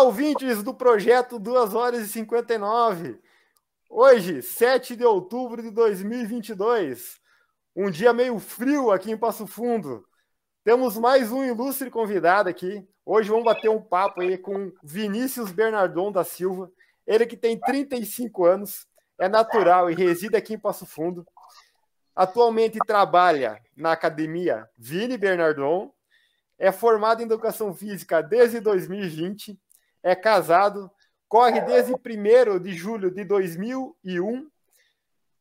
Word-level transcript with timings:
Olá, 0.00 0.06
ouvintes 0.06 0.62
do 0.62 0.72
projeto 0.72 1.38
2 1.38 1.74
horas 1.74 2.00
e 2.00 2.08
59. 2.08 3.20
Hoje, 3.90 4.40
7 4.40 4.96
de 4.96 5.04
outubro 5.04 5.60
de 5.60 5.70
2022, 5.70 7.20
um 7.76 7.90
dia 7.90 8.10
meio 8.10 8.38
frio 8.38 8.90
aqui 8.90 9.10
em 9.10 9.16
Passo 9.16 9.46
Fundo. 9.46 10.02
Temos 10.64 10.96
mais 10.96 11.30
um 11.30 11.44
ilustre 11.44 11.90
convidado 11.90 12.48
aqui. 12.48 12.82
Hoje 13.04 13.28
vamos 13.28 13.44
bater 13.44 13.68
um 13.68 13.80
papo 13.80 14.22
aí 14.22 14.38
com 14.38 14.72
Vinícius 14.82 15.52
Bernardon 15.52 16.10
da 16.10 16.24
Silva. 16.24 16.72
Ele 17.06 17.26
que 17.26 17.36
tem 17.36 17.60
35 17.60 18.46
anos, 18.46 18.86
é 19.18 19.28
natural 19.28 19.90
e 19.90 19.94
reside 19.94 20.34
aqui 20.34 20.54
em 20.54 20.58
Passo 20.58 20.86
Fundo. 20.86 21.26
Atualmente 22.16 22.78
trabalha 22.86 23.60
na 23.76 23.92
academia 23.92 24.66
Vini 24.78 25.18
Bernardon. 25.18 25.92
É 26.58 26.72
formado 26.72 27.20
em 27.20 27.26
educação 27.26 27.74
física 27.74 28.22
desde 28.22 28.60
2020. 28.60 29.60
É 30.02 30.14
casado. 30.14 30.90
Corre 31.28 31.60
desde 31.60 31.92
1 31.92 32.58
de 32.58 32.72
julho 32.74 33.10
de 33.10 33.24
2001. 33.24 34.50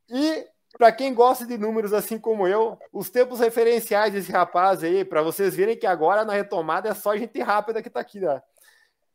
E, 0.10 0.48
para 0.78 0.92
quem 0.92 1.14
gosta 1.14 1.46
de 1.46 1.58
números 1.58 1.94
assim 1.94 2.20
como 2.20 2.48
eu, 2.48 2.78
os 2.94 3.10
tempos 3.10 3.40
referenciais 3.40 4.14
desse 4.14 4.32
rapaz 4.32 4.84
aí, 4.84 5.04
para 5.04 5.22
vocês 5.22 5.56
verem 5.56 5.78
que 5.78 5.88
agora 5.88 6.24
na 6.24 6.34
retomada 6.34 6.90
é 6.90 6.94
só 6.94 7.16
gente 7.16 7.40
rápida 7.40 7.82
que 7.82 7.88
está 7.88 8.00
aqui. 8.00 8.20
Né? 8.20 8.42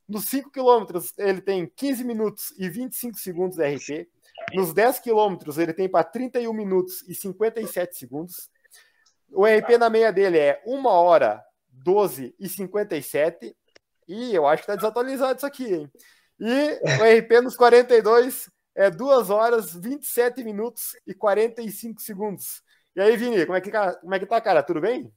Nos 0.08 0.26
5 0.26 0.50
quilômetros, 0.50 1.12
ele 1.16 1.40
tem 1.40 1.66
15 1.66 2.04
minutos 2.04 2.52
e 2.58 2.68
25 2.68 3.18
segundos 3.18 3.58
RP. 3.58 4.08
Nos 4.52 4.72
10 4.72 4.98
quilômetros, 4.98 5.58
ele 5.58 5.72
tem 5.72 5.88
para 5.88 6.04
31 6.04 6.52
minutos 6.52 7.02
e 7.08 7.14
57 7.14 7.96
segundos. 7.96 8.51
O 9.30 9.45
RP 9.46 9.79
na 9.79 9.88
meia 9.88 10.12
dele 10.12 10.38
é 10.38 10.62
1 10.66 10.86
hora 10.86 11.42
12 11.70 12.34
e 12.38 12.48
57. 12.48 13.56
E 14.07 14.35
eu 14.35 14.47
acho 14.47 14.63
que 14.63 14.71
está 14.71 14.77
desatualizado 14.77 15.37
isso 15.37 15.47
aqui, 15.47 15.73
hein? 15.73 15.93
E 16.38 16.80
o 16.83 17.21
RP 17.21 17.41
nos 17.43 17.57
42 17.57 18.51
é 18.74 18.91
2 18.91 19.30
horas 19.30 19.74
27 19.74 20.43
minutos 20.43 20.97
e 21.07 21.15
45 21.15 22.01
segundos. 22.01 22.63
E 22.97 23.01
aí, 23.01 23.16
Vini, 23.16 23.47
como 23.47 23.57
é 23.57 23.60
que, 23.60 23.71
como 23.71 24.15
é 24.15 24.19
que 24.19 24.27
tá, 24.27 24.41
cara? 24.41 24.63
Tudo 24.63 24.80
bem? 24.80 25.13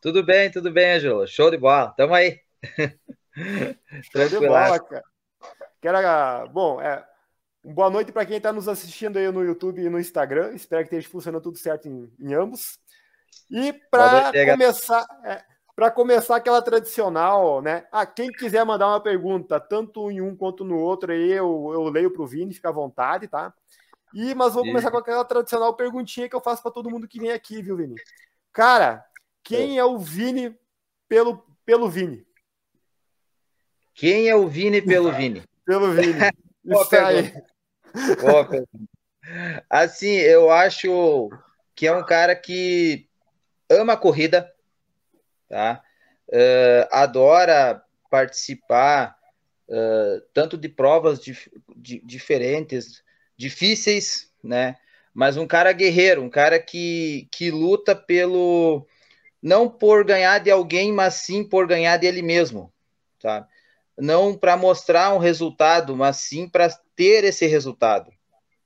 Tudo 0.00 0.24
bem, 0.24 0.50
tudo 0.50 0.72
bem, 0.72 0.92
Angelo. 0.92 1.26
Show 1.26 1.50
de 1.50 1.58
bola. 1.58 1.92
Tamo 1.96 2.14
aí. 2.14 2.40
Show 4.12 4.28
de 4.28 4.46
bola, 4.46 4.80
cara. 4.80 5.04
Quero, 5.80 6.48
bom, 6.52 6.80
é, 6.80 7.04
Boa 7.62 7.90
noite 7.90 8.10
para 8.10 8.24
quem 8.24 8.38
está 8.38 8.50
nos 8.54 8.68
assistindo 8.68 9.18
aí 9.18 9.30
no 9.30 9.44
YouTube 9.44 9.82
e 9.82 9.90
no 9.90 10.00
Instagram. 10.00 10.54
Espero 10.54 10.80
que 10.80 10.94
esteja 10.94 11.10
funcionando 11.10 11.42
tudo 11.42 11.58
certo 11.58 11.88
em, 11.88 12.10
em 12.18 12.32
ambos. 12.32 12.78
E 13.50 13.74
para 13.90 14.32
começar, 14.50 15.06
é, 15.26 15.44
para 15.80 15.90
começar 15.90 16.36
aquela 16.36 16.60
tradicional, 16.60 17.62
né? 17.62 17.86
Ah, 17.90 18.04
quem 18.04 18.30
quiser 18.30 18.62
mandar 18.66 18.88
uma 18.88 19.00
pergunta, 19.00 19.58
tanto 19.58 20.10
em 20.10 20.20
um 20.20 20.36
quanto 20.36 20.62
no 20.62 20.76
outro, 20.78 21.10
aí 21.10 21.32
eu, 21.32 21.70
eu 21.72 21.84
leio 21.84 22.10
para 22.10 22.20
o 22.20 22.26
Vini, 22.26 22.52
fica 22.52 22.68
à 22.68 22.72
vontade, 22.72 23.26
tá? 23.26 23.54
E 24.12 24.34
mas 24.34 24.52
vou 24.52 24.62
começar 24.62 24.90
com 24.90 24.98
aquela 24.98 25.24
tradicional 25.24 25.74
perguntinha 25.74 26.28
que 26.28 26.36
eu 26.36 26.40
faço 26.42 26.62
para 26.62 26.70
todo 26.70 26.90
mundo 26.90 27.08
que 27.08 27.18
vem 27.18 27.32
aqui, 27.32 27.62
viu, 27.62 27.78
Vini? 27.78 27.94
Cara, 28.52 29.02
quem 29.42 29.78
é, 29.78 29.80
é 29.80 29.84
o 29.86 29.96
Vini 29.96 30.54
pelo 31.08 31.46
pelo 31.64 31.88
Vini? 31.88 32.26
Quem 33.94 34.28
é 34.28 34.36
o 34.36 34.46
Vini 34.48 34.82
pelo 34.82 35.10
Vini? 35.16 35.42
pelo 35.64 35.92
Vini. 35.92 36.12
Isso 36.62 36.94
aí. 36.94 37.32
assim, 39.70 40.12
eu 40.12 40.50
acho 40.50 41.30
que 41.74 41.86
é 41.86 41.96
um 41.96 42.04
cara 42.04 42.36
que 42.36 43.08
ama 43.70 43.94
a 43.94 43.96
corrida, 43.96 44.49
tá? 45.50 45.82
Uh, 46.28 46.88
adora 46.90 47.82
participar 48.08 49.14
uh, 49.68 50.22
tanto 50.32 50.56
de 50.56 50.68
provas 50.68 51.20
dif 51.20 51.50
diferentes, 51.76 53.02
difíceis, 53.36 54.32
né? 54.42 54.76
Mas 55.12 55.36
um 55.36 55.46
cara 55.46 55.72
guerreiro, 55.72 56.22
um 56.22 56.30
cara 56.30 56.58
que, 56.58 57.28
que 57.30 57.50
luta 57.50 57.94
pelo 57.94 58.86
não 59.42 59.68
por 59.68 60.04
ganhar 60.04 60.38
de 60.38 60.50
alguém, 60.50 60.92
mas 60.92 61.14
sim 61.14 61.42
por 61.42 61.66
ganhar 61.66 61.96
dele 61.96 62.22
mesmo, 62.22 62.72
tá? 63.18 63.48
Não 63.98 64.36
para 64.36 64.56
mostrar 64.56 65.14
um 65.14 65.18
resultado, 65.18 65.96
mas 65.96 66.18
sim 66.18 66.48
para 66.48 66.68
ter 66.94 67.24
esse 67.24 67.46
resultado. 67.46 68.12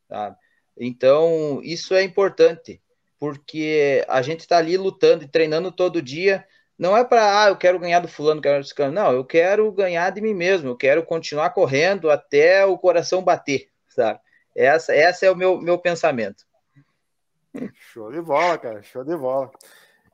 Tá? 0.08 0.36
Então, 0.76 1.60
isso 1.62 1.94
é 1.94 2.02
importante, 2.02 2.80
porque 3.18 4.04
a 4.08 4.20
gente 4.22 4.40
está 4.40 4.58
ali 4.58 4.76
lutando 4.76 5.24
e 5.24 5.28
treinando 5.28 5.72
todo 5.72 6.02
dia. 6.02 6.46
Não 6.78 6.96
é 6.96 7.04
para, 7.04 7.44
ah, 7.44 7.48
eu 7.48 7.56
quero 7.56 7.78
ganhar 7.78 8.00
do 8.00 8.08
fulano, 8.08 8.40
quero 8.40 8.62
do 8.62 8.74
fulano. 8.74 8.94
Não, 8.94 9.12
eu 9.12 9.24
quero 9.24 9.70
ganhar 9.72 10.10
de 10.10 10.20
mim 10.20 10.34
mesmo. 10.34 10.70
Eu 10.70 10.76
quero 10.76 11.04
continuar 11.04 11.50
correndo 11.50 12.10
até 12.10 12.64
o 12.66 12.76
coração 12.76 13.22
bater, 13.22 13.68
sabe? 13.88 14.18
Essa, 14.54 14.94
essa 14.94 15.26
é 15.26 15.30
o 15.30 15.36
meu, 15.36 15.60
meu 15.60 15.78
pensamento. 15.78 16.44
Show 17.74 18.10
de 18.10 18.20
bola, 18.20 18.58
cara. 18.58 18.82
Show 18.82 19.04
de 19.04 19.16
bola. 19.16 19.50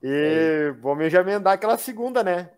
E 0.03 0.75
vamos 0.81 1.11
já 1.11 1.21
emendar 1.21 1.55
aquela 1.55 1.79
segunda, 1.79 2.23
né? 2.23 2.51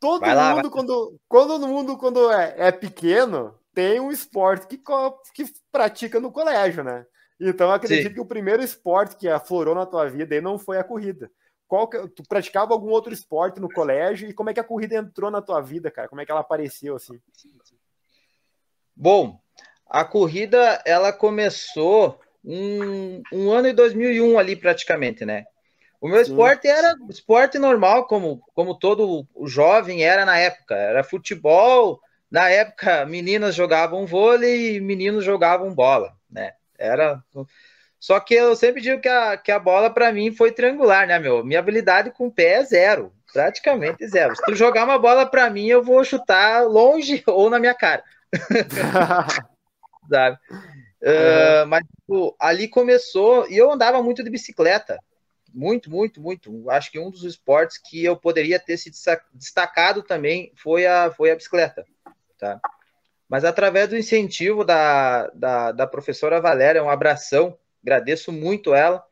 Todo 0.00 0.26
mundo, 0.26 0.70
quando, 0.70 1.20
quando 1.28 1.68
mundo, 1.68 1.96
quando 1.96 2.30
é, 2.32 2.54
é 2.56 2.72
pequeno, 2.72 3.56
tem 3.72 4.00
um 4.00 4.10
esporte 4.10 4.66
que, 4.66 4.76
que 5.32 5.44
pratica 5.70 6.18
no 6.18 6.32
colégio, 6.32 6.82
né? 6.82 7.06
Então 7.40 7.68
eu 7.68 7.74
acredito 7.74 8.08
Sim. 8.08 8.14
que 8.14 8.20
o 8.20 8.26
primeiro 8.26 8.62
esporte 8.62 9.16
que 9.16 9.28
aflorou 9.28 9.74
na 9.74 9.86
tua 9.86 10.08
vida 10.08 10.34
aí 10.34 10.40
não 10.40 10.58
foi 10.58 10.78
a 10.78 10.84
corrida. 10.84 11.30
Qual 11.72 11.88
que, 11.88 12.06
tu 12.08 12.22
praticava 12.28 12.74
algum 12.74 12.90
outro 12.90 13.14
esporte 13.14 13.58
no 13.58 13.66
colégio 13.66 14.28
e 14.28 14.34
como 14.34 14.50
é 14.50 14.52
que 14.52 14.60
a 14.60 14.64
corrida 14.64 14.94
entrou 14.94 15.30
na 15.30 15.40
tua 15.40 15.58
vida, 15.62 15.90
cara? 15.90 16.06
Como 16.06 16.20
é 16.20 16.26
que 16.26 16.30
ela 16.30 16.42
apareceu 16.42 16.96
assim? 16.96 17.18
Bom, 18.94 19.40
a 19.86 20.04
corrida 20.04 20.82
ela 20.84 21.14
começou 21.14 22.20
um, 22.44 23.22
um 23.32 23.50
ano 23.50 23.68
e 23.68 23.72
2001 23.72 24.38
ali 24.38 24.54
praticamente, 24.54 25.24
né? 25.24 25.46
O 25.98 26.08
meu 26.08 26.22
Sim. 26.22 26.32
esporte 26.32 26.68
era 26.68 26.94
esporte 27.08 27.58
normal, 27.58 28.06
como, 28.06 28.42
como 28.52 28.78
todo 28.78 29.26
jovem 29.46 30.04
era 30.04 30.26
na 30.26 30.36
época. 30.36 30.74
Era 30.74 31.02
futebol, 31.02 32.02
na 32.30 32.50
época, 32.50 33.06
meninas 33.06 33.54
jogavam 33.54 34.04
vôlei 34.04 34.76
e 34.76 34.80
meninos 34.82 35.24
jogavam 35.24 35.74
bola, 35.74 36.14
né? 36.30 36.52
Era. 36.78 37.24
Só 38.02 38.18
que 38.18 38.34
eu 38.34 38.56
sempre 38.56 38.80
digo 38.80 39.00
que 39.00 39.08
a, 39.08 39.36
que 39.36 39.52
a 39.52 39.60
bola, 39.60 39.88
para 39.88 40.10
mim, 40.10 40.34
foi 40.34 40.50
triangular, 40.50 41.06
né, 41.06 41.20
meu? 41.20 41.44
Minha 41.44 41.60
habilidade 41.60 42.10
com 42.10 42.26
o 42.26 42.32
pé 42.32 42.54
é 42.54 42.64
zero, 42.64 43.12
praticamente 43.32 44.04
zero. 44.08 44.34
Se 44.34 44.42
tu 44.44 44.56
jogar 44.56 44.84
uma 44.84 44.98
bola 44.98 45.24
para 45.24 45.48
mim, 45.48 45.68
eu 45.68 45.84
vou 45.84 46.02
chutar 46.02 46.66
longe 46.66 47.22
ou 47.28 47.48
na 47.48 47.60
minha 47.60 47.74
cara. 47.74 48.02
Sabe? 50.10 50.36
Uh, 51.00 51.66
mas 51.68 51.84
tipo, 51.84 52.34
ali 52.40 52.66
começou, 52.66 53.48
e 53.48 53.56
eu 53.56 53.70
andava 53.70 54.02
muito 54.02 54.24
de 54.24 54.30
bicicleta, 54.30 54.98
muito, 55.54 55.88
muito, 55.88 56.20
muito. 56.20 56.68
Acho 56.70 56.90
que 56.90 56.98
um 56.98 57.08
dos 57.08 57.22
esportes 57.22 57.78
que 57.78 58.04
eu 58.04 58.16
poderia 58.16 58.58
ter 58.58 58.76
se 58.78 58.90
destacado 59.32 60.02
também 60.02 60.52
foi 60.56 60.86
a, 60.86 61.12
foi 61.12 61.30
a 61.30 61.36
bicicleta 61.36 61.84
tá? 62.42 62.60
Mas 63.28 63.44
através 63.44 63.88
do 63.88 63.96
incentivo 63.96 64.64
da, 64.64 65.28
da, 65.28 65.70
da 65.70 65.86
professora 65.86 66.40
Valéria, 66.40 66.82
um 66.82 66.90
abração, 66.90 67.56
agradeço 67.82 68.32
muito 68.32 68.74
ela 68.74 69.04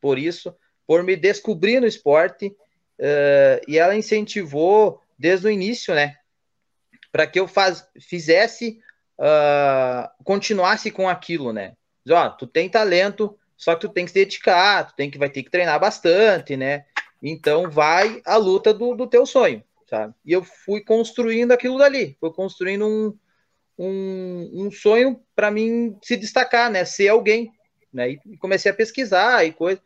por 0.00 0.18
isso, 0.18 0.54
por 0.86 1.02
me 1.02 1.16
descobrir 1.16 1.80
no 1.80 1.86
esporte, 1.86 2.48
uh, 2.48 3.60
e 3.66 3.78
ela 3.78 3.96
incentivou 3.96 5.00
desde 5.18 5.46
o 5.46 5.50
início, 5.50 5.94
né? 5.94 6.16
Para 7.10 7.26
que 7.26 7.40
eu 7.40 7.48
faz, 7.48 7.86
fizesse, 8.00 8.78
uh, 9.18 10.08
continuasse 10.24 10.90
com 10.90 11.08
aquilo, 11.08 11.52
né? 11.52 11.74
Diz, 12.04 12.14
ó, 12.14 12.28
tu 12.28 12.46
tem 12.46 12.68
talento, 12.68 13.38
só 13.56 13.74
que 13.74 13.80
tu 13.80 13.88
tem 13.88 14.04
que 14.04 14.10
se 14.10 14.18
dedicar, 14.18 14.88
tu 14.88 14.94
tem 14.94 15.10
que, 15.10 15.18
vai 15.18 15.30
ter 15.30 15.42
que 15.42 15.50
treinar 15.50 15.80
bastante, 15.80 16.56
né? 16.56 16.84
Então 17.22 17.70
vai 17.70 18.20
a 18.24 18.36
luta 18.36 18.72
do, 18.72 18.94
do 18.94 19.06
teu 19.06 19.24
sonho 19.26 19.64
sabe? 19.88 20.14
E 20.24 20.32
eu 20.32 20.42
fui 20.42 20.80
construindo 20.82 21.52
aquilo 21.52 21.78
dali, 21.78 22.16
fui 22.20 22.32
construindo 22.32 22.86
um, 22.86 23.18
um, 23.78 24.66
um 24.66 24.70
sonho 24.70 25.20
para 25.34 25.50
mim 25.50 25.96
se 26.02 26.16
destacar, 26.16 26.70
né? 26.70 26.84
Ser 26.84 27.08
alguém, 27.08 27.52
né? 27.92 28.10
E 28.10 28.36
comecei 28.38 28.70
a 28.70 28.74
pesquisar 28.74 29.44
e 29.44 29.52
coisa. 29.52 29.80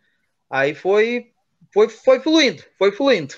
Aí 0.49 0.75
foi, 0.75 1.31
foi, 1.73 1.89
foi 1.89 2.21
fluindo, 2.21 2.63
foi 2.79 2.93
fluindo. 2.93 3.35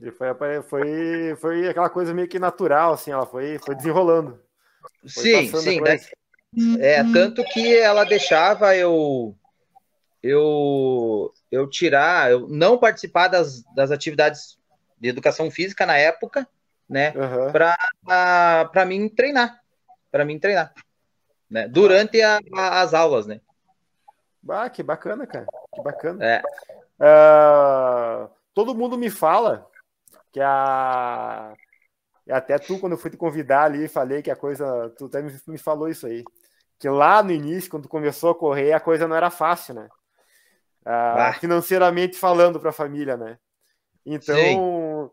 E 0.00 0.10
foi, 0.10 0.62
foi, 0.62 1.36
foi 1.36 1.68
aquela 1.68 1.88
coisa 1.88 2.12
meio 2.12 2.28
que 2.28 2.38
natural, 2.38 2.94
assim, 2.94 3.12
ela 3.12 3.26
foi, 3.26 3.58
foi 3.58 3.74
desenrolando. 3.74 4.40
Foi 5.00 5.22
sim, 5.22 5.56
sim. 5.56 5.80
Né? 5.80 6.00
É, 6.80 7.02
tanto 7.12 7.44
que 7.44 7.76
ela 7.78 8.04
deixava 8.04 8.76
eu 8.76 9.36
eu 10.22 11.32
eu 11.50 11.68
tirar, 11.68 12.30
eu 12.30 12.48
não 12.48 12.78
participar 12.78 13.28
das, 13.28 13.62
das 13.74 13.90
atividades 13.90 14.58
de 14.98 15.08
educação 15.08 15.50
física 15.50 15.84
na 15.84 15.96
época, 15.96 16.48
né? 16.88 17.12
Uhum. 17.14 17.52
Para 17.52 18.86
mim 18.86 19.08
treinar. 19.08 19.60
Para 20.10 20.24
mim 20.24 20.38
treinar. 20.38 20.72
Né? 21.50 21.68
Durante 21.68 22.20
a, 22.22 22.40
a, 22.54 22.80
as 22.80 22.94
aulas, 22.94 23.26
né? 23.26 23.40
Ah, 24.48 24.68
que 24.68 24.82
bacana, 24.82 25.26
cara. 25.26 25.46
Que 25.74 25.82
bacana. 25.82 26.24
É. 26.24 26.42
Uh, 26.98 28.30
todo 28.52 28.74
mundo 28.74 28.96
me 28.96 29.10
fala 29.10 29.66
que 30.32 30.40
a 30.40 31.54
até 32.30 32.58
tu, 32.58 32.78
quando 32.78 32.92
eu 32.92 32.98
fui 32.98 33.10
te 33.10 33.16
convidar 33.16 33.64
ali, 33.64 33.86
falei 33.86 34.22
que 34.22 34.30
a 34.30 34.36
coisa. 34.36 34.90
Tu 34.96 35.06
até 35.06 35.22
me 35.22 35.58
falou 35.58 35.88
isso 35.88 36.06
aí. 36.06 36.24
Que 36.78 36.88
lá 36.88 37.22
no 37.22 37.30
início, 37.30 37.70
quando 37.70 37.88
começou 37.88 38.30
a 38.30 38.34
correr, 38.34 38.72
a 38.72 38.80
coisa 38.80 39.06
não 39.06 39.16
era 39.16 39.30
fácil, 39.30 39.74
né? 39.74 39.88
Ah, 40.84 41.28
ah. 41.28 41.32
Financeiramente 41.34 42.16
falando 42.16 42.58
para 42.58 42.70
a 42.70 42.74
família, 42.74 43.16
né? 43.16 43.38
Então, 44.04 44.36
Sim. 44.36 45.10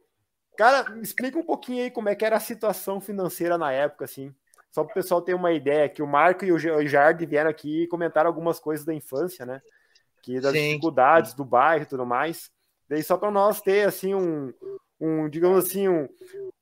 cara, 0.57 0.99
explica 1.01 1.37
um 1.37 1.43
pouquinho 1.43 1.83
aí 1.83 1.91
como 1.91 2.09
é 2.09 2.15
que 2.15 2.25
era 2.25 2.37
a 2.37 2.41
situação 2.41 2.99
financeira 2.99 3.57
na 3.57 3.71
época, 3.71 4.05
assim. 4.05 4.33
Só 4.71 4.83
para 4.83 4.91
o 4.91 4.93
pessoal 4.93 5.21
ter 5.21 5.33
uma 5.33 5.51
ideia, 5.51 5.89
que 5.89 6.01
o 6.01 6.07
Marco 6.07 6.45
e 6.45 6.51
o 6.51 6.87
Jardim 6.87 7.25
vieram 7.25 7.49
aqui 7.49 7.83
e 7.83 7.87
comentaram 7.87 8.29
algumas 8.29 8.59
coisas 8.59 8.85
da 8.85 8.93
infância, 8.93 9.45
né? 9.45 9.61
Que 10.23 10.39
das 10.39 10.53
Sim. 10.53 10.69
dificuldades 10.69 11.33
do 11.33 11.43
bairro 11.43 11.83
e 11.83 11.87
tudo 11.87 12.05
mais. 12.05 12.49
Daí 12.87 13.03
só 13.03 13.17
para 13.17 13.31
nós 13.31 13.61
ter 13.61 13.87
assim 13.87 14.15
um, 14.15 14.53
um 14.99 15.29
digamos 15.29 15.65
assim, 15.65 15.89
um, 15.89 16.07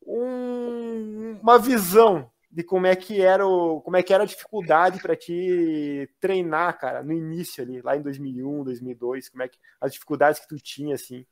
um, 0.06 1.40
uma 1.42 1.60
visão 1.60 2.32
de 2.52 2.64
como 2.64 2.88
é 2.88 2.96
que 2.96 3.22
era 3.22 3.46
o, 3.46 3.80
como 3.82 3.96
é 3.96 4.02
que 4.02 4.12
era 4.12 4.24
a 4.24 4.28
dificuldade 4.28 5.00
para 5.00 5.16
te 5.16 6.10
treinar, 6.20 6.80
cara, 6.80 7.04
no 7.04 7.14
início 7.14 7.64
ali, 7.64 7.80
lá 7.82 7.96
em 7.96 8.02
2001, 8.02 8.64
2002, 8.64 9.30
como 9.30 9.44
é 9.44 9.48
que 9.48 9.60
as 9.80 9.94
dificuldades 9.94 10.40
que 10.40 10.48
tu 10.48 10.58
tinha 10.58 10.96
assim. 10.96 11.26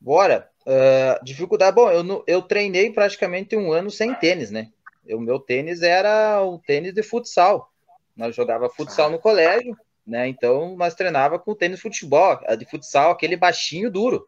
Bora. 0.00 0.50
Uh, 0.66 1.24
dificuldade, 1.24 1.76
bom, 1.76 1.90
eu, 1.90 2.24
eu 2.26 2.42
treinei 2.42 2.92
praticamente 2.92 3.56
um 3.56 3.72
ano 3.72 3.90
sem 3.90 4.14
tênis, 4.14 4.50
né? 4.50 4.72
O 5.10 5.20
meu 5.20 5.38
tênis 5.38 5.82
era 5.82 6.42
o 6.42 6.58
tênis 6.58 6.94
de 6.94 7.02
futsal. 7.02 7.70
Nós 8.16 8.34
jogava 8.34 8.68
futsal 8.68 9.10
no 9.10 9.18
colégio, 9.18 9.76
né? 10.06 10.28
Então 10.28 10.76
nós 10.76 10.94
treinava 10.94 11.38
com 11.38 11.54
tênis 11.54 11.76
de 11.76 11.82
futebol, 11.82 12.38
de 12.56 12.64
futsal, 12.64 13.10
aquele 13.10 13.36
baixinho 13.36 13.90
duro. 13.90 14.26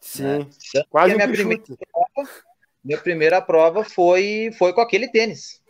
Sim, 0.00 0.22
né? 0.22 0.46
quase 0.88 1.14
minha 1.14 1.28
primeira, 1.28 1.62
prova, 1.62 2.30
minha 2.82 2.98
primeira 2.98 3.42
prova 3.42 3.84
foi 3.84 4.50
foi 4.56 4.72
com 4.72 4.80
aquele 4.80 5.08
tênis. 5.08 5.60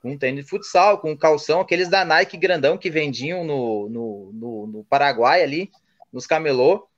Com 0.00 0.16
tênis 0.16 0.44
de 0.44 0.50
futsal, 0.50 0.98
com 0.98 1.16
calção, 1.16 1.60
aqueles 1.60 1.88
da 1.88 2.04
Nike 2.04 2.36
grandão 2.36 2.78
que 2.78 2.90
vendiam 2.90 3.44
no, 3.44 3.88
no, 3.88 4.30
no, 4.32 4.66
no 4.66 4.84
Paraguai 4.84 5.42
ali, 5.42 5.70
nos 6.12 6.26
camelô. 6.26 6.88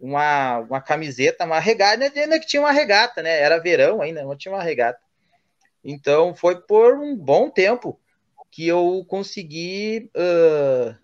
Uma, 0.00 0.60
uma 0.60 0.80
camiseta, 0.80 1.44
uma 1.44 1.58
regata, 1.58 2.02
ainda 2.02 2.40
que 2.40 2.46
tinha 2.46 2.62
uma 2.62 2.72
regata, 2.72 3.22
né? 3.22 3.38
Era 3.38 3.58
verão 3.58 4.00
ainda, 4.00 4.22
não 4.22 4.34
tinha 4.34 4.54
uma 4.54 4.62
regata. 4.62 4.98
Então 5.84 6.34
foi 6.34 6.60
por 6.60 6.98
um 6.98 7.16
bom 7.16 7.50
tempo 7.50 7.98
que 8.50 8.66
eu 8.66 9.04
consegui 9.08 10.10
uh, 10.16 10.94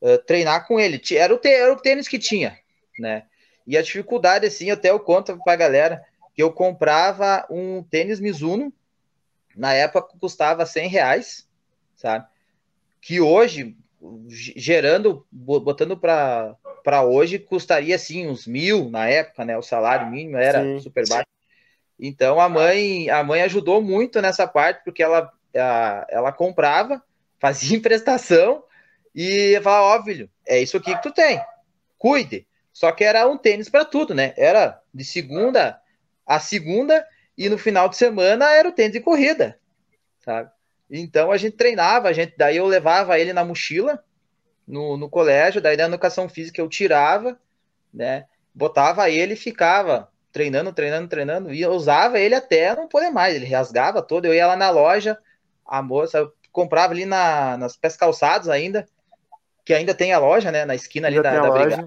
uh, 0.00 0.18
treinar 0.26 0.66
com 0.66 0.80
ele. 0.80 1.00
Era 1.12 1.34
o, 1.34 1.40
era 1.44 1.72
o 1.72 1.76
tênis 1.76 2.08
que 2.08 2.18
tinha, 2.18 2.58
né? 2.98 3.24
E 3.66 3.76
a 3.76 3.82
dificuldade, 3.82 4.46
assim, 4.46 4.70
até 4.70 4.90
eu 4.90 4.98
conto 4.98 5.38
para 5.44 5.52
a 5.52 5.56
galera 5.56 6.04
que 6.34 6.42
eu 6.42 6.52
comprava 6.52 7.46
um 7.50 7.82
tênis 7.82 8.18
Mizuno, 8.18 8.72
na 9.54 9.74
época 9.74 10.16
custava 10.18 10.64
100 10.64 10.88
reais, 10.88 11.48
sabe? 11.94 12.26
Que 13.00 13.20
hoje, 13.20 13.76
gerando, 14.28 15.26
botando 15.30 15.96
para 15.96 17.02
hoje, 17.04 17.38
custaria, 17.38 17.94
assim, 17.94 18.26
uns 18.26 18.46
mil 18.46 18.88
na 18.88 19.06
época, 19.06 19.44
né? 19.44 19.56
O 19.56 19.62
salário 19.62 20.10
mínimo 20.10 20.36
era 20.36 20.62
Sim. 20.62 20.80
super 20.80 21.06
baixo. 21.08 21.26
Então 22.00 22.40
a 22.40 22.48
mãe, 22.48 23.10
a 23.10 23.22
mãe 23.22 23.42
ajudou 23.42 23.82
muito 23.82 24.22
nessa 24.22 24.46
parte, 24.46 24.82
porque 24.82 25.02
ela, 25.02 25.30
a, 25.54 26.06
ela 26.08 26.32
comprava, 26.32 27.02
fazia 27.38 27.80
prestação 27.80 28.64
e 29.14 29.60
falava, 29.62 30.00
ó, 30.00 30.04
filho, 30.04 30.30
é 30.46 30.60
isso 30.60 30.76
aqui 30.76 30.94
que 30.94 31.02
tu 31.02 31.12
tem, 31.12 31.40
cuide. 31.98 32.46
Só 32.72 32.90
que 32.92 33.04
era 33.04 33.28
um 33.28 33.36
tênis 33.36 33.68
para 33.68 33.84
tudo, 33.84 34.14
né? 34.14 34.32
Era 34.36 34.80
de 34.94 35.04
segunda 35.04 35.80
a 36.24 36.38
segunda 36.38 37.04
e 37.36 37.48
no 37.48 37.58
final 37.58 37.88
de 37.88 37.96
semana 37.96 38.50
era 38.50 38.68
o 38.68 38.72
tênis 38.72 38.92
de 38.92 39.00
corrida, 39.00 39.58
sabe? 40.20 40.48
Então 40.88 41.30
a 41.30 41.36
gente 41.36 41.56
treinava, 41.56 42.08
a 42.08 42.12
gente, 42.12 42.34
daí 42.36 42.56
eu 42.56 42.66
levava 42.66 43.18
ele 43.18 43.32
na 43.32 43.44
mochila 43.44 44.02
no, 44.66 44.96
no 44.96 45.10
colégio, 45.10 45.60
daí 45.60 45.76
na 45.76 45.86
educação 45.86 46.28
física 46.28 46.60
eu 46.60 46.68
tirava, 46.68 47.38
né? 47.92 48.26
Botava 48.54 49.10
ele 49.10 49.34
e 49.34 49.36
ficava 49.36 50.09
treinando, 50.32 50.72
treinando, 50.72 51.08
treinando, 51.08 51.52
e 51.52 51.60
eu 51.60 51.72
usava 51.72 52.18
ele 52.18 52.34
até 52.34 52.74
não 52.74 52.88
poder 52.88 53.10
mais, 53.10 53.34
ele 53.34 53.46
rasgava 53.46 54.02
todo, 54.02 54.26
eu 54.26 54.34
ia 54.34 54.46
lá 54.46 54.56
na 54.56 54.70
loja, 54.70 55.18
a 55.66 55.82
moça 55.82 56.30
comprava 56.52 56.92
ali 56.92 57.04
na, 57.04 57.56
nas 57.56 57.76
pés 57.76 57.96
calçados 57.96 58.48
ainda, 58.48 58.86
que 59.64 59.74
ainda 59.74 59.94
tem 59.94 60.12
a 60.12 60.18
loja, 60.18 60.50
né, 60.50 60.64
na 60.64 60.74
esquina 60.74 61.08
ali 61.08 61.20
da, 61.22 61.40
da 61.40 61.50
brigada. 61.50 61.86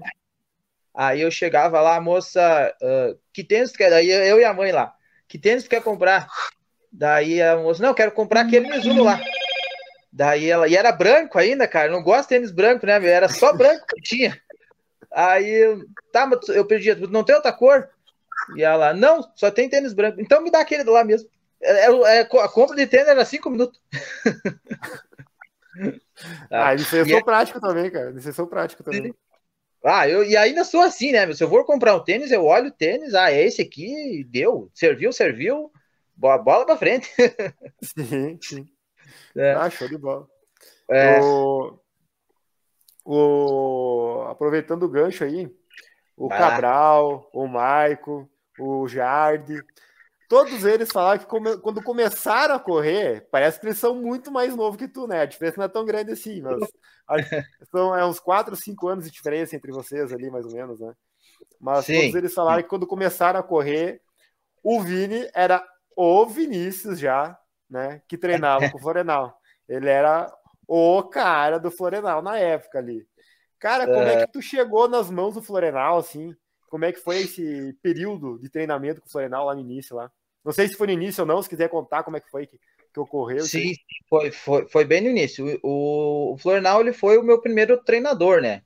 Aí 0.94 1.22
eu 1.22 1.30
chegava 1.30 1.80
lá, 1.80 1.96
a 1.96 2.00
moça, 2.00 2.72
uh, 2.80 3.18
que 3.32 3.42
tênis 3.42 3.72
tu 3.72 3.78
quer? 3.78 3.90
Daí 3.90 4.10
eu 4.10 4.38
e 4.38 4.44
a 4.44 4.54
mãe 4.54 4.70
lá, 4.70 4.94
que 5.26 5.38
tênis 5.38 5.64
tu 5.64 5.70
quer 5.70 5.82
comprar? 5.82 6.28
Daí 6.92 7.42
a 7.42 7.56
moça, 7.56 7.82
não, 7.82 7.94
quero 7.94 8.12
comprar 8.12 8.42
aquele 8.42 8.68
Mizuno 8.68 9.02
lá. 9.02 9.20
Daí 10.12 10.48
ela, 10.48 10.68
e 10.68 10.76
era 10.76 10.92
branco 10.92 11.38
ainda, 11.38 11.66
cara, 11.66 11.90
não 11.90 12.02
gosto 12.02 12.22
de 12.22 12.28
tênis 12.28 12.52
branco, 12.52 12.86
né, 12.86 13.04
era 13.06 13.28
só 13.28 13.52
branco 13.52 13.84
que 13.88 14.00
tinha. 14.00 14.40
Aí, 15.10 15.78
tá, 16.12 16.26
mas 16.26 16.48
eu 16.48 16.66
perdi, 16.66 16.94
não 17.08 17.24
tem 17.24 17.36
outra 17.36 17.52
cor? 17.52 17.88
E 18.56 18.62
ela, 18.62 18.92
não, 18.92 19.22
só 19.34 19.50
tem 19.50 19.68
tênis 19.68 19.92
branco. 19.92 20.20
Então 20.20 20.42
me 20.42 20.50
dá 20.50 20.60
aquele 20.60 20.84
lá 20.84 21.04
mesmo. 21.04 21.28
É, 21.60 21.86
é, 21.86 22.18
é 22.18 22.20
a 22.20 22.48
compra 22.48 22.76
de 22.76 22.86
tênis 22.86 23.08
era 23.08 23.24
cinco 23.24 23.50
minutos. 23.50 23.80
ah, 26.50 26.74
isso 26.74 26.94
eu 26.94 27.06
sou 27.06 27.18
é... 27.18 27.22
prático 27.22 27.60
também, 27.60 27.90
cara. 27.90 28.32
Sou 28.32 28.46
prático 28.46 28.82
também. 28.82 29.14
Ah, 29.84 30.08
eu 30.08 30.24
e 30.24 30.34
ainda 30.34 30.64
sou 30.64 30.80
assim, 30.80 31.12
né? 31.12 31.30
Se 31.34 31.44
eu 31.44 31.48
for 31.48 31.66
comprar 31.66 31.94
um 31.94 32.02
tênis, 32.02 32.30
eu 32.30 32.44
olho 32.44 32.68
o 32.68 32.72
tênis, 32.72 33.14
ah, 33.14 33.30
é 33.30 33.44
esse 33.44 33.60
aqui, 33.60 34.24
deu, 34.30 34.70
serviu, 34.72 35.12
serviu, 35.12 35.70
boa 36.16 36.38
bola 36.38 36.64
pra 36.64 36.78
frente. 36.78 37.10
sim, 37.82 38.38
sim. 38.40 38.66
É. 39.36 39.52
Ah, 39.52 39.68
show 39.68 39.86
de 39.86 39.98
bola. 39.98 40.26
É. 40.90 41.20
O... 41.20 41.78
o... 43.04 44.24
Aproveitando 44.28 44.84
o 44.84 44.88
gancho 44.88 45.22
aí, 45.22 45.54
o 46.16 46.28
Vai 46.28 46.38
Cabral, 46.38 47.30
lá. 47.34 47.40
o 47.40 47.46
Maico, 47.46 48.30
o 48.58 48.86
Jardim. 48.88 49.60
Todos 50.28 50.64
eles 50.64 50.90
falaram 50.90 51.20
que 51.20 51.26
come, 51.26 51.56
quando 51.58 51.82
começaram 51.82 52.54
a 52.54 52.60
correr, 52.60 53.28
parece 53.30 53.60
que 53.60 53.66
eles 53.66 53.78
são 53.78 53.94
muito 53.94 54.32
mais 54.32 54.56
novos 54.56 54.78
que 54.78 54.88
tu, 54.88 55.06
né? 55.06 55.20
A 55.20 55.26
diferença 55.26 55.58
não 55.58 55.64
é 55.64 55.68
tão 55.68 55.84
grande 55.84 56.12
assim, 56.12 56.40
mas 56.40 56.58
são 57.70 57.94
é 57.94 58.04
uns 58.04 58.18
4, 58.18 58.56
5 58.56 58.88
anos 58.88 59.04
de 59.04 59.10
diferença 59.10 59.54
entre 59.54 59.70
vocês 59.70 60.12
ali, 60.12 60.30
mais 60.30 60.46
ou 60.46 60.52
menos, 60.52 60.80
né? 60.80 60.92
Mas 61.60 61.84
Sim. 61.84 62.00
todos 62.00 62.14
eles 62.14 62.34
falaram 62.34 62.62
que 62.62 62.68
quando 62.68 62.86
começaram 62.86 63.38
a 63.38 63.42
correr, 63.42 64.00
o 64.62 64.80
Vini 64.80 65.28
era 65.34 65.64
o 65.96 66.26
Vinícius 66.26 66.98
já, 66.98 67.38
né? 67.68 68.02
Que 68.08 68.16
treinava 68.16 68.70
com 68.70 68.78
o 68.78 68.80
Florenal. 68.80 69.38
Ele 69.68 69.88
era 69.88 70.32
o 70.66 71.02
cara 71.04 71.58
do 71.58 71.70
Florenal 71.70 72.22
na 72.22 72.38
época 72.38 72.78
ali. 72.78 73.06
Cara, 73.58 73.86
como 73.86 73.98
é... 73.98 74.14
é 74.14 74.26
que 74.26 74.32
tu 74.32 74.42
chegou 74.42 74.88
nas 74.88 75.10
mãos 75.10 75.34
do 75.34 75.42
Florenal, 75.42 75.98
assim? 75.98 76.34
Como 76.74 76.84
é 76.84 76.92
que 76.92 76.98
foi 76.98 77.18
esse 77.18 77.72
período 77.80 78.36
de 78.36 78.48
treinamento 78.48 79.00
com 79.00 79.06
o 79.06 79.10
Florenal 79.12 79.46
lá 79.46 79.54
no 79.54 79.60
início 79.60 79.94
lá? 79.94 80.10
Não 80.44 80.50
sei 80.50 80.66
se 80.66 80.74
foi 80.74 80.88
no 80.88 80.92
início 80.92 81.20
ou 81.20 81.26
não, 81.26 81.40
se 81.40 81.48
quiser 81.48 81.68
contar 81.68 82.02
como 82.02 82.16
é 82.16 82.20
que 82.20 82.28
foi 82.28 82.48
que, 82.48 82.58
que 82.92 82.98
ocorreu. 82.98 83.44
Sim, 83.44 83.74
foi, 84.08 84.32
foi, 84.32 84.66
foi 84.66 84.84
bem 84.84 85.00
no 85.00 85.08
início. 85.08 85.56
O, 85.62 86.32
o 86.32 86.36
Florenal 86.36 86.80
ele 86.80 86.92
foi 86.92 87.16
o 87.16 87.22
meu 87.22 87.40
primeiro 87.40 87.80
treinador, 87.84 88.42
né? 88.42 88.62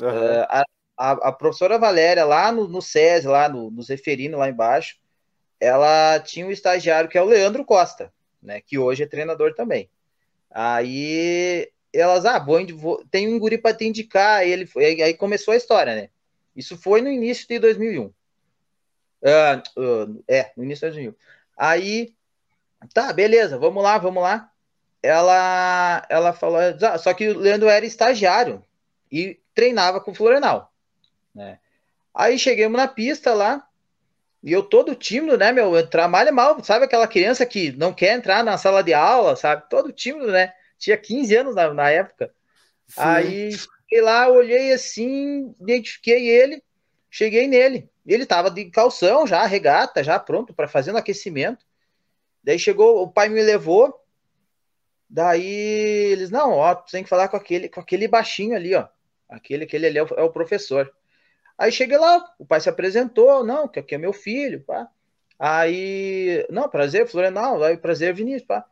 Uhum. 0.00 0.08
Uh, 0.08 0.46
a, 0.48 0.64
a, 0.96 1.10
a, 1.28 1.32
professora 1.32 1.78
Valéria, 1.78 2.24
lá 2.24 2.50
no, 2.50 2.66
no 2.66 2.82
SES, 2.82 3.24
lá 3.24 3.48
no, 3.48 3.70
no 3.70 3.84
Zeferino, 3.84 4.38
lá 4.38 4.48
embaixo, 4.48 4.96
ela 5.60 6.18
tinha 6.18 6.44
um 6.44 6.50
estagiário 6.50 7.08
que 7.08 7.16
é 7.16 7.22
o 7.22 7.26
Leandro 7.26 7.64
Costa, 7.64 8.12
né? 8.42 8.60
Que 8.62 8.80
hoje 8.80 9.04
é 9.04 9.06
treinador 9.06 9.54
também. 9.54 9.88
Aí 10.50 11.70
elas, 11.92 12.24
ah, 12.24 12.40
vou, 12.40 12.66
vou 12.76 13.04
tem 13.12 13.32
um 13.32 13.38
guri 13.38 13.58
para 13.58 13.76
te 13.76 13.84
indicar, 13.84 14.44
e 14.44 14.50
ele 14.50 14.66
foi, 14.66 15.00
aí 15.00 15.14
começou 15.14 15.54
a 15.54 15.56
história, 15.56 15.94
né? 15.94 16.10
Isso 16.58 16.76
foi 16.76 17.00
no 17.00 17.08
início 17.08 17.46
de 17.46 17.58
2001. 17.58 18.04
Uh, 18.04 18.12
uh, 19.80 20.24
é, 20.26 20.52
no 20.56 20.64
início 20.64 20.90
de 20.90 20.96
2001. 20.96 21.14
Aí, 21.56 22.14
tá, 22.92 23.12
beleza, 23.12 23.56
vamos 23.58 23.82
lá, 23.82 23.96
vamos 23.98 24.22
lá. 24.22 24.50
Ela, 25.02 26.04
ela 26.10 26.32
falou, 26.32 26.58
ah, 26.58 26.98
só 26.98 27.14
que 27.14 27.28
o 27.28 27.38
Leandro 27.38 27.68
era 27.68 27.86
estagiário 27.86 28.64
e 29.10 29.40
treinava 29.54 30.00
com 30.00 30.10
o 30.10 30.14
Florenal, 30.14 30.72
né? 31.32 31.60
Aí 32.12 32.36
chegamos 32.36 32.76
na 32.76 32.88
pista 32.88 33.32
lá, 33.32 33.64
e 34.42 34.52
eu 34.52 34.62
todo 34.62 34.96
tímido, 34.96 35.38
né, 35.38 35.52
meu? 35.52 35.86
Trabalha 35.86 36.32
mal, 36.32 36.62
sabe 36.64 36.84
aquela 36.84 37.06
criança 37.06 37.46
que 37.46 37.70
não 37.72 37.92
quer 37.92 38.16
entrar 38.16 38.42
na 38.42 38.58
sala 38.58 38.82
de 38.82 38.92
aula, 38.92 39.36
sabe? 39.36 39.68
Todo 39.70 39.92
tímido, 39.92 40.32
né? 40.32 40.52
tinha 40.78 40.96
15 40.96 41.36
anos 41.36 41.54
na, 41.54 41.74
na 41.74 41.90
época. 41.90 42.32
Sim. 42.86 43.00
Aí 43.00 43.50
cheguei 43.88 44.02
lá, 44.02 44.28
olhei 44.28 44.72
assim, 44.72 45.54
identifiquei 45.60 46.28
ele, 46.28 46.62
cheguei 47.10 47.48
nele. 47.48 47.88
Ele 48.06 48.26
tava 48.26 48.50
de 48.50 48.66
calção 48.66 49.26
já, 49.26 49.44
regata, 49.46 50.04
já 50.04 50.18
pronto 50.18 50.52
para 50.54 50.68
fazer 50.68 50.92
no 50.92 50.98
aquecimento. 50.98 51.64
Daí 52.44 52.58
chegou, 52.58 53.02
o 53.02 53.10
pai 53.10 53.28
me 53.28 53.42
levou. 53.42 53.98
Daí 55.08 55.46
eles, 56.12 56.30
não, 56.30 56.52
ó, 56.52 56.74
tem 56.74 57.02
que 57.02 57.08
falar 57.08 57.28
com 57.28 57.36
aquele, 57.36 57.68
com 57.68 57.80
aquele 57.80 58.06
baixinho 58.06 58.54
ali, 58.54 58.74
ó. 58.74 58.86
Aquele, 59.28 59.64
aquele 59.64 59.86
ali 59.86 59.98
é 59.98 60.02
o, 60.02 60.06
é 60.16 60.22
o 60.22 60.30
professor. 60.30 60.92
Aí 61.56 61.72
cheguei 61.72 61.98
lá, 61.98 62.24
o 62.38 62.46
pai 62.46 62.60
se 62.60 62.68
apresentou, 62.68 63.44
não, 63.44 63.66
que 63.66 63.80
aqui 63.80 63.94
é 63.94 63.98
meu 63.98 64.12
filho, 64.12 64.62
pá. 64.64 64.88
Aí, 65.38 66.46
não, 66.50 66.68
prazer, 66.68 67.06
Florenal, 67.06 67.58
prazer, 67.78 68.14
Vinícius, 68.14 68.46
pá. 68.46 68.64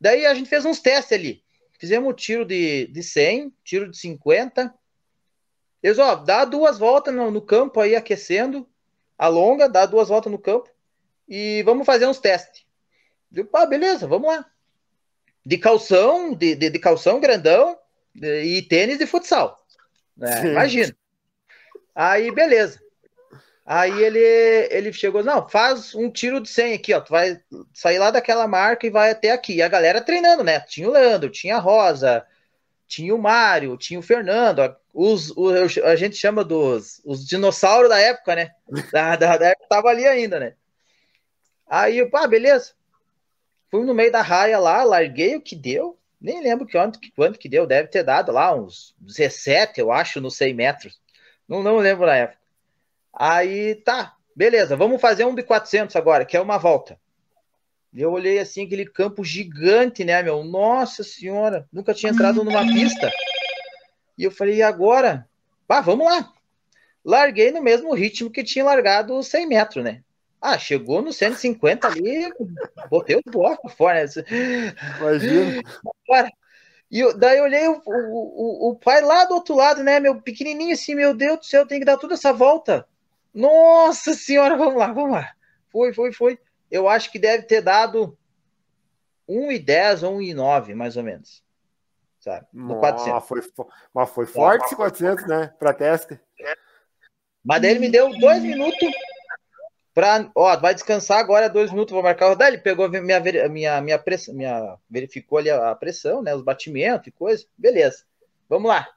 Daí 0.00 0.26
a 0.26 0.34
gente 0.34 0.48
fez 0.48 0.64
uns 0.64 0.80
testes 0.80 1.12
ali. 1.12 1.43
Fizemos 1.78 2.08
um 2.08 2.14
tiro 2.14 2.44
de, 2.44 2.86
de 2.86 3.02
100, 3.02 3.52
tiro 3.64 3.90
de 3.90 3.96
50. 3.96 4.72
Eles, 5.82 5.98
ó, 5.98 6.14
dá 6.14 6.44
duas 6.44 6.78
voltas 6.78 7.14
no, 7.14 7.30
no 7.30 7.42
campo 7.42 7.80
aí, 7.80 7.94
aquecendo, 7.94 8.68
alonga, 9.18 9.68
dá 9.68 9.86
duas 9.86 10.08
voltas 10.08 10.30
no 10.30 10.38
campo 10.38 10.68
e 11.28 11.62
vamos 11.62 11.86
fazer 11.86 12.06
uns 12.06 12.18
testes. 12.18 12.64
Eu, 13.34 13.46
pá, 13.46 13.66
beleza, 13.66 14.06
vamos 14.06 14.28
lá. 14.28 14.46
De 15.44 15.58
calção, 15.58 16.34
de, 16.34 16.54
de, 16.54 16.70
de 16.70 16.78
calção 16.78 17.20
grandão 17.20 17.78
de, 18.14 18.42
e 18.42 18.62
tênis 18.62 18.98
de 18.98 19.06
futsal. 19.06 19.58
Né? 20.16 20.52
Imagina. 20.52 20.96
Aí, 21.94 22.30
beleza. 22.30 22.83
Aí 23.66 24.02
ele, 24.02 24.18
ele 24.70 24.92
chegou, 24.92 25.24
não, 25.24 25.48
faz 25.48 25.94
um 25.94 26.10
tiro 26.10 26.38
de 26.38 26.48
100 26.50 26.74
aqui, 26.74 26.92
ó. 26.92 27.00
Tu 27.00 27.10
vai 27.10 27.40
sair 27.72 27.98
lá 27.98 28.10
daquela 28.10 28.46
marca 28.46 28.86
e 28.86 28.90
vai 28.90 29.10
até 29.10 29.30
aqui. 29.30 29.54
E 29.54 29.62
a 29.62 29.68
galera 29.68 30.02
treinando, 30.02 30.44
né? 30.44 30.60
Tinha 30.60 30.88
o 30.88 30.92
Leandro, 30.92 31.30
tinha 31.30 31.56
a 31.56 31.60
Rosa, 31.60 32.26
tinha 32.86 33.14
o 33.14 33.18
Mário, 33.18 33.76
tinha 33.78 33.98
o 33.98 34.02
Fernando. 34.02 34.76
Os, 34.92 35.30
os, 35.30 35.78
a 35.78 35.96
gente 35.96 36.14
chama 36.16 36.44
dos 36.44 37.00
os 37.04 37.26
dinossauros 37.26 37.88
da 37.88 37.98
época, 37.98 38.36
né? 38.36 38.50
Da, 38.92 39.16
da, 39.16 39.36
da 39.38 39.46
época 39.48 39.66
tava 39.68 39.88
ali 39.88 40.06
ainda, 40.06 40.38
né? 40.38 40.54
Aí, 41.66 42.04
pá, 42.10 42.26
beleza. 42.26 42.74
Fui 43.70 43.82
no 43.84 43.94
meio 43.94 44.12
da 44.12 44.20
raia 44.20 44.58
lá, 44.58 44.84
larguei 44.84 45.36
o 45.36 45.40
que 45.40 45.56
deu. 45.56 45.98
Nem 46.20 46.42
lembro 46.42 46.68
quanto, 46.70 46.98
quanto 47.16 47.38
que 47.38 47.48
deu. 47.48 47.66
Deve 47.66 47.88
ter 47.88 48.02
dado 48.02 48.30
lá 48.30 48.54
uns 48.54 48.94
17, 49.00 49.80
eu 49.80 49.90
acho, 49.90 50.20
nos 50.20 50.36
100 50.36 50.54
metros. 50.54 51.00
Não, 51.48 51.62
não 51.62 51.78
lembro 51.78 52.06
na 52.06 52.16
época. 52.16 52.43
Aí, 53.16 53.76
tá, 53.76 54.14
beleza. 54.34 54.76
Vamos 54.76 55.00
fazer 55.00 55.24
um 55.24 55.34
de 55.34 55.42
400 55.42 55.94
agora, 55.96 56.24
que 56.24 56.36
é 56.36 56.40
uma 56.40 56.58
volta. 56.58 56.98
Eu 57.94 58.10
olhei 58.10 58.40
assim, 58.40 58.66
aquele 58.66 58.84
campo 58.84 59.22
gigante, 59.22 60.04
né, 60.04 60.20
meu? 60.22 60.42
Nossa 60.42 61.04
senhora, 61.04 61.68
nunca 61.72 61.94
tinha 61.94 62.10
entrado 62.10 62.42
numa 62.42 62.62
pista. 62.66 63.12
E 64.18 64.24
eu 64.24 64.32
falei, 64.32 64.56
e 64.56 64.62
agora? 64.62 65.28
Bah, 65.68 65.80
vamos 65.80 66.06
lá. 66.06 66.32
Larguei 67.04 67.52
no 67.52 67.62
mesmo 67.62 67.94
ritmo 67.94 68.30
que 68.30 68.42
tinha 68.42 68.64
largado 68.64 69.16
os 69.16 69.28
100 69.28 69.46
metros, 69.46 69.84
né? 69.84 70.02
Ah, 70.40 70.58
chegou 70.58 71.00
no 71.00 71.12
150 71.12 71.86
ali, 71.86 72.30
botei 72.90 73.16
o 73.16 73.22
bloco 73.24 73.68
fora. 73.68 74.04
Né? 74.04 74.74
Imagina. 74.98 75.62
E 76.90 77.00
eu, 77.00 77.16
daí 77.16 77.38
eu 77.38 77.44
olhei 77.44 77.66
o, 77.66 77.80
o, 77.86 78.70
o, 78.70 78.76
pai 78.76 79.00
lá 79.00 79.24
do 79.24 79.34
outro 79.34 79.54
lado, 79.54 79.82
né, 79.82 79.98
meu 79.98 80.20
pequenininho 80.20 80.74
assim, 80.74 80.94
meu 80.94 81.14
Deus 81.14 81.38
do 81.38 81.44
céu, 81.44 81.66
tem 81.66 81.78
que 81.78 81.84
dar 81.84 81.96
toda 81.96 82.14
essa 82.14 82.32
volta. 82.32 82.86
Nossa 83.34 84.14
senhora, 84.14 84.56
vamos 84.56 84.76
lá, 84.76 84.92
vamos 84.92 85.12
lá. 85.12 85.34
Foi, 85.70 85.92
foi, 85.92 86.12
foi. 86.12 86.38
Eu 86.70 86.88
acho 86.88 87.10
que 87.10 87.18
deve 87.18 87.44
ter 87.44 87.60
dado 87.60 88.16
1,10 89.28 90.02
ou 90.06 90.18
1,9, 90.18 90.74
mais 90.74 90.96
ou 90.96 91.02
menos. 91.02 91.42
Sabe? 92.20 92.46
No 92.52 92.78
400. 92.78 93.12
Mas 93.12 93.26
foi, 93.26 93.66
mas 93.92 94.10
foi 94.10 94.26
forte 94.26 94.66
esse 94.66 94.76
400, 94.76 95.26
né? 95.26 95.52
Para 95.58 95.74
teste. 95.74 96.18
Mas 97.44 97.60
daí 97.60 97.72
ele 97.72 97.80
me 97.80 97.90
deu 97.90 98.08
dois 98.18 98.42
minutos 98.42 98.78
Pra, 99.94 100.28
ó, 100.34 100.56
vai 100.56 100.74
descansar 100.74 101.20
agora 101.20 101.48
dois 101.48 101.70
minutos, 101.70 101.92
vou 101.92 102.02
marcar 102.02 102.26
rodar. 102.26 102.48
Ele 102.48 102.58
pegou 102.58 102.88
minha, 102.88 103.20
minha, 103.48 103.80
minha 103.80 103.98
pressão, 103.98 104.34
minha, 104.34 104.76
verificou 104.90 105.38
ali 105.38 105.48
a 105.48 105.72
pressão, 105.76 106.20
né? 106.20 106.34
Os 106.34 106.42
batimentos 106.42 107.06
e 107.06 107.12
coisa. 107.12 107.46
Beleza. 107.56 108.04
Vamos 108.48 108.68
lá. 108.68 108.88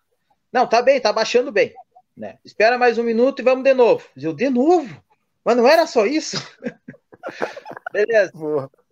Não, 0.51 0.65
tá 0.65 0.81
bem, 0.81 0.99
tá 0.99 1.13
baixando 1.13 1.51
bem. 1.51 1.71
Né? 2.17 2.39
Espera 2.43 2.79
mais 2.79 2.97
um 2.97 3.03
minuto 3.03 3.39
e 3.39 3.43
vamos 3.43 3.63
de 3.63 3.75
novo. 3.75 4.03
Eu, 4.17 4.33
de 4.33 4.49
novo? 4.49 5.03
Mas 5.45 5.55
não 5.55 5.67
era 5.67 5.85
só 5.85 6.07
isso? 6.07 6.35
Beleza. 7.93 8.31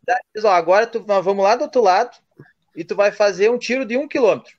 Daí, 0.03 0.21
ó, 0.43 0.49
agora 0.49 0.85
tu, 0.85 1.03
vamos 1.03 1.43
lá 1.43 1.55
do 1.55 1.63
outro 1.63 1.81
lado 1.81 2.15
e 2.75 2.83
tu 2.83 2.95
vai 2.95 3.11
fazer 3.11 3.49
um 3.49 3.57
tiro 3.57 3.83
de 3.83 3.97
um 3.97 4.07
quilômetro. 4.07 4.55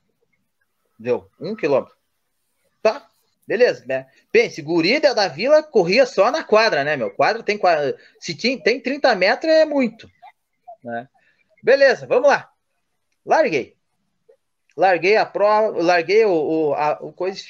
Deu? 0.99 1.29
Um 1.39 1.55
quilômetro. 1.55 1.95
Tá? 2.81 3.09
Beleza, 3.47 3.85
né? 3.87 4.07
Pense, 4.33 4.61
guri 4.61 4.99
da 4.99 5.29
vila 5.29 5.63
corria 5.63 6.05
só 6.05 6.29
na 6.29 6.43
quadra, 6.43 6.83
né, 6.83 6.97
meu? 6.97 7.09
Quadra 7.11 7.41
tem 7.41 7.57
se 8.19 8.35
tem, 8.35 8.59
tem 8.59 8.81
30 8.81 9.15
metros 9.15 9.53
é 9.53 9.63
muito, 9.63 10.11
né? 10.83 11.07
Beleza, 11.63 12.05
vamos 12.05 12.27
lá. 12.27 12.51
Larguei. 13.25 13.77
Larguei 14.75 15.15
a 15.15 15.25
prova, 15.25 15.81
larguei 15.81 16.25
o, 16.25 16.31
o, 16.31 16.73
a, 16.73 16.99
o 17.01 17.13
coisa. 17.13 17.41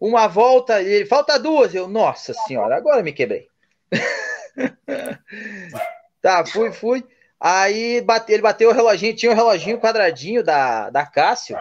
Uma 0.00 0.26
volta, 0.26 0.82
e 0.82 1.04
falta 1.06 1.38
duas. 1.38 1.74
Eu, 1.74 1.88
nossa 1.88 2.32
senhora, 2.32 2.76
agora 2.76 3.02
me 3.02 3.12
quebrei. 3.12 3.48
tá, 6.22 6.44
fui, 6.46 6.72
fui. 6.72 7.04
Aí 7.40 8.00
bate, 8.00 8.32
ele 8.32 8.42
bateu 8.42 8.70
o 8.70 8.72
reloginho, 8.72 9.14
tinha 9.14 9.30
o 9.30 9.34
um 9.34 9.36
reloginho 9.36 9.80
quadradinho 9.80 10.42
da, 10.42 10.90
da 10.90 11.06
Cássio, 11.06 11.56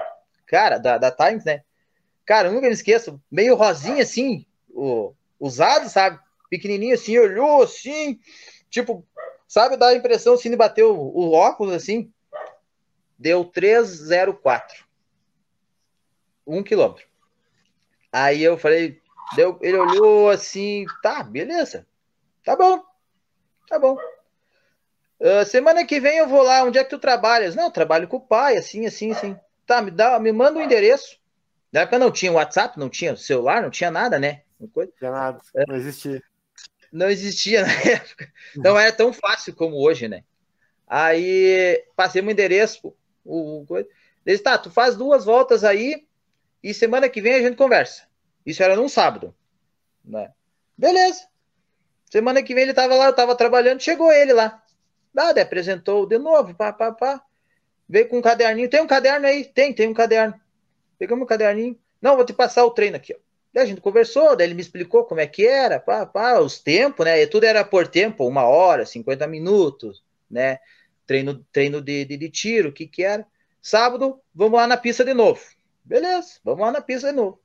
cara, 0.47 0.79
da, 0.79 0.97
da 0.97 1.11
Times, 1.11 1.45
né? 1.45 1.61
Cara, 2.25 2.47
eu 2.47 2.51
nunca 2.51 2.67
me 2.67 2.73
esqueço, 2.73 3.21
meio 3.31 3.55
rosinha 3.55 4.01
assim, 4.01 4.45
o, 4.69 5.13
usado, 5.39 5.87
sabe? 5.87 6.19
Pequenininho 6.49 6.95
assim, 6.95 7.17
olhou 7.17 7.63
assim, 7.63 8.19
tipo, 8.69 9.05
sabe, 9.47 9.77
dá 9.77 9.89
a 9.89 9.95
impressão 9.95 10.33
assim 10.33 10.49
de 10.49 10.55
bater 10.55 10.83
o, 10.83 10.95
o 10.95 11.31
óculos 11.31 11.73
assim. 11.73 12.11
Deu 13.19 13.45
304. 13.45 14.85
Um 16.45 16.63
quilômetro. 16.63 17.05
Aí 18.17 18.41
eu 18.41 18.57
falei, 18.57 18.99
deu, 19.35 19.59
ele 19.61 19.77
olhou 19.77 20.31
assim, 20.31 20.85
tá, 21.03 21.21
beleza. 21.21 21.85
Tá 22.43 22.55
bom. 22.55 22.81
Tá 23.69 23.77
bom. 23.77 23.95
Uh, 25.19 25.45
semana 25.45 25.85
que 25.85 25.99
vem 25.99 26.17
eu 26.17 26.27
vou 26.27 26.41
lá, 26.41 26.63
onde 26.63 26.79
é 26.79 26.83
que 26.83 26.89
tu 26.89 26.97
trabalhas? 26.97 27.55
Não, 27.55 27.69
trabalho 27.69 28.07
com 28.07 28.17
o 28.17 28.21
pai, 28.21 28.57
assim, 28.57 28.87
assim, 28.87 29.11
assim. 29.11 29.37
Tá, 29.67 29.83
me 29.83 29.91
dá, 29.91 30.19
me 30.19 30.31
manda 30.31 30.57
o 30.57 30.61
um 30.61 30.65
endereço. 30.65 31.19
Na 31.71 31.81
época 31.81 31.99
não 31.99 32.09
tinha 32.09 32.31
WhatsApp, 32.31 32.79
não 32.79 32.89
tinha 32.89 33.15
celular, 33.15 33.61
não 33.61 33.69
tinha 33.69 33.91
nada, 33.91 34.17
né? 34.17 34.41
Não 34.59 34.67
tinha 34.67 35.11
nada, 35.11 35.39
é. 35.55 35.65
não 35.67 35.75
existia. 35.75 36.23
Não 36.91 37.09
existia 37.11 37.61
na 37.67 37.73
época. 37.73 38.33
Não 38.55 38.79
era 38.79 38.91
tão 38.91 39.13
fácil 39.13 39.53
como 39.53 39.75
hoje, 39.75 40.07
né? 40.07 40.23
Aí 40.87 41.85
passei 41.95 42.23
meu 42.23 42.31
endereço, 42.31 42.95
o, 43.23 43.63
o 43.69 43.85
Ele 44.25 44.39
tá, 44.39 44.57
tu 44.57 44.71
faz 44.71 44.95
duas 44.95 45.23
voltas 45.23 45.63
aí 45.63 46.07
e 46.63 46.73
semana 46.73 47.07
que 47.07 47.21
vem 47.21 47.35
a 47.35 47.41
gente 47.41 47.55
conversa. 47.57 48.06
Isso 48.47 48.63
era 48.63 48.77
num 48.77 48.87
sábado, 48.87 49.35
né? 50.05 50.31
Beleza. 50.77 51.27
Semana 52.09 52.41
que 52.41 52.55
vem 52.55 52.63
ele 52.63 52.73
tava 52.73 52.95
lá, 52.95 53.07
eu 53.07 53.13
tava 53.13 53.35
trabalhando, 53.35 53.81
chegou 53.81 54.09
ele 54.09 54.31
lá. 54.31 54.63
Nada, 55.13 55.41
apresentou 55.41 56.05
de 56.05 56.17
novo, 56.17 56.55
pá, 56.55 56.71
pá, 56.71 56.93
pá. 56.93 57.21
Veio 57.89 58.07
com 58.07 58.19
um 58.19 58.21
caderninho. 58.21 58.69
Tem 58.69 58.81
um 58.81 58.87
caderno 58.87 59.27
aí? 59.27 59.43
Tem, 59.43 59.73
tem 59.73 59.89
um 59.89 59.93
caderno. 59.93 60.39
Pegamos 60.97 61.25
o 61.25 61.27
caderninho. 61.27 61.77
Não, 62.01 62.15
vou 62.15 62.23
te 62.23 62.31
passar 62.31 62.63
o 62.63 62.71
treino 62.71 62.95
aqui, 62.95 63.13
ó. 63.13 63.17
Daí 63.53 63.63
a 63.63 63.67
gente 63.67 63.81
conversou, 63.81 64.33
daí 64.35 64.47
ele 64.47 64.53
me 64.53 64.61
explicou 64.61 65.03
como 65.03 65.19
é 65.19 65.27
que 65.27 65.45
era, 65.45 65.77
pá, 65.77 66.05
pá, 66.05 66.39
os 66.39 66.59
tempos, 66.59 67.05
né? 67.05 67.21
E 67.21 67.27
tudo 67.27 67.43
era 67.43 67.65
por 67.65 67.85
tempo, 67.87 68.25
uma 68.25 68.43
hora, 68.43 68.85
50 68.85 69.27
minutos, 69.27 70.05
né? 70.31 70.59
Treino, 71.05 71.45
treino 71.51 71.81
de, 71.81 72.05
de, 72.05 72.15
de 72.15 72.29
tiro, 72.29 72.69
o 72.69 72.73
que 72.73 72.87
que 72.87 73.03
era. 73.03 73.25
Sábado, 73.61 74.21
vamos 74.33 74.57
lá 74.57 74.67
na 74.67 74.77
pista 74.77 75.03
de 75.03 75.13
novo. 75.13 75.41
Beleza, 75.83 76.39
vamos 76.45 76.61
lá 76.61 76.71
na 76.71 76.81
pista 76.81 77.09
de 77.09 77.15
novo. 77.15 77.41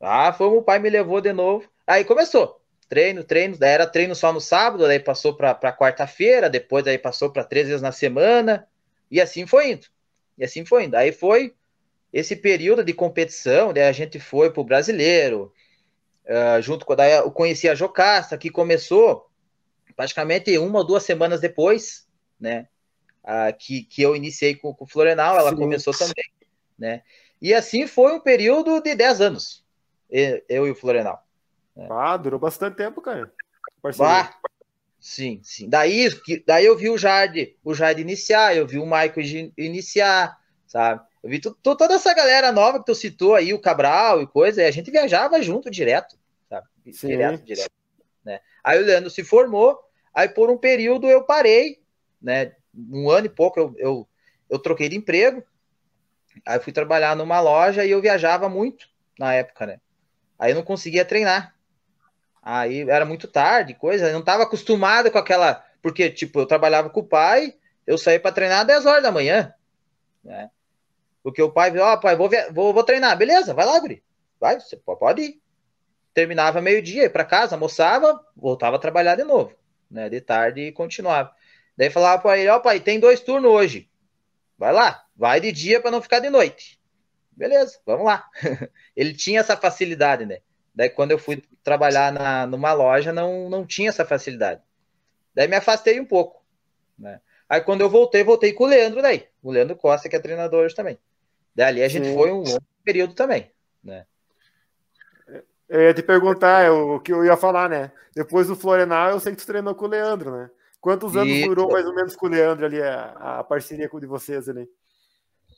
Ah, 0.00 0.32
fomos, 0.32 0.58
o 0.58 0.62
pai 0.62 0.78
me 0.78 0.88
levou 0.88 1.20
de 1.20 1.32
novo. 1.32 1.68
Aí 1.86 2.04
começou. 2.04 2.60
Treino, 2.88 3.22
treino, 3.22 3.56
daí 3.56 3.70
era 3.70 3.86
treino 3.86 4.16
só 4.16 4.32
no 4.32 4.40
sábado, 4.40 4.86
daí 4.86 4.98
passou 4.98 5.36
para 5.36 5.72
quarta-feira, 5.72 6.50
depois 6.50 6.84
daí 6.84 6.98
passou 6.98 7.30
para 7.30 7.44
três 7.44 7.68
vezes 7.68 7.82
na 7.82 7.92
semana, 7.92 8.66
e 9.08 9.20
assim 9.20 9.46
foi 9.46 9.72
indo. 9.72 9.86
E 10.36 10.44
assim 10.44 10.64
foi 10.64 10.84
indo. 10.84 10.96
Aí 10.96 11.12
foi 11.12 11.54
esse 12.12 12.34
período 12.34 12.82
de 12.82 12.92
competição, 12.92 13.72
daí 13.72 13.84
a 13.84 13.92
gente 13.92 14.18
foi 14.18 14.50
para 14.50 14.60
o 14.60 14.64
brasileiro, 14.64 15.52
uh, 16.26 16.60
junto 16.60 16.84
com 16.84 16.96
daí 16.96 17.12
eu 17.12 17.30
conheci 17.30 17.68
a 17.68 17.74
Jocasta, 17.74 18.36
que 18.36 18.50
começou 18.50 19.30
praticamente 19.94 20.56
uma 20.58 20.80
ou 20.80 20.84
duas 20.84 21.04
semanas 21.04 21.40
depois, 21.40 22.08
né? 22.40 22.66
Uh, 23.22 23.56
que, 23.56 23.84
que 23.84 24.02
eu 24.02 24.16
iniciei 24.16 24.56
com, 24.56 24.74
com 24.74 24.84
o 24.84 24.88
Florenal, 24.88 25.38
ela 25.38 25.50
Sim. 25.50 25.56
começou 25.56 25.92
também, 25.92 26.24
né? 26.78 27.02
E 27.40 27.54
assim 27.54 27.86
foi 27.86 28.12
um 28.12 28.20
período 28.20 28.80
de 28.80 28.94
10 28.94 29.20
anos, 29.20 29.64
eu 30.10 30.66
e 30.66 30.70
o 30.70 30.74
Florenal. 30.74 31.24
Né? 31.76 31.86
Ah, 31.90 32.16
durou 32.16 32.38
bastante 32.38 32.76
tempo, 32.76 33.00
cara. 33.00 33.32
Ah, 34.00 34.34
sim, 34.98 35.40
sim. 35.42 35.68
Daí, 35.68 36.08
daí 36.46 36.66
eu 36.66 36.76
vi 36.76 36.90
o 36.90 36.98
Jade, 36.98 37.56
o 37.64 37.74
Jade 37.74 38.02
iniciar, 38.02 38.56
eu 38.56 38.66
vi 38.66 38.78
o 38.78 38.84
Michael 38.84 39.52
iniciar, 39.56 40.38
sabe? 40.66 41.00
Eu 41.22 41.30
vi 41.30 41.38
tu, 41.38 41.56
tu, 41.62 41.76
toda 41.76 41.94
essa 41.94 42.14
galera 42.14 42.52
nova 42.52 42.78
que 42.78 42.86
tu 42.86 42.94
citou 42.94 43.34
aí, 43.34 43.52
o 43.52 43.60
Cabral 43.60 44.22
e 44.22 44.26
coisa, 44.26 44.62
e 44.62 44.66
a 44.66 44.70
gente 44.70 44.90
viajava 44.90 45.40
junto 45.42 45.70
direto, 45.70 46.16
sabe? 46.48 46.66
Sim. 46.92 47.08
Direto, 47.08 47.44
direto. 47.44 47.70
Né? 48.24 48.40
Aí 48.62 48.82
o 48.82 48.84
Leandro 48.84 49.10
se 49.10 49.24
formou, 49.24 49.78
aí 50.12 50.28
por 50.28 50.50
um 50.50 50.58
período 50.58 51.08
eu 51.08 51.24
parei, 51.24 51.82
né? 52.20 52.52
Um 52.74 53.10
ano 53.10 53.26
e 53.26 53.30
pouco 53.30 53.58
eu, 53.58 53.74
eu, 53.78 54.08
eu 54.48 54.58
troquei 54.58 54.88
de 54.88 54.96
emprego, 54.96 55.42
aí 56.46 56.60
fui 56.60 56.72
trabalhar 56.72 57.16
numa 57.16 57.40
loja 57.40 57.84
e 57.84 57.90
eu 57.90 58.00
viajava 58.00 58.48
muito 58.48 58.86
na 59.18 59.34
época, 59.34 59.66
né? 59.66 59.80
Aí 60.40 60.52
eu 60.52 60.56
não 60.56 60.62
conseguia 60.62 61.04
treinar. 61.04 61.54
Aí 62.42 62.88
era 62.88 63.04
muito 63.04 63.28
tarde, 63.28 63.74
coisa, 63.74 64.06
eu 64.06 64.14
não 64.14 64.20
estava 64.20 64.44
acostumado 64.44 65.10
com 65.10 65.18
aquela. 65.18 65.62
Porque, 65.82 66.08
tipo, 66.08 66.40
eu 66.40 66.46
trabalhava 66.46 66.88
com 66.88 67.00
o 67.00 67.06
pai, 67.06 67.54
eu 67.86 67.98
saí 67.98 68.18
para 68.18 68.32
treinar 68.32 68.62
às 68.62 68.66
10 68.66 68.86
horas 68.86 69.02
da 69.02 69.12
manhã, 69.12 69.54
né? 70.24 70.50
Porque 71.22 71.42
o 71.42 71.50
pai, 71.50 71.76
ó, 71.78 71.92
oh, 71.92 72.00
pai, 72.00 72.16
vou, 72.16 72.30
vou, 72.52 72.72
vou 72.72 72.82
treinar, 72.82 73.16
beleza, 73.18 73.52
vai 73.52 73.66
lá, 73.66 73.78
Guri, 73.78 74.02
vai, 74.40 74.58
você 74.58 74.76
pode 74.76 75.22
ir. 75.22 75.42
Terminava 76.14 76.62
meio-dia, 76.62 77.02
ia 77.02 77.10
para 77.10 77.24
casa, 77.24 77.54
almoçava, 77.54 78.18
voltava 78.34 78.76
a 78.76 78.80
trabalhar 78.80 79.16
de 79.16 79.24
novo, 79.24 79.54
né? 79.90 80.08
De 80.08 80.22
tarde 80.22 80.62
e 80.62 80.72
continuava. 80.72 81.34
Daí 81.76 81.90
falava 81.90 82.22
para 82.22 82.38
ele, 82.38 82.48
ó, 82.48 82.56
oh, 82.56 82.60
pai, 82.60 82.80
tem 82.80 82.98
dois 82.98 83.20
turnos 83.20 83.50
hoje, 83.50 83.90
vai 84.56 84.72
lá, 84.72 85.04
vai 85.14 85.38
de 85.38 85.52
dia 85.52 85.80
para 85.82 85.90
não 85.90 86.00
ficar 86.00 86.20
de 86.20 86.30
noite. 86.30 86.79
Beleza, 87.40 87.78
vamos 87.86 88.04
lá. 88.04 88.28
ele 88.94 89.14
tinha 89.14 89.40
essa 89.40 89.56
facilidade, 89.56 90.26
né? 90.26 90.40
Daí, 90.74 90.90
quando 90.90 91.12
eu 91.12 91.18
fui 91.18 91.42
trabalhar 91.64 92.12
na, 92.12 92.46
numa 92.46 92.74
loja, 92.74 93.14
não, 93.14 93.48
não 93.48 93.64
tinha 93.64 93.88
essa 93.88 94.04
facilidade. 94.04 94.60
Daí, 95.34 95.48
me 95.48 95.56
afastei 95.56 95.98
um 95.98 96.04
pouco. 96.04 96.44
Né? 96.98 97.18
Aí, 97.48 97.62
quando 97.62 97.80
eu 97.80 97.88
voltei, 97.88 98.22
voltei 98.22 98.52
com 98.52 98.64
o 98.64 98.66
Leandro 98.66 99.00
daí. 99.00 99.26
O 99.42 99.50
Leandro 99.50 99.74
Costa, 99.74 100.06
que 100.06 100.14
é 100.14 100.20
treinador 100.20 100.66
hoje 100.66 100.74
também. 100.74 100.98
Dali, 101.54 101.82
a 101.82 101.88
gente 101.88 102.08
Sim. 102.08 102.14
foi 102.14 102.30
um 102.30 102.42
longo 102.42 102.62
período 102.84 103.14
também. 103.14 103.50
Né? 103.82 104.04
Eu 105.66 105.80
ia 105.80 105.94
te 105.94 106.02
perguntar 106.02 106.62
é 106.62 106.70
o 106.70 107.00
que 107.00 107.10
eu 107.10 107.24
ia 107.24 107.38
falar, 107.38 107.70
né? 107.70 107.90
Depois 108.14 108.48
do 108.48 108.54
Florenal, 108.54 109.12
eu 109.12 109.20
sei 109.20 109.32
que 109.32 109.38
tu 109.38 109.46
treinou 109.46 109.74
com 109.74 109.86
o 109.86 109.88
Leandro, 109.88 110.30
né? 110.30 110.50
Quantos 110.78 111.16
anos 111.16 111.32
e... 111.32 111.46
durou 111.46 111.72
mais 111.72 111.86
ou 111.86 111.94
menos 111.94 112.14
com 112.14 112.26
o 112.26 112.28
Leandro 112.28 112.66
ali, 112.66 112.82
a, 112.82 113.38
a 113.38 113.44
parceria 113.44 113.88
de 113.88 114.06
vocês 114.06 114.46
ali? 114.46 114.68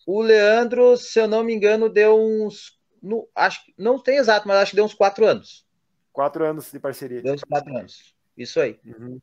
O 0.07 0.21
Leandro, 0.21 0.97
se 0.97 1.19
eu 1.21 1.29
não 1.29 1.45
me 1.45 1.55
engano, 1.55 1.89
deu 1.89 2.19
uns 2.19 2.81
no, 3.03 3.29
acho 3.35 3.61
não 3.77 3.99
tem 3.99 4.17
exato, 4.17 4.47
mas 4.47 4.59
acho 4.59 4.71
que 4.71 4.77
deu 4.77 4.85
uns 4.85 4.95
quatro 4.95 5.27
anos. 5.27 5.67
Quatro 6.13 6.45
anos 6.45 6.71
de 6.71 6.79
parceria. 6.79 7.23
Deu 7.23 7.35
uns 7.35 7.43
quatro 7.43 7.77
anos. 7.77 8.15
Isso 8.37 8.61
aí. 8.61 8.79
Uhum. 8.85 9.21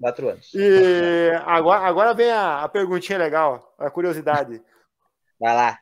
Quatro 0.00 0.28
anos. 0.28 0.52
E 0.54 1.30
agora, 1.44 1.86
agora 1.86 2.14
vem 2.14 2.30
a, 2.30 2.62
a 2.62 2.68
perguntinha 2.68 3.18
legal, 3.18 3.74
a 3.78 3.90
curiosidade. 3.90 4.60
Vai 5.38 5.54
lá. 5.54 5.78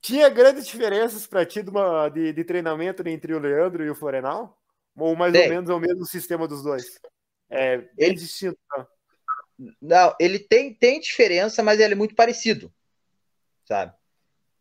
Tinha 0.00 0.28
grandes 0.28 0.66
diferenças 0.66 1.26
para 1.26 1.44
ti 1.44 1.62
de, 1.62 1.70
uma, 1.70 2.08
de, 2.08 2.32
de, 2.32 2.44
treinamento 2.44 3.06
entre 3.06 3.34
o 3.34 3.38
Leandro 3.38 3.84
e 3.84 3.90
o 3.90 3.94
Florenal? 3.94 4.58
Ou 4.96 5.14
mais 5.14 5.32
tem. 5.32 5.44
ou 5.44 5.48
menos 5.48 5.70
é 5.70 5.74
o 5.74 5.80
mesmo 5.80 6.04
sistema 6.06 6.48
dos 6.48 6.62
dois? 6.62 6.98
É 7.48 7.78
bem 7.78 7.88
ele, 7.98 8.14
distinto. 8.14 8.58
Tá? 8.68 8.86
Não, 9.80 10.14
ele 10.18 10.38
tem, 10.38 10.74
tem 10.74 11.00
diferença, 11.00 11.62
mas 11.62 11.80
ele 11.80 11.92
é 11.94 11.96
muito 11.96 12.14
parecido. 12.14 12.72
Sabe? 13.70 13.92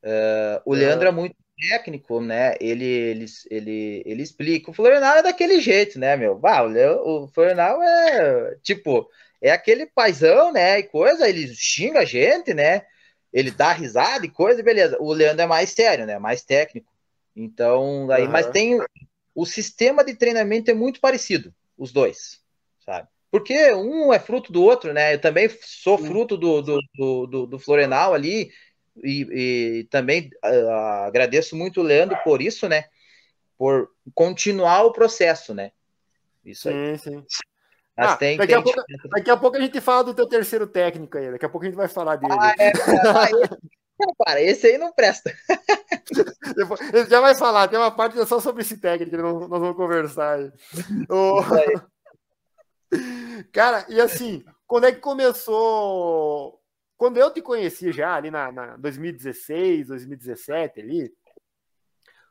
Uh, 0.04 0.62
o 0.66 0.74
Leandro 0.75 1.08
é 1.08 1.12
muito 1.12 1.36
técnico, 1.68 2.22
né? 2.22 2.56
Ele, 2.62 2.86
ele, 2.86 3.25
ele, 3.50 4.04
ele 4.06 4.22
explica. 4.22 4.70
O 4.70 4.74
Florenal 4.74 5.18
é 5.18 5.24
daquele 5.24 5.60
jeito, 5.60 5.98
né, 5.98 6.16
meu? 6.16 6.38
Bah, 6.38 6.62
o, 6.62 7.24
o 7.24 7.28
Florenal 7.30 7.82
é 7.82 8.56
tipo, 8.62 9.10
é 9.42 9.50
aquele 9.50 9.88
paizão, 9.88 10.54
né? 10.54 10.78
E 10.78 10.84
coisa, 10.84 11.28
ele 11.28 11.48
xinga 11.56 12.01
a 12.01 12.06
gente, 12.06 12.54
né? 12.54 12.84
Ele 13.34 13.50
dá 13.50 13.72
risada 13.72 14.24
e 14.28 14.30
coisa, 14.30 14.62
beleza. 14.62 14.96
O 15.00 15.12
Leandro 15.12 15.42
é 15.42 15.48
mais 15.48 15.72
sério, 15.72 16.06
né? 16.06 16.20
Mais 16.20 16.44
técnico. 16.44 16.94
Então, 17.36 18.06
daí, 18.06 18.25
uhum. 18.25 18.32
mas 18.32 18.46
tem 18.46 18.80
o 19.34 19.46
sistema 19.46 20.04
de 20.04 20.13
treinamento 20.13 20.70
é 20.70 20.74
muito 20.75 21.00
parecido, 21.00 21.51
os 21.75 21.92
dois, 21.92 22.42
sabe? 22.86 23.08
Porque 23.32 23.74
um 23.74 24.12
é 24.12 24.20
fruto 24.20 24.51
do 24.51 24.63
outro, 24.63 24.92
né? 24.92 25.13
Eu 25.13 25.22
também 25.22 25.50
sou 25.62 25.98
fruto 25.98 26.36
do, 26.36 26.62
do, 26.62 26.82
do, 27.28 27.46
do 27.46 27.60
Florenal 27.60 28.13
ali, 28.13 28.51
e, 29.03 29.27
e 29.32 29.84
também 29.86 30.29
uh, 30.44 31.06
agradeço 31.08 31.56
muito 31.56 31.82
o 31.82 31.84
Leandro 31.84 32.17
por 32.23 32.41
isso, 32.41 32.67
né? 32.67 32.86
Por 33.58 33.89
continuar 34.13 34.84
o 34.84 34.91
processo, 34.91 35.54
né? 35.54 35.71
Isso 36.45 36.69
aí. 36.69 36.97
Sim, 36.97 37.12
sim. 37.12 37.26
Ah, 37.97 38.15
tem, 38.15 38.38
daqui, 38.38 38.54
tem 38.54 38.60
a 38.60 38.63
pouco, 38.63 38.84
daqui, 39.10 39.30
a 39.30 39.38
pouco, 39.38 39.58
a 39.58 39.60
gente 39.60 39.82
fala 39.82 40.06
do 40.06 40.13
teu 40.13 40.26
terceiro 40.26 40.65
técnico 40.65 41.17
aí, 41.17 41.32
daqui 41.32 41.45
a 41.45 41.50
pouco 41.50 41.65
a 41.65 41.69
gente 41.69 41.76
vai 41.76 41.89
falar 41.89 42.15
dele. 42.15 42.34
Ah, 42.39 42.56
é, 42.58 42.71
para, 44.17 44.39
esse 44.41 44.67
aí 44.67 44.78
não 44.78 44.93
presta. 44.93 45.36
Ele 46.93 47.10
já 47.10 47.19
vai 47.19 47.36
falar, 47.36 47.67
tem 47.67 47.78
uma 47.78 47.91
parte 47.91 48.15
só 48.26 48.39
sobre 48.39 48.62
esse 48.62 48.78
técnico, 48.78 49.17
nós, 49.17 49.50
vamos 49.50 49.76
conversar 49.76 50.39
aí. 50.39 50.52
Oh. 51.10 51.41
Cara, 53.52 53.86
e 53.89 54.00
assim, 54.00 54.43
quando 54.65 54.86
é 54.86 54.91
que 54.91 55.00
começou 55.00 56.59
quando 56.99 57.15
eu 57.15 57.31
te 57.31 57.41
conheci 57.41 57.93
já 57.93 58.13
ali 58.13 58.29
na, 58.29 58.51
na 58.51 58.75
2016, 58.75 59.88
2017 59.88 60.81
ali, 60.81 61.09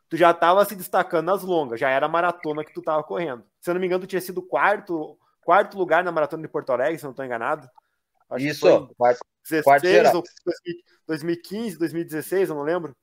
tu 0.07 0.15
já 0.15 0.29
estava 0.29 0.63
se 0.63 0.75
destacando 0.75 1.25
nas 1.25 1.41
longas, 1.41 1.79
já 1.79 1.89
era 1.89 2.05
a 2.05 2.09
maratona 2.09 2.63
que 2.63 2.71
tu 2.71 2.79
estava 2.79 3.03
correndo. 3.03 3.43
Se 3.59 3.71
eu 3.71 3.73
não 3.73 3.81
me 3.81 3.87
engano, 3.87 4.03
tu 4.03 4.07
tinha 4.07 4.21
sido 4.21 4.43
quarto, 4.43 5.17
quarto 5.41 5.75
lugar 5.75 6.03
na 6.03 6.11
maratona 6.11 6.43
de 6.43 6.47
Porto 6.47 6.71
Alegre, 6.71 6.99
se 6.99 7.03
eu 7.03 7.07
não 7.07 7.13
estou 7.13 7.25
enganado. 7.25 7.67
Acho 8.29 8.45
Isso, 8.45 8.93
quarto, 8.95 9.19
16 9.49 9.63
quarto 9.63 10.17
ou 10.17 10.23
2015, 11.07 11.79
2016, 11.79 12.49
eu 12.49 12.55
não 12.55 12.61
lembro. 12.61 12.95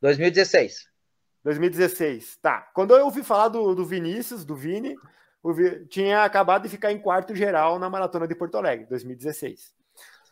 2016. 0.00 0.88
2016, 1.44 2.38
tá. 2.38 2.68
Quando 2.74 2.96
eu 2.96 3.04
ouvi 3.04 3.22
falar 3.22 3.46
do, 3.46 3.72
do 3.72 3.86
Vinícius, 3.86 4.44
do 4.44 4.56
Vini, 4.56 4.96
tinha 5.88 6.24
acabado 6.24 6.64
de 6.64 6.68
ficar 6.68 6.90
em 6.90 6.98
quarto 6.98 7.36
geral 7.36 7.78
na 7.78 7.88
maratona 7.88 8.26
de 8.26 8.34
Porto 8.34 8.58
Alegre, 8.58 8.86
2016. 8.86 9.72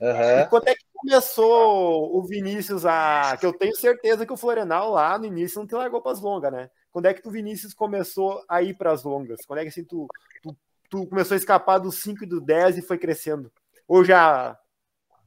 Uhum. 0.03 0.41
E 0.41 0.47
quando 0.49 0.67
é 0.67 0.75
que 0.75 0.85
começou 0.93 2.17
o 2.17 2.25
Vinícius 2.25 2.85
a. 2.85 3.37
Que 3.39 3.47
eu 3.47 3.53
tenho 3.53 3.77
certeza 3.77 4.27
que 4.27 4.33
o 4.33 4.37
Florenal 4.37 4.91
lá 4.91 5.17
no 5.17 5.27
início 5.27 5.61
não 5.61 5.67
te 5.67 5.77
largou 5.77 6.03
para 6.03 6.11
as 6.11 6.21
longas, 6.21 6.51
né? 6.51 6.69
Quando 6.91 7.07
é 7.07 7.15
que 7.15 7.27
o 7.27 7.31
Vinícius 7.31 7.73
começou 7.73 8.45
a 8.49 8.61
ir 8.61 8.75
para 8.75 8.91
as 8.91 9.05
longas? 9.05 9.47
Quando 9.47 9.61
é 9.61 9.63
que 9.63 9.69
assim, 9.69 9.85
tu, 9.85 10.09
tu, 10.43 10.57
tu, 10.91 11.07
começou 11.07 11.37
a 11.37 11.39
escapar 11.39 11.79
dos 11.79 12.03
5 12.03 12.25
e 12.25 12.27
do 12.27 12.41
10 12.41 12.79
e 12.79 12.83
foi 12.83 12.99
crescendo? 12.99 13.51
Ou 13.87 14.05
já 14.05 14.59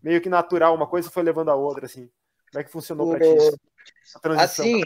meio 0.03 0.19
que 0.19 0.29
natural, 0.29 0.75
uma 0.75 0.87
coisa 0.87 1.09
foi 1.09 1.23
levando 1.23 1.49
a 1.49 1.55
outra, 1.55 1.85
assim? 1.85 2.09
Como 2.51 2.61
é 2.61 2.63
que 2.63 2.71
funcionou 2.71 3.09
para 3.09 3.19
ti? 3.19 3.55
Assim, 4.37 4.81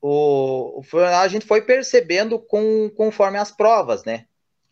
o, 0.00 0.80
o 0.80 0.82
Florenal 0.82 1.20
a 1.20 1.28
gente 1.28 1.46
foi 1.46 1.60
percebendo 1.60 2.38
com, 2.38 2.90
conforme 2.96 3.36
as 3.36 3.50
provas, 3.50 4.02
né? 4.02 4.26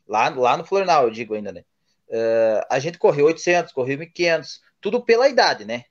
Lá, 0.07 0.31
lá 0.31 0.57
no 0.57 0.65
Florenal, 0.65 1.05
eu 1.05 1.11
digo 1.11 1.35
ainda, 1.35 1.53
né? 1.53 1.65
Uh, 2.09 2.65
a 2.71 2.79
gente 2.79 2.99
correu 2.99 3.27
800, 3.27 3.73
correu 3.73 3.99
1500, 3.99 4.61
tudo 4.81 5.05
pela 5.05 5.29
idade, 5.29 5.65
né? 5.65 5.85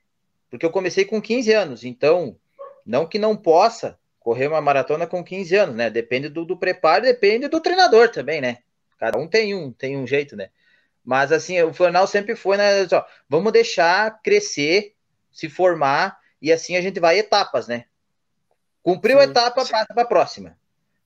Porque 0.50 0.66
eu 0.66 0.72
comecei 0.72 1.06
com 1.06 1.22
15 1.22 1.54
anos, 1.54 1.84
então, 1.84 2.38
não 2.86 3.06
que 3.06 3.20
não 3.20 3.36
possa 3.36 4.00
correr 4.20 4.48
uma 4.48 4.62
maratona 4.62 5.06
com 5.06 5.24
15 5.24 5.56
anos, 5.56 5.76
né? 5.76 5.90
Depende 5.90 6.30
do, 6.30 6.44
do 6.44 6.58
preparo, 6.58 7.04
depende 7.04 7.48
do 7.48 7.62
treinador 7.62 8.10
também, 8.10 8.42
né? 8.42 8.58
Cada 8.98 9.18
um 9.18 9.28
tem 9.28 9.56
um, 9.56 9.72
tem 9.72 9.96
um 9.96 10.08
jeito, 10.08 10.36
né? 10.36 10.50
Mas 11.04 11.32
assim, 11.32 11.62
o 11.62 11.74
Flornal 11.74 12.08
sempre 12.08 12.36
foi, 12.36 12.58
né? 12.58 12.86
Ó, 12.92 13.06
vamos 13.30 13.54
deixar 13.54 14.22
crescer, 14.22 14.96
se 15.32 15.48
formar, 15.48 16.20
e 16.42 16.52
assim 16.52 16.76
a 16.76 16.82
gente 16.82 17.00
vai 17.00 17.18
etapas, 17.20 17.68
né? 17.68 17.86
Cumpriu 18.84 19.20
a 19.20 19.24
etapa, 19.24 19.66
passa 19.66 19.94
para 19.94 20.04
a 20.04 20.08
próxima. 20.08 20.58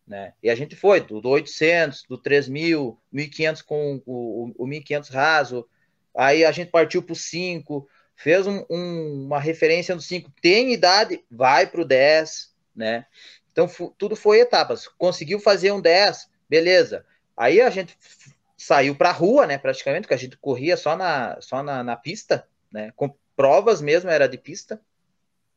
Né? 0.07 0.33
E 0.41 0.49
a 0.49 0.55
gente 0.55 0.75
foi 0.75 0.99
do, 0.99 1.21
do 1.21 1.29
800, 1.29 2.03
do 2.09 2.17
3000, 2.17 2.99
1500 3.11 3.61
com 3.61 4.01
o, 4.05 4.51
o, 4.57 4.63
o 4.63 4.67
1500 4.67 5.09
raso, 5.09 5.67
aí 6.15 6.43
a 6.43 6.51
gente 6.51 6.69
partiu 6.69 7.01
para 7.01 7.13
o 7.13 7.15
5, 7.15 7.87
fez 8.15 8.45
um, 8.45 8.65
um, 8.69 9.25
uma 9.25 9.39
referência 9.39 9.95
no 9.95 10.01
5, 10.01 10.31
tem 10.41 10.73
idade, 10.73 11.23
vai 11.29 11.65
para 11.65 11.81
o 11.81 11.85
10, 11.85 12.53
né? 12.75 13.05
Então 13.51 13.67
tudo 13.97 14.15
foi 14.15 14.39
etapas. 14.39 14.87
Conseguiu 14.87 15.39
fazer 15.39 15.71
um 15.71 15.81
10, 15.81 16.29
beleza. 16.49 17.05
Aí 17.35 17.61
a 17.61 17.69
gente 17.69 17.97
saiu 18.57 18.95
para 18.95 19.09
a 19.09 19.13
rua, 19.13 19.47
né? 19.47 19.57
Praticamente, 19.57 20.07
que 20.07 20.13
a 20.13 20.17
gente 20.17 20.37
corria 20.37 20.77
só 20.77 20.95
na, 20.95 21.39
só 21.41 21.63
na, 21.63 21.83
na 21.83 21.95
pista, 21.95 22.47
né? 22.71 22.91
Com 22.95 23.15
provas 23.35 23.81
mesmo, 23.81 24.09
era 24.09 24.27
de 24.27 24.37
pista, 24.37 24.79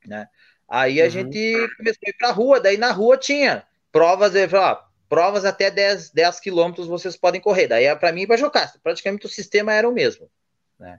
né? 0.07 0.28
Aí 0.68 1.00
a 1.00 1.04
uhum. 1.04 1.11
gente 1.11 1.68
começou 1.76 2.00
a 2.07 2.09
ir 2.09 2.16
para 2.18 2.28
a 2.28 2.33
rua, 2.33 2.61
daí 2.61 2.76
na 2.76 2.90
rua 2.90 3.18
tinha 3.18 3.66
provas, 3.94 4.35
ele 4.35 4.48
falou, 4.48 4.76
provas 5.09 5.44
até 5.44 5.70
10, 5.70 6.11
10 6.11 6.40
quilômetros 6.40 6.88
vocês 6.88 7.16
podem 7.16 7.40
correr. 7.40 7.68
Daí, 7.68 7.85
é 7.85 7.94
para 7.94 8.11
mim 8.11 8.22
e 8.22 8.26
para 8.26 8.37
Jocasta, 8.37 8.80
praticamente 8.83 9.24
o 9.24 9.28
sistema 9.28 9.72
era 9.72 9.88
o 9.88 9.92
mesmo. 9.92 10.28
Né? 10.80 10.98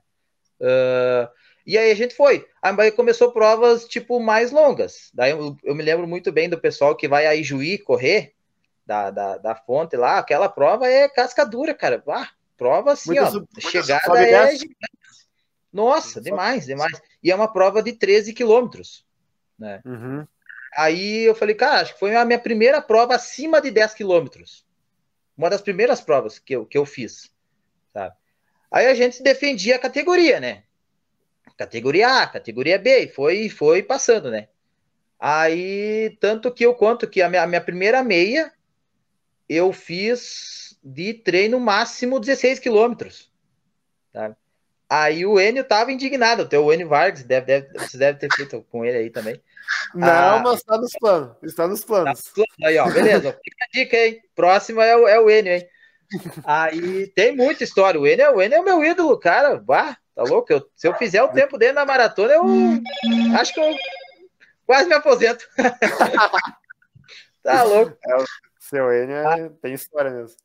Uh, 0.61 1.27
e 1.67 1.77
aí 1.77 1.91
a 1.91 1.95
gente 1.95 2.15
foi. 2.15 2.47
Aí 2.61 2.91
começou 2.91 3.33
provas, 3.33 3.83
tipo, 3.85 4.17
mais 4.21 4.49
longas. 4.51 5.11
Daí 5.13 5.31
eu, 5.31 5.57
eu, 5.61 5.75
me 5.75 5.83
lembro 5.83 6.07
muito 6.07 6.31
bem 6.31 6.47
do 6.47 6.57
pessoal 6.57 6.95
que 6.95 7.05
vai 7.05 7.27
a 7.27 7.35
Ijuí 7.35 7.77
correr, 7.77 8.33
da, 8.85 9.11
da, 9.11 9.37
da 9.39 9.55
fonte 9.55 9.97
lá, 9.97 10.19
aquela 10.19 10.47
prova 10.47 10.87
é 10.87 11.09
casca 11.09 11.45
dura, 11.45 11.73
cara. 11.73 12.01
Ah, 12.07 12.29
prova 12.55 12.93
assim, 12.93 13.19
ó, 13.19 13.29
chegada 13.59 14.17
é 14.17 14.55
gigante. 14.55 14.77
Nossa, 15.73 16.21
demais, 16.21 16.65
demais. 16.65 17.01
E 17.21 17.29
é 17.29 17.35
uma 17.35 17.51
prova 17.51 17.83
de 17.83 17.91
13 17.91 18.31
quilômetros, 18.31 19.05
né? 19.59 19.81
Uhum. 19.83 20.25
Aí 20.75 21.23
eu 21.23 21.33
falei, 21.33 21.55
cara, 21.55 21.81
acho 21.81 21.93
que 21.93 21.99
foi 21.99 22.15
a 22.15 22.25
minha 22.25 22.39
primeira 22.39 22.81
prova 22.81 23.15
acima 23.15 23.61
de 23.61 23.71
10 23.71 23.93
quilômetros. 23.93 24.65
Uma 25.37 25.49
das 25.49 25.61
primeiras 25.61 26.01
provas 26.01 26.37
que 26.39 26.55
eu, 26.55 26.65
que 26.65 26.77
eu 26.77 26.85
fiz. 26.85 27.31
Sabe? 27.93 28.15
Aí 28.71 28.87
a 28.87 28.93
gente 28.93 29.23
defendia 29.23 29.77
a 29.77 29.79
categoria, 29.79 30.39
né? 30.39 30.63
Categoria 31.57 32.21
A, 32.21 32.27
categoria 32.27 32.77
B, 32.77 33.05
e 33.05 33.07
foi, 33.07 33.47
foi 33.47 33.81
passando, 33.81 34.29
né? 34.29 34.49
Aí, 35.17 36.17
tanto 36.19 36.51
que 36.51 36.65
eu 36.65 36.75
conto 36.75 37.07
que 37.07 37.21
a 37.21 37.29
minha, 37.29 37.43
a 37.43 37.47
minha 37.47 37.61
primeira 37.61 38.03
meia 38.03 38.51
eu 39.47 39.71
fiz 39.71 40.77
de 40.83 41.13
treino 41.13 41.59
máximo 41.59 42.19
16 42.19 42.59
quilômetros. 42.59 43.31
Aí 44.89 45.25
o 45.25 45.39
Enio 45.39 45.63
tava 45.63 45.91
indignado, 45.91 46.43
até 46.43 46.59
o 46.59 46.71
Enio 46.71 46.87
Vargas, 46.87 47.23
deve, 47.23 47.45
deve, 47.45 47.79
você 47.79 47.97
deve 47.97 48.19
ter 48.19 48.31
feito 48.35 48.61
com 48.69 48.85
ele 48.85 48.97
aí 48.97 49.09
também. 49.09 49.41
Não, 49.93 50.07
ah, 50.07 50.41
mas 50.43 50.57
está 50.57 50.77
nos 50.77 50.91
planos. 50.91 51.37
Está 51.43 51.67
nos 51.67 51.83
planos. 51.83 52.23
Tá 52.23 52.67
aí, 52.67 52.77
ó, 52.77 52.89
beleza. 52.89 53.39
Fica 53.43 53.65
a 53.65 53.67
dica, 53.71 53.97
hein? 53.97 54.21
Próximo 54.35 54.81
é 54.81 54.95
o, 54.95 55.07
é 55.07 55.19
o 55.19 55.29
Enio, 55.29 55.53
hein? 55.53 55.67
Aí 56.43 57.07
tem 57.07 57.35
muita 57.35 57.63
história. 57.63 57.99
O 57.99 58.07
Enio, 58.07 58.35
o 58.35 58.41
Enio 58.41 58.57
é 58.57 58.61
o 58.61 58.65
meu 58.65 58.83
ídolo, 58.83 59.17
cara. 59.19 59.57
Bah, 59.57 59.97
tá 60.13 60.23
louco? 60.23 60.51
Eu, 60.51 60.69
se 60.75 60.87
eu 60.87 60.93
fizer 60.95 61.23
o 61.23 61.31
tempo 61.31 61.57
dele 61.57 61.73
na 61.73 61.85
maratona, 61.85 62.33
eu 62.33 62.43
acho 63.39 63.53
que 63.53 63.59
eu 63.59 63.75
quase 64.65 64.87
me 64.87 64.95
aposento. 64.95 65.47
tá 67.43 67.63
louco. 67.63 67.97
É, 68.07 68.15
o 68.15 68.25
seu 68.59 68.93
Enio 68.93 69.15
é, 69.15 69.49
tem 69.61 69.73
história 69.73 70.11
mesmo. 70.11 70.35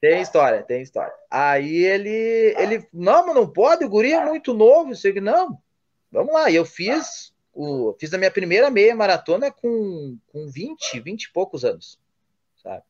Tem 0.00 0.22
história, 0.22 0.62
tem 0.62 0.80
história. 0.80 1.12
Aí 1.30 1.84
ele, 1.84 2.54
ele, 2.56 2.88
não, 2.92 3.26
mas 3.26 3.34
não 3.34 3.46
pode, 3.46 3.84
o 3.84 3.88
guri 3.88 4.12
é 4.12 4.24
muito 4.24 4.54
novo, 4.54 4.96
sei 4.96 5.12
que 5.12 5.20
não. 5.20 5.58
Vamos 6.10 6.32
lá, 6.32 6.50
e 6.50 6.56
eu 6.56 6.64
fiz 6.64 7.34
o, 7.52 7.94
fiz 7.98 8.12
a 8.14 8.18
minha 8.18 8.30
primeira 8.30 8.70
meia 8.70 8.94
maratona 8.94 9.50
com, 9.50 10.16
com 10.28 10.48
20, 10.48 11.00
20 11.00 11.24
e 11.24 11.32
poucos 11.32 11.64
anos, 11.64 11.98
sabe? 12.62 12.82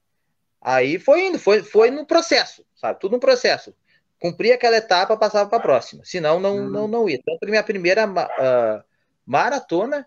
Aí 0.60 0.98
foi 0.98 1.26
indo, 1.26 1.38
foi, 1.38 1.62
foi 1.62 1.90
no 1.90 2.06
processo, 2.06 2.64
sabe? 2.74 3.00
Tudo 3.00 3.12
no 3.12 3.20
processo. 3.20 3.74
Cumpri 4.18 4.52
aquela 4.52 4.76
etapa, 4.76 5.16
passava 5.16 5.48
para 5.48 5.58
a 5.58 5.62
próxima. 5.62 6.04
Senão, 6.04 6.38
não, 6.38 6.56
uhum. 6.56 6.68
não, 6.68 6.88
não 6.88 7.08
ia. 7.08 7.18
Tanto 7.24 7.40
que 7.40 7.46
minha 7.46 7.62
primeira 7.62 8.06
uh, 8.06 8.84
maratona 9.24 10.06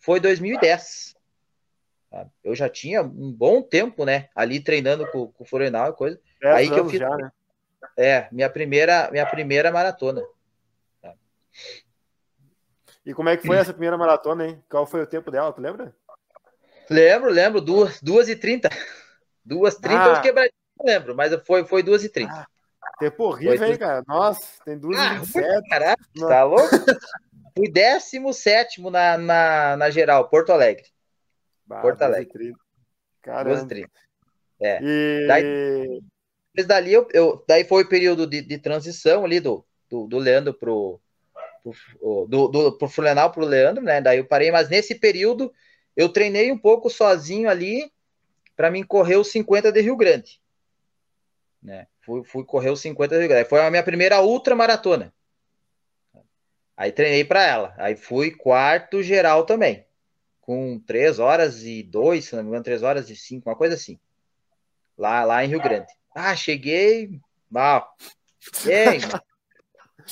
foi 0.00 0.18
2010. 0.18 1.14
Sabe? 2.10 2.30
Eu 2.42 2.54
já 2.56 2.68
tinha 2.68 3.02
um 3.02 3.32
bom 3.32 3.62
tempo, 3.62 4.04
né? 4.04 4.28
Ali 4.34 4.58
treinando 4.58 5.06
com, 5.12 5.28
com 5.28 5.44
o 5.44 5.46
Florenal 5.46 5.90
e 5.90 5.94
coisa. 5.94 6.20
Aí 6.42 6.68
que 6.68 6.78
eu 6.78 6.88
fiz. 6.88 6.98
Já, 6.98 7.16
né? 7.16 7.30
É, 7.96 8.28
minha 8.32 8.50
primeira, 8.50 9.08
minha 9.12 9.26
primeira 9.26 9.70
maratona. 9.70 10.22
Sabe? 11.00 11.18
E 13.04 13.12
como 13.12 13.28
é 13.28 13.36
que 13.36 13.46
foi 13.46 13.56
essa 13.56 13.72
primeira 13.72 13.98
maratona, 13.98 14.46
hein? 14.46 14.64
Qual 14.68 14.86
foi 14.86 15.02
o 15.02 15.06
tempo 15.06 15.30
dela, 15.30 15.52
tu 15.52 15.60
lembra? 15.60 15.94
Lembro, 16.88 17.30
lembro, 17.30 17.60
duas, 17.60 18.00
duas 18.00 18.28
e 18.28 18.36
trinta. 18.36 18.68
Duas 19.46 19.74
trinta, 19.74 20.04
ah. 20.04 20.16
eu 20.16 20.22
quebrei, 20.22 20.50
não 20.78 20.86
lembro, 20.86 21.14
mas 21.14 21.30
foi, 21.46 21.66
foi 21.66 21.82
duas 21.82 22.02
e 22.02 22.08
trinta. 22.08 22.32
Ah, 22.32 22.96
tempo 22.98 23.24
horrível, 23.24 23.58
foi, 23.58 23.72
hein, 23.72 23.76
cara? 23.76 24.02
Nossa, 24.08 24.64
tem 24.64 24.78
duas 24.78 24.98
ah, 24.98 25.12
e 25.12 25.18
vinte 25.18 25.26
sete. 25.26 25.68
Caraca, 25.68 26.02
tá 26.18 26.44
louco? 26.44 26.70
Fui 27.54 27.70
décimo 27.70 28.32
sétimo 28.32 28.90
na, 28.90 29.18
na, 29.18 29.76
na 29.76 29.90
geral, 29.90 30.30
Porto 30.30 30.50
Alegre. 30.50 30.86
Bah, 31.66 31.82
Porto 31.82 32.00
Alegre. 32.00 32.54
Caramba. 33.20 33.50
Duas 33.50 33.64
e 33.64 33.68
trinta. 33.68 34.00
É. 34.58 34.78
E... 34.82 35.26
Daí, 35.26 36.02
dali, 36.66 36.92
eu, 36.94 37.06
eu, 37.12 37.44
daí 37.46 37.64
foi 37.64 37.82
o 37.82 37.88
período 37.88 38.26
de, 38.26 38.40
de 38.40 38.56
transição 38.56 39.26
ali 39.26 39.40
do, 39.40 39.62
do, 39.90 40.06
do 40.06 40.16
Leandro 40.16 40.54
pro, 40.54 40.98
pro, 41.64 42.26
do, 42.26 42.48
do, 42.48 42.72
pro 42.78 42.88
Fluminense 42.88 43.32
pro 43.32 43.44
Leandro, 43.44 43.82
né? 43.82 44.00
Daí 44.00 44.18
eu 44.18 44.26
parei, 44.26 44.50
mas 44.50 44.68
nesse 44.68 44.94
período 44.94 45.52
eu 45.96 46.08
treinei 46.08 46.52
um 46.52 46.58
pouco 46.58 46.90
sozinho 46.90 47.48
ali 47.48 47.90
para 48.54 48.70
mim 48.70 48.82
correr 48.82 49.16
os 49.16 49.28
50 49.28 49.72
de 49.72 49.80
Rio 49.80 49.96
Grande. 49.96 50.40
Né? 51.62 51.86
Fui, 52.02 52.22
fui 52.24 52.44
correr 52.44 52.70
os 52.70 52.80
50 52.80 53.14
de 53.14 53.20
Rio 53.20 53.28
Grande. 53.28 53.48
Foi 53.48 53.60
a 53.60 53.70
minha 53.70 53.82
primeira 53.82 54.20
ultra 54.20 54.54
maratona. 54.54 55.12
Aí 56.76 56.92
treinei 56.92 57.24
para 57.24 57.42
ela. 57.42 57.74
Aí 57.78 57.96
fui 57.96 58.30
quarto 58.30 59.02
geral 59.02 59.44
também. 59.46 59.86
Com 60.40 60.78
3 60.78 61.18
horas 61.18 61.62
e 61.62 61.82
2, 61.82 62.24
se 62.24 62.36
não 62.36 62.42
me 62.42 62.48
engano, 62.50 62.64
3 62.64 62.82
horas 62.82 63.08
e 63.08 63.16
5, 63.16 63.48
uma 63.48 63.56
coisa 63.56 63.74
assim. 63.74 63.98
Lá, 64.98 65.24
lá 65.24 65.44
em 65.44 65.48
Rio 65.48 65.62
Grande. 65.62 65.86
Ah, 66.14 66.36
cheguei 66.36 67.18
mal. 67.50 67.96
Ei, 68.66 68.98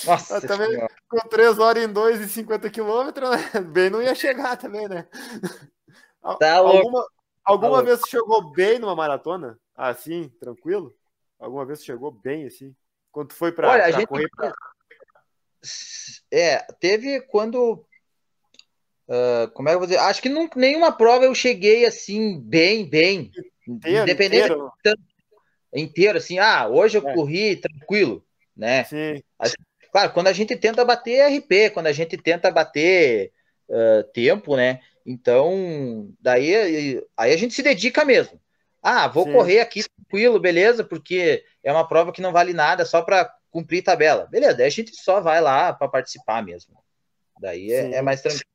Nossa, 0.06 0.40
também, 0.40 0.86
com 1.08 1.18
3 1.28 1.58
horas 1.58 1.84
em 1.84 1.92
2 1.92 2.20
e 2.20 2.28
50 2.28 2.70
quilômetros, 2.70 3.30
né? 3.30 3.36
bem 3.72 3.90
não 3.90 4.02
ia 4.02 4.14
chegar 4.14 4.56
também, 4.56 4.88
né? 4.88 5.06
Tá 6.38 6.58
alguma 6.58 7.04
alguma 7.44 7.78
tá 7.78 7.82
vez 7.82 7.98
você 7.98 8.10
chegou 8.10 8.52
bem 8.52 8.78
numa 8.78 8.94
maratona? 8.94 9.58
Assim, 9.74 10.28
tranquilo? 10.38 10.94
Alguma 11.36 11.66
vez 11.66 11.84
chegou 11.84 12.12
bem 12.12 12.46
assim? 12.46 12.72
Quando 13.10 13.32
foi 13.32 13.50
para 13.50 13.68
Olha, 13.68 13.84
a 13.84 13.90
gente 13.90 14.06
correr 14.06 14.28
pra... 14.36 14.52
É, 16.30 16.58
teve 16.78 17.20
quando 17.22 17.84
uh, 19.08 19.50
como 19.52 19.68
é 19.68 19.72
que 19.72 19.74
eu 19.74 19.78
vou 19.80 19.86
dizer? 19.88 19.98
Acho 19.98 20.22
que 20.22 20.28
não, 20.28 20.48
nenhuma 20.54 20.92
prova 20.92 21.24
eu 21.24 21.34
cheguei 21.34 21.84
assim 21.84 22.40
bem, 22.40 22.88
bem. 22.88 23.32
Inteiro, 23.66 24.02
independente 24.02 24.44
inteiro. 24.44 24.72
inteiro 25.74 26.18
assim, 26.18 26.38
ah, 26.38 26.68
hoje 26.68 26.98
eu 26.98 27.08
é. 27.08 27.14
corri 27.14 27.56
tranquilo, 27.56 28.24
né? 28.56 28.84
Sim. 28.84 29.22
Claro, 29.92 30.12
quando 30.14 30.28
a 30.28 30.32
gente 30.32 30.56
tenta 30.56 30.84
bater 30.86 31.30
RP, 31.30 31.70
quando 31.74 31.86
a 31.86 31.92
gente 31.92 32.16
tenta 32.16 32.50
bater 32.50 33.30
uh, 33.68 34.02
tempo, 34.14 34.56
né? 34.56 34.80
Então, 35.04 36.10
daí 36.18 37.04
aí 37.14 37.32
a 37.32 37.36
gente 37.36 37.52
se 37.52 37.62
dedica 37.62 38.02
mesmo. 38.02 38.40
Ah, 38.82 39.06
vou 39.06 39.24
Sim. 39.24 39.32
correr 39.32 39.60
aqui 39.60 39.84
tranquilo, 39.84 40.40
beleza, 40.40 40.82
porque 40.82 41.44
é 41.62 41.70
uma 41.70 41.86
prova 41.86 42.10
que 42.10 42.22
não 42.22 42.32
vale 42.32 42.54
nada, 42.54 42.86
só 42.86 43.02
para 43.02 43.32
cumprir 43.50 43.82
tabela. 43.82 44.26
Beleza, 44.30 44.56
daí 44.56 44.66
a 44.66 44.70
gente 44.70 44.96
só 44.96 45.20
vai 45.20 45.42
lá 45.42 45.74
para 45.74 45.88
participar 45.88 46.42
mesmo. 46.42 46.74
Daí 47.38 47.70
é, 47.70 47.96
é 47.96 48.02
mais 48.02 48.22
tranquilo. 48.22 48.46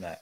Né? 0.00 0.16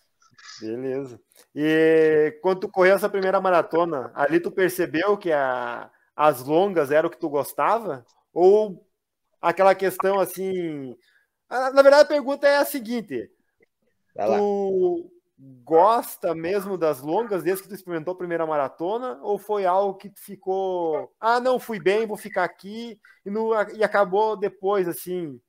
Beleza. 0.61 1.20
E 1.55 2.37
quando 2.42 2.61
tu 2.61 2.68
correu 2.68 2.96
essa 2.96 3.09
primeira 3.09 3.40
maratona, 3.40 4.11
ali 4.14 4.40
tu 4.40 4.51
percebeu 4.51 5.16
que 5.16 5.31
a, 5.31 5.88
as 6.16 6.42
longas 6.42 6.90
eram 6.90 7.09
o 7.09 7.11
que 7.11 7.18
tu 7.18 7.29
gostava? 7.29 8.05
Ou 8.33 8.85
aquela 9.40 9.74
questão 9.74 10.18
assim. 10.18 10.96
Na 11.48 11.83
verdade, 11.83 12.03
a 12.03 12.07
pergunta 12.07 12.46
é 12.46 12.59
a 12.59 12.64
seguinte: 12.64 13.31
tu 14.14 15.11
gosta 15.64 16.35
mesmo 16.35 16.76
das 16.76 17.00
longas 17.00 17.42
desde 17.42 17.62
que 17.62 17.68
tu 17.68 17.74
experimentou 17.74 18.12
a 18.12 18.18
primeira 18.18 18.46
maratona? 18.46 19.18
Ou 19.22 19.38
foi 19.38 19.64
algo 19.64 19.94
que 19.94 20.12
ficou. 20.16 21.12
Ah, 21.18 21.40
não, 21.40 21.59
fui 21.59 21.81
bem, 21.81 22.07
vou 22.07 22.16
ficar 22.16 22.44
aqui, 22.44 22.98
e, 23.24 23.31
no, 23.31 23.53
e 23.74 23.83
acabou 23.83 24.37
depois, 24.37 24.87
assim, 24.87 25.40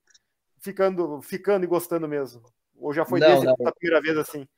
ficando, 0.58 1.20
ficando 1.22 1.64
e 1.64 1.68
gostando 1.68 2.08
mesmo? 2.08 2.42
Ou 2.76 2.92
já 2.92 3.04
foi 3.04 3.20
não, 3.20 3.28
desde 3.28 3.46
não. 3.46 3.54
a 3.66 3.72
primeira 3.72 4.00
vez 4.00 4.16
assim? 4.16 4.48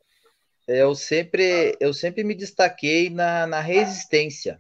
Eu 0.66 0.94
sempre, 0.94 1.76
eu 1.78 1.92
sempre 1.92 2.24
me 2.24 2.34
destaquei 2.34 3.10
na, 3.10 3.46
na 3.46 3.60
resistência, 3.60 4.56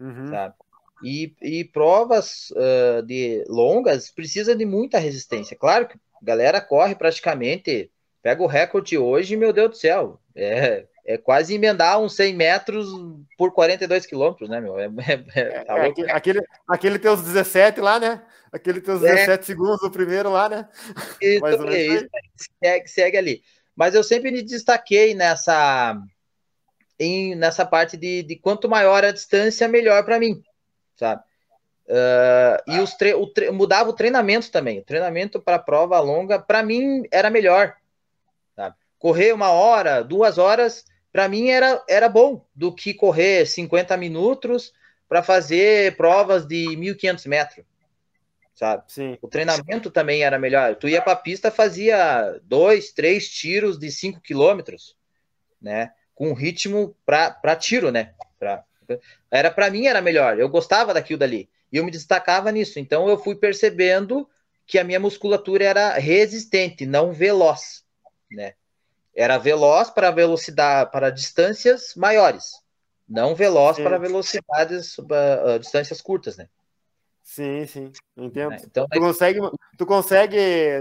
uhum. 0.00 0.28
sabe? 0.28 0.54
E, 1.02 1.34
e 1.42 1.64
provas 1.64 2.50
uh, 2.52 3.02
de 3.02 3.44
longas 3.48 4.10
precisa 4.10 4.54
de 4.54 4.64
muita 4.64 4.98
resistência. 4.98 5.56
Claro 5.56 5.88
que 5.88 5.96
a 5.96 6.24
galera 6.24 6.60
corre 6.60 6.94
praticamente, 6.94 7.90
pega 8.22 8.42
o 8.42 8.46
recorde 8.46 8.96
hoje, 8.96 9.36
meu 9.36 9.52
Deus 9.52 9.70
do 9.70 9.76
céu, 9.76 10.20
é, 10.34 10.86
é 11.04 11.18
quase 11.18 11.54
emendar 11.54 12.00
uns 12.00 12.14
100 12.14 12.34
metros 12.34 12.88
por 13.36 13.52
42 13.52 14.06
quilômetros, 14.06 14.48
né, 14.48 14.60
meu? 14.60 14.78
É, 14.78 14.84
é, 14.84 15.40
é 15.40 15.64
tá 15.64 15.78
é, 15.78 16.12
aquele, 16.12 16.40
aquele 16.68 16.98
teus 16.98 17.22
17 17.22 17.80
lá, 17.80 17.98
né? 17.98 18.22
Aquele 18.52 18.80
teus 18.80 19.00
17 19.00 19.30
é. 19.30 19.42
segundos 19.42 19.80
do 19.80 19.90
primeiro 19.90 20.30
lá, 20.30 20.48
né? 20.48 20.68
Isso, 21.20 21.40
Mais 21.42 21.58
ou 21.58 21.66
menos 21.66 21.76
isso, 21.76 22.08
segue, 22.62 22.88
segue 22.88 23.16
ali. 23.16 23.42
Mas 23.74 23.94
eu 23.94 24.04
sempre 24.04 24.30
me 24.30 24.42
destaquei 24.42 25.14
nessa, 25.14 25.98
em, 26.98 27.34
nessa 27.34 27.66
parte 27.66 27.96
de, 27.96 28.22
de 28.22 28.36
quanto 28.36 28.68
maior 28.68 29.04
a 29.04 29.10
distância, 29.10 29.66
melhor 29.66 30.04
para 30.04 30.20
mim 30.20 30.40
sabe? 31.02 31.22
Uh, 31.88 32.70
e 32.70 32.78
os 32.78 32.94
tre 32.94 33.12
o 33.12 33.26
tre 33.26 33.50
mudava 33.50 33.90
o 33.90 33.92
treinamento 33.92 34.50
também. 34.52 34.78
O 34.78 34.84
treinamento 34.84 35.40
para 35.40 35.58
prova 35.58 35.98
longa, 35.98 36.38
para 36.38 36.62
mim, 36.62 37.02
era 37.10 37.28
melhor. 37.28 37.74
Sabe? 38.54 38.76
Correr 38.98 39.32
uma 39.32 39.50
hora, 39.50 40.04
duas 40.04 40.38
horas, 40.38 40.84
para 41.10 41.28
mim 41.28 41.48
era, 41.48 41.82
era 41.88 42.08
bom 42.08 42.46
do 42.54 42.72
que 42.72 42.94
correr 42.94 43.46
50 43.46 43.96
minutos 43.96 44.72
para 45.08 45.24
fazer 45.24 45.96
provas 45.96 46.46
de 46.46 46.68
1.500 46.68 47.26
metros. 47.26 47.66
Sabe? 48.54 48.84
Sim. 48.86 49.18
O 49.20 49.26
treinamento 49.26 49.90
também 49.90 50.22
era 50.22 50.38
melhor. 50.38 50.76
Tu 50.76 50.88
ia 50.88 51.02
para 51.02 51.14
a 51.14 51.16
pista, 51.16 51.50
fazia 51.50 52.40
dois, 52.44 52.92
três 52.92 53.28
tiros 53.28 53.76
de 53.76 53.90
5 53.90 54.20
quilômetros, 54.20 54.96
né? 55.60 55.90
Com 56.14 56.32
ritmo 56.32 56.94
para 57.04 57.56
tiro, 57.56 57.90
né? 57.90 58.14
Pra, 58.38 58.62
era 59.30 59.50
para 59.50 59.70
mim 59.70 59.86
era 59.86 60.00
melhor. 60.00 60.38
Eu 60.38 60.48
gostava 60.48 60.94
daquilo 60.94 61.18
dali 61.18 61.48
e 61.70 61.76
eu 61.76 61.84
me 61.84 61.90
destacava 61.90 62.50
nisso. 62.50 62.78
Então 62.78 63.08
eu 63.08 63.18
fui 63.18 63.34
percebendo 63.34 64.28
que 64.66 64.78
a 64.78 64.84
minha 64.84 65.00
musculatura 65.00 65.64
era 65.64 65.94
resistente, 65.94 66.86
não 66.86 67.12
veloz, 67.12 67.84
né? 68.30 68.54
Era 69.14 69.36
veloz 69.36 69.90
para 69.90 70.10
velocidade 70.10 70.90
para 70.90 71.10
distâncias 71.10 71.94
maiores, 71.94 72.52
não 73.06 73.34
veloz 73.34 73.76
sim. 73.76 73.82
para 73.82 73.98
velocidades 73.98 74.96
uh, 74.98 75.58
distâncias 75.60 76.00
curtas, 76.00 76.36
né? 76.36 76.48
Sim, 77.22 77.66
sim, 77.66 77.92
entendo. 78.16 78.54
É, 78.54 78.56
então, 78.64 78.86
tu 78.90 79.00
consegue, 79.00 79.40
tu 79.78 79.86
consegue, 79.86 80.38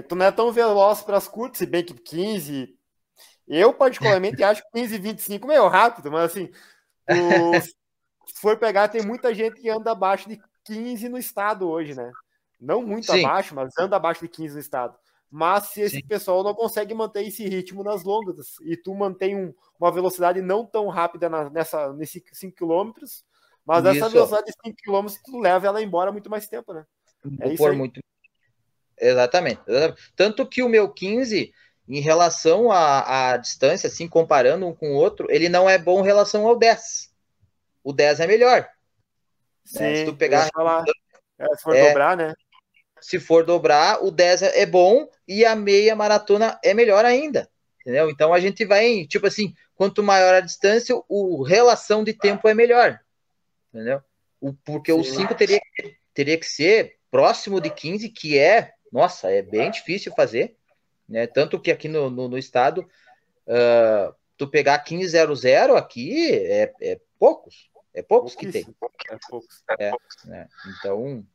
tu 0.07 0.15
não 0.15 0.25
é 0.25 0.31
tão 0.31 0.51
veloz 0.51 1.01
para 1.01 1.17
as 1.17 1.27
curtas, 1.27 1.59
se 1.59 1.65
bem 1.65 1.83
que 1.83 1.93
15 1.93 2.73
eu 3.47 3.73
particularmente 3.73 4.41
acho 4.43 4.61
que 4.63 4.79
15 4.79 4.95
e 4.95 4.99
25 4.99 5.47
meio 5.47 5.67
rápido, 5.67 6.09
mas 6.09 6.31
assim, 6.31 6.49
se 8.25 8.39
for 8.39 8.57
pegar, 8.57 8.87
tem 8.87 9.05
muita 9.05 9.33
gente 9.33 9.61
que 9.61 9.69
anda 9.69 9.91
abaixo 9.91 10.29
de 10.29 10.41
15 10.65 11.09
no 11.09 11.17
estado 11.17 11.67
hoje, 11.67 11.95
né? 11.95 12.11
Não 12.59 12.81
muito 12.81 13.11
Sim. 13.11 13.25
abaixo, 13.25 13.55
mas 13.55 13.73
anda 13.77 13.95
abaixo 13.95 14.21
de 14.21 14.27
15 14.27 14.53
no 14.53 14.59
estado. 14.59 14.95
Mas 15.29 15.67
se 15.67 15.81
esse 15.81 15.95
Sim. 15.97 16.05
pessoal 16.05 16.43
não 16.43 16.53
consegue 16.53 16.93
manter 16.93 17.25
esse 17.25 17.47
ritmo 17.47 17.83
nas 17.83 18.03
longas 18.03 18.55
e 18.61 18.75
tu 18.75 18.93
mantém 18.93 19.35
um, 19.35 19.53
uma 19.79 19.91
velocidade 19.91 20.41
não 20.41 20.65
tão 20.65 20.89
rápida 20.89 21.29
na, 21.29 21.49
nessa, 21.49 21.93
nesses 21.93 22.21
5 22.33 22.55
km, 22.55 22.91
mas 23.65 23.85
Isso. 23.85 23.95
essa 23.95 24.09
velocidade 24.09 24.47
de 24.47 24.53
5 24.63 24.77
km 24.83 25.07
tu 25.23 25.39
leva 25.39 25.67
ela 25.67 25.81
embora 25.81 26.11
muito 26.11 26.29
mais 26.29 26.47
tempo, 26.47 26.73
né? 26.73 26.85
É 27.39 27.53
isso 27.53 27.73
muito. 27.73 28.01
Exatamente. 28.99 29.61
Tanto 30.15 30.45
que 30.45 30.61
o 30.61 30.69
meu 30.69 30.89
15, 30.89 31.51
em 31.87 31.99
relação 31.99 32.71
à, 32.71 33.31
à 33.31 33.37
distância, 33.37 33.87
assim, 33.87 34.07
comparando 34.07 34.67
um 34.67 34.75
com 34.75 34.91
o 34.91 34.95
outro, 34.95 35.27
ele 35.29 35.49
não 35.49 35.69
é 35.69 35.77
bom 35.77 36.01
em 36.01 36.05
relação 36.05 36.45
ao 36.45 36.57
10. 36.57 37.10
O 37.83 37.93
10 37.93 38.19
é 38.19 38.27
melhor. 38.27 38.67
Sim, 39.65 39.79
né? 39.79 39.95
Se 39.95 40.05
tu 40.05 40.15
pegar. 40.15 40.49
Falar. 40.53 40.83
É, 41.37 41.55
se 41.55 41.63
for 41.63 41.75
é, 41.75 41.87
dobrar, 41.87 42.17
né? 42.17 42.33
Se 42.99 43.19
for 43.19 43.45
dobrar, 43.45 44.03
o 44.03 44.11
10 44.11 44.43
é 44.43 44.65
bom 44.65 45.09
e 45.27 45.43
a 45.43 45.55
meia 45.55 45.95
maratona 45.95 46.59
é 46.63 46.73
melhor 46.73 47.03
ainda. 47.03 47.49
Entendeu? 47.81 48.09
Então 48.09 48.31
a 48.31 48.39
gente 48.39 48.63
vai, 48.63 49.05
tipo 49.07 49.25
assim, 49.25 49.55
quanto 49.75 50.03
maior 50.03 50.35
a 50.35 50.39
distância, 50.39 50.95
o 51.09 51.41
relação 51.41 52.03
de 52.03 52.13
tempo 52.13 52.47
é 52.47 52.53
melhor. 52.53 52.99
Entendeu? 53.73 54.01
O, 54.39 54.53
porque 54.53 54.91
Sim. 54.91 54.99
o 54.99 55.03
5 55.03 55.33
teria, 55.33 55.59
teria 56.13 56.37
que 56.37 56.45
ser 56.45 56.97
próximo 57.09 57.59
de 57.59 57.71
15, 57.71 58.09
que 58.09 58.37
é, 58.37 58.73
nossa, 58.91 59.31
é 59.31 59.41
bem 59.41 59.71
difícil 59.71 60.13
fazer. 60.13 60.55
Né? 61.09 61.25
Tanto 61.25 61.59
que 61.59 61.71
aqui 61.71 61.87
no, 61.87 62.09
no, 62.09 62.29
no 62.29 62.37
estado, 62.37 62.87
uh, 63.47 64.15
tu 64.37 64.47
pegar 64.47 64.83
1500 64.87 65.45
aqui 65.75 66.29
é, 66.31 66.71
é 66.81 66.99
poucos. 67.17 67.70
É 67.93 68.01
poucos 68.01 68.35
que 68.35 68.51
tem. 68.51 68.65
É 69.09 69.17
poucos. 69.29 69.63
É, 69.79 69.91
né? 70.25 70.47
Então, 70.79 71.25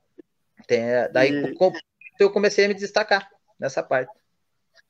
tem, 0.67 0.81
daí 1.13 1.33
e... 1.33 1.57
eu 2.19 2.31
comecei 2.31 2.65
a 2.65 2.69
me 2.69 2.75
destacar 2.75 3.31
nessa 3.59 3.83
parte. 3.83 4.13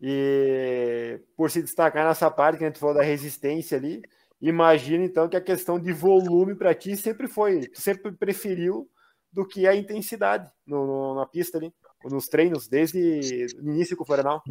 E 0.00 1.20
por 1.36 1.50
se 1.50 1.62
destacar 1.62 2.06
nessa 2.06 2.30
parte 2.30 2.58
que 2.58 2.64
a 2.64 2.66
gente 2.68 2.78
falou 2.78 2.94
da 2.94 3.02
resistência 3.02 3.78
ali, 3.78 4.02
imagina 4.40 5.04
então 5.04 5.28
que 5.28 5.36
a 5.36 5.40
questão 5.40 5.78
de 5.78 5.92
volume 5.92 6.54
para 6.54 6.74
ti 6.74 6.96
sempre 6.96 7.26
foi, 7.26 7.66
tu 7.68 7.80
sempre 7.80 8.12
preferiu 8.12 8.88
do 9.32 9.46
que 9.46 9.66
a 9.66 9.74
intensidade 9.74 10.50
no, 10.66 10.86
no, 10.86 11.14
na 11.14 11.26
pista 11.26 11.58
ali, 11.58 11.72
nos 12.04 12.28
treinos, 12.28 12.68
desde 12.68 13.46
o 13.58 13.70
início 13.70 13.96
com 13.96 14.02
o 14.02 14.06
Florianal. 14.06 14.42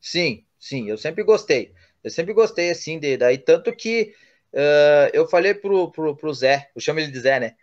Sim, 0.00 0.44
sim, 0.58 0.88
eu 0.88 0.98
sempre 0.98 1.24
gostei. 1.24 1.72
Eu 2.04 2.10
sempre 2.10 2.32
gostei 2.32 2.70
assim 2.70 2.98
de 2.98 3.16
daí, 3.16 3.38
tanto 3.38 3.74
que 3.74 4.14
uh, 4.52 5.10
eu 5.12 5.28
falei 5.28 5.54
pro, 5.54 5.90
pro, 5.90 6.16
pro 6.16 6.34
Zé, 6.34 6.70
eu 6.74 6.80
chamo 6.80 7.00
ele 7.00 7.10
de 7.10 7.20
Zé, 7.20 7.40
né? 7.40 7.56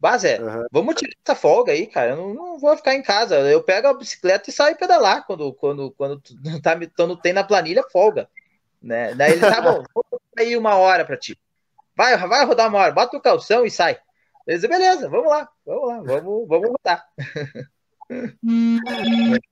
Bah, 0.00 0.18
Zé, 0.18 0.40
uhum. 0.40 0.66
vamos 0.70 0.94
tirar 0.96 1.12
essa 1.24 1.34
folga 1.34 1.72
aí, 1.72 1.86
cara. 1.86 2.10
Eu 2.10 2.16
não, 2.16 2.34
não, 2.34 2.58
vou 2.58 2.76
ficar 2.76 2.94
em 2.94 3.02
casa. 3.02 3.36
Eu 3.36 3.62
pego 3.62 3.88
a 3.88 3.94
bicicleta 3.94 4.50
e 4.50 4.52
saio 4.52 4.76
pedalar 4.76 5.26
quando, 5.26 5.52
quando, 5.54 5.90
quando, 5.92 6.20
tá, 6.62 6.78
quando 6.94 7.16
tem 7.16 7.32
na 7.32 7.42
planilha 7.42 7.82
folga. 7.90 8.28
Né? 8.82 9.14
Daí 9.14 9.32
ele 9.32 9.40
tá 9.40 9.62
bom, 9.62 9.82
vou 9.94 10.04
aí 10.38 10.56
uma 10.56 10.76
hora 10.76 11.06
para 11.06 11.16
ti. 11.16 11.38
Vai, 11.96 12.16
vai 12.16 12.44
rodar 12.44 12.68
uma 12.68 12.80
hora, 12.80 12.92
bota 12.92 13.16
o 13.16 13.20
calção 13.20 13.64
e 13.64 13.70
sai. 13.70 13.98
Eu 14.46 14.56
disse, 14.56 14.68
beleza, 14.68 15.08
vamos 15.08 15.30
lá, 15.30 15.48
vamos 15.64 15.88
lá, 15.88 16.02
vamos, 16.02 16.48
vamos 16.48 16.68
rodar. 16.68 17.06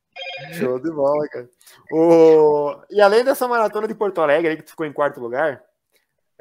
Show 0.53 0.79
de 0.79 0.91
bola, 0.91 1.27
cara. 1.29 1.49
O... 1.91 2.77
E 2.91 3.01
além 3.01 3.25
dessa 3.25 3.49
maratona 3.49 3.89
de 3.89 3.95
Porto 3.95 4.21
Alegre 4.21 4.51
aí, 4.51 4.57
que 4.57 4.65
tu 4.65 4.71
ficou 4.71 4.85
em 4.85 4.93
quarto 4.93 5.19
lugar, 5.19 5.65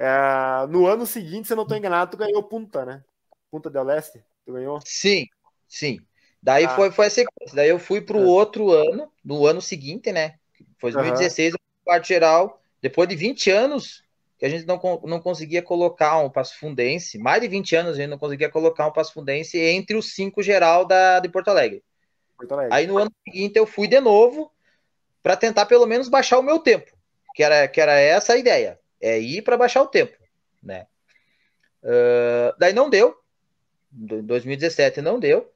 é... 0.04 0.68
no 0.68 0.88
ano 0.88 1.06
seguinte, 1.06 1.48
se 1.48 1.54
eu 1.54 1.58
não 1.58 1.64
estou 1.64 1.78
enganado, 1.78 2.12
tu 2.12 2.18
ganhou 2.18 2.44
Punta, 2.44 2.86
né? 2.86 3.04
Punta 3.50 3.70
del 3.70 3.84
Leste, 3.84 4.24
tu 4.46 4.54
ganhou? 4.54 4.80
Sim, 4.86 5.28
sim. 5.68 6.00
Daí 6.42 6.66
ah. 6.66 6.70
foi, 6.70 6.92
foi 6.92 7.06
a 7.08 7.10
sequência. 7.10 7.56
Daí 7.56 7.70
eu 7.70 7.80
fui 7.80 8.02
para 8.02 8.18
o 8.18 8.24
é. 8.24 8.26
outro 8.26 8.72
ano, 8.72 9.12
no 9.24 9.46
ano 9.46 9.62
seguinte, 9.62 10.12
né? 10.12 10.36
Foi 10.80 10.92
2016, 10.92 11.54
uhum. 11.54 11.60
quarto 11.84 12.08
geral. 12.08 12.62
Depois 12.82 13.08
de 13.08 13.16
20 13.16 13.52
anos 13.52 14.04
que 14.42 14.46
a 14.48 14.50
gente 14.50 14.66
não, 14.66 14.80
não 15.04 15.22
conseguia 15.22 15.62
colocar 15.62 16.18
um 16.18 16.28
passo 16.28 16.58
fundense, 16.58 17.20
mais 17.20 17.40
de 17.40 17.48
20 17.48 17.76
anos 17.76 17.94
a 17.94 17.98
gente 17.98 18.10
não 18.10 18.18
conseguia 18.18 18.50
colocar 18.50 18.88
um 18.88 18.92
passo 18.92 19.14
fundense 19.14 19.60
entre 19.60 19.96
os 19.96 20.16
cinco 20.16 20.42
geral 20.42 20.84
da, 20.84 21.20
de 21.20 21.30
Porto 21.30 21.50
Alegre. 21.50 21.84
Porto 22.36 22.54
Alegre. 22.54 22.74
Aí 22.76 22.88
no 22.88 22.98
ano 22.98 23.12
seguinte 23.24 23.56
eu 23.56 23.68
fui 23.68 23.88
de 23.88 24.00
novo 24.00 24.52
para 25.22 25.38
tentar 25.38 25.68
pelo 25.68 25.86
menos 25.86 26.10
baixar 26.10 26.40
o 26.40 26.44
meu 26.44 26.58
tempo, 26.58 26.92
que 27.36 27.44
era, 27.44 27.68
que 27.68 27.80
era 27.80 27.94
essa 28.00 28.34
a 28.34 28.38
ideia, 28.38 28.80
é 29.02 29.20
ir 29.20 29.42
para 29.42 29.58
baixar 29.58 29.82
o 29.82 29.88
tempo, 29.88 30.18
né? 30.62 30.88
Uh, 31.84 32.54
daí 32.60 32.74
não 32.74 32.90
deu, 32.90 33.18
em 33.94 34.22
2017 34.24 35.02
não 35.02 35.20
deu, 35.20 35.52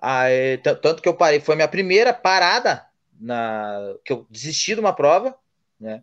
aí, 0.00 0.58
tanto 0.58 1.00
que 1.00 1.08
eu 1.08 1.14
parei, 1.14 1.40
foi 1.40 1.54
minha 1.54 1.68
primeira 1.68 2.12
parada 2.12 2.84
na 3.20 3.94
que 4.04 4.12
eu 4.12 4.26
desisti 4.30 4.74
de 4.74 4.80
uma 4.80 4.94
prova, 4.94 5.36
né? 5.78 6.02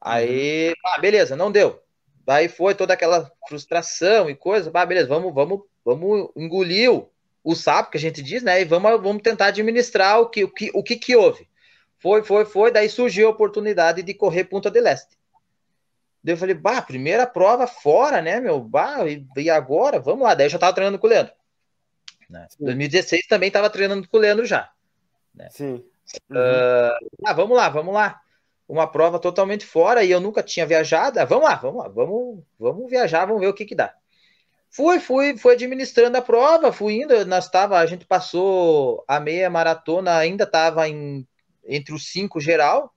Aí, 0.00 0.68
uhum. 0.68 0.74
ah, 0.84 0.98
beleza, 1.00 1.34
não 1.34 1.50
deu. 1.50 1.82
Daí 2.24 2.48
foi 2.48 2.74
toda 2.74 2.94
aquela 2.94 3.30
frustração 3.48 4.30
e 4.30 4.34
coisa, 4.34 4.70
ah, 4.72 4.86
beleza, 4.86 5.08
vamos, 5.08 5.34
vamos, 5.34 5.62
vamos 5.84 6.30
engolir 6.36 6.92
o, 6.92 7.10
o 7.42 7.54
sapo 7.54 7.90
que 7.90 7.98
a 7.98 8.00
gente 8.00 8.22
diz, 8.22 8.42
né? 8.42 8.60
E 8.60 8.64
vamos, 8.64 9.02
vamos 9.02 9.22
tentar 9.22 9.46
administrar 9.46 10.20
o 10.20 10.28
que, 10.28 10.44
o 10.44 10.48
que, 10.48 10.70
o 10.74 10.82
que, 10.82 10.96
que 10.96 11.16
houve. 11.16 11.48
Foi, 11.98 12.22
foi, 12.22 12.44
foi, 12.44 12.70
daí 12.70 12.88
surgiu 12.88 13.28
a 13.28 13.30
oportunidade 13.30 14.02
de 14.02 14.14
correr 14.14 14.44
Punta 14.44 14.70
del 14.70 14.86
Este. 14.86 15.15
Daí 16.26 16.34
eu 16.34 16.38
falei, 16.38 16.56
bah, 16.56 16.82
primeira 16.82 17.24
prova 17.24 17.68
fora, 17.68 18.20
né, 18.20 18.40
meu? 18.40 18.60
Bah, 18.60 19.06
e, 19.06 19.24
e 19.36 19.48
agora? 19.48 20.00
Vamos 20.00 20.24
lá. 20.24 20.34
Daí 20.34 20.46
eu 20.46 20.50
já 20.50 20.58
tava 20.58 20.72
treinando 20.72 20.98
com 20.98 21.06
o 21.06 21.10
Leandro. 21.10 21.32
Né? 22.28 22.48
2016 22.58 23.28
também 23.28 23.48
tava 23.48 23.70
treinando 23.70 24.08
com 24.08 24.16
o 24.16 24.20
Leandro 24.20 24.44
já. 24.44 24.68
Né? 25.32 25.48
Sim. 25.52 25.84
Uhum. 26.28 26.36
Uh, 26.36 27.08
ah, 27.24 27.32
vamos 27.32 27.56
lá, 27.56 27.68
vamos 27.68 27.94
lá 27.94 28.20
uma 28.68 28.90
prova 28.90 29.20
totalmente 29.20 29.64
fora 29.64 30.02
e 30.02 30.10
eu 30.10 30.18
nunca 30.18 30.42
tinha 30.42 30.66
viajado. 30.66 31.20
Ah, 31.20 31.24
vamos 31.24 31.44
lá, 31.44 31.54
vamos 31.54 31.84
lá, 31.84 31.88
vamos, 31.88 32.42
vamos 32.58 32.90
viajar, 32.90 33.24
vamos 33.24 33.40
ver 33.40 33.46
o 33.46 33.54
que 33.54 33.64
que 33.64 33.76
dá. 33.76 33.94
Fui, 34.68 34.98
fui, 34.98 35.38
fui 35.38 35.52
administrando 35.52 36.18
a 36.18 36.22
prova, 36.22 36.72
fui 36.72 37.02
indo, 37.02 37.24
nós 37.26 37.48
tava, 37.48 37.78
a 37.78 37.86
gente 37.86 38.04
passou 38.04 39.04
a 39.06 39.20
meia 39.20 39.48
maratona, 39.48 40.16
ainda 40.16 40.42
estava 40.42 40.88
entre 40.88 41.94
os 41.94 42.10
cinco 42.10 42.40
geral, 42.40 42.92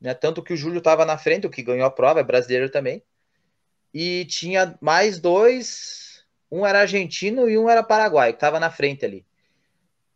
né? 0.00 0.14
Tanto 0.14 0.42
que 0.42 0.52
o 0.52 0.56
Júlio 0.56 0.78
estava 0.78 1.04
na 1.04 1.18
frente, 1.18 1.46
o 1.46 1.50
que 1.50 1.62
ganhou 1.62 1.86
a 1.86 1.90
prova, 1.90 2.20
é 2.20 2.24
brasileiro 2.24 2.70
também. 2.70 3.02
E 3.92 4.24
tinha 4.26 4.76
mais 4.80 5.18
dois, 5.18 6.24
um 6.50 6.66
era 6.66 6.80
argentino 6.80 7.48
e 7.48 7.56
um 7.56 7.68
era 7.68 7.82
paraguaio, 7.82 8.32
que 8.32 8.36
estava 8.36 8.60
na 8.60 8.70
frente 8.70 9.04
ali. 9.04 9.24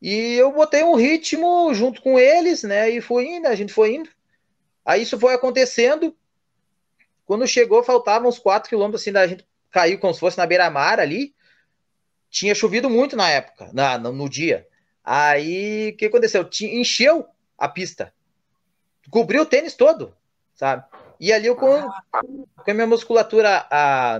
E 0.01 0.35
eu 0.35 0.53
botei 0.53 0.83
um 0.83 0.95
ritmo 0.95 1.73
junto 1.75 2.01
com 2.01 2.19
eles, 2.19 2.63
né? 2.63 2.89
E 2.91 3.01
fui 3.01 3.27
indo, 3.27 3.47
a 3.47 3.55
gente 3.55 3.73
foi 3.73 3.97
indo. 3.97 4.11
Aí 4.85 5.03
isso 5.03 5.19
foi 5.19 5.35
acontecendo. 5.35 6.17
Quando 7.27 7.47
chegou, 7.47 7.83
faltavam 7.83 8.29
uns 8.29 8.39
4 8.39 8.69
quilômetros 8.69 9.03
assim 9.03 9.13
da 9.13 9.27
gente 9.27 9.47
caiu 9.71 9.99
como 9.99 10.13
se 10.13 10.21
fosse 10.21 10.39
na 10.39 10.47
beira-mar 10.47 10.99
ali. 10.99 11.35
Tinha 12.31 12.55
chovido 12.55 12.89
muito 12.89 13.15
na 13.17 13.29
época, 13.29 13.71
na, 13.73 13.99
no, 13.99 14.13
no 14.13 14.29
dia. 14.29 14.67
Aí 15.05 15.91
o 15.91 15.97
que 15.97 16.07
aconteceu? 16.07 16.49
encheu 16.63 17.27
a 17.59 17.69
pista. 17.69 18.13
Cobriu 19.11 19.43
o 19.43 19.47
tênis 19.47 19.75
todo, 19.75 20.15
sabe? 20.55 20.85
E 21.19 21.33
ali 21.33 21.47
eu 21.47 21.57
com, 21.57 21.83
com 21.83 22.71
a 22.71 22.75
minha 22.75 22.87
musculatura 22.87 23.67
a, 23.71 24.19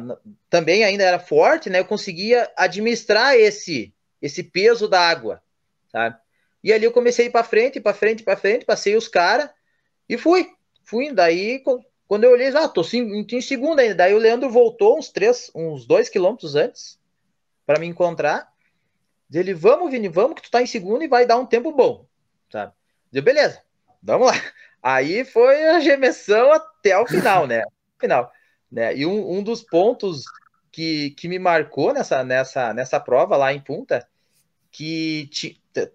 também 0.51 0.85
ainda 0.85 1.05
era 1.05 1.19
forte, 1.19 1.71
né? 1.71 1.81
Eu 1.81 1.87
conseguia 1.87 2.51
administrar 2.57 3.35
esse 3.35 3.95
esse 4.21 4.43
peso 4.43 4.87
da 4.87 5.01
água, 5.01 5.43
sabe? 5.91 6.17
E 6.63 6.73
ali 6.73 6.85
eu 6.85 6.93
comecei 6.93 7.31
para 7.31 7.43
frente, 7.43 7.81
para 7.81 7.95
frente, 7.95 8.23
para 8.23 8.37
frente, 8.37 8.67
passei 8.67 8.95
os 8.97 9.09
caras 9.09 9.49
e 10.09 10.19
fui, 10.19 10.51
fui. 10.85 11.11
Daí, 11.13 11.63
quando 12.07 12.25
eu 12.25 12.33
olhei, 12.33 12.49
ah, 12.49 12.69
tô 12.69 12.83
em, 12.93 13.27
em 13.31 13.41
segunda 13.41 13.81
ainda. 13.81 13.95
Daí 13.95 14.13
o 14.13 14.19
Leandro 14.19 14.51
voltou 14.51 14.99
uns 14.99 15.09
três, 15.09 15.51
uns 15.55 15.87
dois 15.87 16.09
quilômetros 16.09 16.55
antes 16.55 16.99
para 17.65 17.79
me 17.79 17.87
encontrar. 17.87 18.53
Ele, 19.33 19.55
vamos, 19.55 19.91
Vini, 19.91 20.09
vamos, 20.09 20.35
que 20.35 20.43
tu 20.43 20.51
tá 20.51 20.61
em 20.61 20.67
segunda 20.67 21.05
e 21.05 21.09
vai 21.09 21.25
dar 21.25 21.39
um 21.39 21.47
tempo 21.47 21.73
bom, 21.73 22.05
sabe? 22.51 22.73
Eu, 23.13 23.23
beleza, 23.23 23.63
vamos 24.03 24.27
lá. 24.27 24.35
Aí 24.83 25.25
foi 25.25 25.63
a 25.69 25.81
gemessão 25.81 26.53
até 26.53 26.99
o 26.99 27.07
final, 27.07 27.47
né? 27.47 27.63
Final, 27.99 28.31
né? 28.71 28.97
E 28.97 29.05
um, 29.05 29.39
um 29.39 29.43
dos 29.43 29.63
pontos 29.63 30.25
que, 30.73 31.11
que 31.11 31.29
me 31.29 31.39
marcou 31.39 31.93
nessa, 31.93 32.25
nessa, 32.25 32.73
nessa 32.73 32.99
prova 32.99 33.37
lá 33.37 33.53
em 33.53 33.61
Punta, 33.61 34.09
que 34.71 35.29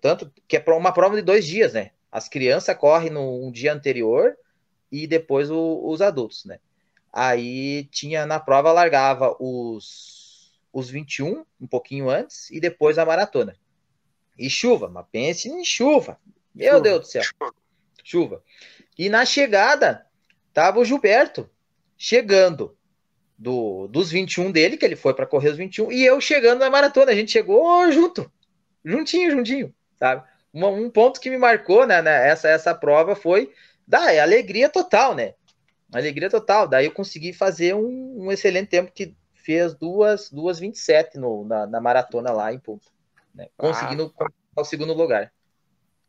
tanto 0.02 0.32
que 0.48 0.58
é 0.58 0.64
uma 0.68 0.92
prova 0.94 1.16
de 1.16 1.22
dois 1.22 1.46
dias, 1.46 1.74
né? 1.74 1.92
As 2.12 2.30
crianças 2.30 2.78
correm 2.78 3.10
no 3.10 3.46
um 3.46 3.52
dia 3.52 3.74
anterior 3.74 4.38
e 4.92 5.08
depois 5.08 5.50
o, 5.50 5.82
os 5.86 6.02
adultos, 6.02 6.46
né? 6.46 6.60
Aí 7.12 7.86
tinha 7.86 8.26
na 8.26 8.40
prova, 8.40 8.72
largava 8.72 9.36
os, 9.40 10.52
os 10.72 10.90
21, 10.90 11.46
um 11.60 11.68
pouquinho 11.68 12.10
antes, 12.10 12.50
e 12.52 12.60
depois 12.60 12.98
a 12.98 13.06
maratona. 13.06 13.56
E 14.38 14.50
chuva, 14.50 14.90
mas 14.90 15.06
pense 15.12 15.50
em 15.50 15.64
chuva. 15.64 16.20
Meu 16.54 16.74
chuva. 16.74 16.82
Deus 16.82 17.00
do 17.00 17.06
céu. 17.06 17.24
Chuva. 18.04 18.44
E 18.98 19.10
na 19.10 19.26
chegada, 19.26 20.06
tava 20.54 20.80
o 20.80 20.86
Gilberto 20.86 21.50
chegando. 21.98 22.78
do, 23.38 23.88
dos 23.88 24.10
21 24.10 24.52
dele, 24.52 24.78
que 24.78 24.86
ele 24.86 24.96
foi 24.96 25.14
para 25.14 25.26
correr 25.26 25.50
os 25.50 25.58
21, 25.58 25.92
e 25.92 26.06
eu 26.06 26.22
chegando 26.22 26.60
na 26.60 26.70
maratona. 26.70 27.12
A 27.12 27.16
gente 27.16 27.32
chegou 27.32 27.92
junto, 27.92 28.32
juntinho, 28.84 29.32
juntinho, 29.32 29.76
sabe? 29.98 30.24
Um, 30.54 30.66
um 30.66 30.90
ponto 30.90 31.20
que 31.20 31.30
me 31.30 31.38
marcou 31.38 31.86
né, 31.86 32.02
né, 32.02 32.30
essa, 32.30 32.48
essa 32.48 32.74
prova 32.74 33.14
foi 33.16 33.52
da 33.86 34.14
é 34.14 34.20
alegria 34.20 34.70
total, 34.70 35.14
né? 35.14 35.34
Alegria 35.94 36.30
total. 36.30 36.68
Daí 36.68 36.86
eu 36.86 36.92
consegui 36.92 37.34
fazer 37.34 37.76
um, 37.76 38.26
um 38.26 38.32
excelente 38.32 38.70
tempo 38.70 38.92
que 38.92 39.16
fez 39.34 39.76
duas, 39.76 40.30
duas 40.32 40.58
27 40.58 41.18
no, 41.20 41.46
na, 41.46 41.68
na 41.68 41.80
maratona 41.80 42.32
lá 42.32 42.52
em 42.52 42.60
Punta. 42.60 42.88
Né? 43.34 43.48
Conseguindo 43.58 44.14
ah. 44.20 44.62
o 44.62 44.64
segundo 44.64 44.94
lugar. 44.94 45.32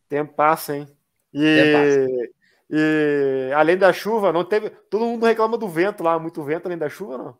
Tempo 0.08 0.32
passa, 0.32 0.76
hein? 0.76 0.88
E, 1.34 2.30
e 2.68 3.52
além 3.54 3.76
da 3.76 3.92
chuva, 3.92 4.32
não 4.32 4.44
teve. 4.44 4.70
Todo 4.90 5.04
mundo 5.04 5.26
reclama 5.26 5.56
do 5.56 5.68
vento 5.68 6.02
lá, 6.02 6.18
muito 6.18 6.42
vento 6.42 6.66
além 6.66 6.78
da 6.78 6.88
chuva, 6.88 7.16
não? 7.16 7.38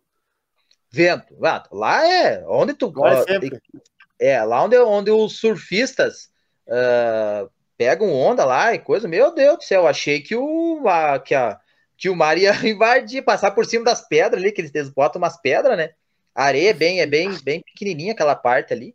Vento, 0.91 1.35
lá 1.73 2.07
é 2.07 2.45
onde 2.47 2.75
tu. 2.75 2.93
Lá 2.95 3.25
é, 4.19 4.35
é, 4.35 4.45
lá 4.45 4.63
onde, 4.63 4.79
onde 4.79 5.11
os 5.11 5.39
surfistas 5.39 6.31
uh, 6.69 7.51
pegam 7.77 8.13
onda 8.13 8.45
lá 8.45 8.73
e 8.73 8.79
coisa. 8.79 9.09
Meu 9.09 9.35
Deus 9.35 9.59
do 9.59 9.65
céu, 9.65 9.87
achei 9.87 10.21
que 10.21 10.37
o, 10.37 10.87
a, 10.89 11.19
que 11.19 11.35
a, 11.35 11.59
que 11.97 12.09
o 12.09 12.17
mar 12.17 12.39
ia 12.39 12.53
invadir, 12.67 13.23
passar 13.23 13.51
por 13.51 13.67
cima 13.67 13.85
das 13.85 14.07
pedras 14.07 14.41
ali, 14.41 14.53
que 14.53 14.61
eles 14.61 14.89
botam 14.91 15.21
umas 15.21 15.41
pedras, 15.41 15.77
né? 15.77 15.91
A 16.35 16.45
areia 16.45 16.71
é 16.71 16.75
bem, 16.75 17.01
é 17.01 17.07
bem, 17.07 17.31
bem 17.43 17.63
pequenininha 17.63 18.13
aquela 18.13 18.37
parte 18.37 18.73
ali. 18.73 18.95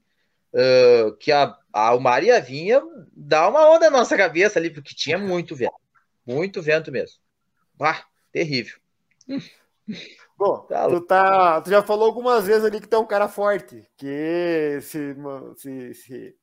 Uh, 0.54 1.16
que 1.18 1.32
a, 1.32 1.56
a, 1.72 1.96
o 1.96 2.00
mar 2.00 2.24
ia 2.24 2.40
vinha 2.42 2.82
dar 3.16 3.48
uma 3.48 3.70
onda 3.70 3.90
na 3.90 4.00
nossa 4.00 4.18
cabeça 4.18 4.60
ali, 4.60 4.70
porque 4.70 4.94
tinha 4.96 5.18
muito 5.18 5.56
vento. 5.56 5.74
Muito 6.26 6.62
vento 6.62 6.92
mesmo. 6.92 7.18
Ah, 7.80 8.04
terrível. 8.32 8.78
Bom, 10.38 10.60
tá 10.60 10.88
tu, 10.88 11.02
tá, 11.02 11.62
tu 11.62 11.70
já 11.70 11.84
falou 11.84 12.06
algumas 12.06 12.46
vezes 12.46 12.64
ali 12.64 12.80
que 12.80 12.88
tu 12.88 12.96
é 12.96 13.00
um 13.00 13.06
cara 13.06 13.28
forte, 13.28 13.88
que 13.98 14.80
se, 14.82 15.16
se, 15.58 15.94
se, 15.94 16.36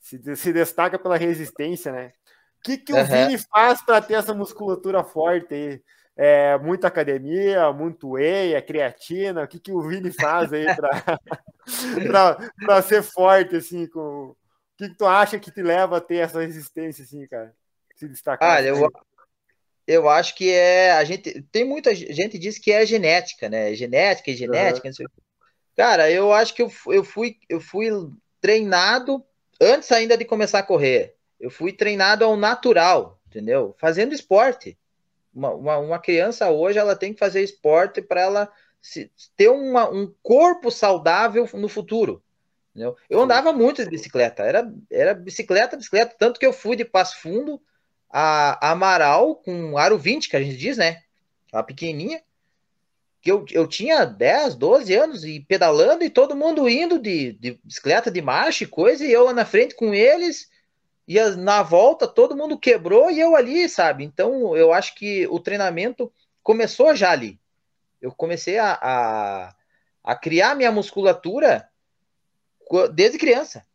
se, 0.00 0.36
se 0.36 0.52
destaca 0.52 0.98
pela 0.98 1.16
resistência, 1.16 1.92
né? 1.92 2.12
O 2.58 2.62
que, 2.62 2.76
que 2.76 2.92
o 2.92 3.04
Vini 3.06 3.38
faz 3.38 3.82
para 3.82 4.02
ter 4.02 4.14
essa 4.14 4.34
musculatura 4.34 5.02
forte 5.02 5.54
aí? 5.54 5.82
É, 6.14 6.58
muita 6.58 6.88
academia, 6.88 7.72
muito 7.72 8.10
whey, 8.10 8.52
é 8.52 8.60
creatina. 8.60 9.44
O 9.44 9.48
que, 9.48 9.58
que 9.58 9.72
o 9.72 9.80
Vini 9.80 10.12
faz 10.12 10.52
aí 10.52 10.66
para 10.76 11.18
ser 12.82 13.02
forte, 13.02 13.56
assim? 13.56 13.86
Com... 13.86 14.00
O 14.00 14.36
que, 14.76 14.90
que 14.90 14.96
tu 14.96 15.06
acha 15.06 15.38
que 15.38 15.50
te 15.50 15.62
leva 15.62 15.96
a 15.96 16.00
ter 16.00 16.16
essa 16.16 16.40
resistência, 16.40 17.02
assim, 17.02 17.26
cara? 17.26 17.54
Se 18.00 18.08
destacar? 18.08 18.56
Ah, 18.56 18.62
eu, 18.62 18.90
eu 19.86 20.08
acho 20.08 20.34
que 20.34 20.50
é. 20.50 20.92
A 20.92 21.04
gente 21.04 21.42
tem 21.52 21.66
muita 21.66 21.94
gente 21.94 22.38
diz 22.38 22.58
que 22.58 22.72
é 22.72 22.86
genética, 22.86 23.46
né? 23.46 23.74
Genética 23.74 24.30
e 24.30 24.34
genética. 24.34 24.88
Uhum. 24.88 25.06
Cara, 25.76 26.10
eu 26.10 26.32
acho 26.32 26.54
que 26.54 26.62
eu, 26.62 26.72
eu, 26.86 27.04
fui, 27.04 27.36
eu 27.46 27.60
fui 27.60 27.90
treinado 28.40 29.22
antes 29.60 29.92
ainda 29.92 30.16
de 30.16 30.24
começar 30.24 30.60
a 30.60 30.62
correr. 30.62 31.14
Eu 31.38 31.50
fui 31.50 31.74
treinado 31.74 32.24
ao 32.24 32.38
natural, 32.38 33.20
entendeu? 33.26 33.74
Fazendo 33.78 34.14
esporte. 34.14 34.78
Uma, 35.34 35.50
uma, 35.50 35.76
uma 35.76 35.98
criança 35.98 36.48
hoje 36.48 36.78
ela 36.78 36.96
tem 36.96 37.12
que 37.12 37.18
fazer 37.18 37.42
esporte 37.42 38.00
para 38.00 38.22
ela 38.22 38.52
se, 38.80 39.12
ter 39.36 39.50
uma, 39.50 39.90
um 39.90 40.10
corpo 40.22 40.70
saudável 40.70 41.46
no 41.52 41.68
futuro. 41.68 42.22
Entendeu? 42.70 42.96
Eu 43.10 43.20
andava 43.20 43.52
muito 43.52 43.84
de 43.84 43.90
bicicleta, 43.90 44.42
era, 44.42 44.72
era 44.90 45.12
bicicleta, 45.12 45.76
bicicleta, 45.76 46.16
tanto 46.18 46.40
que 46.40 46.46
eu 46.46 46.52
fui 46.52 46.76
de 46.76 46.84
Passo 46.86 47.20
Fundo 47.20 47.60
a, 48.10 48.72
Amaral 48.72 49.36
com 49.36 49.78
aro 49.78 49.96
20, 49.96 50.28
que 50.28 50.36
a 50.36 50.42
gente 50.42 50.56
diz, 50.56 50.76
né? 50.76 51.02
A 51.52 51.62
pequenininha, 51.62 52.22
que 53.20 53.30
eu, 53.30 53.44
eu 53.50 53.66
tinha 53.66 54.04
10, 54.04 54.54
12 54.54 54.94
anos 54.94 55.24
e 55.24 55.40
pedalando 55.40 56.02
e 56.02 56.10
todo 56.10 56.36
mundo 56.36 56.68
indo 56.68 56.98
de, 56.98 57.32
de 57.34 57.60
bicicleta 57.62 58.10
de 58.10 58.20
marcha 58.20 58.64
e 58.64 58.66
coisa, 58.66 59.04
e 59.04 59.12
eu 59.12 59.24
lá 59.24 59.32
na 59.32 59.44
frente 59.44 59.74
com 59.74 59.92
eles, 59.92 60.50
e 61.06 61.20
na 61.36 61.62
volta 61.62 62.06
todo 62.06 62.36
mundo 62.36 62.58
quebrou 62.58 63.10
e 63.10 63.20
eu 63.20 63.36
ali, 63.36 63.68
sabe? 63.68 64.04
Então 64.04 64.56
eu 64.56 64.72
acho 64.72 64.94
que 64.94 65.26
o 65.28 65.38
treinamento 65.38 66.12
começou 66.42 66.94
já 66.94 67.10
ali. 67.10 67.38
Eu 68.00 68.12
comecei 68.12 68.58
a, 68.58 68.78
a, 68.80 69.54
a 70.02 70.16
criar 70.16 70.54
minha 70.54 70.72
musculatura 70.72 71.68
desde 72.92 73.18
criança. 73.18 73.66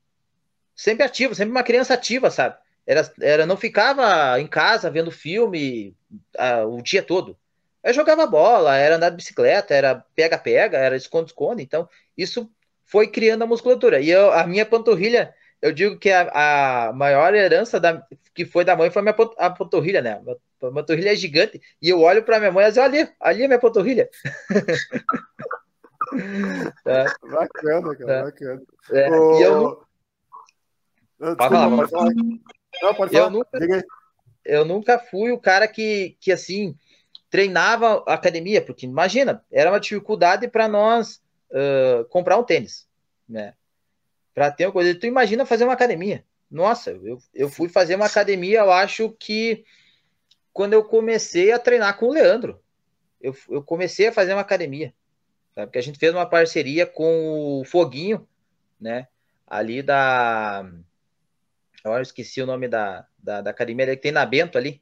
Sempre 0.73 1.05
ativo, 1.05 1.35
sempre 1.35 1.51
uma 1.51 1.63
criança 1.63 1.93
ativa, 1.93 2.31
sabe? 2.31 2.57
Era, 2.85 3.11
era 3.21 3.45
não 3.45 3.57
ficava 3.57 4.39
em 4.39 4.47
casa 4.47 4.89
vendo 4.89 5.11
filme 5.11 5.95
uh, 6.37 6.67
o 6.67 6.81
dia 6.81 7.01
todo. 7.01 7.37
Eu 7.83 7.93
jogava 7.93 8.25
bola, 8.25 8.75
era 8.75 8.95
andar 8.95 9.09
de 9.09 9.15
bicicleta, 9.15 9.73
era 9.73 10.03
pega-pega, 10.15 10.77
era 10.77 10.95
esconde-esconde. 10.95 11.61
Então, 11.61 11.87
isso 12.17 12.49
foi 12.85 13.07
criando 13.07 13.43
a 13.43 13.47
musculatura. 13.47 13.99
E 13.99 14.09
eu, 14.09 14.31
a 14.31 14.45
minha 14.45 14.65
panturrilha 14.65 15.33
eu 15.65 15.71
digo 15.71 15.97
que 15.97 16.11
a, 16.11 16.89
a 16.89 16.93
maior 16.93 17.33
herança 17.33 17.79
da, 17.79 18.05
que 18.35 18.45
foi 18.45 18.63
da 18.63 18.75
mãe 18.75 18.91
foi 18.91 18.99
a 18.99 19.03
minha 19.03 19.15
a 19.37 19.49
panturrilha, 19.49 19.99
né? 19.99 20.21
A 20.61 20.71
panturrilha 20.71 21.11
é 21.11 21.15
gigante. 21.15 21.59
E 21.81 21.89
eu 21.89 22.01
olho 22.01 22.23
para 22.23 22.37
minha 22.37 22.51
mãe 22.51 22.67
e 22.67 22.71
digo, 22.71 22.85
ali, 22.85 23.09
ali 23.19 23.43
é 23.43 23.47
minha 23.47 23.59
panturrilha. 23.59 24.07
é. 26.85 27.05
Bacana, 27.25 27.95
cara, 27.95 28.11
é. 28.11 28.23
bacana. 28.23 28.61
É. 28.91 29.09
E 29.09 29.41
eu 29.41 29.85
não... 31.19 31.35
Pode 31.35 31.49
falar, 31.49 31.75
pode 31.75 31.91
falar. 31.91 32.11
Não, 32.81 32.93
pode 32.93 33.11
falar. 33.11 33.27
Eu 33.27 33.31
nunca, 33.31 33.85
eu 34.45 34.65
nunca 34.65 34.99
fui 34.99 35.31
o 35.31 35.39
cara 35.39 35.67
que, 35.67 36.17
que 36.19 36.31
assim, 36.31 36.77
treinava 37.29 38.03
academia, 38.07 38.61
porque 38.61 38.85
imagina, 38.85 39.43
era 39.51 39.71
uma 39.71 39.79
dificuldade 39.79 40.47
para 40.47 40.67
nós 40.67 41.21
uh, 41.51 42.05
comprar 42.05 42.37
um 42.37 42.43
tênis, 42.43 42.87
né? 43.27 43.53
para 44.35 44.51
ter 44.51 44.65
uma 44.65 44.73
coisa. 44.73 44.93
Tu 44.93 45.07
imagina 45.07 45.45
fazer 45.45 45.63
uma 45.63 45.73
academia. 45.73 46.23
Nossa, 46.51 46.91
eu, 46.91 47.17
eu 47.33 47.49
fui 47.49 47.69
fazer 47.69 47.95
uma 47.95 48.05
academia, 48.05 48.59
eu 48.59 48.71
acho 48.71 49.09
que 49.17 49.63
quando 50.53 50.73
eu 50.73 50.83
comecei 50.83 51.53
a 51.53 51.57
treinar 51.57 51.97
com 51.97 52.07
o 52.07 52.13
Leandro. 52.13 52.61
Eu, 53.21 53.35
eu 53.49 53.63
comecei 53.63 54.07
a 54.07 54.11
fazer 54.11 54.33
uma 54.33 54.41
academia. 54.41 54.93
Sabe? 55.55 55.67
Porque 55.67 55.79
a 55.79 55.81
gente 55.81 55.97
fez 55.97 56.13
uma 56.13 56.25
parceria 56.25 56.85
com 56.85 57.61
o 57.61 57.65
Foguinho, 57.65 58.27
né? 58.79 59.07
Ali 59.47 59.81
da. 59.81 60.69
Agora 61.85 61.99
eu 61.99 62.03
esqueci 62.03 62.41
o 62.41 62.47
nome 62.47 62.67
da, 62.67 63.05
da, 63.19 63.41
da 63.41 63.51
academia 63.51 63.85
que 63.85 64.01
tem 64.01 64.11
na 64.11 64.25
Bento 64.25 64.57
ali. 64.57 64.81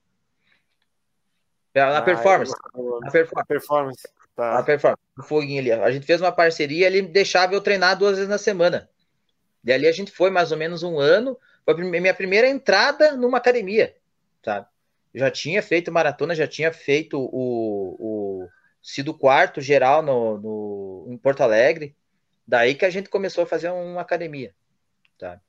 Na 1.76 1.98
ah, 1.98 2.02
performance. 2.02 2.54
Eu... 2.74 3.00
Na 3.02 3.12
performance. 3.12 3.48
performance. 3.48 4.08
Tá. 4.34 4.54
Na 4.54 4.63
performance. 4.63 5.02
O 5.20 5.24
Foguinho 5.24 5.60
ali. 5.60 5.72
A 5.74 5.92
gente 5.92 6.06
fez 6.06 6.22
uma 6.22 6.32
parceria, 6.32 6.88
ele 6.88 7.02
deixava 7.02 7.54
eu 7.54 7.62
treinar 7.62 7.98
duas 7.98 8.16
vezes 8.16 8.30
na 8.30 8.38
semana. 8.38 8.89
E 9.66 9.74
ali 9.74 9.86
a 9.86 9.92
gente 9.92 10.13
foi 10.13 10.30
mais 10.30 10.54
ou 10.54 10.58
menos 10.58 10.82
um 10.82 10.98
ano. 10.98 11.38
Foi 11.66 11.74
a 11.74 11.78
minha 11.78 12.13
primeira 12.13 12.48
entrada 12.48 13.18
numa 13.18 13.38
academia, 13.38 13.96
sabe? 14.44 14.68
já 15.13 15.30
tinha 15.30 15.62
feito 15.62 15.92
maratona, 15.92 16.34
já 16.34 16.48
tinha 16.48 16.74
feito 16.74 17.20
o, 17.20 17.96
o 18.00 18.50
sido 18.82 19.13
quarto 19.13 19.62
geral 19.62 20.02
no, 20.02 20.38
no, 20.39 21.06
em 21.10 21.18
Porto 21.18 21.42
Alegre. 21.42 21.96
Daí 22.48 22.76
que 22.76 22.86
a 22.86 22.89
gente 22.89 23.10
começou 23.10 23.44
a 23.44 23.48
fazer 23.48 23.70
uma 23.70 24.02
academia, 24.02 24.54
tá? 25.18 25.39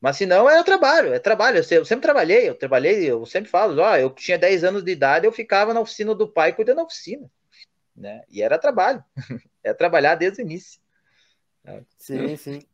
Mas 0.00 0.16
se 0.16 0.24
não, 0.24 0.48
é 0.48 0.62
trabalho, 0.64 1.12
é 1.12 1.18
trabalho. 1.18 1.58
Eu 1.58 1.84
sempre 1.84 2.02
trabalhei, 2.02 2.48
eu 2.48 2.54
trabalhei, 2.54 3.04
eu 3.04 3.26
sempre 3.26 3.50
falo, 3.50 3.80
ó, 3.82 3.96
eu 3.96 4.10
tinha 4.10 4.38
10 4.38 4.64
anos 4.64 4.82
de 4.82 4.90
idade, 4.90 5.26
eu 5.26 5.32
ficava 5.32 5.74
na 5.74 5.80
oficina 5.80 6.14
do 6.14 6.26
pai 6.26 6.54
cuidando 6.54 6.78
da 6.78 6.84
oficina, 6.84 7.30
né? 7.94 8.22
E 8.30 8.42
era 8.42 8.58
trabalho, 8.58 9.04
é 9.62 9.74
trabalhar 9.74 10.14
desde 10.14 10.40
o 10.40 10.44
início. 10.44 10.80
Sim, 11.98 12.36
sim. 12.36 12.62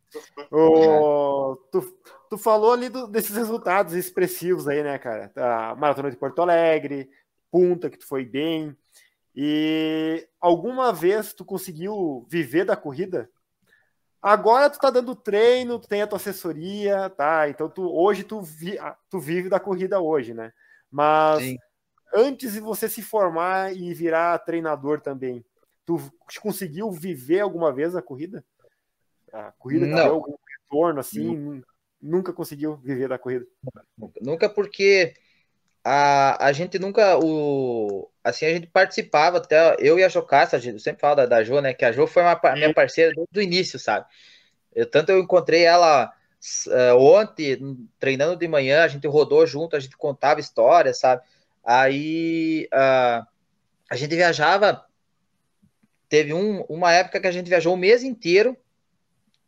O, 0.50 1.57
tu, 1.70 1.82
tu 2.30 2.38
falou 2.38 2.72
ali 2.72 2.88
do, 2.88 3.07
desses 3.07 3.36
resultados 3.36 3.92
expressivos 3.92 4.66
aí, 4.66 4.82
né, 4.82 4.98
cara? 4.98 5.30
A 5.36 5.74
Maratona 5.74 6.11
de 6.11 6.16
Porto 6.16 6.40
Alegre, 6.40 7.11
Punta, 7.51 7.90
que 7.90 7.98
tu 7.98 8.07
foi 8.07 8.24
bem. 8.24 8.74
E 9.34 10.26
alguma 10.40 10.90
vez 10.92 11.34
tu 11.34 11.44
conseguiu 11.44 12.24
viver 12.30 12.64
da 12.64 12.76
corrida? 12.76 13.28
Agora 14.20 14.70
tu 14.70 14.78
tá 14.78 14.90
dando 14.90 15.14
treino, 15.14 15.78
tu 15.78 15.88
tem 15.88 16.02
a 16.02 16.06
tua 16.06 16.16
assessoria, 16.16 17.10
tá? 17.10 17.48
Então 17.48 17.68
tu 17.68 17.82
hoje 17.82 18.24
tu, 18.24 18.40
vi, 18.40 18.76
tu 19.08 19.20
vive 19.20 19.48
da 19.48 19.60
corrida 19.60 20.00
hoje, 20.00 20.34
né? 20.34 20.52
Mas 20.90 21.42
Sim. 21.42 21.58
antes 22.12 22.52
de 22.52 22.60
você 22.60 22.88
se 22.88 23.02
formar 23.02 23.74
e 23.76 23.92
virar 23.94 24.38
treinador 24.40 25.00
também, 25.00 25.44
tu 25.84 25.98
conseguiu 26.40 26.90
viver 26.90 27.40
alguma 27.40 27.72
vez 27.72 27.94
a 27.94 28.02
corrida? 28.02 28.44
A 29.32 29.52
corrida 29.52 29.86
não. 29.86 29.96
deu 29.96 30.14
algum 30.14 30.34
retorno 30.62 31.00
assim? 31.00 31.62
Nunca 32.00 32.32
conseguiu 32.32 32.76
viver 32.76 33.08
da 33.08 33.18
corrida? 33.18 33.46
Nunca, 34.20 34.48
porque 34.48 35.14
a, 35.89 36.47
a 36.47 36.53
gente 36.53 36.80
nunca. 36.80 37.16
O, 37.16 38.11
assim, 38.24 38.45
a 38.45 38.51
gente 38.51 38.66
participava, 38.66 39.39
até 39.39 39.76
eu 39.78 39.97
e 40.01 40.03
a 40.03 40.09
Jocasta, 40.09 40.57
eu 40.57 40.80
sempre 40.80 41.01
falo 41.01 41.14
da, 41.14 41.26
da 41.26 41.45
Jo, 41.45 41.61
né? 41.61 41.72
Que 41.72 41.84
a 41.84 41.93
Jo 41.93 42.09
foi 42.09 42.24
uma, 42.24 42.41
minha 42.55 42.74
parceira 42.74 43.12
desde 43.14 43.39
o 43.39 43.43
início, 43.43 43.78
sabe? 43.78 44.05
Eu, 44.74 44.84
tanto 44.84 45.12
eu 45.12 45.20
encontrei 45.20 45.62
ela 45.62 46.12
uh, 46.66 46.97
ontem, 46.99 47.89
treinando 48.01 48.34
de 48.34 48.49
manhã, 48.49 48.82
a 48.82 48.89
gente 48.89 49.07
rodou 49.07 49.47
junto, 49.47 49.76
a 49.76 49.80
gente 49.80 49.97
contava 49.97 50.41
histórias, 50.41 50.99
sabe? 50.99 51.22
Aí 51.64 52.68
uh, 52.72 53.24
a 53.89 53.95
gente 53.95 54.16
viajava 54.16 54.84
teve 56.09 56.32
um, 56.32 56.62
uma 56.62 56.93
época 56.93 57.20
que 57.20 57.26
a 57.28 57.32
gente 57.32 57.49
viajou 57.49 57.74
o 57.74 57.78
mês 57.78 58.03
inteiro 58.03 58.57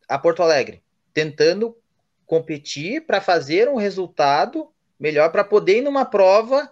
a 0.08 0.16
Porto 0.16 0.42
Alegre, 0.42 0.84
tentando 1.12 1.76
competir 2.24 3.06
para 3.06 3.20
fazer 3.20 3.68
um 3.68 3.76
resultado 3.76 4.72
melhor 4.98 5.30
para 5.30 5.44
poder 5.44 5.78
ir 5.78 5.80
numa 5.82 6.04
prova 6.04 6.70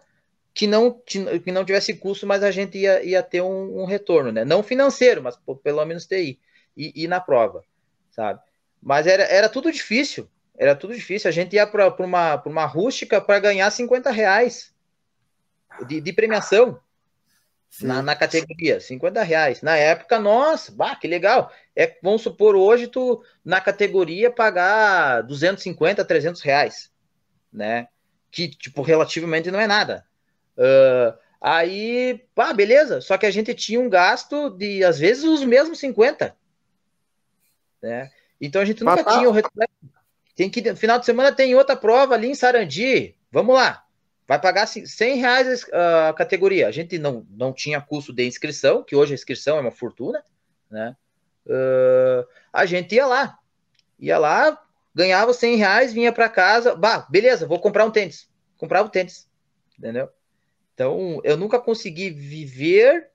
que 0.53 0.67
não, 0.67 0.91
que 0.91 1.53
não 1.53 1.65
tivesse 1.65 1.95
custo, 1.95 2.27
mas 2.27 2.43
a 2.43 2.51
gente 2.51 2.79
ia, 2.79 3.05
ia 3.05 3.23
ter 3.23 3.43
um, 3.43 3.83
um 3.83 3.85
retorno, 3.85 4.33
né? 4.33 4.43
Não 4.43 4.63
financeiro, 4.63 5.23
mas 5.23 5.39
pelo 5.63 5.85
menos 5.85 6.07
ter 6.07 6.23
ir, 6.23 6.39
ir 6.77 7.09
na 7.09 7.21
prova, 7.21 7.63
sabe? 8.11 8.41
Mas 8.83 9.07
era, 9.07 9.25
era 9.25 9.49
tudo 9.51 9.71
difícil, 9.71 10.29
era 10.57 10.75
tudo 10.75 10.95
difícil. 10.95 11.29
A 11.29 11.33
gente 11.33 11.55
ia 11.55 11.67
para 11.67 11.95
uma, 11.99 12.43
uma 12.47 12.65
rústica 12.65 13.21
para 13.21 13.39
ganhar 13.39 13.71
50 13.71 14.11
reais 14.11 14.75
de, 15.87 16.01
de 16.01 16.13
premiação 16.13 16.81
na, 17.83 18.01
na, 18.01 18.17
categoria, 18.17 18.81
50 18.81 19.23
reais. 19.23 19.61
Na 19.61 19.77
época, 19.77 20.19
nossa, 20.19 20.73
bah, 20.73 20.97
que 20.97 21.07
legal. 21.07 21.53
É, 21.75 21.99
vamos 22.03 22.23
supor, 22.23 22.57
hoje 22.57 22.87
tu, 22.87 23.23
na 23.45 23.61
categoria, 23.61 24.31
pagar 24.31 25.23
250, 25.23 26.03
300 26.05 26.41
reais, 26.41 26.91
né? 27.53 27.89
Que, 28.37 28.49
tipo, 28.49 28.83
relativamente 28.83 29.51
não 29.51 29.59
é 29.59 29.67
nada. 29.67 30.05
Uh, 30.59 31.19
aí, 31.41 32.23
pá, 32.35 32.53
beleza. 32.53 33.01
Só 33.01 33.17
que 33.17 33.25
a 33.25 33.31
gente 33.31 33.55
tinha 33.55 33.81
um 33.81 33.89
gasto 33.89 34.51
de, 34.51 34.85
às 34.85 34.99
vezes, 34.99 35.25
os 35.25 35.43
mesmos 35.43 35.79
50. 35.79 36.37
Né? 37.81 38.11
Então 38.39 38.61
a 38.61 38.65
gente 38.67 38.85
nunca 38.85 39.03
Mas, 39.03 39.17
tinha 39.17 39.31
o 39.31 39.35
Tem 40.35 40.51
que, 40.51 40.61
no 40.61 40.77
final 40.77 40.99
de 40.99 41.07
semana 41.07 41.33
tem 41.33 41.55
outra 41.55 41.75
prova 41.75 42.13
ali 42.13 42.29
em 42.29 42.35
Sarandi. 42.35 43.17
Vamos 43.33 43.55
lá. 43.55 43.87
Vai 44.29 44.39
pagar 44.39 44.67
100 44.67 45.17
reais 45.17 45.65
a 45.73 46.13
categoria. 46.13 46.69
A 46.69 46.71
gente 46.71 46.99
não, 46.99 47.27
não 47.31 47.55
tinha 47.55 47.81
custo 47.81 48.13
de 48.13 48.27
inscrição, 48.27 48.83
que 48.83 48.95
hoje 48.95 49.13
a 49.13 49.15
inscrição 49.15 49.57
é 49.57 49.63
uma 49.63 49.71
fortuna, 49.71 50.23
né? 50.71 50.95
Uh, 51.47 52.29
a 52.53 52.67
gente 52.67 52.97
ia 52.97 53.07
lá. 53.07 53.39
Ia 53.99 54.19
lá, 54.19 54.63
ganhava 54.97 55.35
100 55.35 55.57
reais, 55.57 55.93
vinha 55.93 56.11
para 56.11 56.27
casa. 56.27 56.75
Bah, 56.75 57.07
beleza, 57.11 57.47
vou 57.47 57.61
comprar 57.61 57.85
um 57.85 57.91
tênis. 57.91 58.31
Comprava 58.57 58.89
o 58.89 58.91
tênis. 58.91 59.29
Entendeu? 59.79 60.09
Então, 60.73 61.21
eu 61.23 61.37
nunca 61.37 61.61
consegui 61.61 62.09
viver 62.09 63.11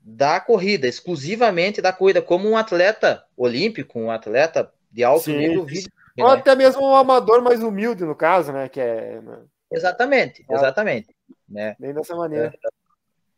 da 0.00 0.40
corrida, 0.40 0.88
exclusivamente 0.88 1.82
da 1.82 1.92
corrida, 1.92 2.22
como 2.22 2.48
um 2.48 2.56
atleta 2.56 3.22
olímpico, 3.36 4.00
um 4.00 4.10
atleta 4.10 4.72
de 4.90 5.04
alto 5.04 5.24
Sim. 5.24 5.36
nível. 5.36 5.66
Vive, 5.66 5.92
Ou 6.18 6.28
né? 6.28 6.38
até 6.38 6.56
mesmo 6.56 6.82
um 6.82 6.94
amador 6.94 7.42
mais 7.42 7.62
humilde, 7.62 8.02
no 8.02 8.14
caso, 8.14 8.50
né? 8.50 8.70
Que 8.70 8.80
é... 8.80 9.20
Né? 9.20 9.42
Exatamente, 9.70 10.42
ah. 10.48 10.54
exatamente. 10.54 11.14
Né? 11.46 11.76
Bem 11.78 11.92
dessa 11.92 12.16
maneira. 12.16 12.50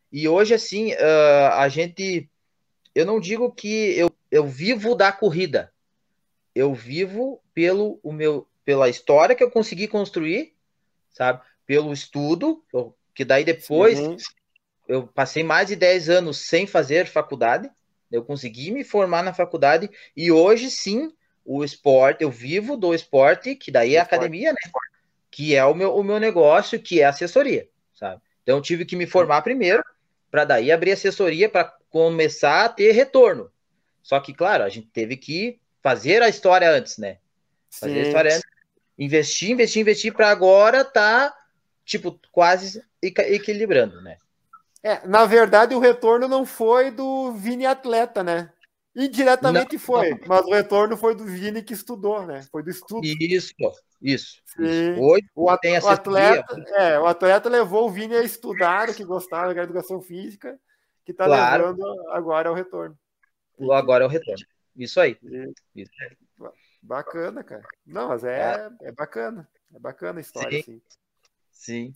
E 0.09 0.25
hoje, 0.27 0.53
assim, 0.53 0.93
uh, 0.93 1.53
a 1.53 1.67
gente. 1.67 2.29
Eu 2.95 3.05
não 3.05 3.19
digo 3.19 3.51
que 3.51 3.97
eu, 3.97 4.09
eu 4.31 4.45
vivo 4.45 4.95
da 4.95 5.11
corrida. 5.11 5.71
Eu 6.55 6.73
vivo 6.73 7.42
pelo 7.53 7.99
o 8.03 8.11
meu, 8.11 8.47
pela 8.65 8.89
história 8.89 9.35
que 9.35 9.43
eu 9.43 9.51
consegui 9.51 9.87
construir, 9.87 10.53
sabe? 11.11 11.41
Pelo 11.65 11.93
estudo, 11.93 12.63
eu 12.73 12.95
que 13.13 13.23
daí 13.23 13.43
depois 13.43 13.99
Sim. 13.99 14.17
eu 14.87 15.05
passei 15.05 15.43
mais 15.43 15.67
de 15.67 15.75
10 15.75 16.09
anos 16.09 16.37
sem 16.47 16.65
fazer 16.65 17.05
faculdade, 17.05 17.69
eu 18.11 18.23
consegui 18.23 18.71
me 18.71 18.83
formar 18.83 19.23
na 19.23 19.33
faculdade 19.33 19.89
e 20.15 20.31
hoje 20.31 20.69
sim 20.69 21.13
o 21.45 21.63
esporte, 21.63 22.23
eu 22.23 22.31
vivo 22.31 22.77
do 22.77 22.93
esporte, 22.93 23.55
que 23.55 23.69
daí 23.69 23.95
é 23.95 23.99
a 23.99 24.03
academia, 24.03 24.51
né? 24.51 24.59
Que 25.29 25.55
é 25.55 25.65
o 25.65 25.73
meu, 25.73 25.95
o 25.95 26.03
meu 26.03 26.19
negócio, 26.19 26.79
que 26.79 27.01
é 27.01 27.05
assessoria, 27.05 27.67
sabe? 27.93 28.21
Então 28.41 28.57
eu 28.57 28.61
tive 28.61 28.85
que 28.85 28.95
me 28.95 29.05
formar 29.05 29.41
primeiro, 29.41 29.83
para 30.31 30.45
daí 30.45 30.71
abrir 30.71 30.91
assessoria 30.91 31.49
para 31.49 31.65
começar 31.89 32.65
a 32.65 32.69
ter 32.69 32.91
retorno. 32.91 33.51
Só 34.01 34.19
que, 34.19 34.33
claro, 34.33 34.63
a 34.63 34.69
gente 34.69 34.87
teve 34.87 35.17
que 35.17 35.59
fazer 35.81 36.21
a 36.21 36.29
história 36.29 36.69
antes, 36.69 36.97
né? 36.97 37.17
Fazer 37.79 37.93
sim. 37.93 38.07
história 38.07 38.41
investir, 38.97 39.51
investir, 39.51 39.81
investir 39.81 40.13
para 40.13 40.29
agora 40.29 40.85
tá 40.85 41.35
tipo 41.85 42.19
quase 42.31 42.83
equilibrando, 43.01 44.01
né? 44.01 44.17
É, 44.81 45.05
na 45.07 45.25
verdade, 45.25 45.73
o 45.73 45.79
retorno 45.79 46.27
não 46.27 46.45
foi 46.45 46.91
do 46.91 47.31
Vini 47.31 47.65
atleta, 47.65 48.23
né? 48.23 48.51
Indiretamente 48.95 49.73
não, 49.73 49.79
foi, 49.79 50.11
não. 50.11 50.19
mas 50.27 50.45
o 50.45 50.51
retorno 50.51 50.95
foi 50.95 51.15
do 51.15 51.25
Vini 51.25 51.63
que 51.63 51.73
estudou, 51.73 52.25
né? 52.25 52.45
Foi 52.51 52.61
do 52.61 52.69
estudo. 52.69 53.03
Isso, 53.03 53.53
isso. 54.01 54.43
isso. 54.59 55.01
Hoje 55.01 55.25
o, 55.33 55.49
at 55.49 55.61
o 55.65 55.87
atleta, 55.87 56.63
é, 56.75 56.99
o 56.99 57.07
atleta 57.07 57.49
levou 57.49 57.87
o 57.87 57.89
Vini 57.89 58.15
a 58.15 58.21
estudar 58.21 58.89
o 58.89 58.93
que 58.93 59.03
gostava 59.03 59.53
da 59.53 59.63
educação 59.63 59.99
física, 60.01 60.59
que 61.05 61.11
está 61.11 61.25
claro. 61.25 61.67
levando 61.67 62.09
agora 62.11 62.49
ao 62.49 62.55
retorno. 62.55 62.95
Agora 63.71 64.03
é 64.03 64.07
o 64.07 64.09
retorno. 64.09 64.45
Isso 64.75 64.99
aí. 64.99 65.17
Isso. 65.75 65.91
Bacana, 66.83 67.43
cara. 67.43 67.63
Não, 67.85 68.09
mas 68.09 68.23
é, 68.25 68.69
é. 68.81 68.89
é 68.89 68.91
bacana. 68.91 69.47
É 69.73 69.79
bacana 69.79 70.19
a 70.19 70.21
história, 70.21 70.61
sim. 70.61 70.81
Sim. 71.51 71.95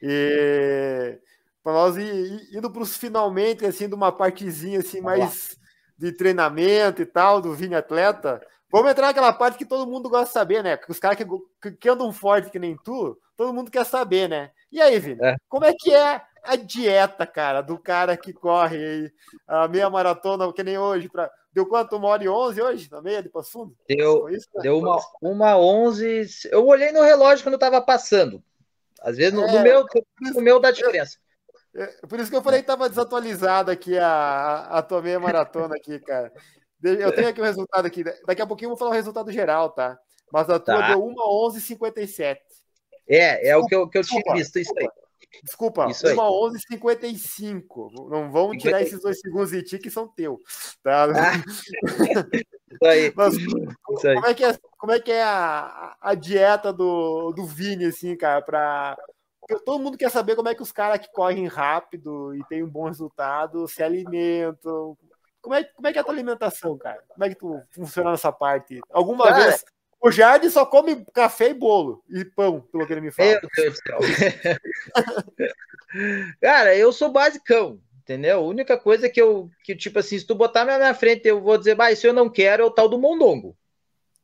E 0.00 1.18
para 1.62 1.72
nós 1.72 1.96
ir, 1.96 2.48
indo 2.56 2.70
para 2.70 2.82
os 2.82 2.96
finalmente, 2.96 3.64
assim, 3.64 3.88
de 3.88 3.94
uma 3.94 4.12
partezinha 4.12 4.78
assim, 4.78 5.00
mais 5.00 5.58
de 5.98 6.12
treinamento 6.12 7.02
e 7.02 7.06
tal, 7.06 7.40
do 7.40 7.54
Vini 7.54 7.74
Atleta. 7.74 8.40
Vamos 8.70 8.90
entrar 8.90 9.06
naquela 9.06 9.32
parte 9.32 9.56
que 9.56 9.64
todo 9.64 9.90
mundo 9.90 10.08
gosta 10.08 10.26
de 10.26 10.32
saber, 10.32 10.62
né? 10.62 10.78
Os 10.88 10.98
caras 10.98 11.18
que, 11.18 11.70
que, 11.72 11.88
andam 11.88 12.12
forte 12.12 12.50
que 12.50 12.58
nem 12.58 12.76
tu, 12.76 13.18
todo 13.36 13.54
mundo 13.54 13.70
quer 13.70 13.84
saber, 13.84 14.28
né? 14.28 14.50
E 14.70 14.80
aí, 14.80 14.98
Vini, 14.98 15.20
é. 15.22 15.36
como 15.48 15.64
é 15.64 15.72
que 15.72 15.92
é 15.92 16.20
a 16.46 16.56
dieta, 16.56 17.26
cara, 17.26 17.60
do 17.60 17.78
cara 17.78 18.16
que 18.16 18.32
corre 18.32 19.12
a 19.46 19.68
meia 19.68 19.90
maratona, 19.90 20.52
que 20.52 20.62
nem 20.62 20.78
hoje, 20.78 21.08
pra... 21.08 21.30
deu 21.52 21.66
quanto? 21.66 21.96
Uma 21.96 22.08
hora 22.08 22.24
e 22.24 22.28
onze 22.28 22.62
hoje, 22.62 22.90
na 22.90 23.02
meia 23.02 23.22
de 23.22 23.28
Passo 23.28 23.72
Deu, 23.88 24.28
isso, 24.28 24.48
né? 24.54 24.62
deu 24.62 24.78
uma, 24.78 24.98
uma 25.20 25.58
onze, 25.58 26.26
eu 26.50 26.66
olhei 26.66 26.92
no 26.92 27.02
relógio 27.02 27.44
quando 27.44 27.54
eu 27.54 27.58
tava 27.58 27.80
passando, 27.80 28.42
às 29.00 29.16
vezes 29.16 29.32
no, 29.32 29.44
é, 29.44 29.52
no 29.52 29.62
meu, 29.62 29.84
no 30.34 30.40
meu 30.40 30.60
dá 30.60 30.70
diferença. 30.70 31.18
É, 31.74 31.86
por 32.06 32.18
isso 32.18 32.30
que 32.30 32.36
eu 32.36 32.42
falei 32.42 32.60
que 32.60 32.64
estava 32.64 32.88
desatualizado 32.88 33.70
aqui 33.70 33.98
a, 33.98 34.66
a 34.70 34.82
tua 34.82 35.02
meia 35.02 35.20
maratona 35.20 35.76
aqui, 35.76 35.98
cara. 36.00 36.32
Eu 36.82 37.12
tenho 37.14 37.28
aqui 37.28 37.40
o 37.40 37.44
resultado 37.44 37.86
aqui. 37.86 38.04
Daqui 38.26 38.40
a 38.40 38.46
pouquinho 38.46 38.66
eu 38.66 38.70
vou 38.70 38.78
falar 38.78 38.92
o 38.92 38.94
resultado 38.94 39.30
geral, 39.30 39.70
tá? 39.70 39.98
Mas 40.32 40.48
a 40.48 40.58
tua 40.58 40.78
tá. 40.78 40.88
deu 40.88 41.00
1,11,57. 41.02 42.38
É, 43.08 43.48
é 43.48 43.56
o 43.56 43.66
que 43.66 43.74
eu, 43.74 43.88
que 43.88 43.98
eu 43.98 44.02
tinha 44.02 44.22
visto, 44.34 44.58
isso 44.58 44.72
aí. 44.78 44.88
Desculpa, 45.42 45.88
isso 45.90 46.06
1,11,55. 46.06 48.10
Não 48.10 48.30
vão 48.30 48.56
tirar 48.56 48.82
esses 48.82 49.00
dois 49.00 49.20
segundos 49.20 49.50
de 49.50 49.62
ti 49.62 49.78
que 49.78 49.90
são 49.90 50.08
teu. 50.08 50.40
Tá? 50.82 51.04
Ah. 51.04 51.42
isso 52.72 52.84
aí. 52.84 53.12
Mas, 53.14 53.34
isso 53.34 54.08
aí. 54.08 54.14
Como 54.14 54.26
é 54.26 54.34
que 54.34 54.44
é, 54.44 54.58
como 54.78 54.92
é, 54.92 55.00
que 55.00 55.12
é 55.12 55.22
a, 55.22 55.96
a 56.00 56.14
dieta 56.14 56.72
do, 56.72 57.32
do 57.32 57.44
Vini, 57.44 57.86
assim, 57.86 58.16
cara, 58.16 58.42
para 58.42 58.96
todo 59.64 59.82
mundo 59.82 59.98
quer 59.98 60.10
saber 60.10 60.34
como 60.34 60.48
é 60.48 60.54
que 60.54 60.62
os 60.62 60.72
caras 60.72 60.98
que 60.98 61.12
correm 61.12 61.46
rápido 61.46 62.34
e 62.34 62.44
têm 62.46 62.62
um 62.62 62.70
bom 62.70 62.84
resultado 62.84 63.68
se 63.68 63.82
alimentam. 63.82 64.96
Como 65.40 65.54
é, 65.54 65.62
como 65.62 65.86
é 65.86 65.92
que 65.92 65.98
é 65.98 66.00
a 66.00 66.04
tua 66.04 66.12
alimentação, 66.12 66.76
cara? 66.76 67.02
Como 67.08 67.24
é 67.24 67.28
que 67.28 67.36
tu 67.36 67.62
funciona 67.70 68.10
nessa 68.10 68.32
parte? 68.32 68.80
Alguma 68.90 69.28
cara, 69.28 69.44
vez 69.44 69.64
o 70.00 70.10
Jardim 70.10 70.50
só 70.50 70.64
come 70.64 71.04
café 71.12 71.50
e 71.50 71.54
bolo 71.54 72.02
e 72.08 72.24
pão, 72.24 72.60
pelo 72.72 72.86
que 72.86 72.92
ele 72.92 73.00
me 73.00 73.10
fala. 73.10 73.30
Meu 73.30 73.40
Deus 73.56 73.74
do 73.74 73.82
céu. 73.82 73.98
cara, 76.40 76.76
eu 76.76 76.92
sou 76.92 77.10
basicão, 77.10 77.80
entendeu? 78.00 78.38
A 78.38 78.42
única 78.42 78.78
coisa 78.78 79.08
que 79.08 79.20
eu, 79.20 79.50
que 79.64 79.74
tipo 79.74 79.98
assim, 79.98 80.18
se 80.18 80.26
tu 80.26 80.34
botar 80.34 80.64
na 80.64 80.78
minha 80.78 80.94
frente, 80.94 81.26
eu 81.26 81.40
vou 81.40 81.58
dizer, 81.58 81.74
bah, 81.74 81.90
isso 81.90 82.06
eu 82.06 82.12
não 82.12 82.28
quero, 82.28 82.62
é 82.62 82.66
o 82.66 82.70
tal 82.70 82.88
do 82.88 82.98
mondongo. 82.98 83.56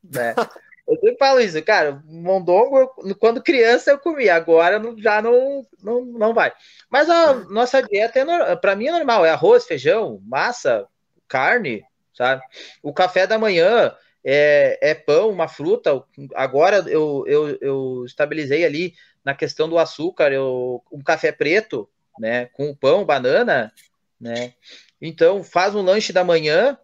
Né? 0.02 0.34
Eu 0.84 0.96
sempre 0.96 1.16
falo 1.16 1.40
isso, 1.40 1.62
cara, 1.62 2.02
mondongo, 2.04 2.76
eu, 2.76 3.16
quando 3.16 3.42
criança 3.42 3.92
eu 3.92 4.00
comia, 4.00 4.34
agora 4.34 4.80
não, 4.80 4.98
já 4.98 5.22
não, 5.22 5.64
não, 5.80 6.04
não 6.04 6.34
vai. 6.34 6.52
Mas 6.90 7.08
a 7.08 7.34
nossa 7.34 7.80
dieta, 7.80 8.18
é, 8.18 8.56
para 8.56 8.74
mim, 8.74 8.88
é 8.88 8.92
normal, 8.92 9.24
é 9.24 9.30
arroz, 9.30 9.64
feijão, 9.64 10.20
massa, 10.24 10.84
carne, 11.28 11.84
sabe? 12.12 12.42
O 12.82 12.92
café 12.92 13.28
da 13.28 13.38
manhã 13.38 13.94
é, 14.24 14.78
é 14.80 14.94
pão, 14.94 15.30
uma 15.30 15.48
fruta. 15.48 16.02
Agora 16.34 16.84
eu, 16.88 17.24
eu, 17.26 17.58
eu 17.60 18.04
estabilizei 18.04 18.64
ali 18.64 18.94
na 19.24 19.34
questão 19.34 19.68
do 19.68 19.78
açúcar, 19.78 20.32
eu, 20.32 20.82
um 20.90 21.02
café 21.02 21.32
preto, 21.32 21.88
né, 22.18 22.46
com 22.46 22.74
pão, 22.74 23.04
banana, 23.04 23.72
né? 24.20 24.54
Então, 25.00 25.42
faz 25.42 25.74
um 25.74 25.82
lanche 25.82 26.12
da 26.12 26.22
manhã, 26.22 26.78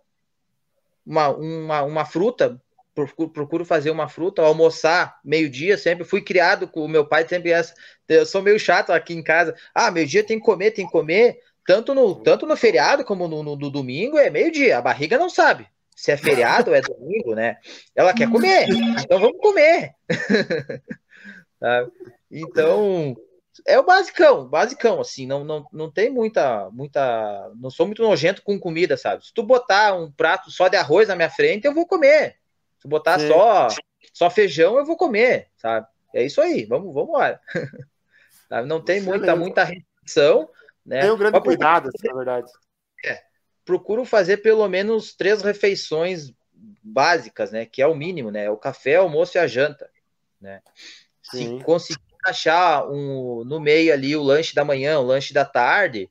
uma, 1.07 1.28
uma, 1.28 1.82
uma 1.82 2.05
fruta, 2.05 2.61
procuro, 2.95 3.30
procuro 3.30 3.64
fazer 3.64 3.91
uma 3.91 4.09
fruta, 4.09 4.43
almoçar 4.43 5.20
meio-dia, 5.24 5.78
sempre 5.78 6.05
fui 6.05 6.20
criado 6.20 6.66
com 6.66 6.84
o 6.84 6.89
meu 6.89 7.07
pai, 7.07 7.26
sempre 7.28 7.53
essa. 7.53 7.74
Eu 8.09 8.26
sou 8.26 8.43
meio 8.43 8.59
chato 8.59 8.91
aqui 8.91 9.14
em 9.14 9.22
casa. 9.22 9.55
Ah, 9.74 9.91
meio-dia 9.91 10.24
tem 10.24 10.39
que 10.39 10.45
comer, 10.45 10.72
tem 10.72 10.86
que 10.86 10.93
comer. 10.93 11.41
Tanto 11.64 11.95
no, 11.95 12.14
tanto 12.16 12.47
no 12.47 12.57
feriado 12.57 13.05
como 13.05 13.28
no, 13.28 13.43
no, 13.43 13.55
no 13.55 13.70
domingo 13.70 14.18
é 14.18 14.30
meio-dia. 14.30 14.78
A 14.78 14.82
barriga 14.82 15.18
não 15.18 15.30
sabe 15.30 15.68
se 15.99 16.12
é 16.12 16.16
feriado 16.16 16.70
ou 16.70 16.76
é 16.76 16.80
domingo, 16.80 17.34
né? 17.34 17.57
Ela 17.92 18.14
quer 18.14 18.30
comer, 18.30 18.68
então 19.03 19.18
vamos 19.18 19.40
comer. 19.40 19.96
então, 22.30 23.16
é 23.66 23.76
o 23.80 23.84
basicão, 23.84 24.49
basicão, 24.49 25.01
assim, 25.01 25.26
não, 25.26 25.42
não, 25.42 25.66
não 25.72 25.90
tem 25.90 26.09
muita, 26.09 26.70
muita, 26.70 27.51
não 27.57 27.68
sou 27.68 27.84
muito 27.84 28.01
nojento 28.01 28.42
com 28.44 28.61
comida, 28.61 28.96
sabe? 28.96 29.26
Se 29.26 29.34
tu 29.34 29.42
botar 29.42 29.92
um 29.92 30.09
prato 30.09 30.53
só 30.53 30.68
de 30.68 30.76
arroz 30.76 31.09
na 31.09 31.16
minha 31.16 31.30
frente, 31.30 31.64
eu 31.64 31.74
vou 31.74 31.84
comer. 31.84 32.36
Se 32.80 32.86
botar 32.86 33.18
só, 33.18 33.66
só 34.14 34.30
feijão, 34.30 34.78
eu 34.78 34.86
vou 34.86 34.96
comer, 34.96 35.49
sabe? 35.57 35.84
É 36.14 36.22
isso 36.22 36.40
aí, 36.40 36.64
vamos, 36.64 36.94
vamos 36.94 37.09
embora. 37.09 37.40
não 38.68 38.80
tem 38.80 39.01
muita, 39.01 39.34
muita 39.34 39.64
restrição, 39.64 40.49
né? 40.86 41.01
Tem 41.01 41.11
um 41.11 41.18
grande 41.18 41.40
cuidado, 41.40 41.88
assim, 41.88 42.07
na 42.07 42.14
verdade. 42.14 42.49
É, 43.68 43.78
procuro 43.78 44.04
fazer 44.04 44.38
pelo 44.38 44.66
menos 44.66 45.14
três 45.14 45.42
refeições 45.42 46.32
básicas, 46.82 47.52
né? 47.52 47.66
Que 47.66 47.82
é 47.82 47.86
o 47.86 47.94
mínimo, 47.94 48.30
né? 48.30 48.50
O 48.50 48.56
café, 48.56 48.98
o 48.98 49.02
almoço 49.02 49.36
e 49.36 49.38
a 49.38 49.46
janta, 49.46 49.90
né? 50.40 50.62
Se 51.22 51.62
conseguir 51.62 52.00
achar 52.24 52.88
um, 52.88 53.44
no 53.44 53.60
meio 53.60 53.92
ali 53.92 54.16
o 54.16 54.22
lanche 54.22 54.54
da 54.54 54.64
manhã, 54.64 54.98
o 54.98 55.04
lanche 55.04 55.34
da 55.34 55.44
tarde, 55.44 56.10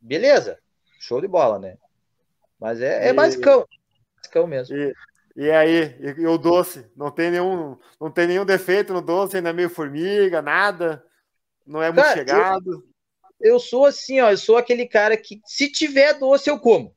beleza, 0.00 0.58
show 0.98 1.20
de 1.20 1.28
bola, 1.28 1.58
né? 1.58 1.76
Mas 2.58 2.80
é, 2.80 3.08
é 3.08 3.12
basicão, 3.12 3.66
basicão 4.16 4.46
mesmo. 4.46 4.76
E, 4.76 4.94
e 5.36 5.50
aí, 5.50 5.96
e, 6.00 6.22
e, 6.22 6.26
o 6.26 6.36
doce? 6.36 6.90
Não 6.96 7.10
tem 7.10 7.30
nenhum, 7.30 7.78
não 8.00 8.10
tem 8.10 8.26
nenhum 8.26 8.44
defeito 8.44 8.92
no 8.92 9.00
doce, 9.00 9.36
ainda 9.36 9.50
é 9.50 9.52
meio 9.52 9.70
formiga, 9.70 10.42
nada, 10.42 11.04
não 11.64 11.80
é 11.80 11.86
muito 11.92 12.04
cara, 12.04 12.18
chegado. 12.18 12.89
Eu, 13.40 13.58
sou 13.58 13.86
assim, 13.86 14.20
ó, 14.20 14.30
eu 14.30 14.38
sou 14.38 14.56
aquele 14.56 14.86
cara 14.86 15.16
que 15.16 15.40
se 15.46 15.70
tiver 15.70 16.14
doce 16.14 16.50
eu 16.50 16.58
como. 16.58 16.94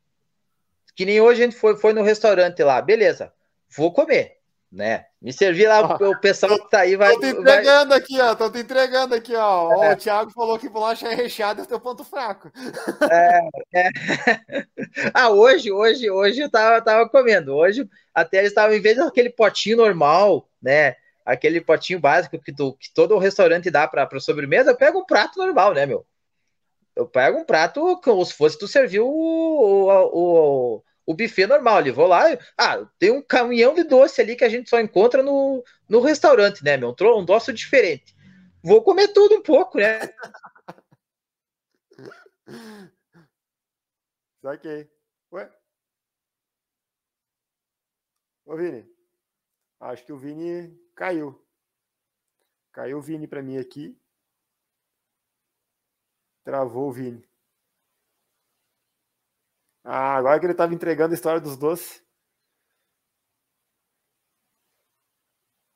Que 0.96 1.06
nem 1.06 1.22
hoje 1.22 1.42
a 1.42 1.46
gente 1.46 1.58
foi, 1.58 1.76
foi 1.76 1.94
no 1.94 2.04
restaurante 2.04 2.62
lá, 2.64 2.82
beleza, 2.82 3.34
vou 3.76 3.92
comer 3.92 4.44
né? 4.74 5.06
Me 5.22 5.32
servir 5.32 5.68
lá, 5.68 5.96
o 5.96 6.20
pessoal 6.20 6.58
que 6.58 6.70
tá 6.70 6.80
aí 6.80 6.96
vai. 6.96 7.14
Tô 7.14 7.20
te 7.20 7.28
entregando 7.28 7.90
vai... 7.90 7.98
aqui, 8.00 8.20
ó. 8.20 8.36
Tô 8.36 8.50
te 8.50 8.58
entregando 8.58 9.14
aqui, 9.14 9.36
ó. 9.36 9.84
É. 9.84 9.94
O 9.94 9.96
Thiago 9.96 10.32
falou 10.32 10.58
que 10.58 10.68
bolacha 10.68 11.08
é 11.08 11.14
recheada 11.14 11.62
é 11.62 11.66
teu 11.66 11.80
ponto 11.80 12.04
fraco. 12.04 12.52
É, 13.10 13.40
é. 13.76 13.90
Ah, 15.14 15.30
hoje, 15.30 15.72
hoje, 15.72 16.10
hoje 16.10 16.42
eu 16.42 16.50
tava, 16.50 16.82
tava 16.82 17.08
comendo. 17.10 17.56
Hoje 17.56 17.88
até 18.14 18.40
eles 18.40 18.50
estavam, 18.50 18.76
em 18.76 18.82
vez 18.82 18.98
daquele 18.98 19.30
potinho 19.30 19.78
normal, 19.78 20.48
né? 20.62 20.96
Aquele 21.26 21.62
potinho 21.62 22.00
básico 22.00 22.38
que, 22.40 22.54
tu, 22.54 22.74
que 22.74 22.94
todo 22.94 23.16
o 23.16 23.20
restaurante 23.20 23.72
dá 23.72 23.88
para 23.88 24.08
sobremesa, 24.20 24.72
eu 24.72 24.76
pego 24.76 25.00
um 25.00 25.06
prato 25.06 25.40
normal, 25.40 25.74
né, 25.74 25.86
meu? 25.86 26.06
Eu 26.96 27.08
pego 27.08 27.40
um 27.40 27.46
prato 27.46 28.00
como 28.04 28.24
se 28.26 28.34
fosse 28.34 28.58
tu 28.58 28.68
servir 28.68 29.00
o, 29.02 29.08
o, 29.08 30.78
o 30.78 30.84
o 31.06 31.14
buffet 31.14 31.48
normal 31.48 31.78
ali. 31.78 31.92
Vou 31.92 32.08
lá, 32.08 32.24
ah, 32.58 32.86
tem 32.98 33.12
um 33.12 33.22
caminhão 33.22 33.74
de 33.74 33.84
doce 33.84 34.22
ali 34.22 34.36
que 34.36 34.44
a 34.44 34.50
gente 34.50 34.70
só 34.70 34.80
encontra 34.80 35.22
no, 35.22 35.64
no 35.88 36.00
restaurante, 36.02 36.64
né, 36.64 36.78
meu? 36.78 36.96
Um, 37.00 37.20
um 37.20 37.26
doce 37.26 37.52
diferente. 37.54 38.16
Vou 38.64 38.82
comer 38.84 39.10
tudo 39.10 39.36
um 39.36 39.42
pouco, 39.42 39.78
né? 39.78 40.00
Saquei. 44.42 44.90
Ué? 45.32 45.50
Ô, 48.46 48.56
Vini. 48.56 48.86
Acho 49.80 50.06
que 50.06 50.14
o 50.14 50.18
Vini 50.18 50.78
caiu. 50.96 51.42
Caiu 52.72 52.98
o 52.98 53.02
Vini 53.02 53.28
para 53.28 53.42
mim 53.42 53.58
aqui. 53.58 53.98
Travou 56.44 56.90
o 56.90 56.92
Vini. 56.92 57.24
Ah, 59.84 60.16
agora 60.16 60.40
que 60.40 60.46
ele 60.46 60.54
estava 60.54 60.74
entregando 60.74 61.14
a 61.14 61.16
história 61.16 61.42
dos 61.42 61.58
doces. 61.58 62.02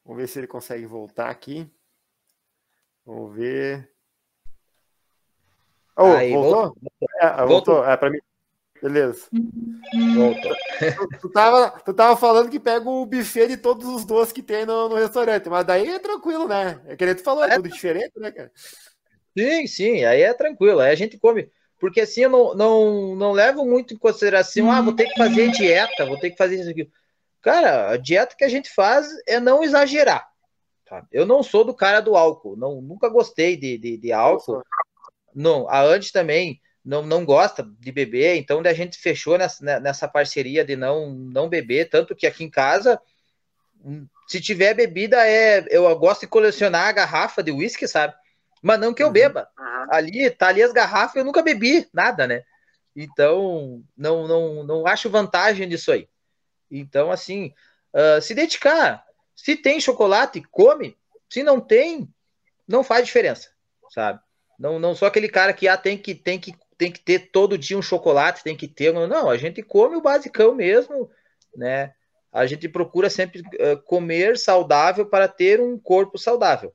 Vamos 0.03 0.22
ver 0.22 0.28
se 0.28 0.39
ele 0.39 0.47
consegue 0.47 0.86
voltar 0.86 1.30
aqui. 1.30 1.70
Vamos 3.05 3.36
ver. 3.36 3.93
Oh, 5.97 6.13
Aí, 6.13 6.32
voltou? 6.32 6.76
Voltou. 6.80 7.09
É, 7.20 7.28
voltou. 7.28 7.47
voltou. 7.47 7.86
É, 7.86 7.97
para 7.97 8.09
mim. 8.09 8.20
Beleza. 8.82 9.28
Voltou. 10.15 10.55
Tu, 10.78 11.20
tu, 11.22 11.30
tava, 11.30 11.72
tu 11.80 11.93
tava 11.93 12.15
falando 12.15 12.49
que 12.49 12.59
pega 12.59 12.88
o 12.88 13.05
buffet 13.05 13.47
de 13.47 13.57
todos 13.57 13.88
os 13.88 14.05
doces 14.05 14.32
que 14.32 14.43
tem 14.43 14.65
no, 14.65 14.88
no 14.88 14.95
restaurante, 14.95 15.49
mas 15.49 15.65
daí 15.65 15.89
é 15.89 15.99
tranquilo, 15.99 16.47
né? 16.47 16.80
É 16.86 16.95
que 16.95 17.05
nem 17.05 17.15
tu 17.15 17.24
falou, 17.24 17.43
é, 17.43 17.53
é 17.53 17.55
tudo 17.55 17.70
diferente, 17.70 18.11
né, 18.18 18.32
cara? 18.32 18.51
Sim, 19.38 19.68
sim, 19.68 20.06
aí 20.06 20.22
é 20.22 20.34
tranquilo. 20.34 20.80
Aí 20.80 20.92
a 20.92 20.96
gente 20.96 21.18
come 21.18 21.50
porque 21.80 22.02
assim 22.02 22.22
eu 22.22 22.30
não, 22.30 22.56
não, 22.56 23.16
não 23.16 23.32
levo 23.32 23.66
muito 23.66 23.94
em 23.94 23.98
consideração, 23.98 24.72
ah, 24.72 24.82
vou 24.82 24.94
ter 24.94 25.06
que 25.06 25.18
fazer 25.18 25.52
dieta, 25.52 26.06
vou 26.06 26.20
ter 26.20 26.32
que 26.32 26.38
fazer 26.38 26.60
isso 26.60 26.70
aqui. 26.70 26.90
Cara, 27.42 27.92
a 27.92 27.98
dieta 27.98 28.36
que 28.36 28.44
a 28.44 28.50
gente 28.50 28.70
faz 28.70 29.08
é 29.28 29.40
não 29.40 29.64
exagerar. 29.64 30.28
Tá? 30.86 31.06
Eu 31.12 31.26
não 31.26 31.44
sou 31.44 31.64
do 31.64 31.74
cara 31.74 32.00
do 32.00 32.16
álcool, 32.16 32.56
não, 32.56 32.82
nunca 32.82 33.10
gostei 33.10 33.56
de, 33.56 33.78
de, 33.78 33.98
de 33.98 34.12
álcool. 34.12 34.64
Não, 35.36 35.70
a 35.70 35.84
Andy 35.84 36.12
também 36.12 36.60
não, 36.84 37.06
não 37.06 37.24
gosta 37.24 37.64
de 37.80 37.92
beber, 37.92 38.38
então 38.38 38.62
a 38.66 38.74
gente 38.74 38.98
fechou 38.98 39.38
nessa, 39.38 39.64
né, 39.64 39.80
nessa 39.80 40.08
parceria 40.08 40.66
de 40.66 40.76
não, 40.76 41.12
não 41.12 41.48
beber, 41.48 41.90
tanto 41.90 42.16
que 42.16 42.26
aqui 42.26 42.44
em 42.44 42.50
casa, 42.50 43.00
hum, 43.84 44.08
se 44.28 44.42
tiver 44.42 44.74
bebida, 44.74 45.28
é 45.28 45.64
eu 45.70 45.96
gosto 45.98 46.22
de 46.22 46.28
colecionar 46.28 46.88
a 46.88 46.92
garrafa 46.92 47.44
de 47.44 47.52
uísque, 47.52 47.88
sabe? 47.88 48.16
Mas 48.68 48.82
não 48.82 48.93
que 48.93 49.01
eu 49.01 49.07
uhum. 49.07 49.13
beba. 49.13 49.49
Uhum. 49.57 49.88
Ali, 49.89 50.30
tá 50.30 50.49
ali 50.49 50.61
as 50.61 50.74
garrafas, 50.74 51.15
eu 51.15 51.24
nunca 51.24 51.41
bebi 51.41 51.88
nada, 51.93 52.28
né? 52.28 52.43
Então, 52.93 53.82
não, 53.95 54.28
não, 54.28 54.63
não 54.65 54.86
acho 54.86 55.09
vantagem 55.09 55.70
disso 55.70 55.89
aí. 55.89 56.09
Então, 56.70 57.09
assim, 57.09 57.53
uh, 57.93 58.22
se 58.22 58.36
dedicar. 58.36 59.05
Se 59.34 59.55
tem 59.55 59.80
chocolate, 59.80 60.41
come. 60.51 60.97
Se 61.30 61.43
não 61.43 61.61
tem, 61.61 62.13
não 62.68 62.84
faz 62.84 63.05
diferença, 63.05 63.49
sabe? 63.89 64.20
Não, 64.59 64.80
não 64.80 64.93
sou 64.93 65.07
aquele 65.07 65.30
cara 65.30 65.53
que 65.53 65.68
ah, 65.68 65.78
tem 65.78 65.97
que 65.97 66.13
tem 66.13 66.38
que 66.38 66.53
tem 66.78 66.91
que 66.91 66.99
ter 66.99 67.32
todo 67.32 67.57
dia 67.57 67.78
um 67.78 67.82
chocolate, 67.82 68.43
tem 68.43 68.55
que 68.55 68.68
ter. 68.68 68.91
Não, 68.91 69.30
a 69.30 69.38
gente 69.38 69.63
come 69.63 69.95
o 69.95 70.01
basicão 70.01 70.53
mesmo, 70.53 71.09
né? 71.55 71.93
A 72.34 72.45
gente 72.45 72.68
procura 72.68 73.09
sempre 73.09 73.39
uh, 73.41 73.82
comer 73.86 74.38
saudável 74.38 75.05
para 75.05 75.28
ter 75.28 75.61
um 75.61 75.80
corpo 75.80 76.18
saudável. 76.18 76.74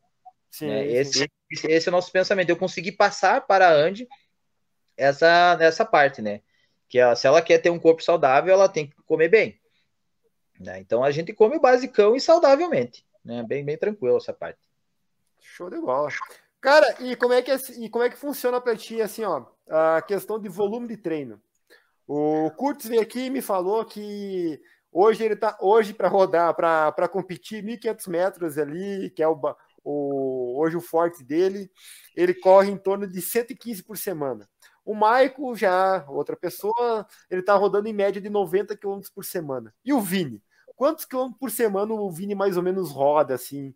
Sim, 0.50 0.68
né? 0.68 0.86
Esse, 0.86 1.18
sim 1.20 1.26
esse 1.52 1.88
é 1.88 1.90
o 1.90 1.92
nosso 1.92 2.10
pensamento. 2.10 2.50
Eu 2.50 2.56
consegui 2.56 2.92
passar 2.92 3.46
para 3.46 3.68
a 3.68 3.72
Andy 3.72 4.08
essa, 4.96 5.56
essa 5.60 5.84
parte, 5.84 6.22
né? 6.22 6.40
Que 6.88 6.98
ela, 6.98 7.16
se 7.16 7.26
ela 7.26 7.42
quer 7.42 7.58
ter 7.58 7.70
um 7.70 7.78
corpo 7.78 8.02
saudável, 8.02 8.52
ela 8.52 8.68
tem 8.68 8.86
que 8.86 8.96
comer 9.04 9.28
bem. 9.28 9.60
Né? 10.60 10.78
Então 10.80 11.02
a 11.02 11.10
gente 11.10 11.32
come 11.32 11.58
basicão 11.58 12.14
e 12.14 12.20
saudavelmente. 12.20 13.04
Né? 13.24 13.42
Bem, 13.42 13.64
bem 13.64 13.76
tranquilo 13.76 14.16
essa 14.16 14.32
parte. 14.32 14.60
Show 15.40 15.68
de 15.68 15.80
bola. 15.80 16.08
Cara, 16.60 16.96
e 17.00 17.16
como 17.16 17.34
é 17.34 17.42
que, 17.42 17.50
é, 17.50 17.56
e 17.78 17.88
como 17.88 18.04
é 18.04 18.10
que 18.10 18.16
funciona 18.16 18.60
para 18.60 18.76
ti 18.76 19.02
assim, 19.02 19.24
ó, 19.24 19.44
a 19.68 20.00
questão 20.02 20.38
de 20.38 20.48
volume 20.48 20.86
de 20.86 20.96
treino? 20.96 21.42
O 22.06 22.50
Curtis 22.52 22.88
veio 22.88 23.02
aqui 23.02 23.26
e 23.26 23.30
me 23.30 23.42
falou 23.42 23.84
que 23.84 24.60
hoje 24.92 25.24
ele 25.24 25.34
tá 25.34 25.56
hoje 25.60 25.92
para 25.92 26.08
rodar, 26.08 26.54
para 26.54 27.08
competir 27.08 27.64
1.500 27.64 28.08
metros 28.08 28.58
ali, 28.58 29.10
que 29.10 29.22
é 29.22 29.28
o, 29.28 29.40
o, 29.84 30.60
hoje 30.60 30.76
o 30.76 30.80
forte 30.80 31.24
dele, 31.24 31.70
ele 32.16 32.34
corre 32.34 32.70
em 32.70 32.76
torno 32.76 33.06
de 33.06 33.20
115 33.20 33.82
por 33.82 33.96
semana. 33.96 34.48
O 34.84 34.94
Maico, 34.94 35.54
já 35.54 36.04
outra 36.08 36.36
pessoa, 36.36 37.06
ele 37.30 37.40
está 37.40 37.54
rodando 37.54 37.88
em 37.88 37.92
média 37.92 38.20
de 38.20 38.28
90 38.28 38.76
km 38.76 39.00
por 39.14 39.24
semana. 39.24 39.72
E 39.84 39.92
o 39.92 40.00
Vini? 40.00 40.42
Quantos 40.74 41.04
quilômetros 41.04 41.38
por 41.38 41.50
semana 41.50 41.94
o 41.94 42.10
Vini 42.10 42.34
mais 42.34 42.56
ou 42.56 42.62
menos 42.62 42.90
roda, 42.90 43.34
assim? 43.34 43.74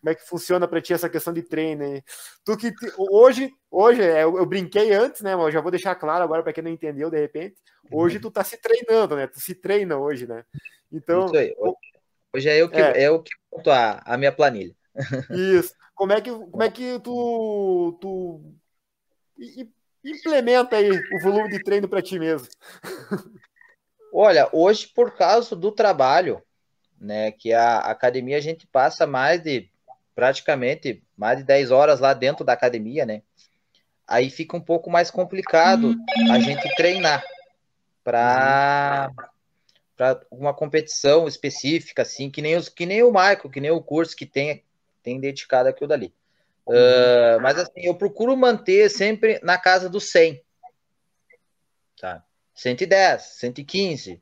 Como 0.00 0.10
é 0.10 0.14
que 0.14 0.28
funciona 0.28 0.68
para 0.68 0.80
ti 0.80 0.92
essa 0.92 1.08
questão 1.08 1.32
de 1.32 1.42
treino? 1.42 1.82
Hein? 1.82 2.04
Tu 2.44 2.56
que 2.56 2.72
hoje, 2.96 3.50
hoje 3.70 4.02
é, 4.02 4.22
eu, 4.22 4.36
eu, 4.36 4.46
brinquei 4.46 4.92
antes, 4.92 5.22
né? 5.22 5.34
Mas 5.34 5.46
eu 5.46 5.52
já 5.52 5.60
vou 5.60 5.70
deixar 5.70 5.94
claro 5.94 6.22
agora 6.22 6.42
para 6.42 6.52
quem 6.52 6.62
não 6.62 6.70
entendeu 6.70 7.10
de 7.10 7.18
repente. 7.18 7.56
Hoje 7.90 8.20
tu 8.20 8.30
tá 8.30 8.44
se 8.44 8.56
treinando, 8.58 9.16
né? 9.16 9.26
Tu 9.26 9.40
se 9.40 9.54
treina 9.54 9.96
hoje, 9.96 10.26
né? 10.26 10.44
Então, 10.92 11.26
hoje 12.34 12.48
é 12.48 12.60
eu 12.60 12.68
que 12.68 12.76
é, 12.76 13.02
é 13.02 13.08
eu 13.08 13.22
que 13.22 13.32
monto 13.52 13.70
a, 13.70 14.00
a 14.04 14.16
minha 14.16 14.32
planilha. 14.32 14.74
Isso. 15.30 15.74
Como 15.94 16.12
é 16.12 16.20
que, 16.20 16.30
como 16.30 16.62
é 16.62 16.70
que 16.70 16.98
tu, 17.00 17.98
tu 18.00 18.54
implementa 20.04 20.76
aí 20.76 20.90
o 20.90 21.20
volume 21.20 21.50
de 21.50 21.62
treino 21.62 21.88
para 21.88 22.02
ti 22.02 22.18
mesmo? 22.18 22.48
Olha, 24.12 24.48
hoje 24.52 24.88
por 24.88 25.16
causa 25.16 25.54
do 25.54 25.72
trabalho, 25.72 26.42
né, 27.00 27.30
que 27.32 27.52
a 27.52 27.78
academia 27.78 28.36
a 28.36 28.40
gente 28.40 28.66
passa 28.66 29.06
mais 29.06 29.42
de 29.42 29.70
praticamente 30.14 31.02
mais 31.16 31.38
de 31.38 31.44
10 31.44 31.70
horas 31.70 32.00
lá 32.00 32.12
dentro 32.14 32.44
da 32.44 32.52
academia, 32.52 33.06
né? 33.06 33.22
Aí 34.06 34.30
fica 34.30 34.56
um 34.56 34.60
pouco 34.60 34.90
mais 34.90 35.10
complicado 35.10 35.94
a 36.30 36.40
gente 36.40 36.74
treinar 36.74 37.24
para 38.02 39.10
para 39.96 40.20
uma 40.30 40.54
competição 40.54 41.26
específica 41.26 42.02
assim, 42.02 42.30
que 42.30 42.40
nem 42.40 42.56
os 42.56 42.68
que 42.68 42.86
nem 42.86 43.02
o 43.02 43.10
Michael, 43.10 43.50
que 43.50 43.60
nem 43.60 43.70
o 43.70 43.82
curso 43.82 44.16
que 44.16 44.26
tem 44.26 44.64
tem 45.02 45.20
dedicado 45.20 45.68
aquilo 45.68 45.88
dali. 45.88 46.14
Uh, 46.66 47.40
mas 47.40 47.58
assim, 47.58 47.80
eu 47.82 47.94
procuro 47.94 48.36
manter 48.36 48.90
sempre 48.90 49.40
na 49.42 49.56
casa 49.56 49.88
do 49.88 50.00
100. 50.00 50.42
Tá? 51.98 52.22
110, 52.54 53.22
115, 53.22 54.20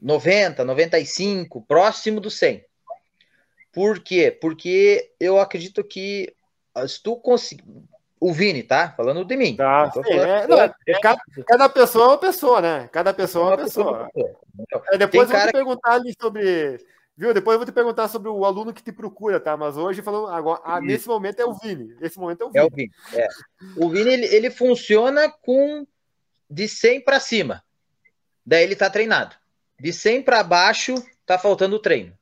90, 0.00 0.64
95, 0.64 1.62
próximo 1.62 2.20
do 2.20 2.30
100. 2.30 2.64
Por 3.72 4.00
quê? 4.00 4.30
Porque 4.30 5.12
eu 5.18 5.38
acredito 5.38 5.82
que 5.84 6.34
se 6.86 7.02
tu 7.02 7.16
conseguir. 7.16 7.64
O 8.22 8.34
Vini, 8.34 8.62
tá? 8.62 8.92
Falando 8.98 9.24
de 9.24 9.34
mim. 9.34 9.56
Tá, 9.56 9.90
sim, 9.90 10.12
é, 10.12 10.46
não, 10.46 10.60
é- 10.60 10.74
cada, 11.00 11.22
cada 11.46 11.68
pessoa 11.70 12.04
é 12.04 12.08
uma 12.08 12.18
pessoa, 12.18 12.60
né? 12.60 12.88
Cada 12.92 13.14
pessoa 13.14 13.44
é 13.44 13.48
uma 13.48 13.64
pessoa. 13.64 14.10
É, 14.92 14.98
depois 14.98 15.10
Tem 15.10 15.20
eu 15.20 15.26
vou 15.26 15.36
cara 15.38 15.46
te 15.46 15.52
perguntar 15.52 15.92
ali 15.92 16.14
sobre. 16.20 16.78
Viu? 17.20 17.34
Depois 17.34 17.52
eu 17.54 17.58
vou 17.58 17.66
te 17.66 17.72
perguntar 17.72 18.08
sobre 18.08 18.30
o 18.30 18.46
aluno 18.46 18.72
que 18.72 18.82
te 18.82 18.90
procura, 18.90 19.38
tá? 19.38 19.54
Mas 19.54 19.76
hoje, 19.76 20.00
falando 20.00 20.28
agora, 20.28 20.62
ah, 20.64 20.80
nesse 20.80 21.06
momento 21.06 21.38
é 21.38 21.44
o 21.44 21.52
Vini. 21.52 21.94
Nesse 22.00 22.18
momento 22.18 22.40
é 22.42 22.46
o 22.46 22.50
É 22.54 22.62
Vini. 22.62 22.66
o 22.66 22.74
Vini. 22.74 22.92
é. 23.14 23.28
O 23.76 23.90
Vini, 23.90 24.10
ele, 24.10 24.26
ele 24.34 24.50
funciona 24.50 25.30
com 25.30 25.86
de 26.48 26.66
100 26.66 27.02
para 27.02 27.20
cima. 27.20 27.62
Daí 28.44 28.62
ele 28.62 28.74
tá 28.74 28.88
treinado. 28.88 29.36
De 29.78 29.92
100 29.92 30.22
para 30.22 30.42
baixo, 30.42 30.94
tá 31.26 31.38
faltando 31.38 31.78
treino. 31.78 32.16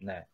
Né? 0.00 0.24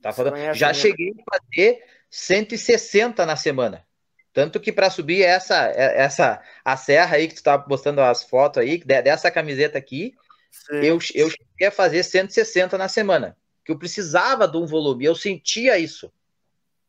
Tá 0.00 0.10
faltando... 0.10 0.38
Já 0.54 0.72
cheguei 0.72 1.10
a 1.10 1.36
fazer 1.38 1.84
160 2.08 3.26
na 3.26 3.36
semana. 3.36 3.86
Tanto 4.32 4.58
que 4.58 4.72
para 4.72 4.88
subir 4.88 5.22
essa, 5.24 5.66
essa 5.66 6.40
a 6.64 6.74
serra 6.74 7.16
aí 7.16 7.28
que 7.28 7.34
tu 7.34 7.42
tá 7.42 7.58
postando 7.58 8.00
as 8.00 8.22
fotos 8.24 8.62
aí, 8.62 8.78
de- 8.78 9.02
dessa 9.02 9.30
camiseta 9.30 9.76
aqui, 9.76 10.14
Eu, 10.70 10.98
eu 11.14 11.30
cheguei 11.30 11.66
a 11.68 11.70
fazer 11.70 12.02
160 12.02 12.76
na 12.76 12.88
semana. 12.88 13.36
Que 13.64 13.72
eu 13.72 13.78
precisava 13.78 14.46
de 14.48 14.56
um 14.56 14.66
volume, 14.66 15.04
eu 15.04 15.14
sentia 15.14 15.78
isso. 15.78 16.12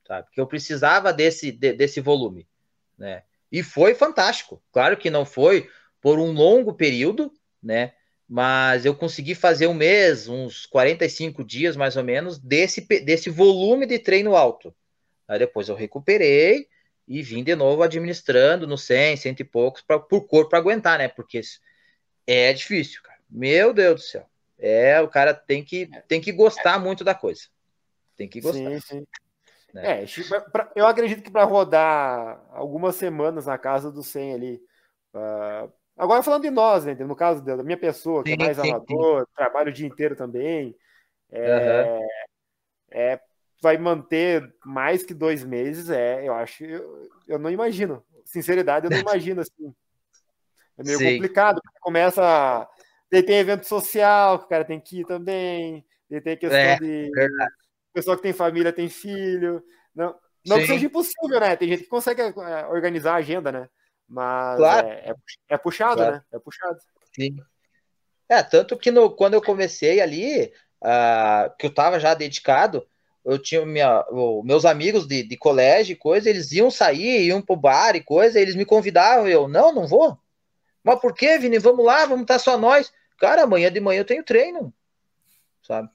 Sabe? 0.07 0.27
Que 0.31 0.39
eu 0.41 0.47
precisava 0.47 1.13
desse, 1.13 1.51
de- 1.51 1.73
desse 1.73 1.99
volume. 1.99 2.47
Né? 2.97 3.23
E 3.51 3.63
foi 3.63 3.93
fantástico. 3.95 4.61
Claro 4.71 4.97
que 4.97 5.09
não 5.09 5.25
foi 5.25 5.69
por 6.01 6.19
um 6.19 6.31
longo 6.31 6.73
período, 6.73 7.31
né? 7.61 7.93
Mas 8.27 8.85
eu 8.85 8.95
consegui 8.95 9.33
fazer 9.33 9.67
um 9.67 9.73
mês, 9.73 10.27
uns 10.27 10.65
45 10.67 11.43
dias 11.43 11.75
mais 11.75 11.97
ou 11.97 12.03
menos, 12.03 12.37
desse, 12.37 12.81
desse 12.81 13.29
volume 13.29 13.85
de 13.87 13.97
treino 13.97 14.35
alto. 14.35 14.73
Aí 15.27 15.39
depois 15.39 15.67
eu 15.67 15.75
recuperei 15.75 16.67
e 17.07 17.23
vim 17.23 17.43
de 17.43 17.55
novo 17.55 17.81
administrando 17.81 18.67
no 18.67 18.77
100, 18.77 19.17
cento 19.17 19.39
e 19.39 19.43
poucos, 19.43 19.81
pra, 19.81 19.99
por 19.99 20.27
corpo 20.27 20.51
para 20.51 20.59
aguentar, 20.59 20.99
né? 20.99 21.07
Porque 21.07 21.41
é 22.27 22.53
difícil. 22.53 23.01
Meu 23.29 23.73
Deus 23.73 24.01
do 24.01 24.05
céu. 24.05 24.25
É, 24.57 24.99
o 25.01 25.07
cara 25.07 25.33
tem 25.33 25.63
que, 25.63 25.89
tem 26.07 26.19
que 26.19 26.31
gostar 26.31 26.79
muito 26.79 27.03
da 27.03 27.15
coisa. 27.15 27.43
Tem 28.17 28.27
que 28.27 28.41
gostar. 28.41 28.57
Sim, 28.57 28.79
sim. 28.81 29.07
né? 29.73 30.01
É, 30.01 30.05
tipo, 30.05 30.29
pra- 30.51 30.71
eu 30.75 30.85
acredito 30.85 31.23
que 31.23 31.31
para 31.31 31.43
rodar 31.45 32.43
algumas 32.51 32.95
semanas 32.95 33.45
na 33.45 33.57
casa 33.57 33.91
do 33.91 34.03
100 34.03 34.33
ali. 34.33 34.61
ah, 35.13 35.69
agora 35.97 36.23
falando 36.23 36.43
de 36.43 36.49
nós, 36.49 36.85
né? 36.85 36.93
No 36.95 37.15
caso 37.15 37.41
da 37.43 37.55
da 37.55 37.63
minha 37.63 37.77
pessoa, 37.77 38.23
que 38.23 38.29
Sim, 38.29 38.35
é 38.35 38.37
mais 38.37 38.59
sim, 38.59 38.69
amador, 38.69 39.27
trabalho 39.35 39.69
o 39.69 39.73
dia 39.73 39.87
inteiro 39.87 40.15
também. 40.15 40.75
É, 41.31 41.99
é, 42.91 43.19
vai 43.61 43.77
manter 43.77 44.53
mais 44.65 45.03
que 45.03 45.13
dois 45.13 45.43
meses, 45.43 45.89
é, 45.89 46.27
eu 46.27 46.33
acho, 46.33 46.63
eu, 46.65 47.09
eu 47.27 47.39
não 47.39 47.49
imagino. 47.49 48.03
Sinceridade, 48.25 48.85
eu 48.87 48.91
não 48.91 48.97
imagino 49.01 49.41
assim. 49.41 49.73
É 50.77 50.83
meio 50.83 50.97
Sim. 50.97 51.11
complicado, 51.15 51.61
começa. 51.81 52.67
Daí 53.11 53.23
tem 53.23 53.37
evento 53.37 53.65
social 53.65 54.39
que 54.39 54.45
o 54.45 54.49
cara 54.49 54.65
tem 54.65 54.79
que 54.79 55.01
ir 55.01 55.05
também. 55.05 55.85
Daí 56.09 56.21
tem 56.21 56.37
questão 56.37 56.57
É, 56.59 56.77
de. 56.77 57.09
verdade. 57.11 57.51
Pessoa 57.93 58.15
que 58.15 58.23
tem 58.23 58.33
família 58.33 58.71
tem 58.71 58.87
filho. 58.87 59.63
Não, 59.95 60.15
não 60.45 60.57
que 60.59 60.67
seja 60.67 60.85
impossível, 60.85 61.39
né? 61.39 61.55
Tem 61.55 61.67
gente 61.67 61.83
que 61.83 61.89
consegue 61.89 62.21
é, 62.21 62.65
organizar 62.67 63.13
a 63.13 63.17
agenda, 63.17 63.51
né? 63.51 63.69
Mas 64.07 64.57
Claro. 64.57 64.87
é, 64.87 64.91
é, 65.09 65.13
é 65.49 65.57
puxado, 65.57 65.97
Claro. 65.97 66.15
né? 66.15 66.21
É 66.31 66.39
puxado. 66.39 66.77
Sim. 67.15 67.35
É, 68.27 68.43
tanto 68.43 68.77
que 68.77 68.91
no, 68.91 69.09
quando 69.09 69.33
eu 69.33 69.41
comecei 69.41 69.99
ali, 69.99 70.51
ah, 70.83 71.53
que 71.57 71.65
eu 71.65 71.73
tava 71.73 71.99
já 71.99 72.13
dedicado, 72.13 72.87
eu 73.25 73.37
tinha 73.39 73.65
minha, 73.65 74.05
meus 74.43 74.65
amigos 74.65 75.07
de, 75.07 75.23
de 75.23 75.35
colégio 75.37 75.93
e 75.93 75.95
coisa, 75.97 76.29
eles 76.29 76.51
iam 76.51 76.69
sair, 76.71 77.25
iam 77.25 77.41
pro 77.41 77.55
bar 77.55 77.95
e 77.95 78.03
coisa, 78.03 78.39
eles 78.39 78.55
me 78.55 78.65
convidavam, 78.65 79.27
eu, 79.27 79.47
não, 79.47 79.73
não 79.73 79.87
vou. 79.87 80.17
Mas 80.83 80.99
por 80.99 81.13
quê, 81.13 81.37
Vini? 81.37 81.59
Vamos 81.59 81.85
lá, 81.85 82.05
vamos 82.05 82.21
estar 82.21 82.39
só 82.39 82.57
nós. 82.57 82.91
Cara, 83.19 83.43
amanhã 83.43 83.71
de 83.71 83.79
manhã 83.79 84.01
eu 84.01 84.05
tenho 84.05 84.23
treino. 84.23 84.73
Sabe? 85.61 85.89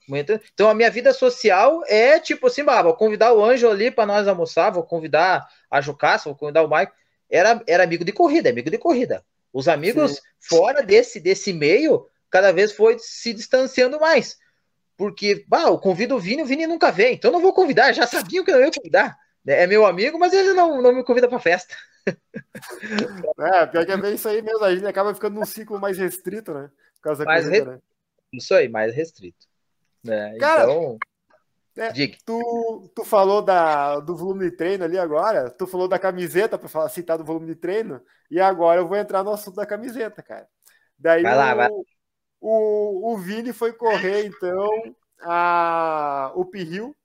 Então 0.53 0.69
a 0.69 0.73
minha 0.73 0.89
vida 0.89 1.11
social 1.11 1.83
é 1.87 2.19
tipo 2.19 2.47
assim, 2.47 2.63
bah, 2.63 2.81
vou 2.81 2.93
convidar 2.93 3.33
o 3.33 3.43
Ângelo 3.43 3.73
ali 3.73 3.91
para 3.91 4.05
nós 4.05 4.27
almoçar, 4.27 4.69
vou 4.69 4.83
convidar 4.83 5.45
a 5.69 5.81
Jucassa, 5.81 6.29
vou 6.29 6.37
convidar 6.37 6.63
o 6.63 6.69
Maico. 6.69 6.93
Era, 7.29 7.61
era 7.67 7.83
amigo 7.83 8.05
de 8.05 8.13
corrida, 8.13 8.49
amigo 8.49 8.69
de 8.69 8.77
corrida. 8.77 9.25
Os 9.51 9.67
amigos 9.67 10.13
Sim. 10.13 10.21
fora 10.39 10.81
desse, 10.81 11.19
desse 11.19 11.51
meio, 11.51 12.07
cada 12.29 12.53
vez 12.53 12.71
foi 12.71 12.97
se 12.99 13.33
distanciando 13.33 13.99
mais. 13.99 14.37
Porque, 14.95 15.43
bah, 15.47 15.63
eu 15.63 15.77
convido 15.77 16.15
o 16.15 16.19
Vini, 16.19 16.43
o 16.43 16.45
Vini 16.45 16.67
nunca 16.67 16.91
vem, 16.91 17.15
então 17.15 17.29
eu 17.29 17.33
não 17.33 17.41
vou 17.41 17.53
convidar, 17.53 17.91
já 17.91 18.07
sabiam 18.07 18.45
que 18.45 18.51
eu 18.51 18.55
não 18.55 18.65
ia 18.65 18.71
convidar. 18.71 19.17
É 19.45 19.67
meu 19.67 19.85
amigo, 19.85 20.17
mas 20.17 20.33
ele 20.33 20.53
não, 20.53 20.81
não 20.81 20.93
me 20.93 21.03
convida 21.03 21.27
para 21.27 21.39
festa. 21.39 21.75
É, 23.37 23.65
pior 23.65 23.85
que 23.85 23.91
é 23.91 23.97
bem 23.97 24.13
isso 24.13 24.29
aí 24.29 24.41
mesmo. 24.41 24.63
A 24.63 24.73
gente 24.73 24.85
acaba 24.85 25.13
ficando 25.13 25.39
num 25.39 25.45
ciclo 25.45 25.79
mais 25.79 25.97
restrito, 25.97 26.53
né? 26.53 26.69
Da 27.13 27.25
Mais 27.25 27.45
corrida, 27.45 27.71
né? 27.73 27.79
Isso 28.33 28.53
aí, 28.53 28.67
mais 28.67 28.95
restrito. 28.95 29.45
Né? 30.03 30.37
Cara, 30.39 30.63
então, 30.63 30.97
é. 31.77 31.91
Tu, 32.25 32.91
tu 32.95 33.03
falou 33.03 33.41
da, 33.41 33.99
do 33.99 34.15
volume 34.15 34.49
de 34.49 34.55
treino 34.55 34.85
ali 34.85 34.97
agora, 34.97 35.49
tu 35.49 35.67
falou 35.67 35.87
da 35.87 35.99
camiseta 35.99 36.57
para 36.57 36.69
falar 36.69 36.89
citar 36.89 37.17
do 37.17 37.25
volume 37.25 37.47
de 37.47 37.55
treino, 37.55 38.01
e 38.31 38.39
agora 38.39 38.79
eu 38.79 38.87
vou 38.87 38.97
entrar 38.97 39.23
no 39.23 39.31
assunto 39.31 39.55
da 39.55 39.65
camiseta, 39.65 40.23
cara. 40.23 40.47
Daí 40.97 41.21
Vai 41.21 41.35
lá, 41.35 41.53
o, 41.53 41.55
vai. 41.55 41.69
O, 42.39 43.13
o 43.13 43.17
Vini 43.17 43.51
foi 43.51 43.73
correr, 43.73 44.25
então, 44.25 44.95
a, 45.21 46.31
o 46.33 46.45
Pirril 46.45 46.95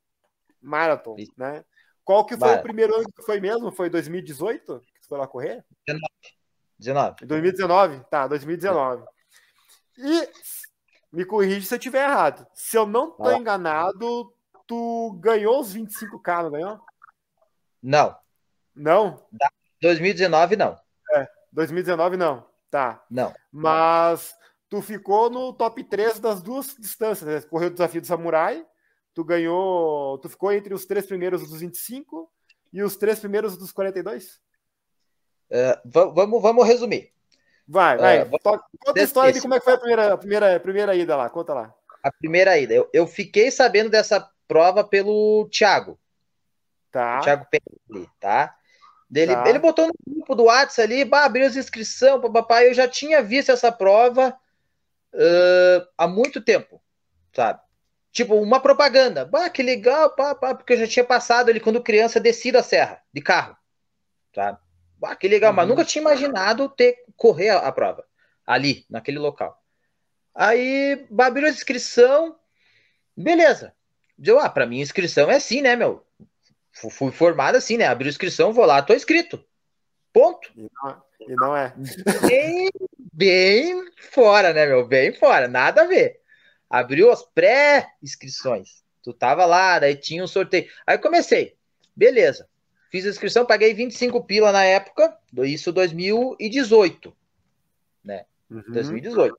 Marathon, 0.63 1.17
né? 1.37 1.65
Qual 2.05 2.25
que 2.25 2.37
foi 2.37 2.55
o 2.55 2.63
primeiro 2.63 2.95
ano 2.95 3.13
que 3.13 3.23
foi 3.23 3.41
mesmo? 3.41 3.71
Foi 3.71 3.89
2018 3.89 4.81
que 4.81 5.01
tu 5.01 5.09
foi 5.09 5.19
lá 5.19 5.27
correr? 5.27 5.65
19. 6.79 7.27
2019? 7.27 8.05
Tá, 8.11 8.27
2019. 8.27 9.05
E 10.03 10.29
me 11.13 11.25
corrige 11.25 11.67
se 11.67 11.75
eu 11.75 11.79
estiver 11.79 12.05
errado. 12.09 12.47
Se 12.55 12.77
eu 12.77 12.87
não 12.87 13.11
tô 13.11 13.25
lá. 13.25 13.37
enganado, 13.37 14.33
tu 14.67 15.19
ganhou 15.21 15.61
os 15.61 15.75
25k, 15.75 16.43
não 16.45 16.51
ganhou? 16.51 16.81
Não, 17.83 18.17
Não? 18.75 19.23
2019 19.81 20.57
não. 20.57 20.79
2019 21.53 22.17
não. 22.17 22.47
Tá. 22.71 23.05
Não. 23.11 23.35
Mas 23.51 24.33
tu 24.69 24.81
ficou 24.81 25.29
no 25.29 25.53
top 25.53 25.83
3 25.83 26.21
das 26.21 26.41
duas 26.41 26.77
distâncias. 26.79 27.29
Né? 27.45 27.49
Correu 27.49 27.69
o 27.69 27.73
desafio 27.73 28.01
do 28.01 28.07
Samurai, 28.07 28.65
tu 29.13 29.25
ganhou. 29.25 30.17
Tu 30.19 30.29
ficou 30.29 30.53
entre 30.53 30.73
os 30.73 30.87
três 30.87 31.07
primeiros 31.07 31.43
dos 31.49 31.61
25 31.61 32.31
e 32.73 32.83
os 32.83 32.97
três 32.97 33.19
primeiros 33.19 33.57
dos 33.57 33.73
42? 33.73 34.41
É, 35.51 35.81
va- 35.85 36.05
vamos, 36.13 36.41
vamos 36.41 36.65
resumir. 36.67 37.13
Vai, 37.71 37.95
É, 37.95 38.25
vai. 38.25 38.39
To- 38.41 38.61
Conta 38.85 39.01
a 39.01 39.05
história 39.05 39.33
de 39.33 39.41
como 39.41 39.55
é 39.55 39.59
que 39.61 39.65
foi 39.65 39.75
a 39.75 39.79
primeira, 39.79 40.13
a 40.13 40.19
primeira, 40.19 40.57
a 40.57 40.61
primeira 40.61 40.95
ida 40.97 41.17
lá. 41.17 41.31
Conta 41.31 41.55
lá. 41.55 41.73
A 42.03 42.11
primeira 42.11 42.59
ida. 42.59 42.75
Eu, 42.75 42.91
eu 42.93 43.07
fiquei 43.07 43.49
sabendo 43.53 43.89
dessa 43.89 44.29
prova 44.49 44.83
pelo 44.83 45.49
Thiago. 45.53 45.97
Tá. 46.91 47.21
Thiago 47.21 47.47
Pelli, 47.49 48.09
tá? 48.19 48.57
Dele, 49.09 49.35
Tá. 49.35 49.49
Ele 49.49 49.61
botou 49.61 49.87
no 49.87 49.93
grupo 50.05 50.35
do 50.35 50.45
WhatsApp 50.45 50.83
ali, 50.93 51.05
bah, 51.05 51.25
abriu 51.25 51.47
as 51.47 51.55
inscrições, 51.55 52.21
papai. 52.33 52.69
Eu 52.69 52.75
já 52.75 52.89
tinha 52.89 53.23
visto 53.23 53.53
essa 53.53 53.71
prova 53.71 54.37
ãh, 55.15 55.87
há 55.97 56.09
muito 56.09 56.41
tempo, 56.41 56.83
sabe? 57.33 57.61
Tipo, 58.11 58.35
uma 58.35 58.59
propaganda. 58.59 59.25
Bah, 59.25 59.49
que 59.49 59.63
legal, 59.63 60.11
pá, 60.11 60.35
pá, 60.35 60.57
porque 60.57 60.73
eu 60.73 60.79
já 60.79 60.87
tinha 60.89 61.05
passado 61.05 61.49
ali 61.51 61.61
quando 61.61 61.81
criança 61.83 62.19
descido 62.19 62.59
a 62.59 62.63
serra, 62.65 63.01
de 63.13 63.21
carro, 63.21 63.57
sabe? 64.35 64.59
Bah, 65.01 65.17
que 65.17 65.27
legal, 65.27 65.51
mas 65.53 65.65
Uhum. 65.65 65.71
nunca 65.71 65.85
tinha 65.85 66.03
imaginado 66.03 66.69
ter 66.69 67.03
correr 67.17 67.49
a, 67.49 67.59
a 67.61 67.73
prova 67.73 68.05
ali, 68.47 68.85
naquele 68.91 69.19
local. 69.19 69.59
Aí, 70.35 71.07
abriu 71.19 71.47
a 71.47 71.51
inscrição, 71.51 72.37
beleza. 73.17 73.75
Deu, 74.19 74.39
ah, 74.39 74.51
pra 74.51 74.67
mim 74.67 74.81
inscrição 74.81 75.31
é 75.31 75.37
assim, 75.37 75.63
né, 75.63 75.75
meu? 75.75 76.07
Fu- 76.71 76.91
Fui 76.91 77.11
formado 77.11 77.57
assim, 77.57 77.79
né? 77.79 77.87
Abriu 77.87 78.11
inscrição, 78.11 78.53
vou 78.53 78.67
lá, 78.67 78.83
tô 78.83 78.93
inscrito. 78.93 79.43
Ponto. 80.13 80.53
E 80.55 80.69
não, 80.83 81.03
e 81.21 81.35
não 81.35 81.57
é. 81.57 81.75
Bem, 82.21 82.69
bem 83.13 83.91
fora, 84.13 84.53
né, 84.53 84.67
meu? 84.67 84.87
Bem 84.87 85.15
fora, 85.15 85.49
nada 85.49 85.83
a 85.83 85.87
ver. 85.87 86.21
Abriu 86.69 87.11
as 87.11 87.23
pré-inscrições. 87.23 88.85
Tu 89.03 89.15
tava 89.15 89.47
lá, 89.47 89.79
daí 89.79 89.97
tinha 89.97 90.23
um 90.23 90.27
sorteio. 90.27 90.71
Aí 90.87 90.99
comecei. 90.99 91.57
Beleza. 91.97 92.50
Fiz 92.91 93.07
a 93.07 93.11
inscrição, 93.11 93.47
paguei 93.47 93.73
25 93.73 94.25
pila 94.25 94.51
na 94.53 94.65
época, 94.65 95.17
isso 95.45 95.73
2018. 95.73 97.15
Uhum, 98.51 98.63
2018. 98.73 99.37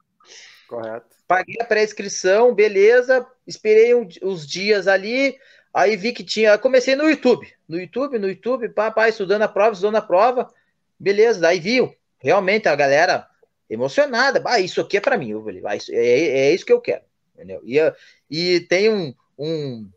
Correto. 0.67 1.05
Paguei 1.27 1.57
a 1.59 1.65
pré-inscrição, 1.65 2.55
beleza. 2.55 3.27
Esperei 3.45 3.93
um- 3.93 4.07
os 4.21 4.47
dias 4.47 4.87
ali. 4.87 5.37
Aí 5.73 5.97
vi 5.97 6.13
que 6.13 6.23
tinha. 6.23 6.57
Comecei 6.57 6.95
no 6.95 7.09
YouTube. 7.09 7.45
No 7.67 7.77
YouTube, 7.79 8.17
no 8.19 8.29
YouTube, 8.29 8.69
papai, 8.69 9.09
estudando 9.09 9.41
a 9.41 9.47
prova, 9.49 9.73
estudando 9.73 9.95
a 9.97 10.01
prova. 10.01 10.49
Beleza, 10.97 11.41
daí 11.41 11.59
viu. 11.59 11.93
Realmente 12.19 12.69
a 12.69 12.75
galera 12.75 13.27
emocionada. 13.69 14.39
Bah, 14.39 14.59
isso 14.59 14.79
aqui 14.79 14.95
é 14.97 15.01
para 15.01 15.17
mim. 15.17 15.31
Eu 15.31 15.43
falei, 15.43 15.61
ah, 15.65 15.75
isso, 15.75 15.91
é, 15.93 15.97
é 15.97 16.53
isso 16.53 16.65
que 16.65 16.71
eu 16.73 16.79
quero. 16.79 17.03
Entendeu? 17.35 17.61
E, 17.65 17.79
e 18.29 18.59
tem 18.61 18.89
um, 18.89 19.13
um- 19.37 19.89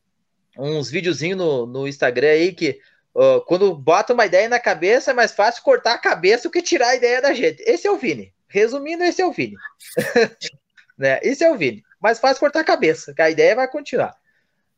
uns 0.58 0.90
videozinhos 0.90 1.38
no, 1.38 1.66
no 1.66 1.86
Instagram 1.86 2.28
aí 2.30 2.52
que 2.52 2.80
uh, 3.14 3.40
quando 3.46 3.74
bota 3.74 4.12
uma 4.12 4.26
ideia 4.26 4.48
na 4.48 4.60
cabeça, 4.60 5.10
é 5.10 5.14
mais 5.14 5.32
fácil 5.32 5.62
cortar 5.62 5.94
a 5.94 5.98
cabeça 5.98 6.44
do 6.44 6.50
que 6.50 6.62
tirar 6.62 6.88
a 6.88 6.96
ideia 6.96 7.22
da 7.22 7.32
gente. 7.32 7.62
Esse 7.66 7.86
é 7.86 7.90
o 7.90 7.96
Vini. 7.96 8.32
Resumindo, 8.48 9.02
esse 9.04 9.22
é 9.22 9.26
o 9.26 9.32
Vini. 9.32 9.56
né? 10.98 11.18
Esse 11.22 11.44
é 11.44 11.50
o 11.50 11.56
Vini. 11.56 11.82
Mais 12.00 12.18
fácil 12.18 12.40
cortar 12.40 12.60
a 12.60 12.64
cabeça, 12.64 13.14
que 13.14 13.22
a 13.22 13.30
ideia 13.30 13.56
vai 13.56 13.68
continuar. 13.68 14.16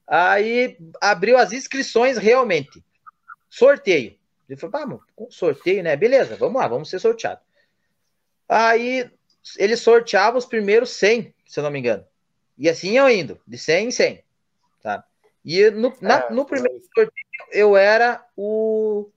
Aí 0.07 0.79
abriu 1.01 1.37
as 1.37 1.53
inscrições 1.53 2.17
realmente. 2.17 2.85
Sorteio. 3.49 4.17
Ele 4.49 4.59
falou, 4.59 4.77
ah, 4.77 4.99
com 5.17 5.31
sorteio, 5.31 5.83
né? 5.83 5.97
Beleza, 5.97 6.37
vamos 6.37 6.61
lá, 6.61 6.69
vamos 6.69 6.89
ser 6.89 7.01
sorteado. 7.01 7.41
Aí 8.49 9.11
ele 9.59 9.77
sorteava 9.77 10.39
os 10.39 10.47
primeiros 10.47 10.91
100, 10.91 11.35
se 11.45 11.59
eu 11.59 11.65
não 11.65 11.71
me 11.71 11.81
engano. 11.81 12.07
E 12.57 12.69
assim 12.69 12.93
iam 12.93 13.11
indo, 13.11 13.41
de 13.47 13.59
100 13.59 13.89
em 13.89 13.91
100. 13.91 14.25
Tá? 14.83 15.05
E 15.45 15.71
no, 15.71 15.93
na, 16.01 16.21
é, 16.21 16.31
no 16.31 16.45
primeiro 16.45 16.81
sorteio 16.95 17.26
eu 17.53 17.77
era 17.77 18.25
o 18.37 19.11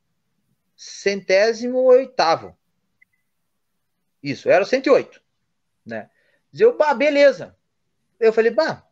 centésimo 0.75 1.79
oitavo. 1.83 2.57
Isso, 4.21 4.49
era 4.49 4.63
o 4.63 4.67
108. 4.67 5.21
Né? 5.85 6.09
Eu, 6.57 6.77
bah, 6.77 6.93
beleza. 6.93 7.55
Eu 8.19 8.33
falei, 8.33 8.51
bah, 8.51 8.83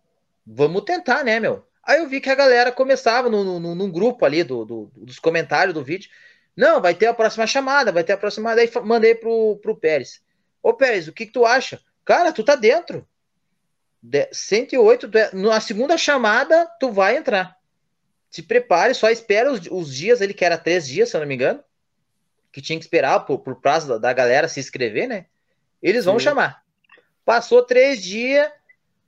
vamos 0.45 0.83
tentar, 0.83 1.23
né, 1.23 1.39
meu? 1.39 1.67
Aí 1.83 1.99
eu 1.99 2.07
vi 2.07 2.19
que 2.19 2.29
a 2.29 2.35
galera 2.35 2.71
começava 2.71 3.29
no, 3.29 3.59
no, 3.59 3.75
num 3.75 3.91
grupo 3.91 4.25
ali 4.25 4.43
do, 4.43 4.65
do, 4.65 4.91
dos 4.95 5.19
comentários 5.19 5.73
do 5.73 5.83
vídeo. 5.83 6.09
Não, 6.55 6.81
vai 6.81 6.93
ter 6.93 7.05
a 7.05 7.13
próxima 7.13 7.47
chamada, 7.47 7.91
vai 7.91 8.03
ter 8.03 8.13
a 8.13 8.17
próxima. 8.17 8.55
Daí 8.55 8.69
mandei 8.83 9.15
pro, 9.15 9.57
pro 9.61 9.77
Pérez. 9.77 10.21
Ô, 10.61 10.73
Pérez, 10.73 11.07
o 11.07 11.13
que, 11.13 11.25
que 11.25 11.31
tu 11.31 11.45
acha? 11.45 11.79
Cara, 12.03 12.33
tu 12.33 12.43
tá 12.43 12.55
dentro. 12.55 13.07
De, 14.01 14.27
108, 14.31 15.09
tu 15.09 15.17
é, 15.17 15.33
na 15.33 15.59
segunda 15.61 15.97
chamada, 15.97 16.65
tu 16.79 16.91
vai 16.91 17.17
entrar. 17.17 17.56
Se 18.29 18.43
prepare, 18.43 18.93
só 18.93 19.09
espera 19.09 19.51
os, 19.51 19.61
os, 19.71 19.93
dias, 19.93 20.21
ele 20.21 20.33
que 20.33 20.43
era 20.43 20.57
três 20.57 20.87
dias, 20.87 21.09
se 21.09 21.15
eu 21.15 21.21
não 21.21 21.27
me 21.27 21.35
engano, 21.35 21.63
que 22.51 22.61
tinha 22.61 22.77
que 22.77 22.85
esperar 22.85 23.21
por, 23.21 23.39
por 23.39 23.61
prazo 23.61 23.87
da, 23.87 23.97
da 23.97 24.13
galera 24.13 24.47
se 24.47 24.59
inscrever, 24.59 25.07
né? 25.07 25.25
Eles 25.81 26.05
vão 26.05 26.19
Sim. 26.19 26.25
chamar. 26.25 26.63
Passou 27.23 27.63
três 27.63 28.03
dias, 28.03 28.49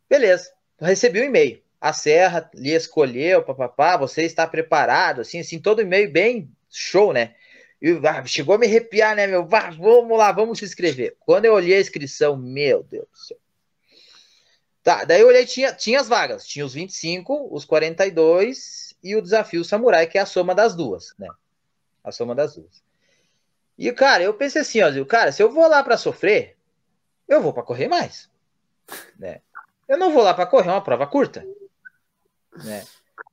beleza. 0.09 0.51
Recebi 0.79 1.19
o 1.19 1.23
um 1.23 1.25
e-mail. 1.25 1.61
A 1.81 1.93
Serra 1.93 2.49
lhe 2.53 2.71
escolheu, 2.73 3.43
papapá, 3.43 3.97
você 3.97 4.23
está 4.23 4.45
preparado, 4.45 5.21
assim, 5.21 5.39
assim, 5.39 5.59
todo 5.59 5.81
e-mail 5.81 6.11
bem 6.11 6.51
show, 6.69 7.13
né? 7.13 7.35
E 7.81 7.91
ah, 8.05 8.25
chegou 8.25 8.55
a 8.55 8.57
me 8.57 8.67
arrepiar, 8.67 9.15
né, 9.15 9.25
meu? 9.25 9.47
Ah, 9.51 9.71
vamos 9.71 10.17
lá, 10.17 10.31
vamos 10.31 10.59
se 10.59 10.65
inscrever. 10.65 11.15
Quando 11.19 11.45
eu 11.45 11.53
olhei 11.53 11.77
a 11.77 11.81
inscrição, 11.81 12.35
meu 12.35 12.83
Deus 12.83 13.07
do 13.09 13.17
céu. 13.17 13.37
Tá, 14.83 15.05
daí 15.05 15.21
eu 15.21 15.27
olhei, 15.27 15.45
tinha, 15.45 15.73
tinha 15.73 15.99
as 15.99 16.07
vagas. 16.07 16.45
Tinha 16.45 16.65
os 16.65 16.73
25, 16.73 17.47
os 17.51 17.63
42 17.63 18.88
e 19.03 19.15
o 19.15 19.21
desafio 19.21 19.63
samurai, 19.63 20.07
que 20.07 20.17
é 20.17 20.21
a 20.21 20.25
soma 20.25 20.53
das 20.53 20.75
duas, 20.75 21.13
né? 21.17 21.27
A 22.03 22.11
soma 22.11 22.35
das 22.35 22.55
duas. 22.55 22.83
E, 23.77 23.91
cara, 23.91 24.23
eu 24.23 24.33
pensei 24.33 24.61
assim, 24.61 24.81
ó, 24.81 25.05
cara, 25.05 25.31
se 25.31 25.41
eu 25.41 25.51
vou 25.51 25.67
lá 25.67 25.83
para 25.83 25.97
sofrer, 25.97 26.57
eu 27.27 27.41
vou 27.41 27.53
para 27.53 27.63
correr 27.63 27.87
mais, 27.87 28.29
né? 29.17 29.41
Eu 29.87 29.97
não 29.97 30.11
vou 30.11 30.23
lá 30.23 30.33
para 30.33 30.45
correr 30.45 30.69
uma 30.69 30.83
prova 30.83 31.07
curta, 31.07 31.45
né? 32.63 32.85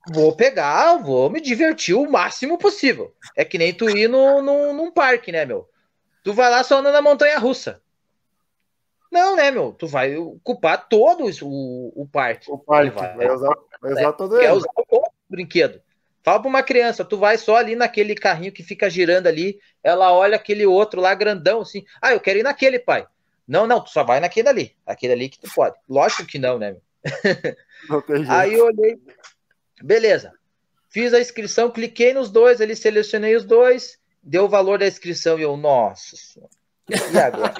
vou 0.09 0.35
pegar, 0.35 0.97
vou 0.97 1.29
me 1.29 1.41
divertir 1.41 1.95
o 1.95 2.09
máximo 2.09 2.57
possível. 2.57 3.13
É 3.35 3.43
que 3.43 3.57
nem 3.57 3.73
tu 3.73 3.89
ir 3.89 4.07
no, 4.07 4.41
no, 4.41 4.73
num 4.73 4.91
parque, 4.91 5.31
né, 5.31 5.45
meu? 5.45 5.69
Tu 6.23 6.33
vai 6.33 6.49
lá 6.49 6.63
só 6.63 6.79
andando 6.79 6.93
na 6.93 7.01
montanha 7.01 7.37
russa. 7.37 7.81
Não, 9.11 9.35
né, 9.35 9.51
meu? 9.51 9.71
Tu 9.73 9.87
vai 9.87 10.15
ocupar 10.17 10.87
todo 10.87 11.25
o, 11.41 12.01
o 12.01 12.07
parque. 12.07 12.51
O 12.51 12.57
parque, 12.57 12.91
vai, 12.91 13.15
vai 13.15 13.31
usar, 13.31 13.55
vai 13.81 13.93
usar 13.93 14.13
todo 14.13 14.35
ele. 14.35 14.45
Quer 14.45 14.53
usar 14.53 14.69
o 14.75 15.11
brinquedo. 15.29 15.81
Fala 16.23 16.39
pra 16.41 16.49
uma 16.49 16.63
criança, 16.63 17.05
tu 17.05 17.17
vai 17.17 17.37
só 17.37 17.55
ali 17.55 17.75
naquele 17.75 18.13
carrinho 18.13 18.51
que 18.51 18.63
fica 18.63 18.89
girando 18.89 19.27
ali, 19.27 19.59
ela 19.83 20.11
olha 20.11 20.35
aquele 20.35 20.65
outro 20.65 20.99
lá 20.99 21.15
grandão, 21.15 21.61
assim, 21.61 21.85
ah, 22.01 22.11
eu 22.11 22.19
quero 22.19 22.39
ir 22.39 22.43
naquele, 22.43 22.79
pai. 22.79 23.07
Não, 23.47 23.65
não, 23.65 23.81
tu 23.81 23.89
só 23.89 24.03
vai 24.03 24.19
naquele 24.19 24.49
ali, 24.49 24.75
aquele 24.85 25.13
ali 25.13 25.29
que 25.29 25.39
tu 25.39 25.49
pode. 25.55 25.77
Lógico 25.87 26.25
que 26.25 26.37
não, 26.37 26.59
né, 26.59 26.71
meu? 26.71 26.81
Não 27.87 28.03
Aí 28.27 28.55
eu 28.55 28.65
olhei, 28.65 28.99
Beleza. 29.81 30.33
Fiz 30.89 31.13
a 31.13 31.19
inscrição, 31.19 31.69
cliquei 31.69 32.13
nos 32.13 32.29
dois, 32.29 32.59
ali 32.59 32.75
selecionei 32.75 33.35
os 33.35 33.45
dois, 33.45 33.99
deu 34.23 34.45
o 34.45 34.49
valor 34.49 34.79
da 34.79 34.87
inscrição 34.87 35.37
e 35.37 35.43
eu, 35.43 35.55
nossa 35.55 36.15
senhora. 36.15 36.51
E 36.89 37.19
agora? 37.19 37.53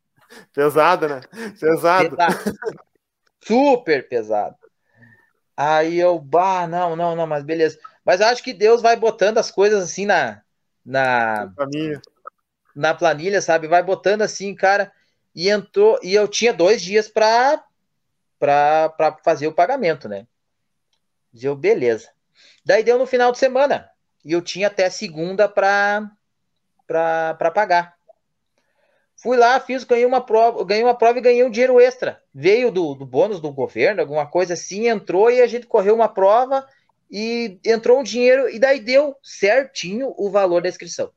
pesado, 0.52 1.08
né? 1.08 1.20
Pesado. 1.58 2.16
pesado. 2.16 2.58
Super 3.42 4.08
pesado. 4.08 4.56
Aí 5.56 5.98
eu, 5.98 6.18
bah, 6.18 6.66
não, 6.66 6.96
não, 6.96 7.14
não, 7.14 7.26
mas 7.26 7.44
beleza. 7.44 7.78
Mas 8.04 8.20
acho 8.20 8.42
que 8.42 8.52
Deus 8.52 8.82
vai 8.82 8.96
botando 8.96 9.38
as 9.38 9.50
coisas 9.50 9.82
assim 9.82 10.06
na 10.06 10.42
na 10.84 11.50
planilha, 11.56 12.02
na 12.76 12.94
planilha 12.94 13.40
sabe? 13.40 13.66
Vai 13.66 13.82
botando 13.82 14.22
assim, 14.22 14.54
cara. 14.54 14.92
E 15.34 15.48
entrou, 15.48 15.98
e 16.02 16.14
eu 16.14 16.28
tinha 16.28 16.52
dois 16.52 16.82
dias 16.82 17.08
para 17.08 17.64
para 18.38 19.16
fazer 19.24 19.46
o 19.46 19.54
pagamento, 19.54 20.08
né? 20.08 20.26
Deu 21.32 21.56
beleza. 21.56 22.10
Daí 22.64 22.82
deu 22.82 22.98
no 22.98 23.06
final 23.06 23.32
de 23.32 23.38
semana. 23.38 23.90
E 24.24 24.32
eu 24.32 24.42
tinha 24.42 24.66
até 24.66 24.90
segunda 24.90 25.48
para 25.48 26.10
para 26.86 27.50
pagar. 27.50 27.93
Fui 29.24 29.38
lá, 29.38 29.58
fiz, 29.58 29.84
ganhei 29.84 30.04
uma 30.04 30.20
prova, 30.20 30.62
ganhei 30.66 30.84
uma 30.84 30.94
prova 30.94 31.18
e 31.18 31.22
ganhei 31.22 31.42
um 31.42 31.50
dinheiro 31.50 31.80
extra. 31.80 32.22
Veio 32.34 32.70
do, 32.70 32.94
do 32.94 33.06
bônus 33.06 33.40
do 33.40 33.50
governo, 33.50 34.02
alguma 34.02 34.26
coisa 34.26 34.52
assim, 34.52 34.86
entrou 34.86 35.30
e 35.30 35.40
a 35.40 35.46
gente 35.46 35.66
correu 35.66 35.94
uma 35.94 36.10
prova 36.10 36.68
e 37.10 37.58
entrou 37.64 37.98
um 37.98 38.02
dinheiro 38.02 38.50
e 38.50 38.58
daí 38.58 38.80
deu 38.80 39.16
certinho 39.22 40.14
o 40.18 40.30
valor 40.30 40.60
da 40.60 40.68
inscrição. 40.68 41.10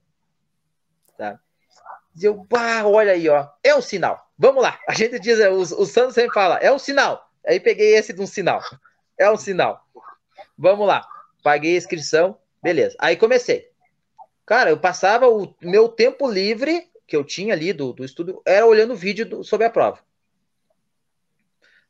Tá? 1.18 1.38
Eu, 2.22 2.46
pá, 2.46 2.86
olha 2.86 3.12
aí, 3.12 3.28
ó, 3.28 3.46
é 3.62 3.76
um 3.76 3.82
sinal. 3.82 4.32
Vamos 4.40 4.64
lá. 4.64 4.80
A 4.88 4.94
gente 4.94 5.20
diz, 5.20 5.38
o, 5.40 5.82
o 5.82 5.86
Santos 5.86 6.14
sempre 6.14 6.34
fala, 6.34 6.60
é 6.60 6.72
um 6.72 6.80
sinal. 6.80 7.30
Aí 7.46 7.60
peguei 7.60 7.94
esse 7.94 8.14
de 8.14 8.22
um 8.22 8.28
sinal. 8.28 8.62
É 9.18 9.30
um 9.30 9.36
sinal. 9.36 9.86
Vamos 10.58 10.88
lá. 10.88 11.06
Paguei 11.44 11.76
a 11.76 11.78
inscrição, 11.78 12.38
beleza. 12.64 12.96
Aí 13.00 13.18
comecei. 13.18 13.70
Cara, 14.46 14.70
eu 14.70 14.80
passava 14.80 15.28
o 15.28 15.54
meu 15.62 15.90
tempo 15.90 16.26
livre 16.26 16.90
que 17.08 17.16
eu 17.16 17.24
tinha 17.24 17.54
ali 17.54 17.72
do, 17.72 17.94
do 17.94 18.04
estudo, 18.04 18.42
era 18.46 18.66
olhando 18.66 18.96
vídeo 18.96 19.26
do, 19.26 19.44
sobre 19.44 19.66
a 19.66 19.70
prova. 19.70 20.00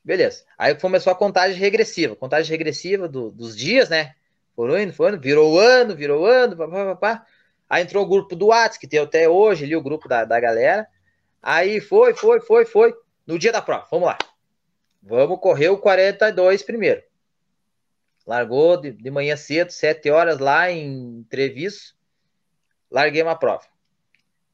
Beleza. 0.04 0.46
Aí 0.58 0.74
começou 0.76 1.12
a 1.12 1.16
contagem 1.16 1.58
regressiva. 1.58 2.16
Contagem 2.16 2.50
regressiva 2.50 3.10
do, 3.10 3.32
dos 3.32 3.58
dias, 3.58 3.90
né? 3.90 4.16
Foram 4.56 4.80
indo, 4.80 4.94
foram 4.94 5.16
indo, 5.16 5.24
virou 5.24 5.60
ano, 5.60 5.96
virou 5.96 6.26
ano, 6.26 6.56
papapá. 6.56 7.26
Aí 7.70 7.84
entrou 7.84 8.06
o 8.06 8.08
grupo 8.08 8.36
do 8.36 8.48
WhatsApp, 8.48 8.80
que 8.80 8.88
tem 8.88 9.00
até 9.00 9.28
hoje 9.28 9.66
ali 9.66 9.76
o 9.76 9.82
grupo 9.82 10.08
da, 10.08 10.24
da 10.24 10.40
galera. 10.40 10.88
Aí 11.42 11.82
foi, 11.82 12.14
foi, 12.14 12.40
foi, 12.40 12.64
foi. 12.64 12.96
No 13.26 13.38
dia 13.38 13.52
da 13.52 13.62
prova, 13.62 13.88
vamos 13.92 14.08
lá. 14.08 14.18
Vamos 15.02 15.40
correr 15.40 15.70
o 15.70 15.78
42 15.78 16.64
primeiro. 16.64 17.04
Largou 18.26 18.78
de, 18.80 18.92
de 18.92 19.12
manhã 19.12 19.36
cedo, 19.36 19.72
sete 19.72 20.10
horas 20.10 20.40
lá 20.40 20.72
em 20.72 21.26
Treviso. 21.30 21.96
Larguei 22.90 23.22
uma 23.22 23.38
prova. 23.38 23.66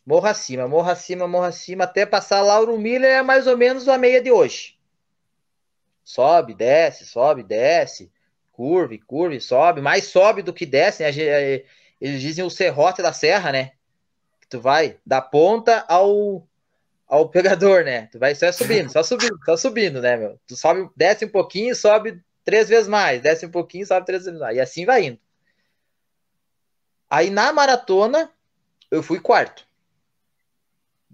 Morro 0.06 0.28
acima, 0.28 0.68
morro 0.68 0.90
acima, 0.90 1.28
morro 1.28 1.46
acima, 1.46 1.86
até 1.86 2.06
passar 2.06 2.42
Lauro 2.42 2.78
Miller 2.78 3.10
é 3.10 3.22
mais 3.22 3.48
ou 3.48 3.58
menos 3.58 3.88
a 3.88 3.98
meia 3.98 4.22
de 4.22 4.32
hoje. 4.32 4.78
Sobe, 6.04 6.54
desce, 6.54 7.06
sobe, 7.06 7.42
desce, 7.42 8.12
curve, 8.52 8.98
curve, 9.00 9.40
sobe, 9.40 9.80
mais 9.80 10.06
sobe 10.06 10.42
do 10.42 10.54
que 10.54 10.66
desce, 10.66 11.04
né? 11.04 11.10
É, 11.18 11.66
eles 12.02 12.22
dizem 12.22 12.44
o 12.44 12.50
serrote 12.50 13.02
da 13.02 13.14
serra, 13.14 13.54
né? 13.54 13.72
Tu 14.50 14.60
vai 14.60 15.00
da 15.06 15.22
ponta 15.22 15.86
ao, 15.88 16.46
ao 17.08 17.30
pegador, 17.30 17.86
né? 17.86 18.08
Tu 18.12 18.20
vai 18.20 18.36
só 18.36 18.52
subindo, 18.52 18.92
só 18.92 19.02
subindo, 19.02 19.40
só 19.46 19.56
subindo, 19.56 20.02
né, 20.02 20.18
meu? 20.18 20.38
Tu 20.46 20.58
sobe, 20.58 20.90
desce 20.98 21.24
um 21.24 21.30
pouquinho, 21.30 21.74
sobe 21.74 22.22
três 22.44 22.68
vezes 22.68 22.90
mais, 22.90 23.22
desce 23.22 23.46
um 23.46 23.52
pouquinho, 23.52 23.88
sobe 23.88 24.06
três 24.06 24.26
vezes 24.26 24.38
mais. 24.38 24.58
E 24.58 24.60
assim 24.60 24.86
vai 24.86 25.06
indo. 25.06 25.20
Aí 27.10 27.30
na 27.30 27.54
maratona, 27.54 28.30
eu 28.92 29.02
fui 29.02 29.22
quarto. 29.22 29.66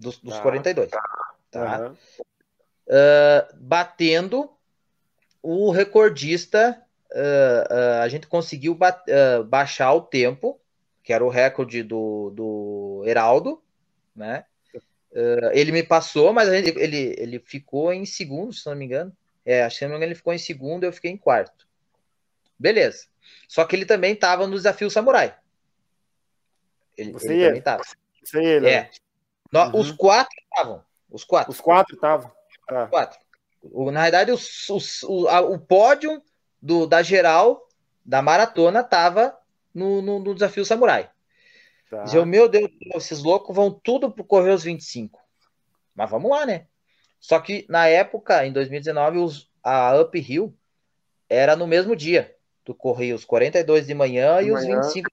Dos, 0.00 0.18
dos 0.18 0.34
tá. 0.34 0.42
42. 0.42 0.90
Tá? 1.50 1.80
Uhum. 1.80 1.92
Uh, 1.92 3.56
batendo 3.56 4.50
o 5.42 5.70
recordista. 5.70 6.82
Uh, 7.12 7.74
uh, 7.74 8.02
a 8.02 8.08
gente 8.08 8.26
conseguiu 8.26 8.74
ba 8.74 9.04
baixar 9.46 9.92
o 9.92 10.00
tempo, 10.00 10.58
que 11.02 11.12
era 11.12 11.24
o 11.24 11.28
recorde 11.28 11.82
do, 11.82 12.30
do 12.30 13.02
Heraldo, 13.04 13.62
né? 14.14 14.44
ele 15.52 15.72
me 15.72 15.82
passou, 15.82 16.32
mas 16.32 16.48
ele, 16.48 16.70
ele, 16.80 17.16
ele 17.18 17.38
ficou 17.40 17.92
em 17.92 18.06
segundo, 18.06 18.52
se 18.52 18.64
não 18.66 18.76
me 18.76 18.84
engano. 18.84 19.12
É, 19.44 19.64
acho 19.64 19.80
que 19.80 19.84
ele 19.84 20.14
ficou 20.14 20.32
em 20.32 20.38
segundo, 20.38 20.84
eu 20.84 20.92
fiquei 20.92 21.10
em 21.10 21.16
quarto. 21.16 21.66
Beleza. 22.56 23.06
Só 23.48 23.64
que 23.64 23.74
ele 23.74 23.84
também 23.84 24.12
estava 24.12 24.46
no 24.46 24.54
desafio 24.54 24.88
samurai. 24.88 25.34
Ele, 26.96 27.12
Você 27.12 27.32
ele 27.32 27.46
também 27.46 27.62
tava. 27.62 27.82
Você 28.22 28.38
ele, 28.38 28.68
é. 28.68 28.90
Uhum. 29.52 29.80
Os 29.80 29.90
quatro 29.92 30.36
estavam. 30.42 30.84
Os 31.10 31.24
quatro. 31.24 31.50
Os 31.50 31.60
quatro 31.60 31.94
estavam. 31.94 32.30
Tá. 32.66 32.86
quatro. 32.86 33.18
O, 33.62 33.90
na 33.90 34.02
verdade, 34.02 34.30
os, 34.30 34.68
os, 34.70 35.02
o, 35.02 35.28
a, 35.28 35.40
o 35.40 35.58
pódio 35.58 36.22
do, 36.62 36.86
da 36.86 37.02
geral 37.02 37.66
da 38.04 38.22
maratona 38.22 38.82
tava 38.82 39.36
no, 39.74 40.00
no, 40.00 40.18
no 40.18 40.34
desafio 40.34 40.64
samurai. 40.64 41.10
Tá. 41.90 42.04
Dizia, 42.04 42.24
meu 42.24 42.48
Deus, 42.48 42.70
esses 42.94 43.22
loucos 43.22 43.54
vão 43.54 43.70
tudo 43.70 44.12
correr 44.24 44.52
os 44.52 44.62
25. 44.62 45.20
Mas 45.94 46.08
vamos 46.08 46.30
lá, 46.30 46.46
né? 46.46 46.66
Só 47.18 47.38
que 47.40 47.66
na 47.68 47.86
época, 47.86 48.46
em 48.46 48.52
2019, 48.52 49.18
os, 49.18 49.50
a 49.62 50.00
Uphill 50.00 50.56
era 51.28 51.54
no 51.56 51.66
mesmo 51.66 51.94
dia. 51.94 52.34
Tu 52.64 52.74
corria 52.74 53.14
os 53.14 53.24
42 53.24 53.86
de 53.86 53.94
manhã 53.94 54.38
de 54.38 54.48
e 54.48 54.52
manhã. 54.52 54.80
os 54.80 54.86
25 54.94 55.10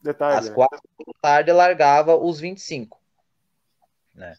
Detalhe, 0.00 0.38
Às 0.38 0.48
né? 0.48 0.54
quatro 0.54 0.80
da 1.06 1.12
tarde 1.20 1.52
largava 1.52 2.16
os 2.16 2.40
25. 2.40 3.00
Né? 4.14 4.34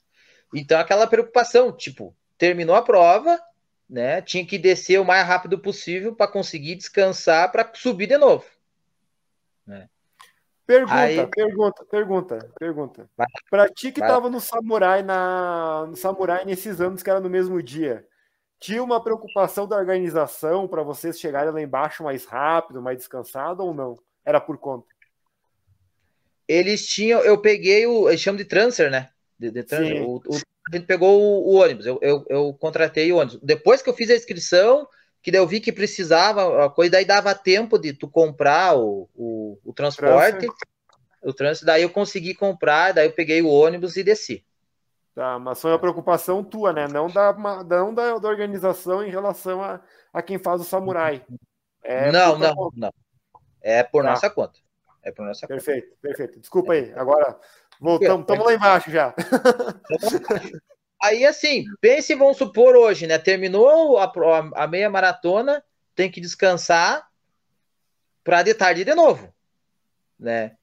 Então 0.53 0.79
aquela 0.79 1.07
preocupação, 1.07 1.71
tipo, 1.71 2.15
terminou 2.37 2.75
a 2.75 2.81
prova, 2.81 3.39
né? 3.89 4.21
Tinha 4.21 4.45
que 4.45 4.57
descer 4.57 4.99
o 4.99 5.05
mais 5.05 5.27
rápido 5.27 5.59
possível 5.59 6.15
para 6.15 6.31
conseguir 6.31 6.75
descansar 6.75 7.51
para 7.51 7.69
subir 7.73 8.07
de 8.07 8.17
novo. 8.17 8.45
Né? 9.65 9.89
Pergunta, 10.65 10.95
Aí... 10.95 11.27
pergunta, 11.27 11.85
pergunta, 11.85 12.51
pergunta. 12.57 13.09
Para 13.49 13.69
ti 13.69 13.91
que 13.91 13.99
estava 13.99 14.29
no 14.29 14.39
Samurai 14.39 15.03
na 15.03 15.85
no 15.87 15.95
Samurai 15.95 16.45
nesses 16.45 16.79
anos 16.79 17.03
que 17.03 17.09
era 17.09 17.19
no 17.19 17.29
mesmo 17.29 17.61
dia, 17.61 18.07
tinha 18.59 18.81
uma 18.81 19.03
preocupação 19.03 19.67
da 19.67 19.75
organização 19.75 20.67
para 20.67 20.83
vocês 20.83 21.19
chegarem 21.19 21.51
lá 21.51 21.61
embaixo 21.61 22.03
mais 22.03 22.25
rápido, 22.25 22.81
mais 22.81 22.97
descansado 22.97 23.63
ou 23.63 23.73
não? 23.73 23.99
Era 24.23 24.39
por 24.39 24.57
conta? 24.57 24.87
Eles 26.51 26.85
tinham, 26.85 27.21
eu 27.21 27.37
peguei 27.37 27.87
o, 27.87 28.09
eles 28.09 28.19
chamam 28.19 28.37
de 28.37 28.43
transfer, 28.43 28.91
né? 28.91 29.09
De, 29.39 29.49
de 29.49 29.63
transfer. 29.63 30.01
O, 30.01 30.17
o, 30.17 30.35
a 30.35 30.75
gente 30.75 30.85
pegou 30.85 31.21
o, 31.21 31.53
o 31.53 31.61
ônibus, 31.61 31.85
eu, 31.85 31.97
eu, 32.01 32.25
eu, 32.27 32.53
contratei 32.59 33.09
o 33.11 33.15
ônibus. 33.15 33.39
Depois 33.41 33.81
que 33.81 33.89
eu 33.89 33.93
fiz 33.93 34.09
a 34.09 34.15
inscrição, 34.15 34.85
que 35.21 35.31
daí 35.31 35.39
eu 35.39 35.47
vi 35.47 35.61
que 35.61 35.71
precisava, 35.71 36.65
a 36.65 36.69
coisa 36.69 36.91
daí 36.91 37.05
dava 37.05 37.33
tempo 37.33 37.79
de 37.79 37.93
tu 37.93 38.05
comprar 38.05 38.77
o, 38.77 39.09
o, 39.15 39.57
o 39.63 39.71
transporte, 39.71 40.39
transfer. 40.39 40.67
o 41.23 41.33
trânsito, 41.33 41.65
daí 41.65 41.83
eu 41.83 41.89
consegui 41.89 42.35
comprar, 42.35 42.91
daí 42.91 43.07
eu 43.07 43.13
peguei 43.13 43.41
o 43.41 43.47
ônibus 43.47 43.95
e 43.95 44.03
desci. 44.03 44.45
Tá, 45.15 45.39
mas 45.39 45.61
foi 45.61 45.71
uma 45.71 45.79
preocupação 45.79 46.43
tua, 46.43 46.73
né? 46.73 46.85
Não 46.89 47.07
da, 47.07 47.31
não 47.33 47.93
da, 47.93 48.17
da 48.17 48.27
organização 48.27 49.05
em 49.05 49.09
relação 49.09 49.61
a, 49.61 49.79
a 50.11 50.21
quem 50.21 50.37
faz 50.37 50.59
o 50.59 50.65
samurai. 50.65 51.23
É 51.81 52.11
não, 52.11 52.37
não, 52.37 52.55
conta. 52.55 52.75
não. 52.77 52.93
É 53.61 53.83
por 53.83 54.03
tá. 54.03 54.09
nossa 54.09 54.29
conta. 54.29 54.59
É 55.03 55.11
por 55.11 55.25
nossa 55.25 55.47
perfeito, 55.47 55.89
conta. 55.89 56.01
Perfeito, 56.01 56.39
Desculpa 56.39 56.73
aí. 56.73 56.93
Agora 56.95 57.39
voltamos, 57.79 58.21
estamos 58.21 58.45
lá 58.45 58.53
embaixo 58.53 58.91
já. 58.91 59.13
Aí, 61.01 61.25
assim, 61.25 61.65
pense, 61.79 62.13
vamos 62.13 62.37
supor 62.37 62.75
hoje, 62.75 63.07
né? 63.07 63.17
Terminou 63.17 63.97
a, 63.97 64.03
a, 64.03 64.63
a 64.63 64.67
meia 64.67 64.87
maratona, 64.87 65.63
tem 65.95 66.11
que 66.11 66.21
descansar 66.21 67.09
para 68.23 68.43
de 68.43 68.53
tarde 68.53 68.85
de 68.85 68.93
novo, 68.93 69.33
né? 70.19 70.55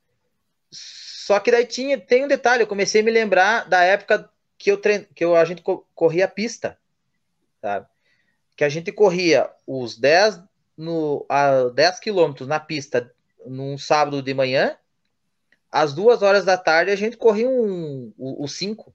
Só 0.70 1.40
que 1.40 1.50
daí 1.50 1.66
tinha, 1.66 1.98
tem 1.98 2.24
um 2.24 2.28
detalhe, 2.28 2.62
eu 2.62 2.68
comecei 2.68 3.00
a 3.00 3.04
me 3.04 3.10
lembrar 3.10 3.68
da 3.68 3.82
época 3.82 4.30
que 4.56 4.70
eu 4.70 4.76
treino, 4.76 5.06
que 5.12 5.24
eu, 5.24 5.34
a 5.34 5.44
gente 5.44 5.60
corria 5.92 6.26
a 6.26 6.28
pista, 6.28 6.78
sabe? 7.60 7.86
Que 8.56 8.62
a 8.62 8.68
gente 8.68 8.92
corria 8.92 9.50
os 9.66 9.98
10 9.98 10.40
no 10.76 11.26
a 11.28 11.64
10 11.64 11.98
quilômetros 11.98 12.46
na 12.46 12.60
pista 12.60 13.12
num 13.48 13.78
sábado 13.78 14.22
de 14.22 14.34
manhã, 14.34 14.76
às 15.70 15.92
duas 15.92 16.22
horas 16.22 16.44
da 16.44 16.56
tarde 16.56 16.90
a 16.90 16.96
gente 16.96 17.16
corria 17.16 17.48
um, 17.48 18.12
o 18.16 18.46
5 18.46 18.94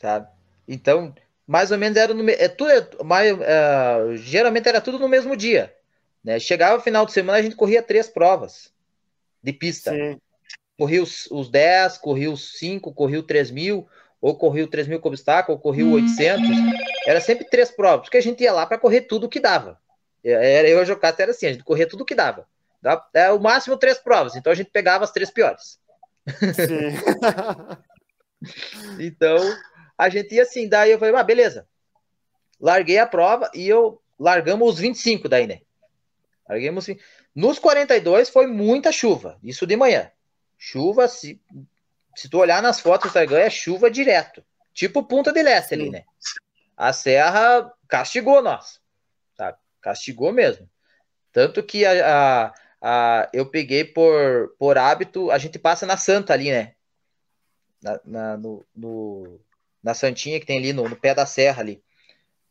sabe? 0.00 0.28
Então, 0.66 1.14
mais 1.46 1.70
ou 1.70 1.78
menos 1.78 1.98
era 1.98 2.14
no 2.14 2.28
é 2.30 2.48
tudo 2.48 2.70
é, 2.70 2.88
mais, 3.04 3.38
é, 3.40 4.16
geralmente 4.16 4.68
era 4.68 4.80
tudo 4.80 4.98
no 4.98 5.08
mesmo 5.08 5.36
dia, 5.36 5.74
né? 6.24 6.40
Chegava 6.40 6.78
o 6.78 6.82
final 6.82 7.04
de 7.04 7.12
semana 7.12 7.38
a 7.38 7.42
gente 7.42 7.56
corria 7.56 7.82
três 7.82 8.08
provas 8.08 8.72
de 9.42 9.52
pista. 9.52 9.92
Sim. 9.92 10.18
Corria 10.78 11.02
os, 11.02 11.26
os 11.30 11.50
10, 11.50 11.98
corria 11.98 12.30
os 12.30 12.58
5, 12.58 12.94
corria 12.94 13.20
o 13.20 13.22
3 13.22 13.50
mil, 13.50 13.86
ou 14.18 14.34
corria 14.34 14.64
o 14.64 14.68
3 14.68 14.88
mil 14.88 14.98
com 14.98 15.08
obstáculo, 15.08 15.58
ou 15.58 15.62
corria 15.62 15.84
o 15.84 15.92
800. 15.92 16.48
Era 17.06 17.20
sempre 17.20 17.44
três 17.44 17.70
provas, 17.70 18.06
porque 18.06 18.16
a 18.16 18.22
gente 18.22 18.42
ia 18.42 18.52
lá 18.52 18.64
para 18.64 18.78
correr 18.78 19.02
tudo 19.02 19.28
que 19.28 19.40
dava. 19.40 19.78
Era, 20.24 20.68
eu 20.68 20.78
e 20.78 20.82
o 20.82 20.84
Jocasta 20.84 21.22
era 21.22 21.30
assim, 21.30 21.46
a 21.46 21.52
gente 21.52 21.64
corria 21.64 21.88
tudo 21.88 22.04
que 22.04 22.14
dava. 22.14 22.46
É 23.12 23.30
o 23.30 23.38
máximo 23.38 23.76
três 23.76 23.98
provas, 23.98 24.36
então 24.36 24.52
a 24.52 24.56
gente 24.56 24.70
pegava 24.70 25.04
as 25.04 25.12
três 25.12 25.30
piores. 25.30 25.78
Sim. 26.28 26.96
então, 28.98 29.36
a 29.96 30.08
gente 30.08 30.34
ia 30.34 30.42
assim, 30.42 30.68
daí 30.68 30.90
eu 30.90 30.98
falei, 30.98 31.14
ah, 31.14 31.22
beleza. 31.22 31.66
Larguei 32.58 32.98
a 32.98 33.06
prova 33.06 33.50
e 33.54 33.68
eu 33.68 34.00
largamos 34.18 34.74
os 34.74 34.80
25 34.80 35.28
daí, 35.28 35.46
né? 35.46 35.60
Larguemos 36.48 36.86
Nos 37.34 37.58
42 37.58 38.28
foi 38.28 38.46
muita 38.46 38.92
chuva, 38.92 39.38
isso 39.42 39.66
de 39.66 39.76
manhã. 39.76 40.10
Chuva, 40.58 41.08
se, 41.08 41.40
se 42.14 42.28
tu 42.28 42.38
olhar 42.38 42.62
nas 42.62 42.80
fotos 42.80 43.04
do 43.04 43.08
Instagram, 43.08 43.38
é 43.38 43.50
chuva 43.50 43.90
direto. 43.90 44.44
Tipo 44.74 45.02
Punta 45.02 45.32
de 45.32 45.42
Leste 45.42 45.74
ali, 45.74 45.90
né? 45.90 46.04
A 46.76 46.92
serra 46.92 47.72
castigou 47.88 48.42
nós? 48.42 48.79
Castigou 49.80 50.32
mesmo. 50.32 50.68
Tanto 51.32 51.62
que 51.62 51.84
a, 51.84 51.92
a, 51.92 52.54
a, 52.82 53.30
eu 53.32 53.46
peguei 53.46 53.84
por, 53.84 54.54
por 54.58 54.76
hábito, 54.76 55.30
a 55.30 55.38
gente 55.38 55.58
passa 55.58 55.86
na 55.86 55.96
Santa 55.96 56.32
ali, 56.32 56.50
né? 56.50 56.74
Na, 57.82 58.00
na 58.04 58.36
no, 58.36 58.64
no, 58.74 59.40
na 59.82 59.94
Santinha, 59.94 60.40
que 60.40 60.46
tem 60.46 60.58
ali 60.58 60.72
no, 60.72 60.88
no 60.88 60.96
pé 60.96 61.14
da 61.14 61.24
serra 61.24 61.62
ali. 61.62 61.82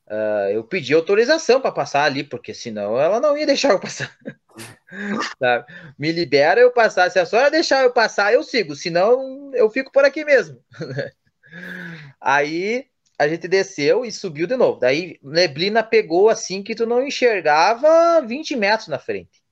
Uh, 0.07 0.49
eu 0.51 0.63
pedi 0.63 0.93
autorização 0.93 1.61
para 1.61 1.71
passar 1.71 2.03
ali, 2.03 2.23
porque 2.23 2.51
senão 2.51 2.99
ela 2.99 3.19
não 3.19 3.38
ia 3.38 3.45
deixar 3.45 3.69
eu 3.69 3.80
passar. 3.80 4.11
Me 5.99 6.11
libera 6.11 6.59
eu 6.59 6.71
passar. 6.71 7.11
Se 7.11 7.19
a 7.19 7.25
senhora 7.25 7.51
deixar 7.51 7.84
eu 7.84 7.93
passar, 7.93 8.34
eu 8.34 8.43
sigo. 8.43 8.75
Senão 8.75 9.51
eu 9.53 9.69
fico 9.69 9.91
por 9.91 10.03
aqui 10.03 10.25
mesmo. 10.25 10.59
Aí 12.19 12.88
a 13.20 13.28
gente 13.28 13.49
desceu 13.49 14.05
e 14.05 14.11
subiu 14.13 14.47
de 14.47 14.55
novo. 14.55 14.80
Daí 14.80 15.20
neblina 15.22 15.84
pegou 15.84 16.30
assim 16.30 16.63
que 16.63 16.74
tu 16.74 16.86
não 16.86 17.05
enxergava 17.05 18.22
20 18.22 18.55
metros 18.55 18.88
na 18.88 18.97
frente. 18.97 19.43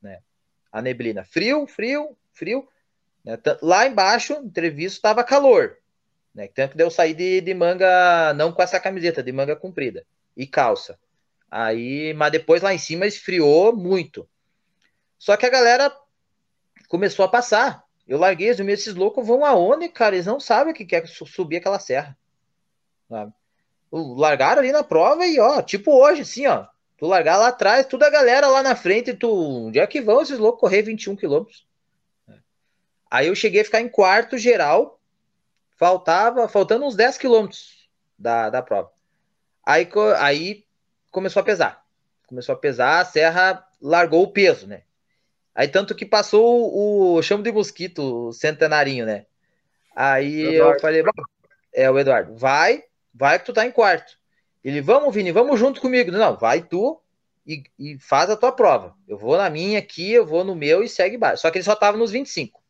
Né? 0.00 0.18
A 0.72 0.80
neblina. 0.80 1.22
Frio, 1.22 1.66
frio, 1.66 2.16
frio. 2.32 2.66
Né? 3.22 3.38
Lá 3.60 3.86
embaixo, 3.86 4.32
entrevista, 4.32 4.96
estava 4.96 5.22
calor. 5.22 5.76
Né? 6.34 6.48
Tanto 6.48 6.74
que 6.74 6.82
eu 6.82 6.90
sair 6.90 7.12
de, 7.12 7.42
de 7.42 7.52
manga, 7.52 8.32
não 8.32 8.50
com 8.50 8.62
essa 8.62 8.80
camiseta, 8.80 9.22
de 9.22 9.30
manga 9.30 9.54
comprida 9.54 10.06
e 10.34 10.46
calça. 10.46 10.98
Aí, 11.50 12.14
mas 12.14 12.32
depois 12.32 12.62
lá 12.62 12.72
em 12.72 12.78
cima 12.78 13.06
esfriou 13.06 13.76
muito. 13.76 14.26
Só 15.18 15.36
que 15.36 15.44
a 15.44 15.50
galera 15.50 15.94
começou 16.88 17.26
a 17.26 17.28
passar. 17.28 17.84
Eu 18.08 18.18
larguei, 18.18 18.50
os 18.50 18.60
meus 18.60 18.80
esses 18.80 18.94
loucos 18.94 19.26
vão 19.26 19.44
aonde, 19.44 19.86
cara? 19.90 20.16
Eles 20.16 20.24
não 20.24 20.40
sabem 20.40 20.72
o 20.72 20.74
que 20.74 20.86
quer 20.86 21.06
subir 21.06 21.58
aquela 21.58 21.78
serra. 21.78 22.16
Sabe? 23.12 23.32
Largaram 23.92 24.62
ali 24.62 24.72
na 24.72 24.82
prova 24.82 25.26
e, 25.26 25.38
ó, 25.38 25.60
tipo 25.60 25.92
hoje, 25.92 26.22
assim, 26.22 26.46
ó. 26.46 26.66
Tu 26.96 27.06
largar 27.06 27.36
lá 27.36 27.48
atrás, 27.48 27.86
toda 27.86 28.06
a 28.06 28.10
galera 28.10 28.46
lá 28.46 28.62
na 28.62 28.74
frente, 28.74 29.12
tu. 29.12 29.66
Onde 29.66 29.78
é 29.78 29.86
que 29.86 30.00
vão 30.00 30.22
esses 30.22 30.38
loucos 30.38 30.60
correr 30.60 30.80
21 30.80 31.14
quilômetros? 31.14 31.66
Aí 33.10 33.26
eu 33.26 33.34
cheguei 33.34 33.60
a 33.60 33.64
ficar 33.64 33.82
em 33.82 33.88
quarto 33.90 34.38
geral, 34.38 34.98
faltava, 35.76 36.48
faltando 36.48 36.86
uns 36.86 36.96
10 36.96 37.18
quilômetros 37.18 37.86
da, 38.18 38.48
da 38.48 38.62
prova. 38.62 38.90
Aí, 39.66 39.86
aí 40.18 40.64
começou 41.10 41.40
a 41.40 41.44
pesar. 41.44 41.84
Começou 42.26 42.54
a 42.54 42.58
pesar, 42.58 43.00
a 43.00 43.04
serra 43.04 43.68
largou 43.78 44.22
o 44.22 44.32
peso, 44.32 44.66
né? 44.66 44.84
Aí 45.54 45.68
tanto 45.68 45.94
que 45.94 46.06
passou 46.06 46.72
o, 46.72 47.16
o 47.16 47.22
chamo 47.22 47.42
de 47.42 47.52
mosquito 47.52 48.28
o 48.28 48.32
centenarinho, 48.32 49.04
né? 49.04 49.26
Aí 49.94 50.54
eu 50.54 50.80
falei, 50.80 51.04
é 51.74 51.90
o 51.90 51.98
Eduardo, 51.98 52.34
vai, 52.34 52.82
vai 53.14 53.38
que 53.38 53.46
tu 53.46 53.52
tá 53.52 53.66
em 53.66 53.72
quarto. 53.72 54.18
Ele, 54.62 54.80
vamos, 54.80 55.14
Vini, 55.14 55.32
vamos 55.32 55.58
junto 55.58 55.80
comigo. 55.80 56.10
Não, 56.10 56.36
vai 56.36 56.62
tu 56.62 57.00
e, 57.46 57.64
e 57.78 57.98
faz 57.98 58.30
a 58.30 58.36
tua 58.36 58.52
prova. 58.52 58.96
Eu 59.08 59.18
vou 59.18 59.36
na 59.36 59.50
minha 59.50 59.78
aqui, 59.78 60.12
eu 60.12 60.24
vou 60.24 60.44
no 60.44 60.54
meu 60.54 60.82
e 60.82 60.88
segue 60.88 61.16
baixo. 61.16 61.42
Só 61.42 61.50
que 61.50 61.58
ele 61.58 61.64
só 61.64 61.74
tava 61.74 61.98
nos 61.98 62.12
25. 62.12 62.62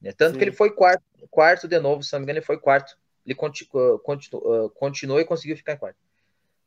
Né? 0.00 0.12
Tanto 0.12 0.32
Sim. 0.32 0.38
que 0.38 0.44
ele 0.44 0.52
foi 0.52 0.70
quarto, 0.70 1.02
quarto 1.30 1.66
de 1.66 1.78
novo, 1.80 2.02
se 2.02 2.12
não 2.12 2.20
me 2.20 2.24
engano, 2.24 2.38
ele 2.38 2.46
foi 2.46 2.58
quarto. 2.58 2.96
Ele 3.26 3.34
continu, 3.34 3.98
continu, 4.00 4.70
continuou 4.74 5.20
e 5.20 5.24
conseguiu 5.24 5.56
ficar 5.56 5.72
em 5.72 5.78
quarto. 5.78 5.98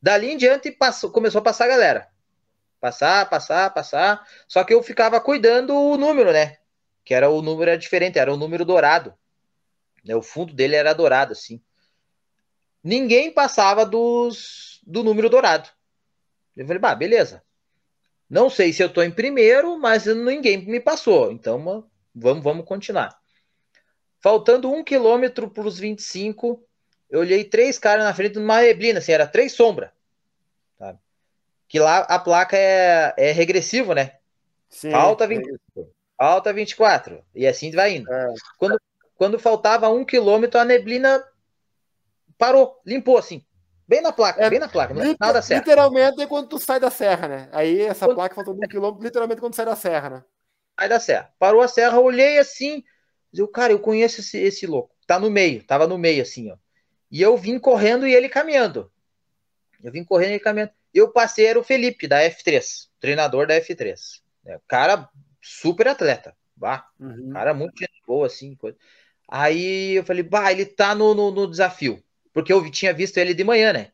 Dali 0.01 0.31
em 0.31 0.37
diante 0.37 0.71
passou, 0.71 1.11
começou 1.11 1.39
a 1.39 1.43
passar 1.43 1.65
a 1.65 1.69
galera. 1.69 2.07
Passar, 2.79 3.29
passar, 3.29 3.73
passar. 3.73 4.27
Só 4.47 4.63
que 4.63 4.73
eu 4.73 4.83
ficava 4.83 5.19
cuidando 5.21 5.75
o 5.75 5.97
número, 5.97 6.31
né? 6.31 6.57
Que 7.03 7.13
era 7.13 7.29
o 7.29 7.41
número 7.41 7.71
era 7.71 7.79
diferente, 7.79 8.19
era 8.19 8.33
o 8.33 8.37
número 8.37 8.65
dourado. 8.65 9.13
Né? 10.03 10.15
O 10.15 10.21
fundo 10.21 10.53
dele 10.53 10.75
era 10.75 10.93
dourado, 10.93 11.31
assim. 11.31 11.61
Ninguém 12.83 13.31
passava 13.31 13.85
dos, 13.85 14.79
do 14.85 15.03
número 15.03 15.29
dourado. 15.29 15.69
Eu 16.55 16.65
falei, 16.65 16.79
bah, 16.79 16.95
beleza. 16.95 17.43
Não 18.29 18.49
sei 18.49 18.73
se 18.73 18.83
eu 18.83 18.91
tô 18.91 19.01
em 19.01 19.11
primeiro, 19.11 19.77
mas 19.79 20.05
ninguém 20.05 20.57
me 20.65 20.79
passou. 20.79 21.31
Então, 21.31 21.85
vamos, 22.13 22.43
vamos 22.43 22.65
continuar. 22.65 23.17
Faltando 24.19 24.71
um 24.71 24.83
quilômetro 24.83 25.49
para 25.49 25.67
os 25.67 25.79
25, 25.79 26.61
eu 27.09 27.21
olhei 27.21 27.43
três 27.43 27.79
caras 27.79 28.03
na 28.03 28.13
frente 28.13 28.33
de 28.33 28.39
uma 28.39 28.61
neblina, 28.61 28.99
assim, 28.99 29.11
era 29.11 29.27
três 29.27 29.53
sombras. 29.53 29.91
Sabe? 30.77 30.99
Que 31.67 31.79
lá 31.79 31.99
a 31.99 32.19
placa 32.19 32.57
é, 32.57 33.13
é 33.17 33.31
regressivo, 33.31 33.93
né? 33.93 34.17
Sim, 34.69 34.91
falta 34.91 35.27
25, 35.27 35.57
é 35.77 35.83
falta 36.17 36.51
24. 36.51 37.23
E 37.33 37.45
assim 37.47 37.71
vai 37.71 37.95
indo. 37.97 38.11
É. 38.11 38.33
Quando, 38.57 38.81
quando 39.15 39.39
faltava 39.39 39.89
um 39.89 40.03
quilômetro, 40.03 40.59
a 40.59 40.65
neblina 40.65 41.23
parou, 42.37 42.79
limpou 42.85 43.17
assim. 43.17 43.43
Bem 43.87 44.01
na 44.01 44.11
placa, 44.11 44.43
é, 44.43 44.49
bem 44.49 44.59
na 44.59 44.67
placa, 44.67 44.93
liter, 44.93 45.15
nada 45.17 45.41
certo. 45.41 45.61
Literalmente 45.61 46.21
é 46.21 46.27
quando 46.27 46.49
tu 46.49 46.59
sai 46.59 46.77
da 46.77 46.91
serra, 46.91 47.27
né? 47.29 47.49
Aí 47.53 47.81
essa 47.81 48.05
quando... 48.05 48.15
placa 48.15 48.35
faltou 48.35 48.53
um 48.53 48.59
quilômetro, 48.59 49.01
literalmente 49.01 49.39
quando 49.39 49.55
sai 49.55 49.65
da 49.65 49.77
serra, 49.77 50.09
né? 50.09 50.23
Sai 50.77 50.89
da 50.89 50.99
serra. 50.99 51.33
Parou 51.39 51.61
a 51.61 51.69
serra, 51.69 51.97
olhei 51.97 52.37
assim, 52.37 52.83
eu, 53.33 53.47
cara, 53.47 53.71
eu 53.71 53.79
conheço 53.79 54.19
esse, 54.19 54.37
esse 54.37 54.67
louco. 54.67 54.93
Tá 55.07 55.17
no 55.17 55.29
meio, 55.29 55.63
tava 55.63 55.87
no 55.87 55.97
meio, 55.97 56.21
assim, 56.21 56.51
ó. 56.51 56.57
E 57.09 57.21
eu 57.21 57.37
vim 57.37 57.57
correndo 57.57 58.05
e 58.05 58.13
ele 58.13 58.27
caminhando. 58.27 58.91
Eu 59.81 59.89
vim 59.89 60.03
correndo 60.03 60.31
e 60.31 60.33
ele 60.33 60.39
caminhando. 60.39 60.71
Eu 60.93 61.13
passei, 61.13 61.45
era 61.45 61.57
o 61.57 61.63
Felipe, 61.63 62.09
da 62.09 62.21
F3, 62.23 62.89
treinador 62.99 63.47
da 63.47 63.55
F3. 63.55 64.21
É, 64.45 64.59
cara 64.67 65.09
super 65.41 65.87
atleta. 65.87 66.35
Bah, 66.57 66.89
uhum. 66.99 67.29
Cara 67.31 67.53
muito 67.53 67.73
boa, 68.05 68.27
assim. 68.27 68.53
Coisa. 68.55 68.77
Aí 69.29 69.93
eu 69.93 70.03
falei, 70.03 70.23
bah, 70.23 70.51
ele 70.51 70.65
tá 70.65 70.93
no, 70.93 71.13
no, 71.13 71.31
no 71.31 71.47
desafio 71.49 72.03
porque 72.37 72.53
eu 72.53 72.69
tinha 72.69 72.93
visto 72.93 73.17
ele 73.17 73.33
de 73.33 73.43
manhã, 73.43 73.73
né? 73.73 73.91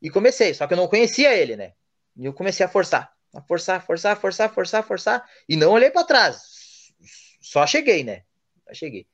E 0.00 0.08
comecei, 0.08 0.54
só 0.54 0.68
que 0.68 0.72
eu 0.72 0.76
não 0.76 0.86
conhecia 0.86 1.34
ele, 1.34 1.56
né? 1.56 1.72
E 2.16 2.24
eu 2.26 2.32
comecei 2.32 2.64
a 2.64 2.68
forçar, 2.68 3.12
a 3.34 3.42
forçar, 3.42 3.84
forçar, 3.84 4.16
forçar, 4.16 4.54
forçar, 4.54 4.86
forçar, 4.86 5.28
e 5.48 5.56
não 5.56 5.72
olhei 5.72 5.90
para 5.90 6.06
trás. 6.06 6.92
Só 7.40 7.66
cheguei, 7.66 8.04
né? 8.04 8.22
Só 8.68 8.74
cheguei. 8.74 9.08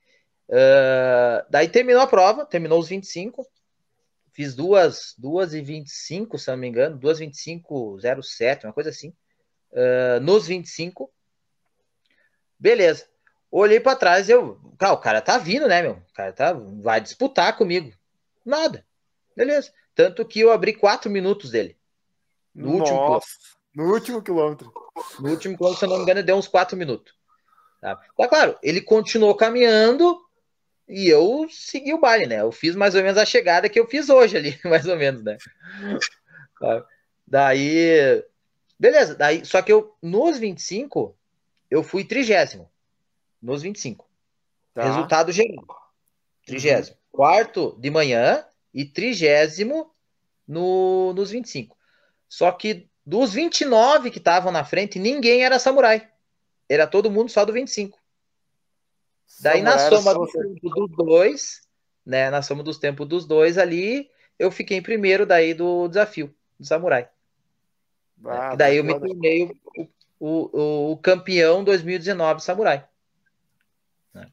Uh, 0.47 1.43
daí 1.49 1.67
terminou 1.67 1.99
a 1.99 2.05
prova, 2.05 2.45
terminou 2.45 2.79
os 2.79 2.89
25. 2.89 3.43
Fiz 4.31 4.53
duas, 4.53 5.15
duas 5.17 5.55
e 5.55 5.61
25, 5.63 6.37
se 6.37 6.51
não 6.51 6.57
me 6.57 6.67
engano, 6.67 6.99
duas 6.99 7.17
25, 7.17 7.97
07, 8.21 8.67
uma 8.67 8.73
coisa 8.73 8.91
assim. 8.91 9.11
Uh, 9.71 10.19
nos 10.21 10.45
25. 10.45 11.11
Beleza. 12.59 13.07
Olhei 13.49 13.79
para 13.79 13.97
trás, 13.97 14.29
eu, 14.29 14.59
cara, 14.77 14.93
o 14.93 14.99
cara 14.99 15.21
tá 15.21 15.39
vindo, 15.39 15.67
né, 15.67 15.81
meu? 15.81 15.93
O 15.93 16.13
cara 16.13 16.31
tá, 16.31 16.53
vai 16.53 17.01
disputar 17.01 17.57
comigo. 17.57 17.99
Nada. 18.45 18.85
Beleza. 19.35 19.71
Tanto 19.95 20.25
que 20.25 20.39
eu 20.39 20.51
abri 20.51 20.73
quatro 20.73 21.09
minutos 21.09 21.51
dele. 21.51 21.77
No 22.53 22.77
Nossa, 22.77 22.93
último 22.93 23.01
quilômetro. 23.01 23.29
No 23.73 23.93
último 23.93 24.21
quilômetro. 24.21 24.73
No 25.19 25.29
último 25.29 25.57
quilômetro, 25.57 25.79
se 25.79 25.85
eu 25.85 25.89
não 25.89 25.97
me 25.97 26.03
engano, 26.03 26.23
deu 26.23 26.35
uns 26.35 26.47
quatro 26.47 26.77
minutos. 26.77 27.13
Tá? 27.79 27.99
Mas, 28.17 28.29
claro, 28.29 28.57
ele 28.61 28.81
continuou 28.81 29.35
caminhando 29.35 30.19
e 30.87 31.07
eu 31.07 31.47
segui 31.49 31.93
o 31.93 31.99
baile, 31.99 32.27
né? 32.27 32.41
Eu 32.41 32.51
fiz 32.51 32.75
mais 32.75 32.95
ou 32.95 33.01
menos 33.01 33.17
a 33.17 33.25
chegada 33.25 33.69
que 33.69 33.79
eu 33.79 33.87
fiz 33.87 34.09
hoje 34.09 34.37
ali, 34.37 34.59
mais 34.65 34.85
ou 34.85 34.97
menos, 34.97 35.23
né? 35.23 35.37
Tá? 36.59 36.85
Daí. 37.25 38.23
Beleza, 38.77 39.15
daí, 39.15 39.45
só 39.45 39.61
que 39.61 39.71
eu, 39.71 39.95
nos 40.01 40.39
25, 40.39 41.15
eu 41.69 41.83
fui 41.83 42.03
trigésimo. 42.03 42.69
Nos 43.41 43.61
25. 43.61 44.09
Tá. 44.73 44.83
Resultado 44.83 45.31
geral. 45.31 45.65
Trigésimo. 46.45 46.95
Uhum 46.95 47.00
quarto 47.11 47.77
de 47.79 47.89
manhã 47.89 48.45
e 48.73 48.85
trigésimo 48.85 49.91
no, 50.47 51.13
nos 51.13 51.31
25. 51.31 51.77
Só 52.27 52.51
que 52.51 52.89
dos 53.05 53.33
29 53.33 54.11
que 54.11 54.17
estavam 54.17 54.51
na 54.51 54.63
frente, 54.63 54.99
ninguém 54.99 55.43
era 55.43 55.59
samurai. 55.59 56.09
Era 56.69 56.87
todo 56.87 57.11
mundo 57.11 57.29
só 57.29 57.43
do 57.43 57.53
25. 57.53 57.99
Daí 59.41 59.61
na 59.61 59.77
soma 59.77 60.13
do 60.13 60.27
tempo 60.27 60.69
dos 60.69 60.95
dois, 60.95 61.61
né, 62.05 62.29
na 62.29 62.41
soma 62.41 62.63
dos 62.63 62.77
tempos 62.77 63.07
dos 63.07 63.25
dois 63.25 63.57
ali, 63.57 64.09
eu 64.37 64.51
fiquei 64.51 64.77
em 64.77 64.81
primeiro 64.81 65.25
daí 65.25 65.53
do 65.53 65.87
desafio 65.87 66.33
do 66.59 66.65
samurai. 66.65 67.09
Ah, 68.25 68.51
e 68.53 68.57
daí 68.57 68.77
eu 68.77 68.83
me 68.83 68.97
tornei 68.97 69.43
o, 69.43 69.87
o, 70.19 70.59
o, 70.59 70.91
o 70.91 70.97
campeão 70.97 71.63
2019 71.63 72.41
samurai. 72.41 72.87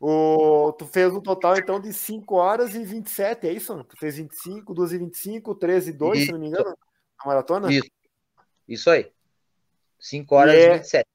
O, 0.00 0.72
tu 0.72 0.86
fez 0.86 1.12
um 1.12 1.20
total, 1.20 1.56
então, 1.56 1.80
de 1.80 1.92
5 1.92 2.34
horas 2.34 2.74
e 2.74 2.82
27, 2.82 3.46
é 3.46 3.52
isso? 3.52 3.84
Tu 3.84 3.96
fez 3.96 4.16
25, 4.16 4.74
2 4.74 4.92
e 4.92 4.98
25, 4.98 5.54
13 5.54 5.90
e 5.90 5.92
2, 5.92 6.18
isso. 6.18 6.26
se 6.26 6.32
não 6.32 6.40
me 6.40 6.48
engano, 6.48 6.76
a 7.18 7.28
maratona? 7.28 7.72
Isso, 7.72 7.88
isso 8.66 8.90
aí. 8.90 9.10
5 10.00 10.34
horas 10.34 10.54
e, 10.54 10.58
é... 10.58 10.66
e 10.66 10.78
27. 10.78 11.08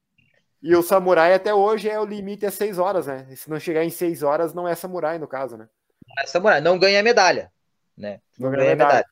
E 0.62 0.74
o 0.74 0.82
samurai 0.82 1.34
até 1.34 1.52
hoje 1.52 1.90
é 1.90 2.00
o 2.00 2.06
limite 2.06 2.46
é 2.46 2.50
6 2.50 2.78
horas, 2.78 3.06
né? 3.06 3.26
E 3.30 3.36
se 3.36 3.50
não 3.50 3.60
chegar 3.60 3.84
em 3.84 3.90
6 3.90 4.22
horas, 4.22 4.54
não 4.54 4.66
é 4.66 4.74
samurai, 4.74 5.18
no 5.18 5.28
caso, 5.28 5.58
né? 5.58 5.68
Não 6.06 6.22
é 6.22 6.26
samurai, 6.26 6.60
não 6.62 6.78
ganha 6.78 7.02
medalha, 7.02 7.52
né? 7.96 8.22
Não, 8.38 8.50
não 8.50 8.56
ganha 8.56 8.70
medalha. 8.70 8.88
medalha. 8.88 9.06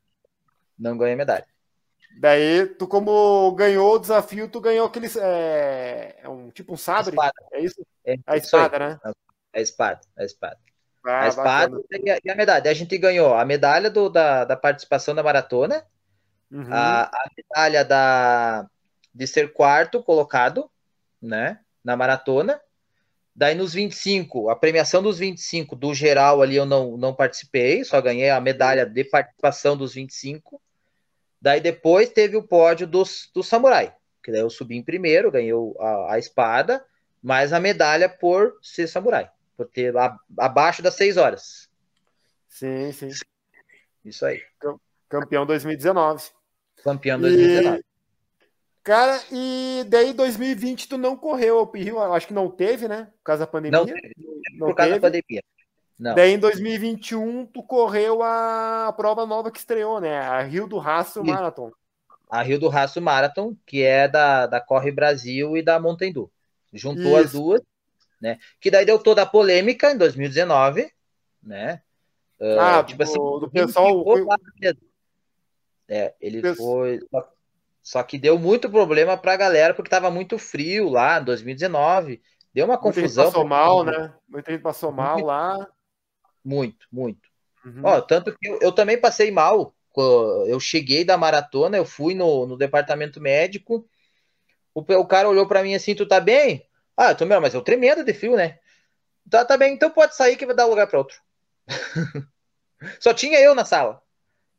Não 0.79 0.99
ganha 0.99 1.17
medalha. 1.17 1.47
Daí, 2.19 2.67
tu 2.67 2.87
como 2.87 3.53
ganhou 3.53 3.95
o 3.95 3.99
desafio, 3.99 4.49
tu 4.49 4.61
ganhou 4.61 4.87
aquele. 4.87 5.09
É, 5.19 6.17
é 6.23 6.29
um 6.29 6.51
tipo 6.51 6.73
um 6.73 6.77
sabre? 6.77 7.17
É 7.53 7.61
isso? 7.61 7.85
É, 8.05 8.17
a 8.27 8.37
espada, 8.37 8.79
né? 8.79 9.01
A 9.55 9.61
espada, 9.61 10.01
a 10.17 10.25
espada. 10.25 10.59
Ah, 11.05 11.25
a 11.25 11.29
espada 11.29 11.83
e 11.91 12.11
a, 12.11 12.19
e 12.25 12.31
a, 12.31 12.35
medalha. 12.35 12.71
A 12.71 12.75
gente 12.75 12.97
ganhou 12.97 13.35
a 13.35 13.45
medalha 13.45 13.91
do, 13.91 14.09
da, 14.09 14.45
da 14.45 14.57
participação 14.57 15.15
da 15.15 15.23
maratona, 15.23 15.85
uhum. 16.51 16.67
a, 16.71 17.05
a, 17.05 17.31
medalha 17.37 17.85
da, 17.85 18.67
de 19.13 19.27
ser 19.27 19.53
quarto 19.53 20.03
colocado, 20.03 20.71
né, 21.21 21.59
na 21.85 21.97
maratona. 21.97 22.61
Daí 23.35 23.55
nos 23.55 23.73
25, 23.73 24.51
a 24.51 24.57
premiação 24.57 25.03
dos 25.03 25.19
25 25.19 25.75
do 25.75 25.95
geral 25.95 26.43
ali 26.43 26.57
eu 26.57 26.67
não, 26.67 26.97
não 26.97 27.15
participei, 27.15 27.83
só 27.83 28.01
ganhei 28.01 28.31
a 28.31 28.41
medalha 28.41 28.87
de 28.87 29.05
participação 29.05 29.77
dos 29.77 29.95
25. 29.95 30.61
Daí 31.41 31.61
depois 31.61 32.11
teve 32.11 32.37
o 32.37 32.47
pódio 32.47 32.87
dos, 32.87 33.29
do 33.35 33.43
samurai, 33.43 33.93
que 34.23 34.31
daí 34.31 34.43
eu 34.43 34.51
subi 34.51 34.77
em 34.77 34.83
primeiro, 34.83 35.33
ganhei 35.33 35.53
a, 35.81 36.15
a 36.15 36.19
espada, 36.19 36.85
mais 37.21 37.53
a 37.53 37.59
medalha 37.59 38.09
por 38.09 38.59
ser 38.63 38.87
samurai 38.87 39.29
ter 39.65 39.97
a, 39.97 40.17
abaixo 40.39 40.83
das 40.83 40.95
seis 40.95 41.17
horas. 41.17 41.69
Sim, 42.49 42.93
sim. 42.93 43.09
Isso 44.05 44.25
aí. 44.27 44.43
Campeão 45.09 45.47
2019. 45.47 46.31
Campeão 46.83 47.21
2019. 47.21 47.79
E, 47.79 47.85
cara, 48.83 49.23
e 49.31 49.85
daí 49.89 50.13
2020 50.13 50.89
tu 50.89 50.99
não 50.99 51.17
correu 51.17 51.59
ao 51.59 51.71
Rio, 51.71 52.01
acho 52.13 52.27
que 52.27 52.35
não 52.35 52.51
teve, 52.51 52.89
né? 52.89 53.09
Por 53.19 53.25
causa 53.25 53.41
da 53.41 53.47
pandemia. 53.47 53.79
Não, 53.79 53.87
teve, 53.87 54.13
não 54.53 54.69
por 54.69 54.75
causa 54.75 54.93
teve. 54.93 55.01
da 55.01 55.07
pandemia. 55.09 55.43
Não. 55.99 56.15
Daí 56.15 56.33
em 56.33 56.39
2021 56.39 57.47
tu 57.47 57.63
correu 57.63 58.23
a 58.23 58.93
prova 58.97 59.25
nova 59.25 59.51
que 59.51 59.59
estreou, 59.59 60.01
né? 60.01 60.19
A 60.19 60.43
Rio 60.43 60.67
do 60.67 60.79
Rastro 60.79 61.25
Marathon. 61.25 61.71
A 62.29 62.43
Rio 62.43 62.59
do 62.59 62.69
Rastro 62.69 63.01
Marathon, 63.01 63.55
que 63.65 63.83
é 63.83 64.09
da, 64.09 64.47
da 64.47 64.61
Corre 64.61 64.91
Brasil 64.91 65.57
e 65.57 65.63
da 65.63 65.79
Montandu. 65.79 66.31
Juntou 66.73 67.13
Isso. 67.13 67.17
as 67.17 67.33
duas 67.33 67.61
né? 68.23 68.39
Que 68.61 68.71
daí 68.71 68.87
deu 68.87 69.01
toda 69.01 69.23
a 69.23 69.27
polêmica 69.27 69.91
em 69.91 69.99
2019, 69.99 70.89
né? 71.43 71.83
Uh, 72.41 72.59
ah, 72.59 72.85
tipo 72.85 73.03
assim, 73.03 73.19
do 73.19 73.51
pessoal. 73.51 74.05
É, 75.89 76.15
ele 76.21 76.55
foi. 76.55 77.01
Só 77.83 78.01
que 78.05 78.17
deu 78.17 78.39
muito 78.39 78.71
problema 78.71 79.19
pra 79.19 79.37
galera, 79.37 79.75
porque 79.75 79.91
tava 79.91 80.09
muito 80.09 80.39
frio 80.39 80.89
lá 80.89 81.21
em 81.21 81.25
2019. 81.25 82.23
Deu 82.55 82.65
uma 82.65 82.79
confusão. 82.79 83.25
Muita 83.25 83.31
gente 83.31 83.33
passou 83.33 83.49
mal, 83.49 83.85
né? 83.85 84.15
Muita 84.29 84.53
gente 84.53 84.63
passou 84.63 84.93
mal 84.93 85.15
muito, 85.15 85.27
lá. 85.27 85.69
Muito, 86.45 86.87
muito. 86.93 87.29
Uhum. 87.65 87.81
Ó, 87.83 88.01
tanto 88.01 88.37
que 88.39 88.49
eu, 88.49 88.61
eu, 88.61 88.73
também 88.73 89.01
passei 89.01 89.33
mal. 89.33 89.75
Eu 90.47 90.61
cheguei 90.61 91.05
da 91.05 91.19
maratona, 91.19 91.77
eu 91.77 91.85
fui 91.85 92.15
no, 92.15 92.47
no 92.47 92.57
departamento 92.57 93.21
médico. 93.21 93.85
O, 94.73 94.81
o 94.81 95.07
cara 95.07 95.29
olhou 95.29 95.47
para 95.47 95.63
mim 95.63 95.75
assim: 95.75 95.95
Tu 95.95 96.07
tá 96.07 96.21
bem? 96.21 96.65
Ah, 96.97 97.11
eu 97.11 97.17
tô 97.17 97.25
melhor, 97.25 97.41
mas 97.41 97.55
eu 97.55 97.63
tremendo 97.63 98.05
de 98.05 98.13
frio, 98.13 98.37
né? 98.37 98.59
Tá, 99.29 99.45
tá 99.45 99.57
bem, 99.57 99.75
então 99.75 99.91
pode 99.91 100.15
sair 100.15 100.37
que 100.37 100.47
vai 100.47 100.55
dar 100.55 100.67
lugar 100.67 100.87
para 100.87 100.99
outro. 100.99 101.17
Só 103.01 103.15
tinha 103.15 103.41
eu 103.41 103.55
na 103.55 103.65
sala. 103.65 104.03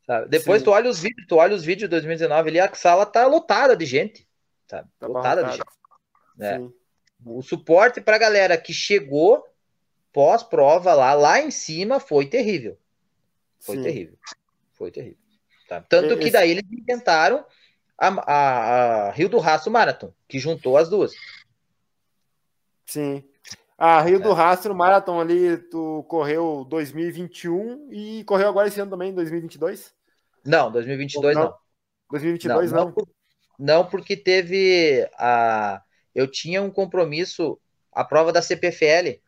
Sabe? 0.06 0.28
Depois 0.28 0.60
Sim. 0.60 0.64
tu 0.64 0.70
olha 0.70 0.90
os 0.90 1.00
vídeos, 1.00 1.26
tu 1.26 1.36
olha 1.36 1.54
os 1.54 1.64
vídeos 1.64 1.88
de 1.88 1.88
2019 1.88 2.48
ali, 2.48 2.60
a 2.60 2.74
sala 2.74 3.06
tá 3.06 3.26
lotada 3.26 3.76
de 3.76 3.86
gente. 3.86 4.28
Sabe? 4.68 4.88
Tá 4.98 5.06
lotada 5.06 5.44
de 5.44 5.52
gente. 5.52 5.64
É. 6.40 6.60
O 7.24 7.42
suporte 7.42 8.00
pra 8.00 8.18
galera 8.18 8.58
que 8.58 8.72
chegou 8.72 9.44
pós-prova 10.12 10.94
lá, 10.94 11.14
lá 11.14 11.40
em 11.40 11.50
cima, 11.50 11.98
foi 11.98 12.26
terrível. 12.26 12.78
Foi 13.60 13.76
Sim. 13.76 13.82
terrível. 13.82 14.18
Foi 14.74 14.90
terrível. 14.90 15.18
Tá? 15.68 15.80
Tanto 15.88 16.18
que 16.18 16.30
daí 16.30 16.50
eles 16.50 16.64
inventaram 16.70 17.44
a, 17.96 18.08
a, 18.08 19.08
a 19.08 19.10
Rio 19.12 19.28
do 19.28 19.38
Raço 19.38 19.70
Marathon, 19.70 20.12
que 20.28 20.38
juntou 20.38 20.76
as 20.76 20.88
duas. 20.90 21.12
Sim. 22.86 23.24
A 23.76 24.00
Rio 24.00 24.16
é. 24.16 24.20
do 24.20 24.32
Rastro 24.32 24.74
Marathon 24.74 25.20
ali, 25.20 25.56
tu 25.56 26.04
correu 26.08 26.64
2021 26.68 27.88
e 27.90 28.24
correu 28.24 28.48
agora 28.48 28.68
esse 28.68 28.80
ano 28.80 28.90
também, 28.90 29.12
2022? 29.12 29.92
Não, 30.44 30.70
2022 30.70 31.34
não. 31.34 31.44
não. 31.44 31.54
2022 32.10 32.72
não. 32.72 32.84
Não, 32.86 32.94
não 33.58 33.86
porque 33.86 34.16
teve 34.16 35.08
a. 35.18 35.82
Eu 36.14 36.30
tinha 36.30 36.62
um 36.62 36.70
compromisso, 36.70 37.58
a 37.92 38.04
prova 38.04 38.32
da 38.32 38.40
CPFL. 38.40 39.20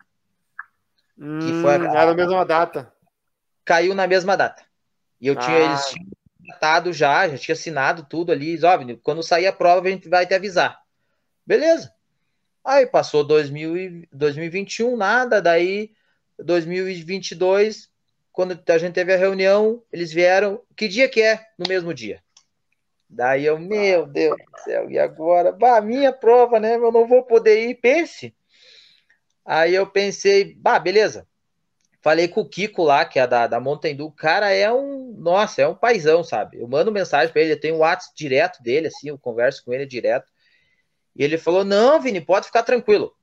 Hum, 1.18 1.38
que 1.40 1.62
foi 1.62 1.74
a... 1.74 1.78
Hum, 1.78 1.96
era 1.96 2.11
a 2.11 2.14
mesma 2.14 2.44
data. 2.44 2.92
Caiu 3.64 3.94
na 3.94 4.07
mesma 4.07 4.36
data. 4.36 4.62
E 5.20 5.26
eu 5.26 5.34
ah. 5.34 5.40
tinha, 5.40 5.59
eles 5.59 5.84
tinham 5.86 6.07
tratado 6.46 6.92
já, 6.92 7.28
já 7.28 7.36
tinha 7.36 7.54
assinado 7.54 8.07
tudo 8.09 8.30
ali. 8.30 8.62
Óbvio, 8.62 9.00
quando 9.02 9.22
sair 9.22 9.48
a 9.48 9.52
prova, 9.52 9.88
a 9.88 9.90
gente 9.90 10.09
vai 10.09 10.24
te 10.24 10.34
avisar. 10.34 10.80
Beleza. 11.44 11.95
Aí 12.66 12.84
passou 12.84 13.22
2000 13.22 14.08
2021, 14.12 14.96
nada, 14.96 15.40
daí 15.40 15.92
2022, 16.36 17.88
quando 18.32 18.60
a 18.68 18.78
gente 18.78 18.92
teve 18.92 19.14
a 19.14 19.16
reunião, 19.16 19.84
eles 19.92 20.12
vieram, 20.12 20.60
que 20.76 20.88
dia 20.88 21.08
que 21.08 21.22
é? 21.22 21.46
No 21.56 21.64
mesmo 21.68 21.94
dia. 21.94 22.20
Daí 23.08 23.46
eu, 23.46 23.56
meu 23.56 24.04
Deus 24.04 24.36
do 24.36 24.60
céu, 24.64 24.90
e 24.90 24.98
agora? 24.98 25.52
Bah, 25.52 25.80
minha 25.80 26.12
prova, 26.12 26.58
né? 26.58 26.74
Eu 26.74 26.90
não 26.90 27.06
vou 27.06 27.22
poder 27.22 27.68
ir, 27.68 27.76
pense. 27.76 28.34
Aí 29.44 29.72
eu 29.72 29.86
pensei, 29.86 30.56
bah, 30.56 30.80
beleza. 30.80 31.24
Falei 32.02 32.26
com 32.26 32.40
o 32.40 32.48
Kiko 32.48 32.82
lá, 32.82 33.04
que 33.04 33.20
é 33.20 33.28
da, 33.28 33.46
da 33.46 33.60
Mountain 33.60 33.94
Dew. 33.94 34.06
O 34.06 34.12
cara 34.12 34.50
é 34.50 34.72
um, 34.72 35.14
nossa, 35.16 35.62
é 35.62 35.68
um 35.68 35.74
paizão, 35.74 36.24
sabe? 36.24 36.60
Eu 36.60 36.66
mando 36.66 36.90
mensagem 36.90 37.32
para 37.32 37.42
ele, 37.42 37.52
eu 37.52 37.60
tenho 37.60 37.76
o 37.76 37.78
WhatsApp 37.78 38.12
direto 38.16 38.60
dele, 38.60 38.88
assim, 38.88 39.08
eu 39.08 39.18
converso 39.18 39.64
com 39.64 39.72
ele 39.72 39.86
direto. 39.86 40.34
E 41.16 41.24
ele 41.24 41.38
falou: 41.38 41.64
Não, 41.64 42.00
Vini, 42.00 42.20
pode 42.20 42.46
ficar 42.46 42.62
tranquilo. 42.62 43.14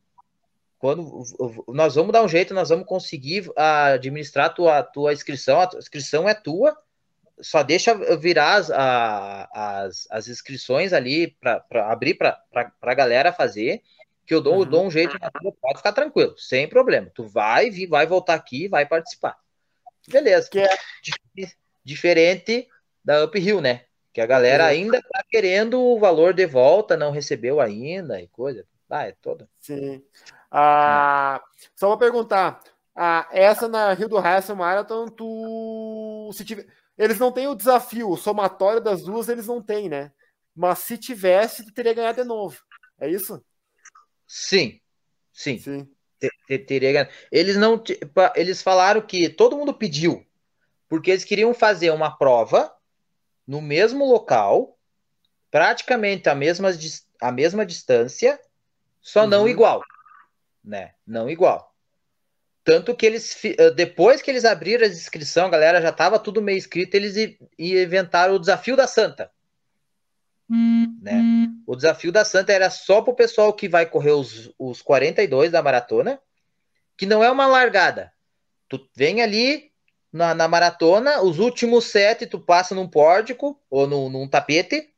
Quando 0.79 1.23
nós 1.69 1.95
vamos 1.95 2.11
dar 2.11 2.23
um 2.23 2.27
jeito, 2.27 2.53
nós 2.53 2.67
vamos 2.67 2.85
conseguir 2.85 3.49
administrar 3.55 4.47
a 4.47 4.49
tua, 4.49 4.83
tua 4.83 5.13
inscrição. 5.13 5.61
A 5.61 5.69
inscrição 5.77 6.27
é 6.27 6.33
tua, 6.33 6.77
só 7.39 7.63
deixa 7.63 7.93
virar 8.17 8.55
as, 8.55 8.69
as, 8.69 10.07
as 10.09 10.27
inscrições 10.27 10.91
ali 10.91 11.37
para 11.39 11.63
abrir 11.89 12.15
para 12.15 12.37
a 12.81 12.93
galera 12.93 13.31
fazer, 13.31 13.81
que 14.25 14.33
eu 14.33 14.41
dou, 14.41 14.59
uhum. 14.59 14.65
dou 14.65 14.85
um 14.85 14.91
jeito, 14.91 15.17
pode 15.61 15.77
ficar 15.77 15.93
tranquilo, 15.93 16.37
sem 16.37 16.67
problema. 16.67 17.09
Tu 17.13 17.23
vai 17.27 17.69
vir, 17.69 17.87
vai 17.87 18.05
voltar 18.05 18.33
aqui 18.33 18.67
vai 18.67 18.85
participar. 18.85 19.37
Beleza. 20.07 20.49
Que 20.49 20.59
é 20.59 20.69
diferente 21.83 22.67
da 23.03 23.23
Uphill, 23.23 23.61
né? 23.61 23.85
Que 24.13 24.21
a 24.21 24.27
galera 24.27 24.65
ainda 24.67 25.01
tá 25.01 25.23
querendo 25.27 25.81
o 25.81 25.99
valor 25.99 26.35
de 26.35 26.45
volta, 26.45 26.95
não 26.95 27.11
recebeu 27.11 27.59
ainda 27.59 28.21
e 28.21 28.27
coisa. 28.27 28.63
Ah, 28.87 29.07
é 29.07 29.11
toda. 29.11 29.49
Sim. 29.59 30.03
Ah, 30.51 31.41
só 31.75 31.87
vou 31.87 31.97
perguntar. 31.97 32.61
Ah, 32.95 33.27
essa 33.31 33.67
na 33.67 33.91
Rio 33.93 34.07
do 34.07 34.19
Hassel 34.19 34.55
Marathon, 34.55 35.07
tu. 35.07 36.29
Se 36.31 36.45
tiver, 36.45 36.67
eles 36.95 37.17
não 37.17 37.31
têm 37.31 37.47
o 37.47 37.55
desafio, 37.55 38.11
o 38.11 38.17
somatório 38.17 38.79
das 38.79 39.01
duas 39.01 39.29
eles 39.29 39.47
não 39.47 39.59
têm, 39.59 39.89
né? 39.89 40.11
Mas 40.55 40.79
se 40.79 40.95
tivesse, 40.95 41.65
tu 41.65 41.73
teria 41.73 41.95
ganhado 41.95 42.21
de 42.21 42.27
novo. 42.27 42.61
É 42.99 43.09
isso? 43.09 43.43
Sim. 44.27 44.79
Sim. 45.31 45.57
Sim. 45.57 45.89
Teria 46.47 46.93
ganhado. 46.93 47.09
Eles 47.31 47.57
não. 47.57 47.81
Eles 48.35 48.61
falaram 48.61 49.01
que 49.01 49.27
todo 49.27 49.57
mundo 49.57 49.73
pediu, 49.73 50.23
porque 50.87 51.09
eles 51.09 51.25
queriam 51.25 51.51
fazer 51.51 51.89
uma 51.89 52.15
prova 52.15 52.71
no 53.47 53.61
mesmo 53.61 54.05
local, 54.05 54.77
praticamente 55.51 56.29
a 56.29 56.35
mesma, 56.35 56.69
a 57.21 57.31
mesma 57.31 57.65
distância, 57.65 58.39
só 59.01 59.23
uhum. 59.23 59.27
não 59.27 59.49
igual, 59.49 59.81
né? 60.63 60.93
Não 61.05 61.29
igual. 61.29 61.73
Tanto 62.63 62.95
que 62.95 63.05
eles, 63.05 63.37
eh, 63.43 63.71
depois 63.71 64.21
que 64.21 64.31
eles 64.31 64.45
abriram 64.45 64.85
a 64.85 64.89
inscrição, 64.89 65.47
a 65.47 65.49
galera 65.49 65.81
já 65.81 65.91
tava 65.91 66.17
tudo 66.17 66.41
meio 66.41 66.57
escrito, 66.57 66.95
eles 66.95 67.37
inventaram 67.59 68.35
o 68.35 68.39
desafio 68.39 68.77
da 68.77 68.87
Santa. 68.87 69.29
Uhum. 70.49 70.97
Né? 71.01 71.21
O 71.67 71.75
desafio 71.75 72.11
da 72.11 72.23
Santa 72.23 72.53
era 72.53 72.69
só 72.69 73.01
para 73.01 73.11
o 73.11 73.15
pessoal 73.15 73.51
que 73.51 73.67
vai 73.67 73.85
correr 73.85 74.11
os, 74.11 74.53
os 74.57 74.81
42 74.81 75.51
da 75.51 75.61
maratona, 75.61 76.19
que 76.95 77.05
não 77.05 77.21
é 77.21 77.29
uma 77.29 77.47
largada. 77.47 78.13
Tu 78.69 78.89
vem 78.95 79.21
ali, 79.21 79.72
na, 80.13 80.35
na, 80.35 80.47
maratona, 80.47 81.23
os 81.23 81.39
últimos 81.39 81.85
sete 81.85 82.27
tu 82.27 82.39
passa 82.39 82.75
num 82.75 82.87
pórtico 82.87 83.59
ou 83.67 83.87
num, 83.87 84.09
num 84.09 84.27
tapete, 84.27 84.93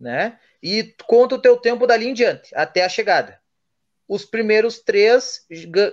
né? 0.00 0.38
E 0.62 0.94
conta 1.06 1.34
o 1.34 1.40
teu 1.40 1.58
tempo 1.58 1.86
dali 1.86 2.08
em 2.08 2.14
diante, 2.14 2.54
até 2.54 2.82
a 2.82 2.88
chegada. 2.88 3.38
Os 4.08 4.24
primeiros 4.24 4.78
três 4.78 5.46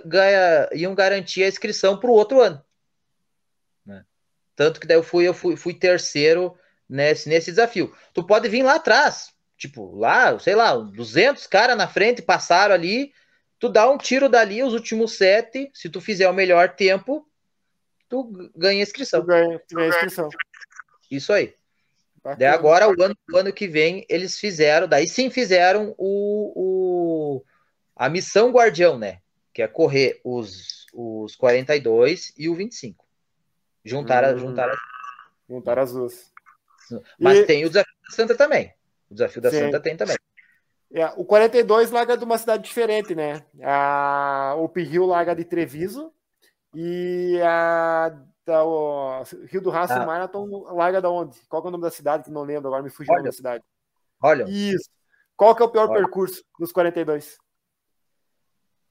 ganha, 0.06 0.68
iam 0.72 0.94
garantir 0.94 1.44
a 1.44 1.48
inscrição 1.48 1.98
para 1.98 2.08
o 2.08 2.14
outro 2.14 2.40
ano. 2.40 2.64
Né? 3.84 4.02
Tanto 4.56 4.80
que 4.80 4.86
daí 4.86 4.96
eu 4.96 5.02
fui, 5.02 5.28
eu 5.28 5.34
fui, 5.34 5.56
fui 5.56 5.74
terceiro 5.74 6.56
nesse, 6.88 7.28
nesse 7.28 7.50
desafio. 7.50 7.94
Tu 8.14 8.26
pode 8.26 8.48
vir 8.48 8.62
lá 8.62 8.76
atrás, 8.76 9.32
tipo, 9.58 9.94
lá, 9.94 10.38
sei 10.38 10.54
lá, 10.54 10.74
200 10.74 11.46
caras 11.46 11.76
na 11.76 11.86
frente 11.86 12.22
passaram 12.22 12.74
ali, 12.74 13.12
tu 13.58 13.68
dá 13.68 13.90
um 13.90 13.98
tiro 13.98 14.28
dali, 14.28 14.62
os 14.62 14.72
últimos 14.72 15.12
sete, 15.18 15.70
se 15.74 15.90
tu 15.90 16.00
fizer 16.00 16.28
o 16.28 16.34
melhor 16.34 16.74
tempo, 16.74 17.28
tu 18.08 18.50
ganha 18.56 18.82
inscrição. 18.82 19.20
Tu 19.20 19.26
ganha, 19.26 19.58
tu 19.68 19.74
ganha 19.74 19.88
inscrição. 19.88 20.28
Isso 21.10 21.32
aí. 21.32 21.54
Daí 22.38 22.48
agora, 22.48 22.88
o 22.88 23.02
ano, 23.02 23.14
o 23.30 23.36
ano 23.36 23.52
que 23.52 23.68
vem, 23.68 24.06
eles 24.08 24.38
fizeram, 24.38 24.88
daí 24.88 25.06
sim 25.06 25.28
fizeram 25.28 25.94
o, 25.98 26.52
o, 26.56 27.44
a 27.94 28.08
missão 28.08 28.50
Guardião, 28.50 28.98
né? 28.98 29.20
Que 29.52 29.60
é 29.60 29.68
correr 29.68 30.20
os, 30.24 30.86
os 30.94 31.36
42 31.36 32.32
e 32.38 32.48
o 32.48 32.54
25. 32.54 33.04
Juntar, 33.84 34.34
hum, 34.34 34.38
juntar, 34.38 34.70
as... 34.70 34.78
juntar 35.48 35.78
as 35.78 35.92
duas. 35.92 36.32
Mas 37.20 37.40
e... 37.40 37.44
tem 37.44 37.64
o 37.66 37.68
desafio 37.68 37.94
da 38.02 38.10
Santa 38.10 38.34
também. 38.34 38.72
O 39.10 39.14
desafio 39.14 39.42
da 39.42 39.50
sim. 39.50 39.58
Santa 39.58 39.80
tem 39.80 39.94
também. 39.94 40.16
É, 40.94 41.06
o 41.16 41.24
42 41.24 41.90
larga 41.90 42.16
de 42.16 42.24
uma 42.24 42.38
cidade 42.38 42.62
diferente, 42.62 43.14
né? 43.14 43.44
A, 43.62 44.54
o 44.56 44.68
Pirril 44.68 45.04
larga 45.04 45.34
de 45.34 45.44
Treviso 45.44 46.10
e 46.74 47.40
a 47.42 48.12
da, 48.46 48.64
o, 48.64 49.22
Rio 49.46 49.60
do 49.60 49.70
Rastro 49.70 50.02
ah. 50.02 50.06
Marathon 50.06 50.46
larga 50.74 51.00
da 51.00 51.10
onde? 51.10 51.38
Qual 51.48 51.64
é 51.64 51.68
o 51.68 51.70
nome 51.70 51.82
da 51.82 51.90
cidade 51.90 52.24
que 52.24 52.30
não 52.30 52.42
lembro? 52.42 52.68
Agora 52.68 52.82
me 52.82 52.90
fugiu 52.90 53.22
da 53.22 53.32
cidade. 53.32 53.64
Olha. 54.22 54.44
Isso. 54.48 54.90
Qual 55.36 55.54
que 55.54 55.62
é 55.62 55.64
o 55.64 55.70
pior 55.70 55.88
Olha. 55.88 56.00
percurso 56.00 56.44
dos 56.58 56.72
42? 56.72 57.38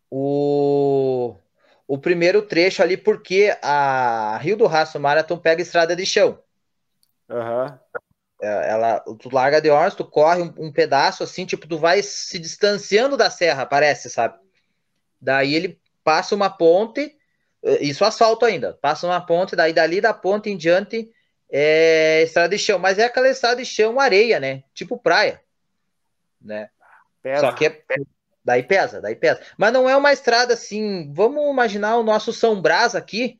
O 0.09 1.35
o 1.87 1.97
primeiro 1.97 2.41
trecho 2.41 2.81
ali 2.81 2.95
porque 2.97 3.55
a 3.61 4.37
Rio 4.37 4.55
do 4.57 4.65
Rastro 4.65 4.99
Marathon 4.99 5.37
pega 5.37 5.61
estrada 5.61 5.95
de 5.95 6.05
chão. 6.05 6.39
Uhum. 7.29 7.77
Ela, 8.41 8.99
tu 9.19 9.29
larga 9.31 9.61
de 9.61 9.69
horas, 9.69 9.95
tu 9.95 10.03
corre 10.03 10.41
um, 10.41 10.53
um, 10.57 10.71
pedaço 10.71 11.23
assim, 11.23 11.45
tipo, 11.45 11.67
tu 11.67 11.77
vai 11.77 12.01
se 12.03 12.37
distanciando 12.39 13.15
da 13.15 13.29
serra, 13.29 13.65
parece, 13.65 14.09
sabe? 14.09 14.37
Daí 15.21 15.55
ele 15.55 15.79
passa 16.03 16.35
uma 16.35 16.49
ponte 16.49 17.15
isso 17.79 18.03
asfalto 18.03 18.45
ainda. 18.45 18.73
Passa 18.81 19.07
uma 19.07 19.25
ponte, 19.25 19.55
daí 19.55 19.73
dali 19.73 20.01
da 20.01 20.13
ponte 20.13 20.49
em 20.49 20.57
diante 20.57 21.09
é 21.49 22.23
estrada 22.23 22.49
de 22.49 22.57
chão, 22.57 22.79
mas 22.79 22.97
é 22.97 23.05
aquela 23.05 23.29
estrada 23.29 23.57
de 23.57 23.65
chão 23.65 23.99
areia, 23.99 24.39
né? 24.39 24.63
Tipo 24.73 24.97
praia, 24.97 25.41
né? 26.41 26.69
Pesa. 27.21 27.41
Só 27.41 27.51
que 27.53 27.67
é, 27.67 27.83
daí 28.43 28.63
pesa, 28.63 28.99
daí 28.99 29.15
pesa. 29.15 29.39
Mas 29.57 29.71
não 29.71 29.89
é 29.89 29.95
uma 29.95 30.11
estrada 30.11 30.55
assim. 30.55 31.13
Vamos 31.13 31.49
imaginar 31.51 31.97
o 31.97 32.03
nosso 32.03 32.33
São 32.33 32.61
Brás 32.61 32.95
aqui, 32.95 33.39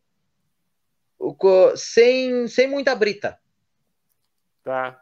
sem, 1.76 2.48
sem 2.48 2.68
muita 2.68 2.96
brita. 2.96 3.38
Tá. 4.64 5.02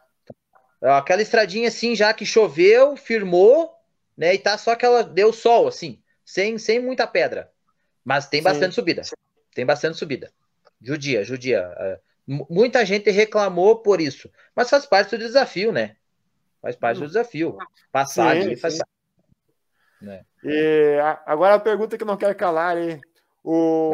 Aquela 0.80 1.22
estradinha 1.22 1.68
assim, 1.68 1.94
já 1.94 2.12
que 2.12 2.26
choveu, 2.26 2.96
firmou, 2.96 3.72
né? 4.16 4.34
E 4.34 4.38
tá 4.38 4.58
só 4.58 4.72
aquela 4.72 5.04
deu 5.04 5.32
sol 5.32 5.68
assim, 5.68 6.02
sem, 6.24 6.58
sem 6.58 6.80
muita 6.80 7.06
pedra. 7.06 7.52
Mas 8.04 8.28
tem 8.28 8.40
Sim. 8.40 8.44
bastante 8.44 8.74
subida. 8.74 9.02
Tem 9.54 9.66
bastante 9.66 9.98
subida. 9.98 10.32
Judia, 10.80 11.24
judia. 11.24 11.72
É, 11.78 12.00
muita 12.26 12.84
gente 12.84 13.10
reclamou 13.10 13.82
por 13.82 14.00
isso. 14.00 14.30
Mas 14.54 14.70
faz 14.70 14.86
parte 14.86 15.16
do 15.16 15.24
desafio, 15.24 15.72
né? 15.72 15.96
Faz 16.60 16.76
parte 16.76 17.00
do 17.00 17.06
desafio. 17.06 17.56
Passar 17.90 18.36
sim, 18.36 18.56
faz 18.56 18.78
parte. 18.78 18.90
Né? 20.00 20.24
E 20.44 20.98
agora 21.26 21.54
a 21.54 21.60
pergunta 21.60 21.96
que 21.98 22.04
não 22.04 22.16
quero 22.16 22.34
calar, 22.34 22.76
hein? 22.76 23.00
O... 23.44 23.92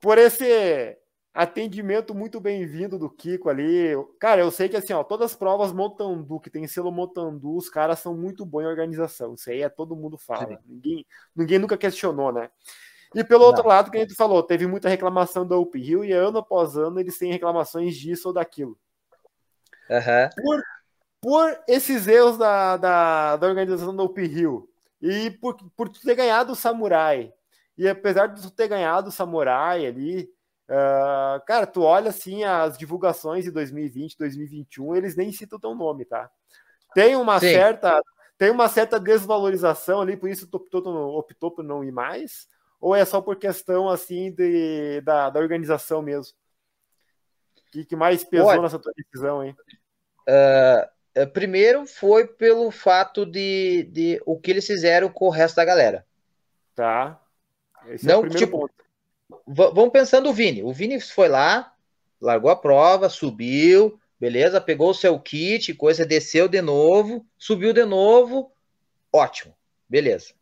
Por 0.00 0.18
esse 0.18 0.96
atendimento 1.32 2.14
muito 2.14 2.40
bem-vindo 2.40 2.96
do 2.96 3.10
Kiko 3.10 3.48
ali. 3.48 3.92
Cara, 4.20 4.40
eu 4.40 4.50
sei 4.52 4.68
que 4.68 4.76
assim, 4.76 4.92
ó, 4.92 5.02
todas 5.02 5.32
as 5.32 5.36
provas 5.36 5.72
Montandu, 5.72 6.38
que 6.38 6.48
tem 6.48 6.66
selo 6.68 6.92
Montandu, 6.92 7.56
os 7.56 7.68
caras 7.68 7.98
são 7.98 8.16
muito 8.16 8.46
bons 8.46 8.62
em 8.62 8.66
organização. 8.66 9.34
Isso 9.34 9.50
aí 9.50 9.62
é 9.62 9.68
todo 9.68 9.96
mundo 9.96 10.16
fala. 10.16 10.60
Ninguém, 10.64 11.04
ninguém 11.34 11.58
nunca 11.58 11.76
questionou, 11.76 12.32
né? 12.32 12.50
E 13.14 13.22
pelo 13.22 13.44
outro 13.44 13.66
lado, 13.66 13.90
que 13.90 13.96
a 13.96 14.00
gente 14.00 14.14
falou, 14.14 14.42
teve 14.42 14.66
muita 14.66 14.88
reclamação 14.88 15.46
do 15.46 15.60
Up 15.60 15.78
Hill 15.78 16.04
e 16.04 16.12
ano 16.12 16.38
após 16.38 16.76
ano 16.76 16.98
eles 16.98 17.16
têm 17.16 17.30
reclamações 17.30 17.96
disso 17.96 18.28
ou 18.28 18.34
daquilo. 18.34 18.78
Uhum. 19.88 20.42
Por, 20.42 20.62
por 21.20 21.64
esses 21.68 22.08
erros 22.08 22.36
da, 22.36 22.76
da, 22.76 23.36
da 23.36 23.46
organização 23.46 23.94
do 23.94 24.04
Up 24.04 24.20
Hill 24.20 24.68
e 25.00 25.30
por, 25.30 25.56
por 25.76 25.88
ter 25.88 26.14
ganhado 26.14 26.52
o 26.52 26.56
Samurai, 26.56 27.32
e 27.76 27.88
apesar 27.88 28.28
de 28.28 28.40
tu 28.40 28.50
ter 28.50 28.68
ganhado 28.68 29.08
o 29.08 29.12
Samurai 29.12 29.86
ali, 29.86 30.30
uh, 30.68 31.44
cara, 31.46 31.66
tu 31.66 31.82
olha 31.82 32.10
assim 32.10 32.44
as 32.44 32.78
divulgações 32.78 33.44
de 33.44 33.50
2020, 33.50 34.16
2021, 34.16 34.96
eles 34.96 35.16
nem 35.16 35.30
citam 35.32 35.58
teu 35.58 35.74
nome, 35.74 36.04
tá? 36.04 36.30
Tem 36.94 37.16
uma 37.16 37.38
Sim. 37.40 37.52
certa 37.52 38.00
tem 38.36 38.50
uma 38.50 38.68
certa 38.68 38.98
desvalorização 38.98 40.00
ali, 40.00 40.16
por 40.16 40.28
isso 40.28 40.48
optou, 40.50 40.82
optou 41.16 41.50
por 41.52 41.62
não 41.62 41.84
ir 41.84 41.92
mais, 41.92 42.48
ou 42.84 42.94
é 42.94 43.02
só 43.02 43.18
por 43.22 43.36
questão 43.36 43.88
assim 43.88 44.30
de, 44.30 45.00
da, 45.00 45.30
da 45.30 45.40
organização 45.40 46.02
mesmo? 46.02 46.34
O 47.56 47.70
que, 47.72 47.82
que 47.86 47.96
mais 47.96 48.22
pesou 48.22 48.48
Olha, 48.48 48.60
nessa 48.60 48.78
tua 48.78 48.92
decisão, 48.94 49.42
hein? 49.42 49.56
Uh, 50.28 50.86
é, 51.14 51.24
primeiro 51.24 51.86
foi 51.86 52.26
pelo 52.26 52.70
fato 52.70 53.24
de, 53.24 53.84
de 53.84 54.22
o 54.26 54.38
que 54.38 54.50
eles 54.50 54.66
fizeram 54.66 55.08
com 55.08 55.24
o 55.24 55.30
resto 55.30 55.56
da 55.56 55.64
galera. 55.64 56.06
Tá. 56.74 57.18
Esse 57.86 58.04
Não, 58.04 58.26
é 58.26 58.28
tipo, 58.28 58.68
vamos 59.46 59.90
pensando 59.90 60.28
o 60.28 60.34
Vini. 60.34 60.62
O 60.62 60.70
Vini 60.70 61.00
foi 61.00 61.30
lá, 61.30 61.72
largou 62.20 62.50
a 62.50 62.56
prova, 62.56 63.08
subiu, 63.08 63.98
beleza, 64.20 64.60
pegou 64.60 64.90
o 64.90 64.94
seu 64.94 65.18
kit, 65.18 65.72
coisa, 65.72 66.04
desceu 66.04 66.48
de 66.48 66.60
novo, 66.60 67.26
subiu 67.38 67.72
de 67.72 67.86
novo, 67.86 68.52
ótimo, 69.10 69.56
beleza. 69.88 70.34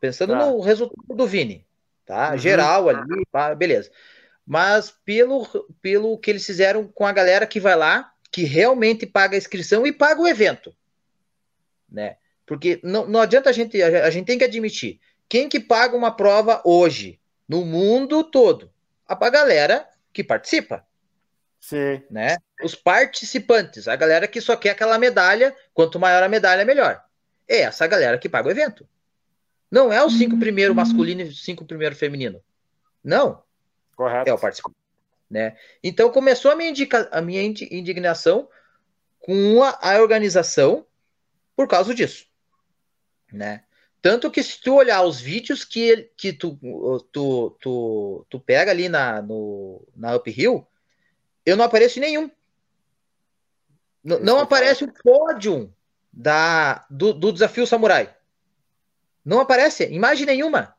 Pensando 0.00 0.34
tá. 0.34 0.46
no 0.46 0.60
resultado 0.60 1.16
do 1.16 1.26
Vini, 1.26 1.66
tá? 2.08 2.32
Uhum. 2.32 2.38
Geral 2.38 2.88
ali, 2.88 3.26
pá, 3.30 3.54
beleza. 3.54 3.90
Mas 4.46 4.90
pelo, 5.04 5.46
pelo 5.82 6.18
que 6.18 6.30
eles 6.30 6.46
fizeram 6.46 6.88
com 6.88 7.04
a 7.04 7.12
galera 7.12 7.46
que 7.46 7.60
vai 7.60 7.76
lá, 7.76 8.10
que 8.32 8.44
realmente 8.44 9.06
paga 9.06 9.36
a 9.36 9.38
inscrição 9.38 9.86
e 9.86 9.92
paga 9.92 10.22
o 10.22 10.26
evento, 10.26 10.74
né? 11.88 12.16
Porque 12.46 12.80
não, 12.82 13.06
não 13.06 13.20
adianta 13.20 13.50
a 13.50 13.52
gente, 13.52 13.80
a 13.82 14.08
gente 14.08 14.24
tem 14.24 14.38
que 14.38 14.44
admitir, 14.44 14.98
quem 15.28 15.50
que 15.50 15.60
paga 15.60 15.94
uma 15.94 16.10
prova 16.10 16.62
hoje 16.64 17.20
no 17.46 17.62
mundo 17.62 18.24
todo? 18.24 18.72
A 19.06 19.14
galera 19.28 19.86
que 20.10 20.24
participa. 20.24 20.86
Sim. 21.60 22.02
Né? 22.10 22.36
Os 22.62 22.74
participantes, 22.74 23.86
a 23.86 23.96
galera 23.96 24.26
que 24.26 24.40
só 24.40 24.56
quer 24.56 24.70
aquela 24.70 24.98
medalha, 24.98 25.54
quanto 25.74 26.00
maior 26.00 26.22
a 26.22 26.28
medalha, 26.28 26.64
melhor. 26.64 27.02
É 27.46 27.60
essa 27.60 27.86
galera 27.86 28.16
que 28.16 28.28
paga 28.28 28.48
o 28.48 28.50
evento. 28.50 28.88
Não 29.70 29.92
é 29.92 30.04
os 30.04 30.16
cinco 30.16 30.34
uhum. 30.34 30.40
primeiro 30.40 30.74
masculino 30.74 31.20
e 31.20 31.24
os 31.24 31.44
cinco 31.44 31.64
primeiro 31.64 31.94
feminino. 31.94 32.42
Não. 33.04 33.42
Correto. 33.96 34.28
É 34.28 34.32
o 34.32 34.38
participante. 34.38 34.76
Né? 35.30 35.56
Então 35.82 36.10
começou 36.10 36.50
a 36.50 36.56
minha, 36.56 36.70
indica, 36.70 37.08
a 37.12 37.20
minha 37.20 37.42
indignação 37.42 38.48
com 39.20 39.62
a, 39.62 39.78
a 39.80 40.00
organização 40.00 40.86
por 41.54 41.68
causa 41.68 41.94
disso. 41.94 42.26
Né? 43.30 43.62
Tanto 44.00 44.30
que 44.30 44.42
se 44.42 44.60
tu 44.60 44.74
olhar 44.76 45.02
os 45.02 45.20
vídeos 45.20 45.64
que, 45.64 46.10
que 46.16 46.32
tu, 46.32 46.58
tu, 47.12 47.56
tu, 47.60 48.26
tu 48.30 48.40
pega 48.40 48.70
ali 48.70 48.88
na, 48.88 49.20
no, 49.20 49.86
na 49.94 50.16
Uphill, 50.16 50.66
eu 51.44 51.56
não 51.56 51.64
apareço 51.64 51.98
em 51.98 52.02
nenhum. 52.02 52.30
N 54.04 54.20
não 54.20 54.38
aparece 54.38 54.84
o 54.84 54.92
pódio 54.92 55.74
da, 56.12 56.86
do, 56.88 57.12
do 57.12 57.32
desafio 57.32 57.66
samurai. 57.66 58.14
Não 59.28 59.40
aparece, 59.40 59.84
imagem 59.84 60.24
nenhuma. 60.24 60.74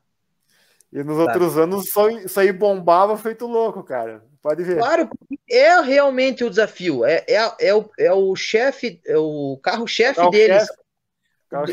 E 0.92 1.04
nos 1.04 1.16
outros 1.16 1.56
anos 1.56 1.88
só, 1.90 2.10
isso 2.10 2.40
aí 2.40 2.52
bombava 2.52 3.16
feito 3.16 3.46
louco, 3.46 3.84
cara. 3.84 4.24
Pode 4.42 4.64
ver. 4.64 4.78
Claro, 4.78 5.08
é 5.48 5.80
realmente 5.80 6.42
o 6.42 6.50
desafio. 6.50 7.04
É, 7.04 7.24
é, 7.28 7.54
é, 7.60 7.72
o, 7.72 7.88
é 7.96 8.12
o 8.12 8.34
chefe, 8.34 9.00
é 9.06 9.16
o 9.16 9.56
carro-chefe 9.62 10.28
deles. 10.30 10.66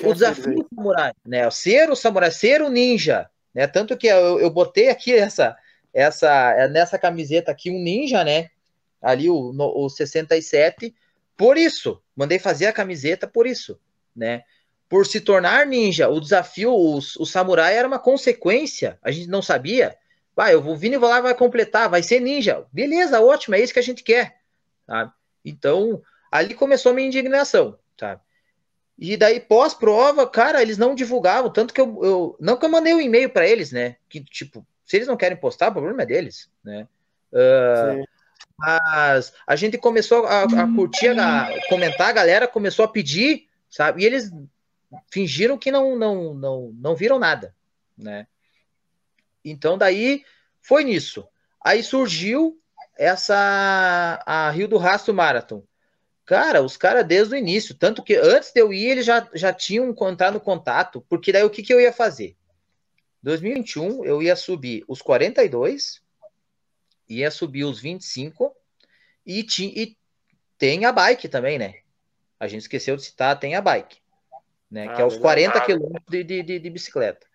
o 0.04 0.14
desafio 0.14 0.54
do 0.54 0.68
samurai, 0.76 1.14
né? 1.26 1.50
Ser 1.50 1.90
o 1.90 1.96
samurai, 1.96 2.30
ser 2.30 2.62
o 2.62 2.70
ninja. 2.70 3.28
Né? 3.56 3.66
Tanto 3.66 3.98
que 3.98 4.06
eu, 4.06 4.40
eu 4.40 4.52
botei 4.52 4.90
aqui 4.90 5.16
essa, 5.16 5.58
essa, 5.92 6.30
é 6.52 6.68
nessa 6.68 7.00
camiseta 7.00 7.52
aqui 7.52 7.72
um 7.72 7.82
ninja, 7.82 8.24
né? 8.24 8.52
Ali 9.02 9.32
o, 9.32 9.52
no, 9.52 9.84
o 9.84 9.90
67, 9.90 10.94
por 11.36 11.58
isso. 11.58 12.00
Mandei 12.16 12.38
fazer 12.38 12.68
a 12.68 12.74
camiseta 12.74 13.26
por 13.26 13.48
isso, 13.48 13.80
né? 14.16 14.44
Por 14.90 15.06
se 15.06 15.20
tornar 15.20 15.66
ninja, 15.66 16.10
o 16.10 16.20
desafio, 16.20 16.74
o, 16.74 16.98
o 16.98 17.26
samurai 17.26 17.76
era 17.76 17.88
uma 17.88 18.00
consequência, 18.00 18.98
a 19.02 19.12
gente 19.12 19.28
não 19.28 19.42
sabia. 19.42 19.98
Vai, 20.36 20.54
eu 20.54 20.62
vou 20.62 20.78
vir 20.78 20.94
e 20.94 20.98
vou 20.98 21.10
lá, 21.10 21.20
vai 21.20 21.34
completar, 21.34 21.90
vai 21.90 22.04
ser 22.04 22.20
ninja. 22.20 22.66
Beleza, 22.72 23.20
ótimo, 23.20 23.56
é 23.56 23.60
isso 23.60 23.74
que 23.74 23.80
a 23.80 23.84
gente 23.84 24.04
quer. 24.04 24.38
Tá? 24.86 25.12
Então, 25.44 26.02
ali 26.32 26.54
começou 26.54 26.92
a 26.92 26.96
minha 26.96 27.08
indignação. 27.08 27.78
Tá? 27.98 28.22
E 28.98 29.18
daí, 29.18 29.40
pós-prova, 29.40 30.28
cara, 30.28 30.62
eles 30.62 30.78
não 30.78 30.96
divulgavam, 30.96 31.52
tanto 31.52 31.74
que 31.74 31.82
eu, 31.82 32.00
eu 32.04 32.38
não 32.40 32.58
que 32.58 32.66
eu 32.66 32.70
mandei 32.70 32.94
um 32.94 33.02
e-mail 33.02 33.30
para 33.30 33.48
eles, 33.48 33.72
né? 33.72 33.98
Que, 34.10 34.24
tipo, 34.24 34.66
se 34.86 34.96
eles 34.96 35.08
não 35.08 35.18
querem 35.18 35.38
postar, 35.38 35.70
o 35.70 35.74
problema 35.74 36.04
é 36.04 36.06
deles, 36.06 36.50
né? 36.64 36.88
Uh, 37.32 38.04
mas 38.58 39.34
a 39.46 39.56
gente 39.56 39.78
começou 39.78 40.26
a, 40.26 40.44
a 40.44 40.76
curtir, 40.76 41.10
a 41.20 41.50
comentar, 41.70 42.10
a 42.10 42.14
galera 42.14 42.48
começou 42.48 42.86
a 42.86 42.88
pedir, 42.88 43.48
sabe? 43.70 44.02
E 44.02 44.06
eles 44.06 44.32
fingiram 45.12 45.58
que 45.58 45.72
não, 45.72 45.96
não, 45.96 46.34
não, 46.34 46.72
não 46.74 46.96
viram 46.96 47.20
nada, 47.20 47.56
né? 47.98 48.28
Então 49.44 49.78
daí 49.78 50.24
foi 50.62 50.84
nisso. 50.84 51.28
Aí 51.64 51.84
surgiu 51.84 52.60
essa 52.98 54.24
a 54.26 54.50
Rio 54.52 54.68
do 54.68 54.78
Rastro 54.78 55.14
Marathon. 55.14 55.64
Cara, 56.26 56.62
os 56.62 56.76
caras 56.76 57.08
desde 57.08 57.36
o 57.36 57.38
início, 57.38 57.74
tanto 57.74 58.04
que 58.04 58.16
antes 58.16 58.52
de 58.52 58.60
eu 58.60 58.74
ir, 58.74 58.86
eles 58.90 59.06
já, 59.06 59.30
já 59.34 59.54
tinham 59.54 59.90
encontrado 59.90 60.34
no 60.34 60.42
contato, 60.42 61.06
porque 61.08 61.32
daí 61.32 61.44
o 61.44 61.50
que, 61.50 61.64
que 61.64 61.74
eu 61.74 61.80
ia 61.80 61.94
fazer? 61.94 62.36
2021 63.24 64.04
eu 64.04 64.22
ia 64.22 64.36
subir 64.36 64.84
os 64.88 65.02
42, 65.02 66.02
ia 67.08 67.32
subir 67.32 67.64
os 67.64 67.80
25 67.80 68.54
e, 69.26 69.44
ti, 69.44 69.74
e 69.76 69.98
tem 70.58 70.86
a 70.86 70.92
bike 70.92 71.30
também, 71.30 71.58
né? 71.58 71.76
A 72.40 72.48
gente 72.48 72.62
esqueceu 72.62 72.98
de 72.98 73.04
citar, 73.04 73.40
tem 73.40 73.56
a 73.56 73.62
bike 73.62 73.98
né? 74.70 74.88
Ah, 74.88 74.96
que 74.96 75.02
é 75.02 75.06
os 75.06 75.18
40 75.18 75.60
quilômetros 75.62 76.10
de, 76.10 76.24
de, 76.24 76.60
de, 76.60 76.70
bicicleta. 76.70 77.26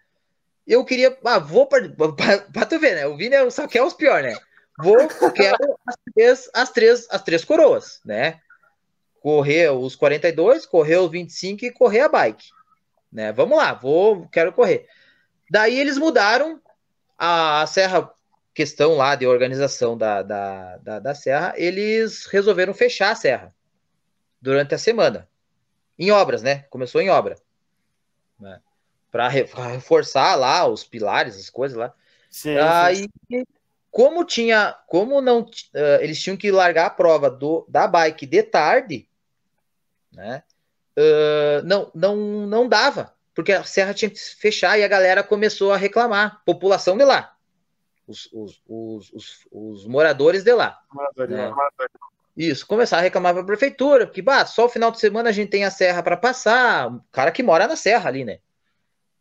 Eu 0.66 0.84
queria, 0.84 1.16
ah, 1.24 1.38
vou 1.38 1.66
para 1.66 1.88
tu 2.68 2.78
ver, 2.78 2.94
né? 2.94 3.06
O 3.06 3.16
Vini 3.16 3.36
só 3.50 3.66
quer 3.66 3.82
os 3.82 3.94
piores, 3.94 4.34
né? 4.34 4.40
Vou, 4.78 4.96
quero 5.34 5.78
as 5.86 5.96
três, 6.14 6.50
as 6.54 6.70
três, 6.70 7.06
as 7.10 7.22
três 7.22 7.44
coroas, 7.44 8.00
né? 8.04 8.40
Correr 9.20 9.70
os 9.70 9.96
42, 9.96 10.66
correr 10.66 10.96
os 10.96 11.10
25 11.10 11.64
e 11.64 11.72
correr 11.72 12.00
a 12.00 12.08
bike, 12.08 12.48
né? 13.12 13.32
Vamos 13.32 13.56
lá, 13.56 13.72
vou, 13.72 14.28
quero 14.28 14.52
correr. 14.52 14.86
Daí 15.50 15.78
eles 15.78 15.98
mudaram 15.98 16.60
a, 17.18 17.62
a 17.62 17.66
serra, 17.66 18.10
questão 18.54 18.96
lá 18.96 19.14
de 19.14 19.26
organização 19.26 19.96
da, 19.96 20.22
da, 20.22 20.76
da, 20.78 20.98
da 20.98 21.14
serra, 21.14 21.54
eles 21.56 22.26
resolveram 22.26 22.74
fechar 22.74 23.10
a 23.10 23.16
serra 23.16 23.54
durante 24.40 24.74
a 24.74 24.78
semana 24.78 25.28
em 26.02 26.10
obras, 26.10 26.42
né? 26.42 26.64
Começou 26.68 27.00
em 27.00 27.10
obra. 27.10 27.36
Né? 28.38 28.60
Para 29.10 29.28
reforçar 29.28 30.34
lá 30.34 30.66
os 30.66 30.84
pilares, 30.84 31.36
as 31.36 31.48
coisas 31.48 31.78
lá. 31.78 31.94
Sim, 32.28 32.56
Aí, 32.56 33.08
sim. 33.30 33.44
como 33.90 34.24
tinha, 34.24 34.76
como 34.86 35.20
não, 35.20 35.42
uh, 35.42 36.00
eles 36.00 36.20
tinham 36.20 36.36
que 36.36 36.50
largar 36.50 36.86
a 36.86 36.90
prova 36.90 37.30
do, 37.30 37.64
da 37.68 37.86
bike 37.86 38.26
de 38.26 38.42
tarde, 38.42 39.08
né? 40.10 40.42
Uh, 40.96 41.64
não, 41.64 41.90
não, 41.94 42.16
não 42.46 42.68
dava, 42.68 43.14
porque 43.34 43.52
a 43.52 43.64
serra 43.64 43.94
tinha 43.94 44.10
que 44.10 44.18
fechar 44.18 44.78
e 44.78 44.84
a 44.84 44.88
galera 44.88 45.22
começou 45.22 45.72
a 45.72 45.76
reclamar, 45.76 46.42
população 46.44 46.96
de 46.96 47.04
lá, 47.04 47.36
os, 48.06 48.28
os, 48.32 48.62
os, 48.66 49.12
os, 49.12 49.46
os 49.50 49.86
moradores 49.86 50.42
de 50.42 50.52
lá. 50.52 50.82
Moradores, 50.92 51.36
né? 51.36 51.48
moradores. 51.48 51.92
Isso, 52.36 52.66
começar 52.66 52.98
a 52.98 53.00
reclamar 53.00 53.34
para 53.34 53.42
a 53.42 53.46
prefeitura, 53.46 54.06
porque 54.06 54.22
bah, 54.22 54.46
só 54.46 54.64
o 54.64 54.68
final 54.68 54.90
de 54.90 54.98
semana 54.98 55.28
a 55.28 55.32
gente 55.32 55.50
tem 55.50 55.64
a 55.64 55.70
serra 55.70 56.02
para 56.02 56.16
passar, 56.16 56.90
o 56.90 57.04
cara 57.10 57.30
que 57.30 57.42
mora 57.42 57.66
na 57.66 57.76
serra 57.76 58.08
ali, 58.08 58.24
né? 58.24 58.38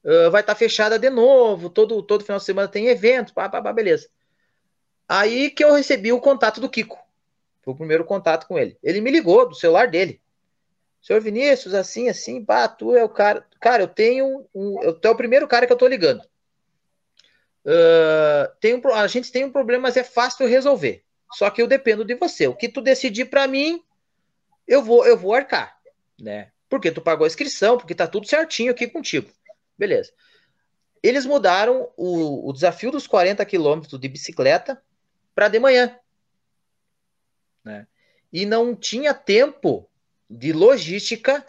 Uh, 0.03 0.31
vai 0.31 0.41
estar 0.41 0.53
tá 0.53 0.57
fechada 0.57 0.97
de 0.97 1.09
novo, 1.09 1.69
todo, 1.69 2.01
todo 2.01 2.23
final 2.23 2.39
de 2.39 2.45
semana 2.45 2.67
tem 2.67 2.87
evento, 2.87 3.33
pá, 3.33 3.49
pá, 3.49 3.61
pá, 3.61 3.73
beleza. 3.73 4.07
Aí 5.07 5.49
que 5.49 5.63
eu 5.63 5.73
recebi 5.73 6.13
o 6.13 6.21
contato 6.21 6.61
do 6.61 6.69
Kiko. 6.69 6.97
Foi 7.61 7.73
o 7.73 7.77
primeiro 7.77 8.05
contato 8.05 8.47
com 8.47 8.57
ele. 8.57 8.77
Ele 8.81 9.01
me 9.01 9.11
ligou 9.11 9.47
do 9.47 9.55
celular 9.55 9.87
dele. 9.89 10.21
Senhor 11.01 11.19
Vinícius, 11.19 11.73
assim, 11.73 12.09
assim, 12.09 12.43
pá, 12.45 12.67
tu 12.67 12.95
é 12.95 13.03
o 13.03 13.09
cara. 13.09 13.45
Cara, 13.59 13.83
eu 13.83 13.87
tenho 13.87 14.47
um. 14.53 14.81
Eu, 14.81 14.93
tu 14.93 15.07
é 15.07 15.11
o 15.11 15.15
primeiro 15.15 15.47
cara 15.47 15.67
que 15.67 15.73
eu 15.73 15.77
tô 15.77 15.87
ligando. 15.87 16.21
Uh, 17.65 18.49
tem 18.59 18.75
um, 18.75 18.93
a 18.93 19.05
gente 19.07 19.31
tem 19.31 19.43
um 19.43 19.51
problema, 19.51 19.83
mas 19.83 19.97
é 19.97 20.03
fácil 20.03 20.47
resolver. 20.47 21.03
Só 21.33 21.49
que 21.49 21.61
eu 21.61 21.67
dependo 21.67 22.03
de 22.03 22.15
você. 22.15 22.47
O 22.47 22.55
que 22.55 22.69
tu 22.69 22.81
decidir 22.81 23.25
para 23.25 23.47
mim, 23.47 23.83
eu 24.67 24.83
vou 24.83 25.05
eu 25.05 25.17
vou 25.17 25.33
arcar, 25.33 25.77
né? 26.19 26.51
Porque 26.69 26.91
tu 26.91 27.01
pagou 27.01 27.25
a 27.25 27.27
inscrição, 27.27 27.77
porque 27.77 27.95
tá 27.95 28.07
tudo 28.07 28.27
certinho 28.27 28.71
aqui 28.71 28.87
contigo. 28.87 29.29
Beleza. 29.77 30.11
Eles 31.03 31.25
mudaram 31.25 31.91
o, 31.97 32.49
o 32.49 32.53
desafio 32.53 32.91
dos 32.91 33.07
40 33.07 33.43
quilômetros 33.45 33.99
de 33.99 34.07
bicicleta 34.07 34.81
para 35.33 35.47
de 35.47 35.59
manhã. 35.59 35.97
Né? 37.63 37.87
E 38.31 38.45
não 38.45 38.75
tinha 38.75 39.13
tempo 39.13 39.89
de 40.29 40.53
logística 40.53 41.45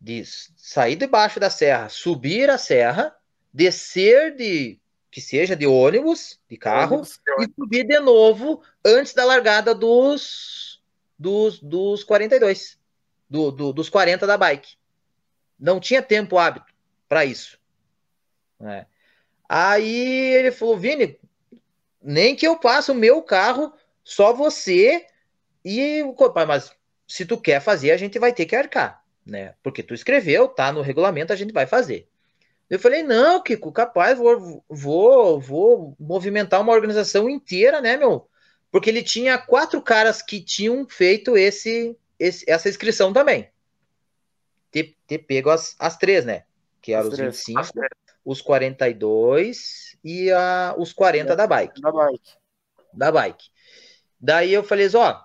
de 0.00 0.24
sair 0.24 0.96
debaixo 0.96 1.38
da 1.38 1.50
serra, 1.50 1.88
subir 1.88 2.50
a 2.50 2.58
serra, 2.58 3.14
descer 3.52 4.34
de 4.34 4.80
que 5.14 5.20
seja 5.20 5.54
de 5.54 5.64
ônibus, 5.64 6.40
de 6.50 6.56
carro, 6.56 6.96
ônibus, 6.96 7.20
e 7.38 7.52
subir 7.54 7.86
de 7.86 8.00
novo 8.00 8.60
antes 8.84 9.14
da 9.14 9.24
largada 9.24 9.72
dos, 9.72 10.82
dos, 11.16 11.60
dos 11.60 12.02
42, 12.02 12.76
do, 13.30 13.52
do, 13.52 13.72
dos 13.72 13.88
40 13.88 14.26
da 14.26 14.36
bike. 14.36 14.74
Não 15.56 15.78
tinha 15.78 16.02
tempo 16.02 16.36
hábito 16.36 16.66
para 17.08 17.24
isso. 17.24 17.60
Né? 18.58 18.88
Aí 19.48 20.34
ele 20.34 20.50
falou, 20.50 20.76
Vini, 20.76 21.16
nem 22.02 22.34
que 22.34 22.44
eu 22.44 22.58
passe 22.58 22.90
o 22.90 22.94
meu 22.94 23.22
carro, 23.22 23.72
só 24.02 24.32
você 24.32 25.06
e 25.64 26.02
o 26.02 26.16
mas 26.44 26.72
se 27.06 27.24
tu 27.24 27.40
quer 27.40 27.60
fazer, 27.60 27.92
a 27.92 27.96
gente 27.96 28.18
vai 28.18 28.32
ter 28.32 28.46
que 28.46 28.56
arcar. 28.56 29.04
né? 29.24 29.54
Porque 29.62 29.80
tu 29.80 29.94
escreveu, 29.94 30.48
tá 30.48 30.72
no 30.72 30.82
regulamento, 30.82 31.32
a 31.32 31.36
gente 31.36 31.52
vai 31.52 31.68
fazer. 31.68 32.08
Eu 32.68 32.78
falei, 32.78 33.02
não, 33.02 33.42
Kiko, 33.42 33.70
capaz, 33.70 34.18
vou, 34.18 34.64
vou, 34.68 35.40
vou 35.40 35.96
movimentar 35.98 36.60
uma 36.60 36.72
organização 36.72 37.28
inteira, 37.28 37.80
né, 37.80 37.96
meu? 37.96 38.28
Porque 38.70 38.90
ele 38.90 39.02
tinha 39.02 39.38
quatro 39.38 39.80
caras 39.82 40.22
que 40.22 40.40
tinham 40.40 40.86
feito 40.88 41.36
esse, 41.36 41.96
esse 42.18 42.50
essa 42.50 42.68
inscrição 42.68 43.12
também. 43.12 43.50
Ter, 44.70 44.96
ter 45.06 45.18
pego 45.18 45.50
as, 45.50 45.76
as 45.78 45.96
três, 45.96 46.24
né? 46.24 46.44
Que 46.80 46.92
eram 46.92 47.08
os 47.08 47.18
25, 47.18 47.60
os 48.24 48.40
42 48.40 49.96
e 50.02 50.30
a, 50.32 50.74
os 50.76 50.92
40 50.92 51.32
é, 51.32 51.36
da 51.36 51.46
bike. 51.46 51.80
Da 51.80 51.92
bike. 51.92 52.32
Da 52.92 53.12
bike. 53.12 53.44
Daí 54.18 54.52
eu 54.52 54.64
falei, 54.64 54.88
ó, 54.94 55.20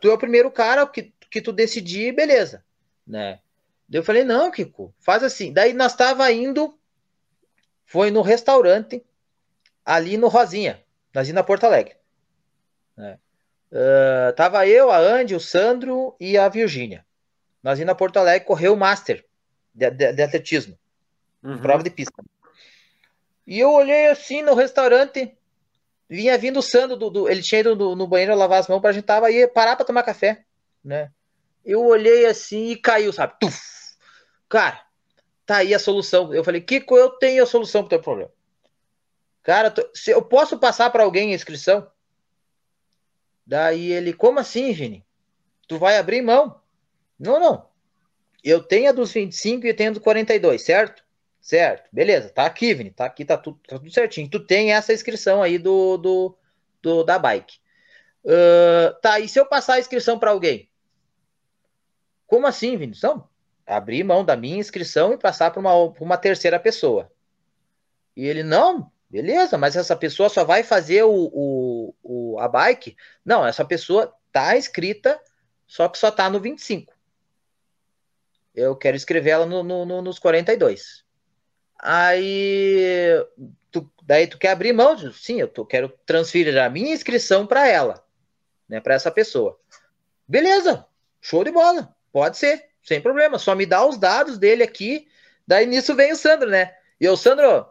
tu 0.00 0.08
é 0.08 0.14
o 0.14 0.18
primeiro 0.18 0.50
cara 0.50 0.86
que, 0.86 1.12
que 1.30 1.42
tu 1.42 1.52
decidir, 1.52 2.14
beleza, 2.14 2.64
né? 3.06 3.40
Eu 3.90 4.02
falei, 4.02 4.22
não, 4.22 4.50
Kiko, 4.50 4.94
faz 5.00 5.22
assim. 5.22 5.52
Daí 5.52 5.72
nós 5.72 5.94
tava 5.94 6.30
indo, 6.30 6.78
foi 7.86 8.10
no 8.10 8.20
restaurante, 8.20 9.04
ali 9.84 10.18
no 10.18 10.28
Rosinha, 10.28 10.82
nós 11.14 11.28
na 11.32 11.42
Porto 11.42 11.64
Alegre. 11.64 11.96
Né? 12.96 13.18
Uh, 13.72 14.32
tava 14.34 14.66
eu, 14.66 14.90
a 14.90 14.98
Andy, 14.98 15.34
o 15.34 15.40
Sandro 15.40 16.14
e 16.20 16.36
a 16.36 16.48
Virgínia. 16.48 17.04
Nós 17.62 17.78
na 17.80 17.94
Porto 17.94 18.18
Alegre 18.18 18.46
correu 18.46 18.74
o 18.74 18.76
Master 18.76 19.24
de, 19.74 19.90
de, 19.90 20.12
de 20.12 20.22
atletismo, 20.22 20.78
uhum. 21.42 21.58
prova 21.58 21.82
de 21.82 21.90
pista. 21.90 22.22
E 23.46 23.58
eu 23.58 23.72
olhei 23.72 24.08
assim 24.08 24.42
no 24.42 24.54
restaurante, 24.54 25.34
vinha 26.08 26.36
vindo 26.36 26.58
o 26.58 26.62
Sandro, 26.62 26.96
do, 26.96 27.08
do 27.08 27.28
ele 27.28 27.42
tinha 27.42 27.60
ido 27.60 27.74
no, 27.74 27.96
no, 27.96 28.06
banheiro 28.06 28.34
lavar 28.34 28.60
as 28.60 28.68
mãos, 28.68 28.80
pra 28.80 28.92
gente 28.92 29.04
tava 29.04 29.26
aí 29.26 29.48
parar 29.48 29.76
pra 29.76 29.86
tomar 29.86 30.02
café, 30.02 30.44
né? 30.84 31.10
Eu 31.64 31.84
olhei 31.84 32.26
assim 32.26 32.68
e 32.68 32.76
caiu, 32.76 33.12
sabe? 33.12 33.34
Tuf! 33.40 33.77
Cara, 34.48 34.84
tá 35.44 35.58
aí 35.58 35.74
a 35.74 35.78
solução. 35.78 36.32
Eu 36.32 36.42
falei, 36.42 36.60
Kiko, 36.60 36.96
eu 36.96 37.10
tenho 37.10 37.42
a 37.42 37.46
solução 37.46 37.82
pro 37.82 37.90
teu 37.90 38.00
problema. 38.00 38.30
Cara, 39.42 39.72
se 39.94 40.10
eu 40.10 40.22
posso 40.22 40.58
passar 40.58 40.90
para 40.90 41.04
alguém 41.04 41.32
a 41.32 41.34
inscrição? 41.34 41.90
Daí 43.46 43.92
ele, 43.92 44.12
como 44.12 44.38
assim, 44.38 44.72
Vini? 44.72 45.04
Tu 45.66 45.78
vai 45.78 45.96
abrir 45.96 46.20
mão? 46.20 46.60
Não, 47.18 47.40
não. 47.40 47.68
Eu 48.44 48.62
tenho 48.62 48.90
a 48.90 48.92
dos 48.92 49.12
25 49.12 49.66
e 49.66 49.70
eu 49.70 49.76
tenho 49.76 49.90
a 49.90 49.92
dos 49.94 50.02
42, 50.02 50.62
certo? 50.62 51.02
Certo, 51.40 51.88
beleza, 51.90 52.28
tá 52.28 52.44
aqui, 52.44 52.74
Vini, 52.74 52.90
tá 52.90 53.06
aqui, 53.06 53.24
tá 53.24 53.38
tudo, 53.38 53.58
tá 53.66 53.78
tudo 53.78 53.90
certinho. 53.90 54.28
Tu 54.28 54.40
tem 54.40 54.72
essa 54.72 54.92
inscrição 54.92 55.42
aí 55.42 55.56
do, 55.56 55.96
do, 55.96 56.38
do 56.82 57.04
da 57.04 57.18
bike. 57.18 57.58
Uh, 58.22 58.92
tá, 59.00 59.18
e 59.18 59.28
se 59.28 59.40
eu 59.40 59.46
passar 59.46 59.74
a 59.74 59.78
inscrição 59.78 60.18
para 60.18 60.30
alguém? 60.30 60.70
Como 62.26 62.46
assim, 62.46 62.76
Vini? 62.76 62.94
Não, 63.02 63.26
abrir 63.68 64.02
mão 64.02 64.24
da 64.24 64.34
minha 64.34 64.56
inscrição 64.56 65.12
e 65.12 65.18
passar 65.18 65.50
para 65.50 65.60
uma, 65.60 65.74
uma 65.74 66.16
terceira 66.16 66.58
pessoa. 66.58 67.12
E 68.16 68.26
ele, 68.26 68.42
não, 68.42 68.90
beleza, 69.10 69.58
mas 69.58 69.76
essa 69.76 69.94
pessoa 69.94 70.28
só 70.28 70.42
vai 70.42 70.62
fazer 70.62 71.04
o, 71.04 71.30
o, 71.32 71.94
o 72.02 72.38
a 72.40 72.48
bike? 72.48 72.96
Não, 73.24 73.46
essa 73.46 73.64
pessoa 73.64 74.12
tá 74.32 74.56
inscrita, 74.56 75.20
só 75.66 75.88
que 75.88 75.98
só 75.98 76.10
tá 76.10 76.30
no 76.30 76.40
25. 76.40 76.92
Eu 78.54 78.74
quero 78.74 78.96
escrever 78.96 79.30
ela 79.30 79.46
no, 79.46 79.62
no, 79.62 79.84
no, 79.84 80.02
nos 80.02 80.18
42. 80.18 81.04
Aí, 81.78 83.24
tu, 83.70 83.88
daí 84.02 84.26
tu 84.26 84.38
quer 84.38 84.50
abrir 84.50 84.72
mão? 84.72 84.96
Sim, 85.12 85.40
eu 85.40 85.46
tô, 85.46 85.64
quero 85.64 85.90
transferir 86.04 86.60
a 86.60 86.68
minha 86.68 86.92
inscrição 86.92 87.46
para 87.46 87.68
ela, 87.68 88.04
né, 88.68 88.80
para 88.80 88.94
essa 88.94 89.10
pessoa. 89.10 89.60
Beleza, 90.26 90.84
show 91.20 91.44
de 91.44 91.52
bola, 91.52 91.94
pode 92.10 92.36
ser 92.36 92.67
sem 92.82 93.00
problema, 93.00 93.38
só 93.38 93.54
me 93.54 93.66
dá 93.66 93.84
os 93.84 93.98
dados 93.98 94.38
dele 94.38 94.62
aqui. 94.62 95.06
Daí 95.46 95.66
nisso 95.66 95.94
vem 95.94 96.12
o 96.12 96.16
Sandro, 96.16 96.50
né? 96.50 96.74
E 97.00 97.08
o 97.08 97.16
Sandro, 97.16 97.66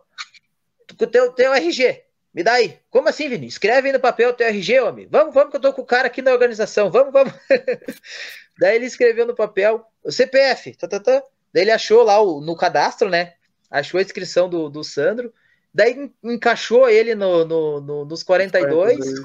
o 0.99 1.07
teu, 1.07 1.31
teu 1.31 1.53
RG, 1.53 2.03
me 2.33 2.43
dá 2.43 2.53
aí. 2.53 2.79
Como 2.89 3.09
assim, 3.09 3.27
Vini? 3.27 3.47
Escreve 3.47 3.87
aí 3.87 3.93
no 3.93 3.99
papel 3.99 4.29
o 4.29 4.33
teu 4.33 4.47
RG, 4.47 4.79
homem. 4.79 5.07
Vamos, 5.09 5.33
vamos, 5.33 5.51
que 5.51 5.57
eu 5.57 5.61
tô 5.61 5.73
com 5.73 5.81
o 5.81 5.85
cara 5.85 6.07
aqui 6.07 6.21
na 6.21 6.31
organização. 6.31 6.89
Vamos, 6.91 7.11
vamos. 7.11 7.33
Daí 8.59 8.75
ele 8.75 8.85
escreveu 8.85 9.25
no 9.25 9.35
papel 9.35 9.85
o 10.03 10.11
CPF. 10.11 10.75
Tá, 10.75 10.87
tá, 10.87 10.99
tá. 10.99 11.23
Daí 11.53 11.63
ele 11.63 11.71
achou 11.71 12.03
lá 12.03 12.21
o, 12.21 12.39
no 12.41 12.55
cadastro, 12.55 13.09
né? 13.09 13.33
Achou 13.69 13.99
a 13.99 14.03
inscrição 14.03 14.49
do, 14.49 14.69
do 14.69 14.83
Sandro. 14.83 15.33
Daí 15.73 16.11
encaixou 16.23 16.89
ele 16.89 17.13
no, 17.15 17.45
no, 17.45 17.81
no 17.81 18.05
nos 18.05 18.23
42, 18.23 18.97
42. 18.97 19.21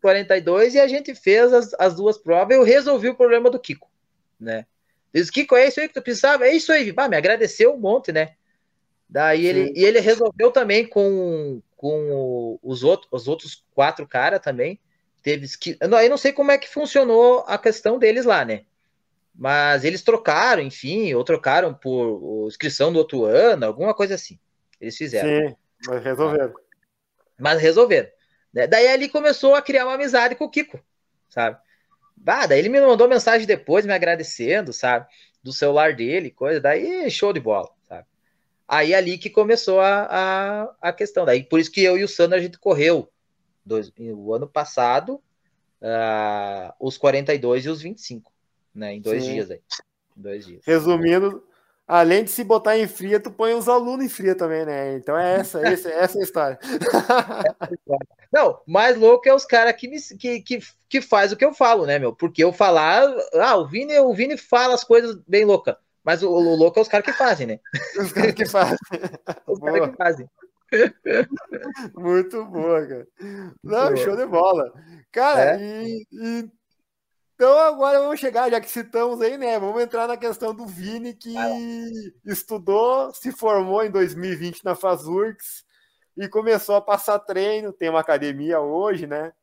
42 0.00 0.74
e 0.74 0.80
a 0.80 0.88
gente 0.88 1.14
fez 1.14 1.52
as, 1.52 1.74
as 1.78 1.94
duas 1.94 2.16
provas. 2.16 2.56
Eu 2.56 2.62
resolvi 2.62 3.08
o 3.08 3.14
problema 3.14 3.50
do 3.50 3.58
Kiko, 3.58 3.90
né? 4.38 4.66
Diz, 5.16 5.30
Kiko, 5.30 5.56
é 5.56 5.66
isso 5.66 5.80
aí 5.80 5.88
que 5.88 5.94
tu 5.94 6.02
precisava? 6.02 6.46
É 6.46 6.54
isso 6.54 6.70
aí. 6.70 6.92
Bah, 6.92 7.08
me 7.08 7.16
agradeceu 7.16 7.72
um 7.72 7.78
monte, 7.78 8.12
né? 8.12 8.34
Daí 9.08 9.46
ele, 9.46 9.72
e 9.74 9.82
ele 9.82 9.98
resolveu 9.98 10.50
também 10.52 10.86
com, 10.86 11.62
com 11.74 12.58
os, 12.62 12.84
outros, 12.84 13.08
os 13.10 13.26
outros 13.26 13.64
quatro 13.74 14.06
caras 14.06 14.40
também. 14.40 14.78
Teve 15.22 15.48
que. 15.56 15.78
Aí 15.80 16.10
não 16.10 16.18
sei 16.18 16.34
como 16.34 16.50
é 16.50 16.58
que 16.58 16.68
funcionou 16.68 17.42
a 17.46 17.56
questão 17.56 17.98
deles 17.98 18.26
lá, 18.26 18.44
né? 18.44 18.66
Mas 19.34 19.84
eles 19.84 20.02
trocaram, 20.02 20.60
enfim, 20.60 21.14
ou 21.14 21.24
trocaram 21.24 21.72
por 21.72 22.46
inscrição 22.46 22.92
do 22.92 22.98
outro 22.98 23.24
ano, 23.24 23.64
alguma 23.64 23.94
coisa 23.94 24.16
assim. 24.16 24.38
Eles 24.78 24.98
fizeram. 24.98 25.48
Sim, 25.48 25.56
mas 25.86 26.04
resolveram. 26.04 26.54
Mas 27.38 27.58
resolveram. 27.58 28.10
Né? 28.52 28.66
Daí 28.66 28.86
ele 28.86 29.08
começou 29.08 29.54
a 29.54 29.62
criar 29.62 29.86
uma 29.86 29.94
amizade 29.94 30.34
com 30.34 30.44
o 30.44 30.50
Kiko, 30.50 30.78
sabe? 31.30 31.56
Ah, 32.24 32.46
daí 32.46 32.58
ele 32.58 32.68
me 32.68 32.80
mandou 32.80 33.08
mensagem 33.08 33.46
depois 33.46 33.84
me 33.84 33.92
agradecendo, 33.92 34.72
sabe? 34.72 35.06
Do 35.42 35.52
celular 35.52 35.94
dele, 35.94 36.30
coisa. 36.30 36.60
Daí 36.60 37.10
show 37.10 37.32
de 37.32 37.40
bola, 37.40 37.70
sabe? 37.88 38.06
Aí 38.68 38.94
ali 38.94 39.18
que 39.18 39.30
começou 39.30 39.80
a, 39.80 40.06
a, 40.10 40.88
a 40.88 40.92
questão. 40.92 41.24
Daí 41.24 41.42
por 41.44 41.60
isso 41.60 41.70
que 41.70 41.82
eu 41.82 41.96
e 41.96 42.04
o 42.04 42.08
Sandro 42.08 42.36
a 42.36 42.40
gente 42.40 42.58
correu 42.58 43.10
dois, 43.64 43.92
o 43.98 44.32
ano 44.32 44.46
passado 44.46 45.20
uh, 45.80 46.72
os 46.80 46.96
42 46.96 47.66
e 47.66 47.68
os 47.68 47.82
25, 47.82 48.32
né? 48.74 48.94
Em 48.94 49.00
dois 49.00 49.24
Sim. 49.24 49.32
dias 49.32 49.50
aí. 49.50 49.60
Dois 50.14 50.46
dias. 50.46 50.62
Resumindo, 50.64 51.44
além 51.86 52.24
de 52.24 52.30
se 52.30 52.42
botar 52.42 52.76
em 52.76 52.88
fria, 52.88 53.20
tu 53.20 53.30
põe 53.30 53.54
os 53.54 53.68
alunos 53.68 54.04
em 54.04 54.08
fria 54.08 54.34
também, 54.34 54.64
né? 54.64 54.96
Então 54.96 55.16
é 55.16 55.36
essa, 55.36 55.60
essa, 55.66 55.88
essa 55.88 56.18
é 56.18 56.20
a 56.20 56.24
história. 56.24 56.58
Não, 58.32 58.60
mais 58.66 58.96
louco 58.96 59.28
é 59.28 59.34
os 59.34 59.44
caras 59.44 59.74
que, 59.74 59.88
que, 60.16 60.40
que, 60.40 60.58
que 60.88 61.00
faz 61.00 61.32
o 61.32 61.36
que 61.36 61.44
eu 61.44 61.54
falo, 61.54 61.86
né, 61.86 61.98
meu? 61.98 62.12
Porque 62.14 62.42
eu 62.42 62.52
falar, 62.52 63.06
ah, 63.34 63.56
o 63.56 63.66
Vini, 63.68 63.98
o 63.98 64.12
Vini 64.12 64.36
fala 64.36 64.74
as 64.74 64.82
coisas 64.82 65.16
bem 65.26 65.44
loucas. 65.44 65.76
Mas 66.04 66.22
o, 66.22 66.30
o 66.30 66.54
louco 66.54 66.78
é 66.78 66.82
os 66.82 66.88
caras 66.88 67.06
que 67.06 67.12
fazem, 67.12 67.46
né? 67.46 67.60
Os 67.98 68.12
caras 68.12 68.32
que 68.32 68.46
fazem. 68.46 68.78
os 69.46 69.58
caras 69.58 69.90
que 69.90 69.96
fazem. 69.96 70.30
Muito 71.94 72.44
boa, 72.44 72.86
cara. 72.86 73.08
Não, 73.62 73.96
show 73.96 74.16
de 74.16 74.26
bola. 74.26 74.72
Cara, 75.10 75.60
é? 75.60 75.82
e, 75.84 76.06
e 76.12 76.50
então 77.36 77.58
agora 77.58 78.00
vamos 78.00 78.18
chegar, 78.18 78.50
já 78.50 78.58
que 78.58 78.70
citamos 78.70 79.20
aí, 79.20 79.36
né? 79.36 79.58
Vamos 79.58 79.82
entrar 79.82 80.08
na 80.08 80.16
questão 80.16 80.54
do 80.54 80.66
Vini, 80.66 81.12
que 81.12 81.36
ah. 81.36 81.50
estudou, 82.24 83.12
se 83.12 83.30
formou 83.30 83.84
em 83.84 83.90
2020 83.90 84.64
na 84.64 84.74
Fazurx 84.74 85.62
e 86.16 86.26
começou 86.28 86.76
a 86.76 86.80
passar 86.80 87.18
treino, 87.18 87.74
tem 87.74 87.90
uma 87.90 88.00
academia 88.00 88.58
hoje, 88.58 89.06
né? 89.06 89.34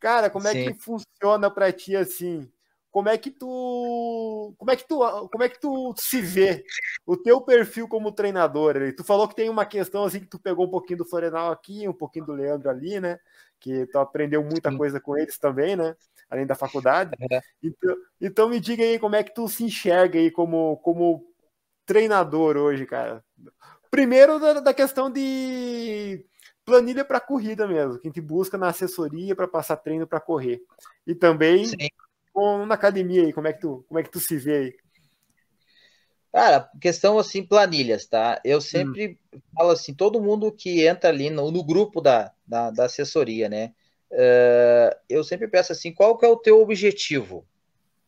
Cara, 0.00 0.28
como 0.28 0.48
é 0.48 0.52
que 0.52 0.74
funciona 0.74 1.48
para 1.48 1.72
ti 1.72 1.94
assim? 1.94 2.50
Como 2.90 3.08
é 3.08 3.16
que 3.16 3.30
tu, 3.30 4.52
como 4.58 4.70
é 4.72 4.76
que 4.76 4.86
tu, 4.86 4.98
como 5.30 5.44
é 5.44 5.48
que 5.48 5.60
tu 5.60 5.94
se 5.96 6.20
vê? 6.20 6.64
O 7.06 7.16
teu 7.16 7.40
perfil 7.40 7.86
como 7.86 8.10
treinador, 8.10 8.76
ali? 8.76 8.92
tu 8.92 9.04
falou 9.04 9.28
que 9.28 9.36
tem 9.36 9.48
uma 9.48 9.64
questão 9.64 10.04
assim 10.04 10.18
que 10.18 10.26
tu 10.26 10.40
pegou 10.40 10.66
um 10.66 10.70
pouquinho 10.70 10.98
do 10.98 11.04
Florenal 11.04 11.52
aqui, 11.52 11.88
um 11.88 11.92
pouquinho 11.94 12.26
do 12.26 12.32
Leandro 12.32 12.68
ali, 12.68 12.98
né? 12.98 13.20
Que 13.62 13.86
tu 13.86 13.98
aprendeu 13.98 14.42
muita 14.42 14.76
coisa 14.76 15.00
com 15.00 15.16
eles 15.16 15.38
também, 15.38 15.76
né? 15.76 15.94
além 16.32 16.46
da 16.46 16.54
faculdade. 16.54 17.14
É. 17.30 17.40
Então, 17.62 17.96
então 18.18 18.48
me 18.48 18.58
diga 18.58 18.82
aí 18.82 18.98
como 18.98 19.14
é 19.14 19.22
que 19.22 19.34
tu 19.34 19.46
se 19.48 19.64
enxerga 19.64 20.18
aí 20.18 20.30
como, 20.30 20.78
como 20.78 21.30
treinador 21.84 22.56
hoje, 22.56 22.86
cara. 22.86 23.22
Primeiro 23.90 24.40
da, 24.40 24.54
da 24.60 24.72
questão 24.72 25.10
de 25.10 26.24
planilha 26.64 27.04
para 27.04 27.20
corrida 27.20 27.68
mesmo, 27.68 27.98
que 27.98 28.08
a 28.08 28.10
gente 28.10 28.20
busca 28.20 28.56
na 28.56 28.68
assessoria 28.68 29.36
para 29.36 29.46
passar 29.46 29.76
treino 29.76 30.06
para 30.06 30.20
correr. 30.20 30.62
E 31.06 31.14
também 31.14 31.66
com, 32.32 32.64
na 32.64 32.76
academia 32.76 33.24
aí, 33.24 33.32
como 33.32 33.48
é 33.48 33.52
que 33.52 33.60
tu, 33.60 33.84
como 33.86 34.00
é 34.00 34.02
que 34.02 34.10
tu 34.10 34.18
se 34.18 34.38
vê 34.38 34.56
aí? 34.56 34.76
Cara, 36.32 36.70
questão 36.80 37.18
assim, 37.18 37.44
planilhas, 37.44 38.06
tá? 38.06 38.40
Eu 38.42 38.60
sempre 38.60 39.18
hum. 39.34 39.40
falo 39.54 39.70
assim, 39.70 39.92
todo 39.92 40.20
mundo 40.20 40.50
que 40.50 40.86
entra 40.86 41.10
ali 41.10 41.28
no, 41.28 41.50
no 41.50 41.62
grupo 41.62 42.00
da, 42.00 42.32
da, 42.46 42.70
da 42.70 42.86
assessoria, 42.86 43.50
né? 43.50 43.74
Uh, 44.10 44.96
eu 45.08 45.22
sempre 45.22 45.46
peço 45.46 45.72
assim, 45.72 45.92
qual 45.92 46.16
que 46.16 46.24
é 46.24 46.28
o 46.28 46.36
teu 46.36 46.60
objetivo 46.60 47.46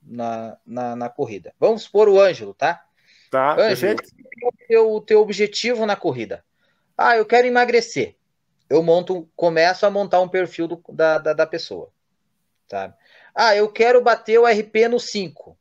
na, 0.02 0.56
na, 0.66 0.96
na 0.96 1.08
corrida? 1.10 1.52
Vamos 1.60 1.82
supor 1.82 2.08
o 2.08 2.18
Ângelo, 2.18 2.54
tá? 2.54 2.86
Tá, 3.30 3.60
Ângelo, 3.60 3.96
qual 4.40 4.52
é 4.52 4.54
o 4.54 4.66
teu, 4.66 5.00
teu 5.02 5.20
objetivo 5.20 5.84
na 5.84 5.96
corrida? 5.96 6.42
Ah, 6.96 7.16
eu 7.16 7.26
quero 7.26 7.46
emagrecer. 7.46 8.16
Eu 8.70 8.82
monto, 8.82 9.28
começo 9.36 9.84
a 9.84 9.90
montar 9.90 10.20
um 10.20 10.28
perfil 10.28 10.66
do, 10.66 10.82
da, 10.90 11.18
da, 11.18 11.32
da 11.34 11.46
pessoa, 11.46 11.90
tá? 12.66 12.96
Ah, 13.34 13.54
eu 13.54 13.70
quero 13.70 14.00
bater 14.00 14.38
o 14.38 14.46
RP 14.46 14.88
no 14.88 14.98
5. 14.98 15.58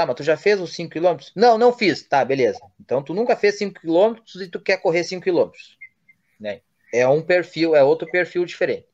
Tá, 0.00 0.06
mas 0.06 0.16
tu 0.16 0.22
já 0.22 0.34
fez 0.34 0.58
os 0.58 0.72
5 0.74 0.94
km? 0.94 1.18
Não, 1.36 1.58
não 1.58 1.74
fiz. 1.74 2.02
Tá, 2.02 2.24
beleza. 2.24 2.58
Então 2.80 3.02
tu 3.02 3.12
nunca 3.12 3.36
fez 3.36 3.58
5 3.58 3.78
km 3.80 4.16
e 4.36 4.48
tu 4.48 4.58
quer 4.58 4.78
correr 4.78 5.04
5 5.04 5.22
km. 5.22 5.50
Né? 6.40 6.62
É 6.90 7.06
um 7.06 7.20
perfil, 7.20 7.76
é 7.76 7.84
outro 7.84 8.10
perfil 8.10 8.46
diferente. 8.46 8.86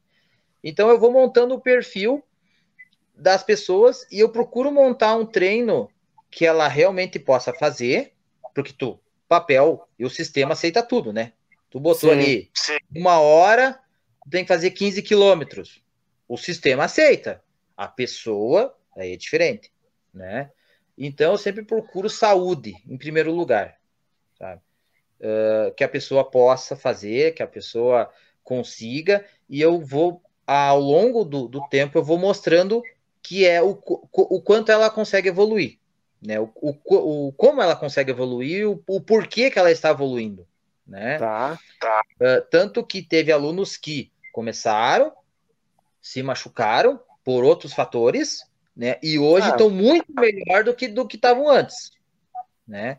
Então 0.64 0.88
eu 0.88 0.98
vou 0.98 1.12
montando 1.12 1.54
o 1.54 1.60
perfil 1.60 2.24
das 3.14 3.44
pessoas 3.44 4.04
e 4.10 4.18
eu 4.18 4.30
procuro 4.30 4.72
montar 4.72 5.14
um 5.14 5.24
treino 5.24 5.88
que 6.28 6.44
ela 6.44 6.66
realmente 6.66 7.20
possa 7.20 7.54
fazer, 7.54 8.12
porque 8.52 8.72
tu, 8.72 8.98
papel 9.28 9.88
e 9.96 10.04
o 10.04 10.10
sistema 10.10 10.54
aceita 10.54 10.82
tudo, 10.82 11.12
né? 11.12 11.34
Tu 11.70 11.78
botou 11.78 12.10
sim, 12.10 12.16
ali 12.16 12.50
sim. 12.52 12.78
uma 12.96 13.20
hora, 13.20 13.78
tem 14.28 14.42
que 14.42 14.48
fazer 14.48 14.72
15 14.72 15.02
quilômetros. 15.02 15.80
O 16.26 16.36
sistema 16.36 16.84
aceita. 16.84 17.40
A 17.76 17.86
pessoa 17.86 18.76
aí 18.96 19.12
é 19.12 19.16
diferente, 19.16 19.70
né? 20.12 20.50
Então 20.96 21.32
eu 21.32 21.38
sempre 21.38 21.64
procuro 21.64 22.08
saúde 22.08 22.74
em 22.86 22.96
primeiro 22.96 23.32
lugar, 23.32 23.76
sabe? 24.38 24.60
Uh, 25.20 25.74
que 25.74 25.84
a 25.84 25.88
pessoa 25.88 26.24
possa 26.24 26.76
fazer, 26.76 27.34
que 27.34 27.42
a 27.42 27.46
pessoa 27.46 28.10
consiga, 28.42 29.26
e 29.48 29.60
eu 29.60 29.80
vou, 29.80 30.22
ao 30.46 30.78
longo 30.78 31.24
do, 31.24 31.48
do 31.48 31.66
tempo, 31.68 31.98
eu 31.98 32.02
vou 32.02 32.18
mostrando 32.18 32.82
que 33.22 33.44
é 33.44 33.60
o, 33.62 33.70
o 34.12 34.40
quanto 34.40 34.70
ela 34.70 34.88
consegue 34.88 35.28
evoluir, 35.28 35.78
né? 36.22 36.38
O, 36.38 36.52
o, 36.54 37.26
o 37.28 37.32
como 37.32 37.60
ela 37.60 37.74
consegue 37.74 38.10
evoluir, 38.10 38.68
o, 38.68 38.82
o 38.86 39.00
porquê 39.00 39.50
que 39.50 39.58
ela 39.58 39.70
está 39.70 39.90
evoluindo, 39.90 40.46
né? 40.86 41.18
Tá, 41.18 41.58
tá. 41.80 42.02
Uh, 42.20 42.46
tanto 42.50 42.86
que 42.86 43.02
teve 43.02 43.32
alunos 43.32 43.76
que 43.76 44.12
começaram, 44.32 45.12
se 46.00 46.22
machucaram 46.22 47.00
por 47.24 47.42
outros 47.42 47.72
fatores, 47.72 48.44
né? 48.76 48.98
E 49.02 49.18
hoje 49.18 49.48
estão 49.48 49.68
ah. 49.68 49.70
muito 49.70 50.12
melhor 50.12 50.62
do 50.62 50.74
que 50.74 50.86
do 50.86 51.06
que 51.06 51.16
estavam 51.16 51.48
antes, 51.48 51.92
né? 52.68 52.98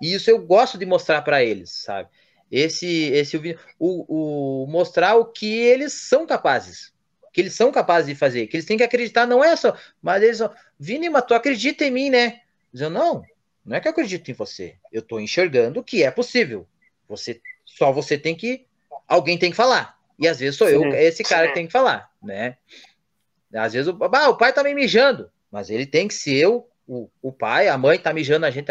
E 0.00 0.14
isso 0.14 0.30
eu 0.30 0.40
gosto 0.40 0.78
de 0.78 0.86
mostrar 0.86 1.22
para 1.22 1.44
eles, 1.44 1.70
sabe? 1.70 2.08
Esse, 2.50 2.86
esse 3.12 3.36
o, 3.78 4.62
o, 4.62 4.66
mostrar 4.66 5.16
o 5.16 5.26
que 5.26 5.58
eles 5.58 5.92
são 5.92 6.26
capazes, 6.26 6.94
que 7.32 7.40
eles 7.42 7.52
são 7.52 7.70
capazes 7.70 8.08
de 8.08 8.14
fazer, 8.14 8.46
que 8.46 8.56
eles 8.56 8.64
têm 8.64 8.78
que 8.78 8.84
acreditar, 8.84 9.26
não 9.26 9.44
é 9.44 9.54
só, 9.54 9.76
mas 10.00 10.22
eles 10.22 10.38
só, 10.38 10.54
Vini, 10.78 11.10
mas 11.10 11.24
tu 11.24 11.34
acredita 11.34 11.84
em 11.84 11.90
mim, 11.90 12.08
né? 12.08 12.40
Eu 12.72 12.88
não, 12.88 13.22
não 13.64 13.76
é 13.76 13.80
que 13.80 13.88
eu 13.88 13.92
acredito 13.92 14.30
em 14.30 14.34
você, 14.34 14.76
eu 14.90 15.00
estou 15.00 15.20
enxergando 15.20 15.84
que 15.84 16.02
é 16.02 16.10
possível. 16.10 16.66
Você 17.08 17.40
só 17.66 17.92
você 17.92 18.16
tem 18.16 18.34
que, 18.34 18.66
alguém 19.06 19.38
tem 19.38 19.50
que 19.50 19.56
falar. 19.56 19.98
E 20.18 20.26
às 20.26 20.40
vezes 20.40 20.56
sou 20.56 20.68
sim, 20.68 20.74
eu, 20.74 20.92
esse 20.94 21.22
cara 21.22 21.48
que 21.48 21.54
tem 21.54 21.66
que 21.66 21.72
falar, 21.72 22.10
né? 22.22 22.56
Às 23.54 23.72
vezes 23.72 23.88
o, 23.88 23.98
ah, 24.00 24.28
o 24.28 24.36
pai 24.36 24.52
tá 24.52 24.62
me 24.62 24.74
mijando, 24.74 25.30
mas 25.50 25.70
ele 25.70 25.86
tem 25.86 26.06
que 26.06 26.14
ser 26.14 26.46
o, 26.46 26.66
o, 26.86 27.10
o 27.22 27.32
pai, 27.32 27.68
a 27.68 27.78
mãe 27.78 27.98
tá 27.98 28.12
mijando 28.12 28.46
a 28.46 28.50
gente, 28.50 28.66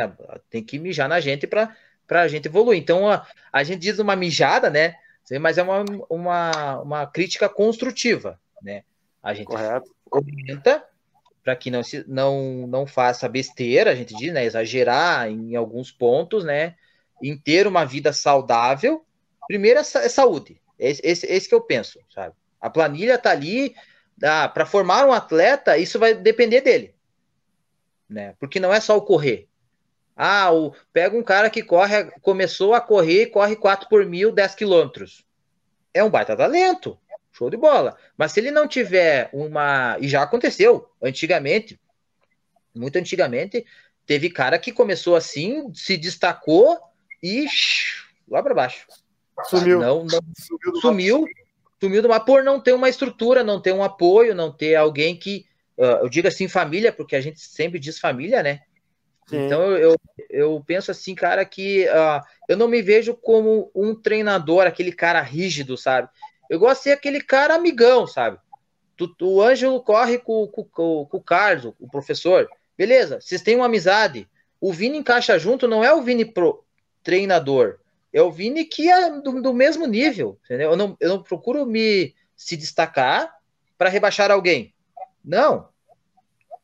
tem 0.50 0.64
que 0.64 0.80
mijar 0.80 1.10
na 1.10 1.20
gente 1.20 1.48
para 1.48 1.72
a 2.10 2.28
gente 2.28 2.48
evoluir. 2.48 2.80
Então 2.80 3.10
a, 3.10 3.26
a 3.52 3.64
gente 3.64 3.80
diz 3.80 4.00
uma 4.00 4.16
mijada, 4.16 4.70
né? 4.70 4.96
Mas 5.42 5.58
é 5.58 5.64
uma, 5.64 5.84
uma, 6.10 6.82
uma 6.82 7.08
crítica 7.08 7.50
construtiva, 7.50 8.40
né? 8.62 8.84
A 9.22 9.34
gente 9.34 9.48
Correto. 9.48 9.94
comenta 10.10 10.84
para 11.44 11.56
que 11.56 11.70
não, 11.70 11.84
se, 11.84 12.04
não, 12.08 12.66
não 12.68 12.88
faça 12.88 13.28
besteira, 13.28 13.92
a 13.92 13.96
gente 13.96 14.16
diz, 14.16 14.34
né? 14.34 14.46
Exagerar 14.46 15.30
em 15.30 15.56
alguns 15.56 15.92
pontos, 15.92 16.44
né? 16.44 16.76
Em 17.22 17.38
ter 17.38 17.68
uma 17.68 17.86
vida 17.86 18.14
saudável. 18.14 19.06
Primeiro 19.48 19.80
é, 19.80 19.82
é 19.82 20.10
saúde. 20.10 20.62
Esse, 20.80 21.02
esse, 21.04 21.26
esse 21.26 21.50
que 21.50 21.56
eu 21.56 21.62
penso, 21.62 22.00
sabe? 22.14 22.34
A 22.60 22.70
planilha 22.70 23.18
tá 23.18 23.32
ali, 23.32 23.76
ah, 24.24 24.48
para 24.48 24.66
formar 24.66 25.06
um 25.06 25.14
atleta, 25.14 25.78
isso 25.78 26.00
vai 26.00 26.14
depender 26.14 26.62
dele. 26.62 26.96
Né? 28.10 28.36
Porque 28.40 28.60
não 28.60 28.74
é 28.74 28.80
só 28.80 28.98
o 28.98 29.02
correr. 29.02 29.48
Ah, 30.16 30.52
o, 30.52 30.74
pega 30.92 31.16
um 31.16 31.24
cara 31.24 31.50
que 31.50 31.62
corre, 31.62 32.06
começou 32.22 32.74
a 32.74 32.82
correr, 32.82 33.28
corre 33.28 33.56
4 33.56 33.88
por 33.88 34.06
mil, 34.06 34.32
10 34.32 34.56
quilômetros. 34.56 35.24
É 35.94 36.04
um 36.04 36.10
baita 36.10 36.36
talento. 36.36 36.98
Show 37.32 37.52
de 37.52 37.58
bola. 37.58 37.96
Mas 38.18 38.32
se 38.32 38.40
ele 38.40 38.50
não 38.50 38.68
tiver 38.68 39.30
uma. 39.32 39.96
E 40.00 40.08
já 40.08 40.24
aconteceu, 40.24 40.90
antigamente, 41.02 41.80
muito 42.74 42.98
antigamente, 42.98 43.64
teve 44.08 44.32
cara 44.32 44.58
que 44.58 44.72
começou 44.72 45.16
assim, 45.16 45.72
se 45.74 45.98
destacou 45.98 46.80
e 47.22 47.46
lá 48.28 48.42
para 48.42 48.56
baixo. 48.56 48.88
Sumiu. 49.46 49.80
Não, 49.80 50.04
não, 50.04 50.20
sumiu, 50.36 50.82
sumiu 50.82 51.26
sumiu 51.80 52.02
do 52.02 52.10
mapa 52.10 52.26
por 52.26 52.44
não 52.44 52.60
ter 52.60 52.74
uma 52.74 52.90
estrutura, 52.90 53.44
não 53.44 53.62
ter 53.62 53.74
um 53.74 53.84
apoio, 53.84 54.36
não 54.36 54.52
ter 54.52 54.76
alguém 54.76 55.16
que, 55.16 55.46
uh, 55.78 56.04
eu 56.04 56.10
digo 56.10 56.28
assim, 56.28 56.48
família, 56.48 56.92
porque 56.92 57.16
a 57.16 57.22
gente 57.22 57.40
sempre 57.40 57.80
diz 57.80 58.00
família, 58.00 58.42
né? 58.42 58.62
Sim. 59.28 59.46
Então 59.46 59.72
eu, 59.76 59.96
eu, 60.30 60.64
penso 60.66 60.90
assim, 60.90 61.14
cara, 61.14 61.44
que 61.44 61.86
uh, 61.86 62.22
eu 62.48 62.56
não 62.56 62.68
me 62.68 62.82
vejo 62.82 63.14
como 63.14 63.70
um 63.76 63.94
treinador, 63.94 64.66
aquele 64.66 64.92
cara 64.92 65.22
rígido, 65.22 65.78
sabe? 65.78 66.10
Eu 66.50 66.60
gosto 66.60 66.80
de 66.80 66.84
ser 66.84 66.92
aquele 66.92 67.22
cara 67.22 67.56
amigão, 67.56 68.08
sabe? 68.08 68.38
Tu, 68.96 69.14
o 69.22 69.42
Ângelo 69.42 69.84
corre 69.84 70.18
com, 70.18 70.48
com, 70.48 70.64
com, 70.64 71.06
com 71.06 71.18
o 71.18 71.22
Carlos, 71.22 71.74
o 71.80 71.88
professor. 71.88 72.50
Beleza, 72.78 73.20
vocês 73.22 73.42
têm 73.42 73.56
uma 73.56 73.66
amizade. 73.66 74.28
O 74.60 74.74
Vini 74.74 74.98
encaixa 74.98 75.38
junto, 75.38 75.68
não 75.68 75.84
é 75.84 75.94
o 75.94 76.02
Vini 76.02 76.26
pro 76.26 76.64
treinador 77.04 77.78
é 78.18 78.22
o 78.22 78.32
Vini 78.32 78.66
que 78.66 78.90
é 78.90 79.10
do, 79.22 79.42
do 79.42 79.54
mesmo 79.54 79.86
nível, 79.86 80.40
entendeu? 80.44 80.72
Eu 80.72 80.78
não, 80.78 80.98
eu 81.00 81.10
não 81.10 81.24
procuro 81.24 81.66
me 81.66 82.16
se 82.36 82.58
destacar 82.58 83.36
para 83.78 83.90
rebaixar 83.90 84.32
alguém. 84.32 84.74
Não. 85.24 85.70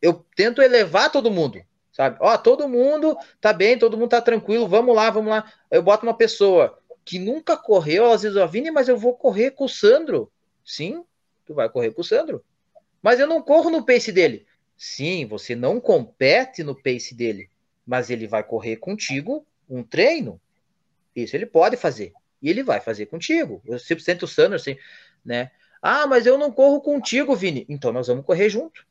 Eu 0.01 0.25
tento 0.35 0.61
elevar 0.61 1.11
todo 1.11 1.31
mundo, 1.31 1.61
sabe? 1.91 2.17
Ó, 2.19 2.35
todo 2.37 2.67
mundo 2.67 3.15
tá 3.39 3.53
bem, 3.53 3.77
todo 3.77 3.97
mundo 3.97 4.09
tá 4.09 4.21
tranquilo, 4.21 4.67
vamos 4.67 4.95
lá, 4.95 5.09
vamos 5.09 5.29
lá. 5.29 5.51
Eu 5.69 5.83
boto 5.83 6.05
uma 6.05 6.17
pessoa 6.17 6.79
que 7.05 7.19
nunca 7.19 7.55
correu, 7.55 8.11
às 8.11 8.23
vezes, 8.23 8.37
ó, 8.37 8.47
Vini, 8.47 8.71
mas 8.71 8.87
eu 8.87 8.97
vou 8.97 9.13
correr 9.13 9.51
com 9.51 9.65
o 9.65 9.69
Sandro. 9.69 10.31
Sim, 10.65 11.03
tu 11.45 11.53
vai 11.53 11.69
correr 11.69 11.91
com 11.91 12.01
o 12.01 12.05
Sandro. 12.05 12.43
Mas 13.01 13.19
eu 13.19 13.27
não 13.27 13.41
corro 13.41 13.69
no 13.69 13.85
pace 13.85 14.11
dele. 14.11 14.45
Sim, 14.75 15.25
você 15.27 15.55
não 15.55 15.79
compete 15.79 16.63
no 16.63 16.73
pace 16.73 17.13
dele, 17.13 17.49
mas 17.85 18.09
ele 18.09 18.27
vai 18.27 18.43
correr 18.43 18.77
contigo 18.77 19.45
um 19.69 19.83
treino. 19.83 20.41
Isso 21.15 21.35
ele 21.35 21.45
pode 21.45 21.77
fazer. 21.77 22.13
E 22.41 22.49
ele 22.49 22.63
vai 22.63 22.79
fazer 22.79 23.05
contigo. 23.05 23.61
Eu 23.65 23.77
100% 23.77 24.23
o 24.23 24.27
Sanders, 24.27 24.61
assim, 24.61 24.77
né? 25.23 25.51
Ah, 25.81 26.07
mas 26.07 26.25
eu 26.25 26.37
não 26.37 26.51
corro 26.51 26.81
contigo, 26.81 27.35
Vini. 27.35 27.65
Então 27.69 27.91
nós 27.91 28.07
vamos 28.07 28.25
correr 28.25 28.49
junto. 28.49 28.85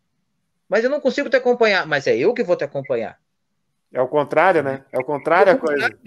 Mas 0.69 0.85
eu 0.85 0.91
não 0.91 1.01
consigo 1.01 1.29
te 1.29 1.37
acompanhar. 1.37 1.87
Mas 1.87 2.07
é 2.07 2.17
eu 2.17 2.33
que 2.33 2.43
vou 2.43 2.57
te 2.57 2.65
acompanhar. 2.65 3.19
É 3.93 4.01
o 4.01 4.09
contrário, 4.09 4.63
né? 4.63 4.85
É 4.91 4.99
o 4.99 5.05
contrário 5.05 5.51
é 5.51 5.55
o 5.55 5.57
a 5.57 5.61
coisa. 5.61 5.99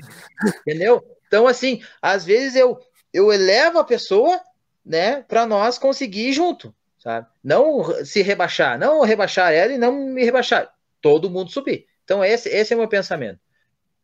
Entendeu? 0.61 1.03
Então, 1.27 1.47
assim, 1.47 1.83
às 2.01 2.25
vezes 2.25 2.55
eu, 2.55 2.79
eu 3.13 3.31
elevo 3.31 3.77
a 3.77 3.83
pessoa, 3.83 4.41
né, 4.83 5.21
para 5.23 5.45
nós 5.45 5.77
conseguir 5.77 6.29
ir 6.29 6.33
junto, 6.33 6.73
sabe? 6.97 7.27
Não 7.43 7.83
se 8.03 8.21
rebaixar, 8.21 8.79
não 8.79 9.01
rebaixar 9.01 9.53
ela 9.53 9.73
e 9.73 9.77
não 9.77 9.91
me 9.91 10.23
rebaixar. 10.23 10.73
Todo 11.01 11.29
mundo 11.29 11.51
subir. 11.51 11.85
Então, 12.03 12.23
esse, 12.23 12.49
esse 12.49 12.73
é 12.73 12.75
o 12.75 12.79
meu 12.79 12.87
pensamento. 12.87 13.39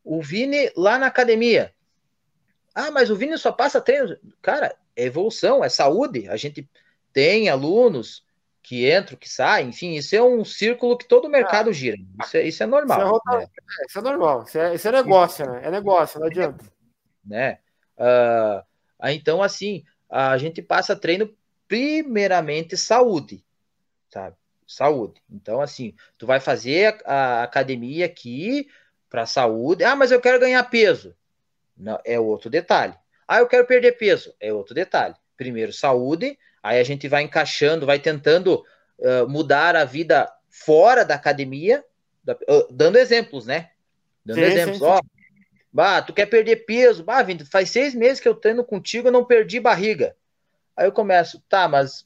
O 0.03 0.21
Vini 0.21 0.71
lá 0.75 0.97
na 0.97 1.07
academia, 1.07 1.73
ah, 2.73 2.91
mas 2.91 3.09
o 3.09 3.15
Vini 3.15 3.37
só 3.37 3.51
passa 3.51 3.81
treino. 3.81 4.17
Cara, 4.41 4.75
é 4.95 5.05
evolução, 5.05 5.63
é 5.63 5.69
saúde. 5.69 6.27
A 6.29 6.37
gente 6.37 6.67
tem 7.13 7.49
alunos 7.49 8.23
que 8.63 8.91
entram, 8.91 9.17
que 9.17 9.27
saem, 9.27 9.69
enfim, 9.69 9.93
isso 9.93 10.15
é 10.15 10.21
um 10.21 10.45
círculo 10.45 10.97
que 10.97 11.07
todo 11.07 11.25
o 11.25 11.29
mercado 11.29 11.69
ah, 11.69 11.73
gira. 11.73 11.97
Isso 12.23 12.37
é, 12.37 12.43
isso 12.43 12.63
é 12.63 12.65
normal. 12.65 12.99
Isso 12.99 13.07
é, 13.07 13.09
rota... 13.09 13.37
né? 13.37 13.43
é, 13.79 13.85
isso 13.85 13.99
é 13.99 14.01
normal, 14.01 14.43
isso 14.43 14.57
é, 14.57 14.75
isso 14.75 14.87
é 14.87 14.91
negócio, 14.91 15.45
né? 15.51 15.61
É 15.63 15.71
negócio, 15.71 16.19
não 16.19 16.27
adianta. 16.27 16.65
Né? 17.25 17.59
Uh, 17.97 18.63
então, 19.09 19.41
assim, 19.41 19.83
a 20.09 20.37
gente 20.37 20.61
passa 20.61 20.95
treino 20.95 21.33
primeiramente 21.67 22.77
saúde, 22.77 23.43
sabe? 24.09 24.35
Saúde. 24.67 25.21
Então, 25.29 25.59
assim, 25.59 25.95
tu 26.17 26.25
vai 26.25 26.39
fazer 26.39 27.01
a, 27.05 27.13
a 27.13 27.43
academia 27.43 28.05
aqui 28.05 28.67
para 29.09 29.25
saúde. 29.25 29.83
Ah, 29.83 29.95
mas 29.95 30.11
eu 30.11 30.21
quero 30.21 30.39
ganhar 30.39 30.63
peso. 30.65 31.15
Não, 31.77 31.99
é 32.05 32.19
outro 32.19 32.49
detalhe. 32.49 32.93
Ah, 33.27 33.39
eu 33.39 33.47
quero 33.47 33.65
perder 33.65 33.93
peso. 33.93 34.33
É 34.39 34.51
outro 34.53 34.73
detalhe. 34.73 35.15
Primeiro, 35.37 35.71
saúde. 35.71 36.37
Aí 36.61 36.79
a 36.79 36.83
gente 36.83 37.07
vai 37.07 37.23
encaixando, 37.23 37.85
vai 37.85 37.99
tentando 37.99 38.63
uh, 38.99 39.27
mudar 39.27 39.75
a 39.75 39.85
vida 39.85 40.31
fora 40.49 41.03
da 41.03 41.15
academia, 41.15 41.83
da, 42.23 42.33
uh, 42.33 42.71
dando 42.71 42.97
exemplos, 42.97 43.45
né? 43.45 43.71
Dando 44.23 44.39
sim, 44.39 44.43
exemplos. 44.43 44.79
Sim, 44.79 44.85
sim. 44.85 44.91
Ó, 44.91 45.01
bah, 45.71 46.01
tu 46.01 46.13
quer 46.13 46.27
perder 46.27 46.57
peso? 46.65 47.03
Bah, 47.03 47.23
Vindo, 47.23 47.45
faz 47.45 47.69
seis 47.69 47.95
meses 47.95 48.19
que 48.19 48.27
eu 48.27 48.35
treino 48.35 48.63
contigo, 48.63 49.07
eu 49.07 49.11
não 49.11 49.25
perdi 49.25 49.59
barriga. 49.59 50.15
Aí 50.75 50.85
eu 50.85 50.91
começo, 50.91 51.41
tá, 51.49 51.67
mas 51.67 52.05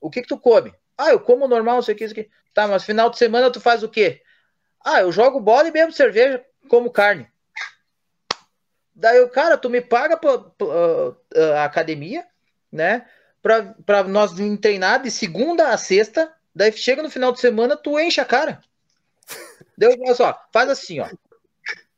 o 0.00 0.10
que 0.10 0.22
que 0.22 0.28
tu 0.28 0.38
come? 0.38 0.72
Ah, 0.96 1.10
eu 1.10 1.20
como 1.20 1.48
normal, 1.48 1.76
não 1.76 1.82
sei 1.82 1.94
o 1.94 1.98
que, 1.98 2.04
isso 2.04 2.12
aqui. 2.12 2.30
Tá, 2.52 2.68
mas 2.68 2.84
final 2.84 3.10
de 3.10 3.18
semana 3.18 3.50
tu 3.50 3.60
faz 3.60 3.82
o 3.82 3.88
quê? 3.88 4.22
Ah, 4.84 5.00
eu 5.00 5.10
jogo 5.10 5.40
bola 5.40 5.68
e 5.68 5.72
bebo 5.72 5.92
cerveja, 5.92 6.44
como 6.68 6.90
carne. 6.90 7.26
Daí 8.94 9.20
o 9.20 9.28
cara, 9.28 9.58
tu 9.58 9.68
me 9.68 9.80
paga 9.80 10.16
pra, 10.16 10.38
pra, 10.38 10.66
uh, 10.66 11.16
a 11.56 11.64
academia, 11.64 12.24
né? 12.70 13.06
Pra, 13.42 13.74
pra 13.84 14.04
nós 14.04 14.32
treinar 14.60 15.02
de 15.02 15.10
segunda 15.10 15.68
a 15.68 15.76
sexta. 15.76 16.32
Daí 16.54 16.70
chega 16.72 17.02
no 17.02 17.10
final 17.10 17.32
de 17.32 17.40
semana, 17.40 17.76
tu 17.76 17.98
enche 17.98 18.20
a 18.20 18.24
cara. 18.24 18.62
Deu, 19.76 19.90
olha 19.90 20.14
só, 20.14 20.40
faz 20.52 20.70
assim, 20.70 21.00
ó. 21.00 21.08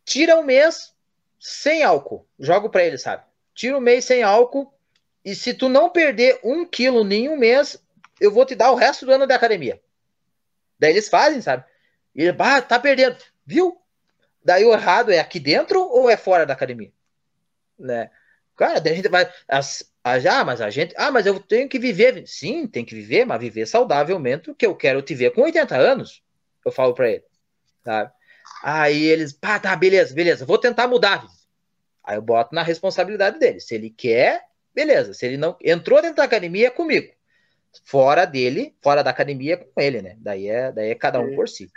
Tira 0.05 0.37
um 0.37 0.43
mês 0.43 0.95
sem 1.39 1.83
álcool. 1.83 2.27
Jogo 2.39 2.71
para 2.71 2.85
ele, 2.85 2.97
sabe? 2.97 3.23
Tira 3.55 3.77
um 3.77 3.81
mês 3.81 4.05
sem 4.05 4.23
álcool. 4.23 4.73
E 5.25 5.35
se 5.35 5.53
tu 5.53 5.69
não 5.69 5.91
perder 5.91 6.41
um 6.43 6.65
quilo 6.65 7.07
em 7.13 7.29
um 7.29 7.37
mês, 7.37 7.77
eu 8.21 8.31
vou 8.31 8.47
te 8.47 8.55
dar 8.55 8.71
o 8.71 8.77
resto 8.77 9.05
do 9.05 9.13
ano 9.13 9.27
da 9.27 9.35
academia. 9.35 9.81
Daí 10.79 10.93
eles 10.93 11.09
fazem, 11.09 11.41
sabe? 11.41 11.65
E 12.15 12.23
ele, 12.23 12.37
ah, 12.39 12.63
tá 12.63 12.79
perdendo. 12.79 13.17
Viu? 13.45 13.77
Daí 14.47 14.65
o 14.65 14.73
errado 14.73 15.11
é 15.11 15.19
aqui 15.19 15.41
dentro 15.41 15.81
ou 15.81 16.09
é 16.09 16.17
fora 16.17 16.47
da 16.47 16.53
academia? 16.53 16.93
Né? 17.77 18.09
Cara, 18.55 18.81
daí 18.81 18.93
a 18.93 18.97
gente 18.97 19.09
vai. 19.09 19.29
As, 19.49 19.93
ah, 20.05 20.45
mas 20.45 20.61
a 20.61 20.71
gente. 20.71 20.95
Ah, 20.97 21.11
mas 21.11 21.27
eu 21.27 21.41
tenho 21.41 21.69
que 21.69 21.81
viver. 21.81 22.25
Sim, 22.29 22.69
tem 22.69 22.85
que 22.85 22.95
viver, 22.95 23.25
mas 23.25 23.41
viver 23.41 23.67
saudavelmente, 23.67 24.55
que 24.55 24.65
eu 24.65 24.77
quero 24.77 25.03
te 25.03 25.17
ver 25.17 25.33
com 25.33 25.43
80 25.43 25.77
anos. 25.77 26.23
Eu 26.65 26.71
falo 26.71 26.95
para 26.95 27.11
ele. 27.11 27.25
Sabe? 27.85 28.13
Aí 28.63 29.03
eles, 29.03 29.33
pá, 29.33 29.59
tá, 29.59 29.75
beleza, 29.75 30.15
beleza, 30.15 30.47
vou 30.47 30.59
tentar 30.59 30.87
mudar. 30.87 31.27
Aí 32.05 32.17
eu 32.17 32.23
boto 32.23 32.55
na 32.55 32.63
responsabilidade 32.63 33.41
dele. 33.41 33.59
Se 33.59 33.75
ele 33.75 33.91
quer, 33.91 34.45
beleza. 34.73 35.13
Se 35.13 35.27
ele 35.27 35.37
não 35.37 35.57
entrou 35.61 36.01
dentro 36.01 36.19
da 36.19 36.25
academia, 36.25 36.69
é 36.69 36.71
comigo. 36.71 37.13
Fora 37.85 38.25
dele, 38.25 38.77
fora 38.81 39.03
da 39.03 39.11
academia, 39.11 39.55
é 39.55 39.57
com 39.57 39.81
ele, 39.81 40.03
né? 40.03 40.17
Daí 40.21 40.49
é, 40.49 40.71
daí 40.71 40.91
é 40.91 40.95
cada 40.95 41.19
um 41.19 41.35
por 41.35 41.49
si. 41.49 41.69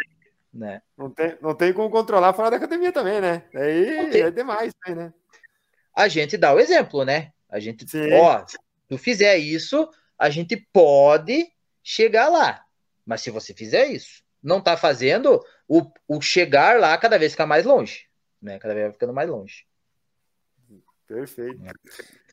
Né? 0.53 0.81
Não, 0.97 1.09
tem, 1.09 1.38
não 1.41 1.53
tem 1.53 1.73
como 1.73 1.89
controlar 1.89 2.34
fora 2.34 2.51
da 2.51 2.57
academia 2.57 2.91
também, 2.91 3.21
né? 3.21 3.43
Aí 3.53 4.19
é 4.19 4.31
demais, 4.31 4.73
né? 4.88 5.13
A 5.95 6.07
gente 6.07 6.38
dá 6.38 6.53
o 6.53 6.59
exemplo, 6.59 7.05
né? 7.05 7.31
A 7.47 7.59
gente, 7.59 7.88
Sim. 7.88 8.13
ó, 8.13 8.45
se 8.47 8.57
tu 8.88 8.97
fizer 8.97 9.38
isso, 9.38 9.89
a 10.17 10.30
gente 10.30 10.57
pode 10.73 11.51
chegar 11.84 12.30
lá. 12.30 12.63
Mas 13.05 13.21
se 13.21 13.30
você 13.30 13.53
fizer 13.53 13.88
isso, 13.88 14.23
não 14.41 14.61
tá 14.61 14.77
fazendo, 14.77 15.43
o, 15.67 15.91
o 16.07 16.21
chegar 16.21 16.80
lá 16.80 16.97
cada 16.97 17.17
vez 17.17 17.34
fica 17.34 17.45
mais 17.45 17.65
longe, 17.65 18.07
né? 18.41 18.57
Cada 18.59 18.73
vez 18.73 18.85
vai 18.85 18.93
ficando 18.93 19.13
mais 19.13 19.30
longe. 19.30 19.65
Perfeito. 21.07 21.59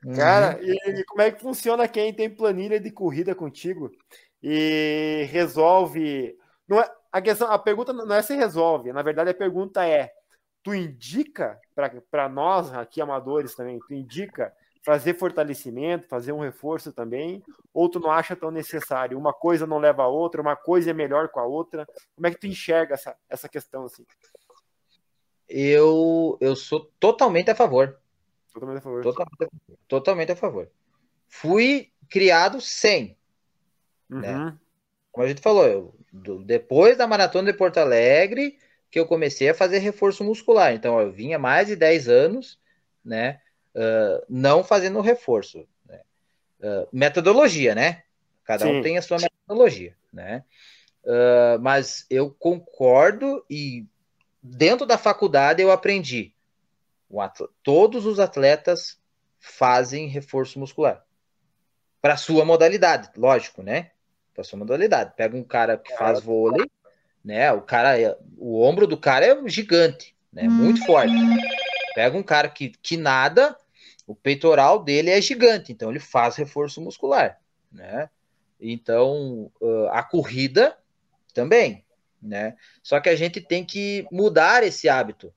Uhum. 0.05 0.15
Cara, 0.15 0.61
e, 0.63 1.03
como 1.05 1.23
é 1.23 1.31
que 1.31 1.41
funciona 1.41 1.89
quem 1.89 2.13
tem 2.13 2.29
planilha 2.29 2.79
de 2.79 2.91
corrida 2.91 3.35
contigo 3.35 3.91
e 4.43 5.27
resolve? 5.31 6.37
Não 6.69 6.79
é, 6.79 6.91
a 7.17 7.23
questão, 7.23 7.51
a 7.51 7.59
pergunta 7.59 7.95
não 7.95 8.15
é 8.15 8.21
se 8.21 8.37
resolve, 8.37 8.93
na 8.93 9.03
verdade 9.03 9.31
a 9.31 9.35
pergunta 9.35 9.87
é: 9.87 10.13
tu 10.63 10.75
indica 10.75 11.59
para 12.11 12.29
nós 12.29 12.71
aqui 12.75 13.01
amadores 13.01 13.55
também, 13.55 13.79
tu 13.89 13.95
indica 13.95 14.53
fazer 14.85 15.15
fortalecimento, 15.15 16.07
fazer 16.07 16.33
um 16.33 16.41
reforço 16.41 16.93
também, 16.93 17.43
ou 17.73 17.89
tu 17.89 17.99
não 17.99 18.11
acha 18.11 18.37
tão 18.37 18.51
necessário? 18.51 19.19
Uma 19.19 19.33
coisa 19.33 19.67
não 19.67 19.79
leva 19.79 20.03
a 20.03 20.09
outra, 20.09 20.43
uma 20.43 20.55
coisa 20.55 20.91
é 20.91 20.93
melhor 20.93 21.29
com 21.31 21.41
a 21.41 21.47
outra. 21.47 21.89
Como 22.15 22.27
é 22.27 22.31
que 22.31 22.39
tu 22.39 22.47
enxerga 22.47 22.95
essa, 22.95 23.17
essa 23.29 23.49
questão 23.49 23.85
assim? 23.85 24.05
Eu, 25.49 26.37
eu 26.41 26.55
sou 26.55 26.93
totalmente 27.01 27.51
a 27.51 27.55
favor. 27.55 27.99
Totalmente 28.53 28.79
a 28.79 28.83
favor. 28.83 29.03
Totalmente, 29.03 29.53
totalmente 29.89 30.33
a 30.33 30.37
favor. 30.37 30.71
Fui 31.29 31.91
criado 32.11 32.61
sem. 32.61 33.17
Né? 34.09 34.37
Uhum. 34.37 34.45
Né? 34.45 34.59
Como 35.11 35.25
a 35.25 35.29
gente 35.29 35.41
falou, 35.41 35.67
eu, 35.67 35.95
do, 36.23 36.45
depois 36.45 36.97
da 36.97 37.07
maratona 37.07 37.53
de 37.53 37.59
Porto 37.59 37.79
Alegre, 37.79 38.59
que 38.91 38.99
eu 38.99 39.07
comecei 39.07 39.49
a 39.49 39.55
fazer 39.55 39.79
reforço 39.79 40.25
muscular. 40.25 40.73
Então, 40.73 41.01
eu 41.01 41.11
vinha 41.11 41.39
mais 41.39 41.69
de 41.69 41.77
10 41.77 42.09
anos, 42.09 42.59
né? 43.05 43.41
uh, 43.77 44.25
não 44.29 44.65
fazendo 44.65 45.01
reforço. 45.01 45.67
Né? 45.87 46.01
Uh, 46.61 46.89
metodologia, 46.91 47.75
né? 47.75 48.03
Cada 48.45 48.65
Sim. 48.65 48.79
um 48.79 48.83
tem 48.83 48.97
a 48.97 49.03
sua 49.03 49.19
metodologia, 49.19 49.97
né? 50.13 50.45
Uh, 51.05 51.61
mas 51.61 52.07
eu 52.11 52.31
concordo 52.31 53.45
e 53.49 53.87
dentro 54.43 54.87
da 54.87 54.99
faculdade 54.99 55.63
eu 55.63 55.71
aprendi. 55.71 56.35
todos 57.63 58.07
os 58.07 58.19
atletas 58.19 59.01
fazem 59.39 60.09
reforço 60.09 60.59
muscular 60.59 61.05
para 62.01 62.17
sua 62.17 62.45
modalidade, 62.45 63.11
lógico, 63.17 63.63
né? 63.63 63.91
Para 64.37 64.45
sua 64.45 64.59
modalidade. 64.59 65.15
Pega 65.17 65.35
um 65.35 65.43
cara 65.43 65.79
que 65.79 65.97
faz 65.97 66.21
vôlei, 66.21 66.71
né? 67.25 67.51
O 67.53 67.63
cara, 67.63 67.99
é, 67.99 68.17
o 68.37 68.63
ombro 68.63 68.87
do 68.87 68.99
cara 68.99 69.25
é 69.25 69.49
gigante, 69.49 70.15
né? 70.31 70.47
Muito 70.47 70.85
forte. 70.85 71.15
Pega 71.95 72.17
um 72.17 72.23
cara 72.23 72.47
que, 72.51 72.69
que 72.83 72.99
nada, 72.99 73.57
o 74.07 74.15
peitoral 74.15 74.85
dele 74.85 75.11
é 75.11 75.19
gigante, 75.23 75.73
então 75.73 75.89
ele 75.89 75.99
faz 75.99 76.37
reforço 76.37 76.83
muscular, 76.83 77.41
né? 77.73 78.11
Então, 78.61 79.51
a 79.91 80.03
corrida 80.03 80.77
também, 81.33 81.83
né? 82.21 82.57
Só 82.83 83.01
que 83.01 83.09
a 83.09 83.17
gente 83.17 83.41
tem 83.41 83.65
que 83.65 84.07
mudar 84.13 84.63
esse 84.63 84.87
hábito, 84.87 85.33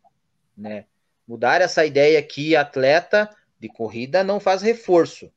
né? 0.58 0.86
Mudar 1.26 1.62
essa 1.62 1.86
ideia 1.86 2.22
que 2.22 2.54
atleta 2.56 3.30
de 3.58 3.70
corrida 3.70 4.24
não 4.26 4.40
faz 4.40 4.62
reforço, 4.62 5.32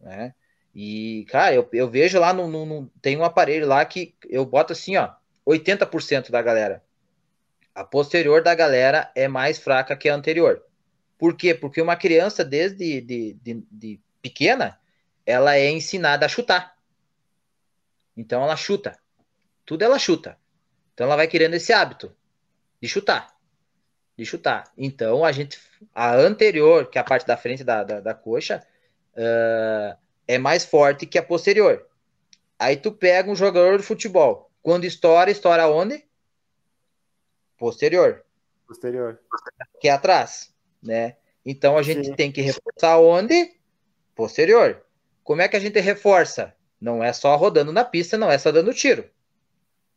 né? 0.00 0.34
E, 0.74 1.26
cara, 1.28 1.54
eu, 1.54 1.68
eu 1.72 1.88
vejo 1.88 2.18
lá 2.18 2.32
no, 2.32 2.46
no, 2.46 2.64
no, 2.64 2.86
Tem 3.02 3.16
um 3.16 3.24
aparelho 3.24 3.66
lá 3.66 3.84
que 3.84 4.14
eu 4.28 4.44
boto 4.44 4.72
assim, 4.72 4.96
ó, 4.96 5.12
80% 5.46 6.30
da 6.30 6.40
galera. 6.40 6.82
A 7.74 7.84
posterior 7.84 8.42
da 8.42 8.54
galera 8.54 9.10
é 9.14 9.26
mais 9.26 9.58
fraca 9.58 9.96
que 9.96 10.08
a 10.08 10.14
anterior. 10.14 10.62
Por 11.18 11.36
quê? 11.36 11.54
Porque 11.54 11.82
uma 11.82 11.96
criança, 11.96 12.44
desde 12.44 13.00
de, 13.00 13.32
de, 13.34 13.64
de 13.70 14.00
pequena, 14.22 14.78
ela 15.26 15.56
é 15.56 15.70
ensinada 15.70 16.26
a 16.26 16.28
chutar. 16.28 16.74
Então 18.16 18.42
ela 18.42 18.56
chuta. 18.56 18.98
Tudo 19.64 19.82
ela 19.82 19.98
chuta. 19.98 20.38
Então 20.94 21.06
ela 21.06 21.16
vai 21.16 21.26
querendo 21.26 21.54
esse 21.54 21.72
hábito 21.72 22.14
de 22.80 22.88
chutar. 22.88 23.34
De 24.16 24.24
chutar. 24.24 24.70
Então 24.76 25.24
a 25.24 25.32
gente. 25.32 25.58
A 25.94 26.14
anterior, 26.14 26.90
que 26.90 26.98
é 26.98 27.00
a 27.00 27.04
parte 27.04 27.26
da 27.26 27.36
frente 27.36 27.64
da, 27.64 27.82
da, 27.82 28.00
da 28.00 28.14
coxa, 28.14 28.66
uh, 29.14 29.96
é 30.34 30.38
mais 30.38 30.64
forte 30.64 31.06
que 31.06 31.18
a 31.18 31.22
posterior. 31.22 31.86
Aí 32.58 32.76
tu 32.76 32.92
pega 32.92 33.30
um 33.30 33.36
jogador 33.36 33.78
de 33.78 33.84
futebol. 33.84 34.50
Quando 34.62 34.84
estoura, 34.84 35.30
estoura 35.30 35.68
onde? 35.68 36.04
Posterior. 37.56 38.24
Posterior. 38.66 39.20
Que 39.80 39.88
é 39.88 39.92
atrás 39.92 40.50
né? 40.82 41.16
Então 41.44 41.76
a 41.76 41.82
gente 41.82 42.06
Sim. 42.06 42.14
tem 42.14 42.32
que 42.32 42.40
reforçar 42.40 42.98
onde? 42.98 43.52
Posterior. 44.14 44.82
Como 45.22 45.42
é 45.42 45.48
que 45.48 45.56
a 45.56 45.60
gente 45.60 45.78
reforça? 45.80 46.54
Não 46.80 47.04
é 47.04 47.12
só 47.12 47.36
rodando 47.36 47.72
na 47.72 47.84
pista, 47.84 48.16
não 48.16 48.30
é 48.30 48.38
só 48.38 48.50
dando 48.50 48.72
tiro, 48.72 49.08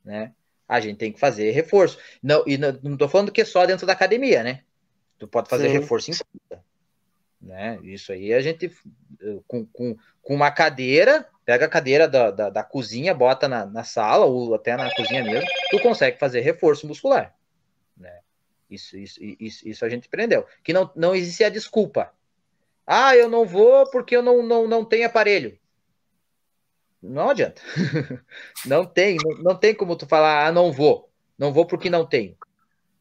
né? 0.04 0.34
A 0.68 0.80
gente 0.80 0.98
tem 0.98 1.12
que 1.12 1.20
fazer 1.20 1.52
reforço. 1.52 1.98
Não, 2.22 2.44
e 2.48 2.58
não, 2.58 2.78
não 2.84 2.98
tô 2.98 3.08
falando 3.08 3.32
que 3.32 3.42
é 3.42 3.46
só 3.46 3.66
dentro 3.66 3.86
da 3.86 3.94
academia, 3.94 4.44
né? 4.44 4.64
Tu 5.18 5.28
pode 5.28 5.50
fazer 5.50 5.68
Sim. 5.68 5.74
reforço 5.74 6.12
em 6.12 6.14
né? 7.44 7.78
Isso 7.84 8.12
aí 8.12 8.34
a 8.34 8.42
gente 8.42 8.72
com, 9.48 9.66
com, 9.66 9.98
com 10.22 10.34
uma 10.34 10.50
cadeira, 10.50 11.28
pega 11.46 11.66
a 11.66 11.70
cadeira 11.70 12.08
da, 12.08 12.32
da, 12.32 12.50
da 12.50 12.64
cozinha, 12.64 13.14
bota 13.14 13.48
na, 13.48 13.66
na 13.66 13.84
sala 13.84 14.26
ou 14.26 14.56
até 14.56 14.76
na 14.78 14.94
cozinha 14.96 15.24
mesmo, 15.24 15.48
tu 15.70 15.80
consegue 15.82 16.18
fazer 16.18 16.40
reforço 16.40 16.88
muscular, 16.88 17.36
né? 17.98 18.20
Isso, 18.70 18.98
isso, 18.98 19.20
isso, 19.22 19.68
isso 19.68 19.86
a 19.86 19.90
gente 19.90 20.08
aprendeu. 20.08 20.48
Que 20.64 20.74
não, 20.74 20.90
não 20.96 21.14
existia 21.14 21.52
desculpa. 21.52 22.12
Ah, 22.88 23.16
eu 23.16 23.30
não 23.30 23.46
vou 23.46 23.90
porque 23.92 24.16
eu 24.16 24.24
não, 24.24 24.42
não, 24.42 24.68
não 24.68 24.84
tenho 24.84 25.06
aparelho. 25.06 25.60
Não 27.02 27.30
adianta. 27.30 27.62
não 28.66 28.86
tem, 28.86 29.18
não, 29.24 29.44
não 29.44 29.56
tem 29.56 29.76
como 29.76 29.96
tu 29.96 30.08
falar, 30.08 30.48
ah, 30.48 30.52
não 30.52 30.72
vou. 30.72 31.12
Não 31.38 31.54
vou 31.54 31.68
porque 31.68 31.90
não 31.90 32.06
tenho. 32.06 32.36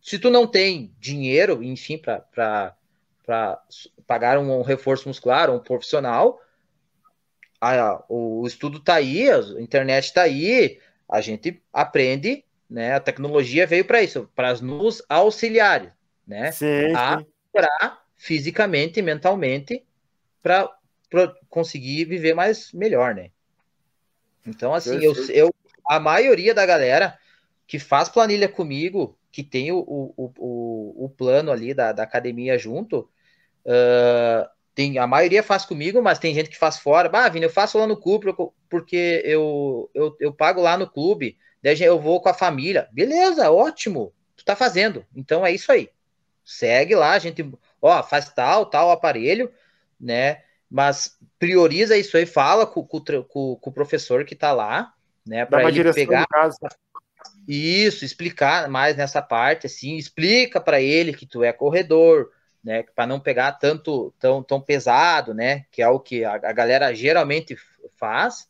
Se 0.01 0.19
tu 0.19 0.29
não 0.29 0.47
tem 0.47 0.95
dinheiro, 0.99 1.63
enfim, 1.63 1.97
para 1.97 2.77
pagar 4.07 4.39
um, 4.39 4.59
um 4.59 4.63
reforço 4.63 5.09
muscular, 5.09 5.51
um 5.51 5.59
profissional, 5.59 6.41
a, 7.61 8.03
o, 8.09 8.47
estudo 8.47 8.79
está 8.79 8.95
aí, 8.95 9.31
a 9.31 9.61
internet 9.61 10.05
está 10.05 10.23
aí, 10.23 10.81
a 11.09 11.21
gente 11.21 11.63
aprende 11.73 12.45
né? 12.73 12.95
A 12.95 13.01
tecnologia 13.01 13.67
veio 13.67 13.85
para 13.85 14.03
isso, 14.03 14.29
para 14.35 14.55
nos 14.55 15.03
auxiliar, 15.09 15.95
né? 16.27 16.51
Sim, 16.53 16.95
a 16.97 17.23
para 17.53 18.01
fisicamente 18.17 18.99
e 18.99 19.03
mentalmente 19.03 19.85
para 20.43 20.71
conseguir 21.51 22.07
viver 22.07 22.35
mais 22.35 22.73
melhor, 22.73 23.15
né? 23.15 23.31
Então, 24.47 24.73
assim, 24.73 24.97
eu, 25.05 25.13
eu, 25.29 25.55
a 25.87 26.01
maioria 26.01 26.55
da 26.55 26.65
galera 26.65 27.19
que 27.67 27.79
faz 27.79 28.09
planilha 28.09 28.49
comigo, 28.49 29.19
que 29.33 29.43
tem 29.43 29.73
o, 29.73 29.79
o, 29.79 30.33
o, 30.39 31.07
o 31.07 31.09
plano 31.09 31.51
ali 31.51 31.73
da, 31.73 31.91
da 31.91 32.03
academia 32.03 32.59
junto, 32.59 33.09
uh, 33.65 34.47
tem, 34.75 34.99
a 34.99 35.07
maioria 35.07 35.43
faz 35.43 35.65
comigo, 35.65 36.03
mas 36.03 36.19
tem 36.19 36.35
gente 36.35 36.51
que 36.51 36.59
faz 36.59 36.79
fora. 36.79 37.11
Ah, 37.13 37.29
Vini, 37.29 37.47
eu 37.47 37.51
faço 37.51 37.79
lá 37.79 37.87
no 37.87 37.97
clube 37.97 38.35
porque 38.69 39.23
eu, 39.25 39.91
eu, 39.95 40.17
eu 40.21 40.33
pago 40.33 40.61
lá 40.61 40.77
no 40.77 40.89
clube. 40.89 41.39
Daí 41.63 41.81
eu 41.83 41.99
vou 41.99 42.21
com 42.21 42.29
a 42.29 42.35
família. 42.35 42.89
Beleza, 42.93 43.51
ótimo. 43.51 44.13
Tu 44.37 44.45
tá 44.45 44.57
fazendo. 44.57 45.05
Então 45.15 45.45
é 45.45 45.53
isso 45.53 45.71
aí. 45.71 45.91
Segue 46.45 46.95
lá, 46.95 47.13
a 47.13 47.19
gente, 47.19 47.49
ó, 47.81 48.03
faz 48.03 48.31
tal, 48.31 48.67
tal 48.67 48.91
aparelho, 48.91 49.53
né? 50.01 50.43
Mas 50.71 51.19
prioriza 51.39 51.97
isso 51.97 52.17
aí, 52.17 52.27
fala 52.27 52.67
com, 52.67 52.83
com, 52.85 53.01
com, 53.01 53.57
com 53.57 53.71
o 53.71 53.73
professor 53.73 54.25
que 54.25 54.35
tá 54.35 54.53
lá, 54.53 54.93
né? 55.27 55.45
Para 55.45 55.69
ele 55.69 55.93
pegar. 55.93 56.27
Isso, 57.47 58.05
explicar 58.05 58.69
mais 58.69 58.97
nessa 58.97 59.21
parte, 59.21 59.67
assim, 59.67 59.97
explica 59.97 60.61
para 60.61 60.81
ele 60.81 61.13
que 61.13 61.27
tu 61.27 61.43
é 61.43 61.53
corredor, 61.53 62.31
né, 62.63 62.85
para 62.95 63.07
não 63.07 63.19
pegar 63.19 63.53
tanto 63.53 64.15
tão, 64.19 64.43
tão 64.43 64.61
pesado, 64.61 65.35
né, 65.35 65.67
que 65.71 65.83
é 65.83 65.89
o 65.89 65.99
que 65.99 66.25
a, 66.25 66.35
a 66.35 66.53
galera 66.53 66.95
geralmente 66.95 67.57
faz, 67.97 68.49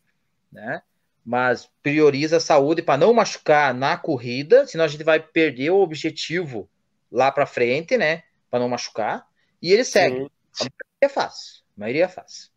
né, 0.52 0.82
mas 1.24 1.70
prioriza 1.82 2.36
a 2.36 2.40
saúde 2.40 2.82
para 2.82 2.98
não 2.98 3.14
machucar 3.14 3.73
na 3.73 3.97
corrida, 3.97 4.66
senão 4.66 4.85
a 4.85 4.89
gente 4.89 5.05
vai 5.05 5.20
perder 5.20 5.70
o 5.70 5.81
objetivo 5.81 6.69
lá 7.10 7.32
para 7.32 7.47
frente, 7.47 7.97
né, 7.97 8.24
para 8.51 8.60
não 8.60 8.69
machucar, 8.69 9.27
e 9.60 9.73
ele 9.73 9.85
segue. 9.85 10.16
Sim. 10.16 10.28
A 10.60 10.64
maioria 10.64 11.14
faz, 11.14 11.62
a 11.77 11.81
maioria 11.81 12.09
faz. 12.09 12.52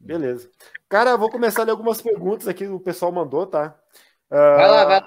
Beleza. 0.00 0.50
Cara, 0.88 1.16
vou 1.16 1.30
começar 1.30 1.62
a 1.62 1.64
ler 1.64 1.72
algumas 1.72 2.00
perguntas 2.00 2.48
aqui 2.48 2.64
que 2.64 2.70
o 2.70 2.80
pessoal 2.80 3.10
mandou, 3.12 3.46
tá? 3.46 3.78
Uh, 4.30 4.56
vai 4.56 4.70
lá, 4.70 4.84
vai 4.84 5.00
lá. 5.00 5.06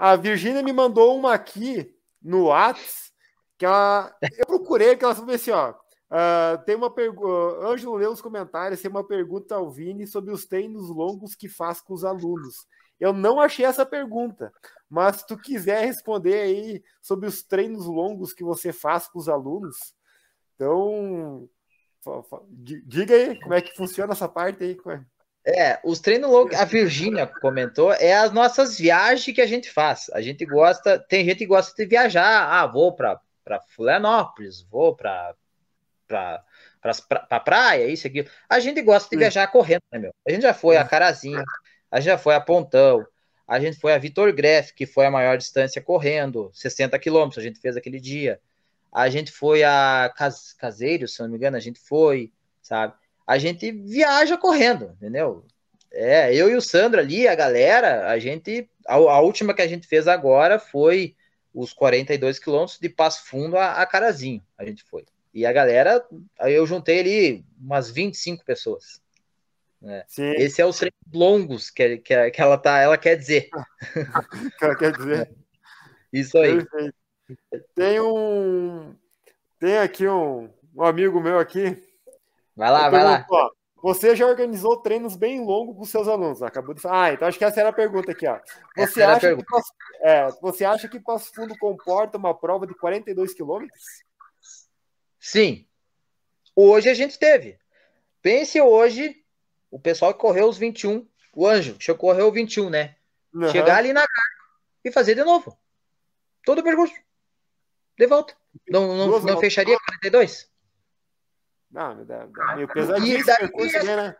A 0.00 0.16
Virgínia 0.16 0.62
me 0.62 0.72
mandou 0.72 1.14
uma 1.14 1.34
aqui 1.34 1.94
no 2.22 2.46
Whats, 2.46 3.12
que 3.58 3.66
ela, 3.66 4.10
eu 4.38 4.46
procurei 4.46 4.96
que 4.96 5.04
ela 5.04 5.14
falou 5.14 5.34
assim, 5.34 5.50
ó. 5.50 5.72
Uh, 5.72 6.64
tem 6.64 6.74
uma 6.74 6.90
pergunta. 6.90 7.66
Ângelo 7.66 7.96
leu 7.96 8.10
os 8.10 8.22
comentários, 8.22 8.80
tem 8.80 8.90
uma 8.90 9.06
pergunta 9.06 9.56
ao 9.56 9.70
Vini 9.70 10.06
sobre 10.06 10.32
os 10.32 10.46
treinos 10.46 10.88
longos 10.88 11.34
que 11.34 11.50
faz 11.50 11.82
com 11.82 11.92
os 11.92 12.02
alunos. 12.02 12.66
Eu 12.98 13.12
não 13.12 13.38
achei 13.38 13.66
essa 13.66 13.84
pergunta, 13.84 14.50
mas 14.88 15.16
se 15.16 15.26
tu 15.26 15.36
quiser 15.36 15.84
responder 15.84 16.40
aí 16.40 16.82
sobre 17.02 17.28
os 17.28 17.42
treinos 17.42 17.84
longos 17.84 18.32
que 18.32 18.42
você 18.42 18.72
faz 18.72 19.06
com 19.06 19.18
os 19.18 19.28
alunos, 19.28 19.94
então 20.54 21.46
diga 22.48 23.14
aí 23.14 23.38
como 23.38 23.52
é 23.52 23.60
que 23.60 23.76
funciona 23.76 24.14
essa 24.14 24.28
parte 24.30 24.64
aí. 24.64 24.78
É, 25.46 25.80
os 25.82 26.00
treinos 26.00 26.30
longos, 26.30 26.54
a 26.54 26.64
Virgínia 26.64 27.26
comentou, 27.26 27.92
é 27.92 28.14
as 28.14 28.30
nossas 28.30 28.78
viagens 28.78 29.34
que 29.34 29.40
a 29.40 29.46
gente 29.46 29.70
faz. 29.70 30.10
A 30.12 30.20
gente 30.20 30.44
gosta, 30.44 30.98
tem 30.98 31.24
gente 31.24 31.38
que 31.38 31.46
gosta 31.46 31.74
de 31.74 31.88
viajar. 31.88 32.46
Ah, 32.50 32.66
vou 32.66 32.94
para 32.94 33.20
Florianópolis, 33.68 34.60
vou 34.62 34.94
para 34.94 35.34
pra, 36.06 36.44
pra, 36.80 37.20
pra, 37.20 37.40
praia, 37.40 37.86
isso 37.86 38.06
aqui. 38.06 38.26
A 38.48 38.58
gente 38.58 38.82
gosta 38.82 39.08
de 39.08 39.16
viajar 39.16 39.46
correndo, 39.46 39.82
né, 39.92 39.98
meu? 39.98 40.12
A 40.26 40.30
gente 40.32 40.42
já 40.42 40.52
foi 40.52 40.76
a 40.76 40.84
Carazinho, 40.84 41.44
a 41.90 42.00
gente 42.00 42.10
já 42.10 42.18
foi 42.18 42.34
a 42.34 42.40
Pontão, 42.40 43.06
a 43.46 43.60
gente 43.60 43.78
foi 43.78 43.94
a 43.94 43.98
Vitor 43.98 44.32
Greff, 44.32 44.74
que 44.74 44.86
foi 44.86 45.06
a 45.06 45.10
maior 45.10 45.38
distância 45.38 45.80
correndo, 45.80 46.50
60 46.52 46.98
quilômetros, 46.98 47.38
a 47.38 47.46
gente 47.46 47.60
fez 47.60 47.76
aquele 47.76 48.00
dia. 48.00 48.40
A 48.92 49.08
gente 49.08 49.30
foi 49.30 49.62
a 49.62 50.12
Caseiro, 50.58 51.06
se 51.06 51.22
não 51.22 51.28
me 51.28 51.36
engano, 51.36 51.56
a 51.56 51.60
gente 51.60 51.78
foi, 51.78 52.32
sabe? 52.60 52.92
A 53.30 53.38
gente 53.38 53.70
viaja 53.70 54.36
correndo, 54.36 54.90
entendeu? 54.96 55.46
É, 55.92 56.34
eu 56.34 56.50
e 56.50 56.56
o 56.56 56.60
Sandro 56.60 56.98
ali, 56.98 57.28
a 57.28 57.34
galera, 57.36 58.08
a 58.08 58.18
gente. 58.18 58.68
A, 58.84 58.94
a 58.94 59.20
última 59.20 59.54
que 59.54 59.62
a 59.62 59.68
gente 59.68 59.86
fez 59.86 60.08
agora 60.08 60.58
foi 60.58 61.14
os 61.54 61.72
42 61.72 62.40
quilômetros 62.40 62.80
de 62.80 62.88
Passo 62.88 63.24
Fundo 63.26 63.56
a, 63.56 63.74
a 63.74 63.86
Carazinho. 63.86 64.42
A 64.58 64.64
gente 64.64 64.82
foi. 64.82 65.04
E 65.32 65.46
a 65.46 65.52
galera, 65.52 66.04
eu 66.40 66.66
juntei 66.66 66.98
ali 66.98 67.44
umas 67.60 67.88
25 67.88 68.44
pessoas. 68.44 69.00
Né? 69.80 70.02
Esse 70.18 70.60
é 70.60 70.66
os 70.66 70.76
treinos 70.76 70.98
longos 71.14 71.70
que, 71.70 71.98
que, 71.98 72.30
que 72.32 72.42
ela 72.42 72.58
tá, 72.58 72.80
ela 72.80 72.98
quer 72.98 73.14
dizer. 73.14 73.48
que 74.58 74.64
ela 74.64 74.76
quer 74.76 74.90
dizer. 74.90 75.30
Isso 76.12 76.36
aí. 76.36 76.66
Tem 77.76 78.00
um. 78.00 78.92
Tem 79.60 79.78
aqui 79.78 80.08
um, 80.08 80.50
um 80.74 80.82
amigo 80.82 81.20
meu 81.20 81.38
aqui 81.38 81.89
Vai 82.60 82.70
lá, 82.70 82.90
vai 82.90 83.02
lá. 83.02 83.26
Ó, 83.30 83.50
você 83.82 84.14
já 84.14 84.26
organizou 84.26 84.82
treinos 84.82 85.16
bem 85.16 85.42
longos 85.42 85.74
com 85.74 85.84
seus 85.86 86.06
alunos. 86.06 86.42
Acabou 86.42 86.74
de 86.74 86.82
falar. 86.82 87.04
Ah, 87.04 87.12
então 87.14 87.26
acho 87.26 87.38
que 87.38 87.44
essa 87.46 87.58
era 87.58 87.70
a 87.70 87.72
pergunta 87.72 88.12
aqui, 88.12 88.28
ó. 88.28 88.38
Você, 88.76 89.02
acha 89.02 89.34
que, 89.34 89.42
Passo, 89.42 89.72
é, 90.02 90.28
você 90.42 90.64
acha 90.66 90.86
que 90.86 91.00
Passo 91.00 91.32
Fundo 91.32 91.56
comporta 91.56 92.18
uma 92.18 92.34
prova 92.38 92.66
de 92.66 92.74
42 92.74 93.32
quilômetros? 93.32 93.82
Sim. 95.18 95.66
Hoje 96.54 96.90
a 96.90 96.94
gente 96.94 97.18
teve. 97.18 97.58
Pense 98.20 98.60
hoje, 98.60 99.24
o 99.70 99.80
pessoal 99.80 100.12
que 100.12 100.20
correu 100.20 100.46
os 100.46 100.58
21, 100.58 101.08
o 101.34 101.46
Anjo, 101.46 101.78
que 101.78 101.94
correu 101.94 102.30
21, 102.30 102.68
né? 102.68 102.94
Uhum. 103.32 103.48
Chegar 103.48 103.78
ali 103.78 103.94
na 103.94 104.04
e 104.84 104.92
fazer 104.92 105.14
de 105.14 105.24
novo. 105.24 105.58
Todo 106.44 106.58
o 106.58 106.62
percurso. 106.62 106.94
De 107.98 108.06
volta. 108.06 108.36
Não, 108.68 108.94
não, 108.94 109.18
não 109.18 109.40
fecharia 109.40 109.78
42? 109.78 110.49
Não, 111.70 112.04
dá, 112.04 112.26
dá 112.26 112.56
meio 112.56 112.68
pesadinho 112.68 113.24
daí, 113.24 113.38
percurso, 113.38 113.84
né? 113.84 114.16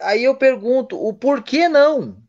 Aí 0.00 0.24
eu 0.24 0.36
pergunto, 0.36 1.00
o 1.02 1.14
porquê 1.14 1.68
não? 1.68 2.22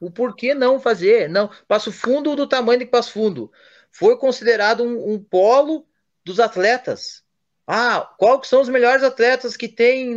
O 0.00 0.10
porquê 0.10 0.54
não 0.54 0.80
fazer? 0.80 1.28
Não, 1.28 1.50
Passo 1.66 1.92
Fundo 1.92 2.36
do 2.36 2.46
tamanho 2.46 2.80
de 2.80 2.86
Passo 2.86 3.12
Fundo. 3.12 3.50
Foi 3.90 4.16
considerado 4.16 4.82
um, 4.82 5.14
um 5.14 5.22
polo 5.22 5.86
dos 6.24 6.38
atletas. 6.38 7.22
Ah, 7.66 8.12
qual 8.18 8.40
que 8.40 8.48
são 8.48 8.60
os 8.60 8.68
melhores 8.68 9.02
atletas 9.02 9.56
que 9.56 9.68
tem 9.68 10.14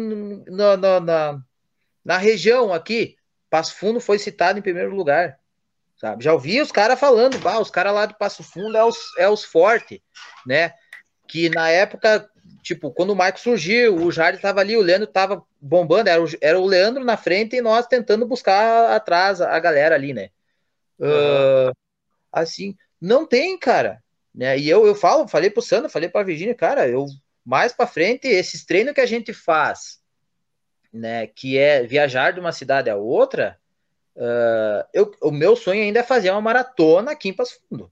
na, 0.48 0.76
na, 0.76 1.00
na, 1.00 1.44
na 2.04 2.18
região 2.18 2.74
aqui? 2.74 3.16
Passo 3.50 3.76
Fundo 3.76 4.00
foi 4.00 4.18
citado 4.18 4.58
em 4.58 4.64
primeiro 4.64 4.96
lugar. 4.96 5.40
Sabe? 5.96 6.24
Já 6.24 6.34
ouvi 6.34 6.60
os 6.60 6.72
caras 6.72 7.00
falando, 7.00 7.38
bah, 7.40 7.60
os 7.60 7.70
caras 7.70 7.94
lá 7.94 8.06
do 8.06 8.16
Passo 8.16 8.44
Fundo 8.44 8.76
é 8.76 8.84
os, 8.84 8.98
é 9.18 9.30
os 9.30 9.44
fortes, 9.44 10.00
né? 10.46 10.74
Que 11.28 11.50
na 11.50 11.70
época 11.70 12.30
tipo, 12.64 12.92
quando 12.92 13.12
o 13.12 13.16
Marco 13.16 13.40
surgiu, 13.40 13.96
o 13.96 14.12
Jardim 14.12 14.38
estava 14.38 14.62
ali, 14.62 14.76
o 14.78 14.82
Leandro 14.82 15.08
estava 15.08 15.44
bombando, 15.60 16.10
era 16.10 16.24
o, 16.24 16.28
era 16.42 16.60
o 16.60 16.66
Leandro 16.66 17.04
na 17.04 17.18
frente 17.18 17.56
e 17.58 17.62
nós 17.62 17.86
tentando 17.86 18.26
buscar 18.26 18.96
atrás 18.96 19.42
a 19.42 19.60
galera 19.60 19.94
ali, 19.94 20.14
né? 20.14 20.30
Uhum. 20.98 21.10
Uh, 21.10 21.76
assim, 22.32 22.76
não 23.00 23.26
tem, 23.26 23.58
cara. 23.60 24.02
Né? 24.34 24.58
E 24.58 24.70
eu, 24.70 24.88
eu 24.88 24.96
falo, 24.96 25.28
falei 25.28 25.50
pro 25.50 25.62
Sandro, 25.62 25.90
falei 25.90 26.10
pra 26.10 26.24
Virginia, 26.24 26.56
cara, 26.56 26.88
eu 26.88 27.06
mais 27.46 27.74
para 27.74 27.86
frente, 27.86 28.28
esses 28.28 28.66
treinos 28.66 28.94
que 28.94 29.02
a 29.02 29.06
gente 29.06 29.34
faz, 29.34 30.02
né, 30.92 31.28
que 31.28 31.58
é 31.58 31.84
viajar 31.84 32.32
de 32.32 32.40
uma 32.40 32.54
cidade 32.54 32.90
a 32.90 32.96
outra, 32.96 33.60
uh, 34.16 34.88
eu, 34.94 35.12
o 35.22 35.30
meu 35.30 35.56
sonho 35.56 35.84
ainda 35.84 36.00
é 36.00 36.04
fazer 36.04 36.32
uma 36.32 36.40
maratona 36.40 37.12
aqui 37.12 37.30
em 37.30 37.34
Passo 37.34 37.60
Fundo, 37.68 37.92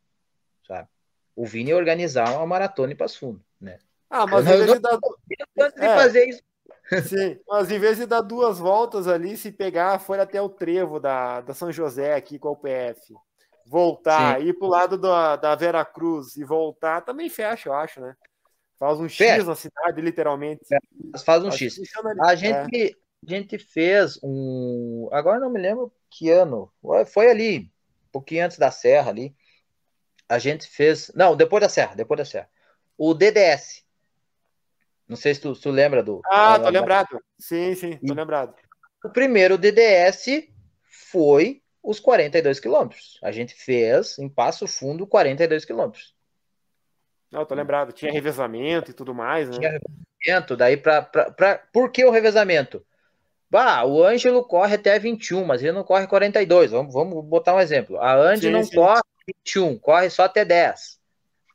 sabe? 0.65 0.88
O 1.35 1.45
Vini 1.45 1.73
organizar 1.73 2.31
uma 2.34 2.48
maratona 2.48 2.93
em 2.93 2.95
Passo 2.95 3.19
Fundo, 3.19 3.43
né? 3.60 3.77
Ah, 4.11 4.27
mas 4.27 4.45
em 4.45 4.49
vez 4.49 4.73
de 4.73 4.79
dar. 4.79 4.97
de 4.97 5.83
é, 5.83 5.95
fazer 5.95 6.25
isso. 6.25 6.43
Sim, 7.07 7.39
mas 7.47 7.71
em 7.71 7.79
vez 7.79 7.97
de 7.97 8.05
dar 8.05 8.19
duas 8.19 8.59
voltas 8.59 9.07
ali, 9.07 9.38
se 9.38 9.49
pegar, 9.49 9.97
for 9.99 10.19
até 10.19 10.41
o 10.41 10.49
trevo 10.49 10.99
da, 10.99 11.39
da 11.39 11.53
São 11.53 11.71
José 11.71 12.13
aqui 12.13 12.38
com 12.38 12.49
o 12.49 12.55
PF, 12.55 13.15
voltar, 13.65 14.39
Sim. 14.39 14.47
ir 14.47 14.53
para 14.53 14.67
o 14.67 14.69
lado 14.69 14.97
da, 14.97 15.38
da 15.38 15.55
Vera 15.55 15.85
Cruz 15.85 16.35
e 16.35 16.43
voltar, 16.43 17.01
também 17.01 17.29
fecha, 17.29 17.69
eu 17.69 17.73
acho, 17.73 18.01
né? 18.01 18.13
Faz 18.77 18.99
um 18.99 19.07
fecha. 19.07 19.35
X 19.35 19.47
na 19.47 19.55
cidade, 19.55 20.01
literalmente. 20.01 20.61
É, 20.73 20.79
faz 21.19 21.43
um 21.43 21.47
acho 21.47 21.57
X. 21.59 21.79
A 22.19 22.35
gente, 22.35 22.83
é. 22.83 22.95
a 23.25 23.29
gente 23.29 23.57
fez 23.57 24.19
um. 24.21 25.07
Agora 25.11 25.39
não 25.39 25.51
me 25.51 25.61
lembro 25.61 25.93
que 26.09 26.29
ano. 26.29 26.69
Foi 27.05 27.29
ali, 27.29 27.59
um 27.59 28.11
pouquinho 28.11 28.43
antes 28.43 28.57
da 28.57 28.71
Serra 28.71 29.11
ali. 29.11 29.33
A 30.27 30.39
gente 30.39 30.67
fez. 30.67 31.11
Não, 31.15 31.35
depois 31.35 31.61
da 31.61 31.69
Serra, 31.69 31.95
depois 31.95 32.17
da 32.17 32.25
Serra. 32.25 32.49
O 32.97 33.13
DDS, 33.13 33.85
não 35.11 35.17
sei 35.17 35.35
se 35.35 35.41
tu, 35.41 35.53
se 35.53 35.61
tu 35.61 35.69
lembra 35.69 36.01
do. 36.01 36.21
Ah, 36.25 36.57
tô 36.57 36.69
lembrado. 36.69 37.21
Sim, 37.38 37.75
sim, 37.75 37.97
tô 37.97 38.13
lembrado. 38.13 38.55
O 39.03 39.09
primeiro 39.09 39.57
DDS 39.57 40.47
foi 41.11 41.61
os 41.83 41.99
42 41.99 42.61
quilômetros. 42.61 43.19
A 43.21 43.29
gente 43.29 43.53
fez 43.53 44.17
em 44.17 44.29
Passo 44.29 44.65
Fundo 44.67 45.05
42 45.05 45.65
quilômetros. 45.65 46.15
Não, 47.29 47.45
tô 47.45 47.53
lembrado. 47.53 47.91
Tinha 47.91 48.09
revezamento 48.09 48.91
e 48.91 48.93
tudo 48.93 49.13
mais, 49.13 49.49
né? 49.49 49.57
Tinha 49.57 49.71
revezamento, 49.71 50.55
daí 50.55 50.77
pra, 50.77 51.01
pra, 51.01 51.29
pra... 51.29 51.57
Por 51.73 51.91
que 51.91 52.05
o 52.05 52.11
revezamento? 52.11 52.85
Bah, 53.49 53.83
o 53.83 54.01
Ângelo 54.01 54.45
corre 54.45 54.75
até 54.75 54.97
21, 54.97 55.43
mas 55.43 55.61
ele 55.61 55.73
não 55.73 55.83
corre 55.83 56.07
42. 56.07 56.71
Vamos, 56.71 56.93
vamos 56.93 57.25
botar 57.25 57.53
um 57.53 57.59
exemplo. 57.59 57.99
A 57.99 58.15
Andy 58.15 58.45
sim, 58.45 58.51
não 58.51 58.63
sim. 58.63 58.75
corre 58.75 59.01
21, 59.27 59.77
corre 59.77 60.09
só 60.09 60.23
até 60.23 60.45
10. 60.45 61.01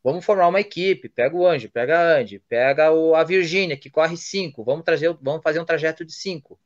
Vamos 0.07 0.25
formar 0.25 0.47
uma 0.47 0.61
equipe, 0.61 1.09
pega 1.09 1.35
o 1.35 1.45
Anjo, 1.45 1.69
pega 1.69 1.99
a 1.99 2.19
Andy, 2.21 2.39
pega 2.39 2.93
o, 2.93 3.17
a 3.17 3.25
Virgínia, 3.25 3.77
que 3.77 3.91
corre 3.91 4.17
cinco, 4.17 4.63
vamos, 4.63 4.85
trazer, 4.85 5.13
vamos 5.21 5.43
fazer 5.43 5.59
um 5.59 5.65
trajeto 5.65 6.05
de 6.05 6.13
cinco, 6.13 6.57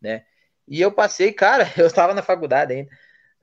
né? 0.00 0.24
E 0.68 0.80
eu 0.80 0.92
passei, 0.92 1.32
cara, 1.32 1.68
eu 1.76 1.88
estava 1.88 2.14
na 2.14 2.22
faculdade 2.22 2.72
ainda, 2.72 2.90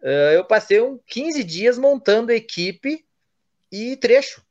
uh, 0.03 0.32
eu 0.34 0.45
passei 0.45 0.80
um 0.80 0.98
15 1.06 1.44
dias 1.44 1.78
montando 1.78 2.32
equipe 2.32 3.06
e 3.69 3.98
trecho, 3.98 4.41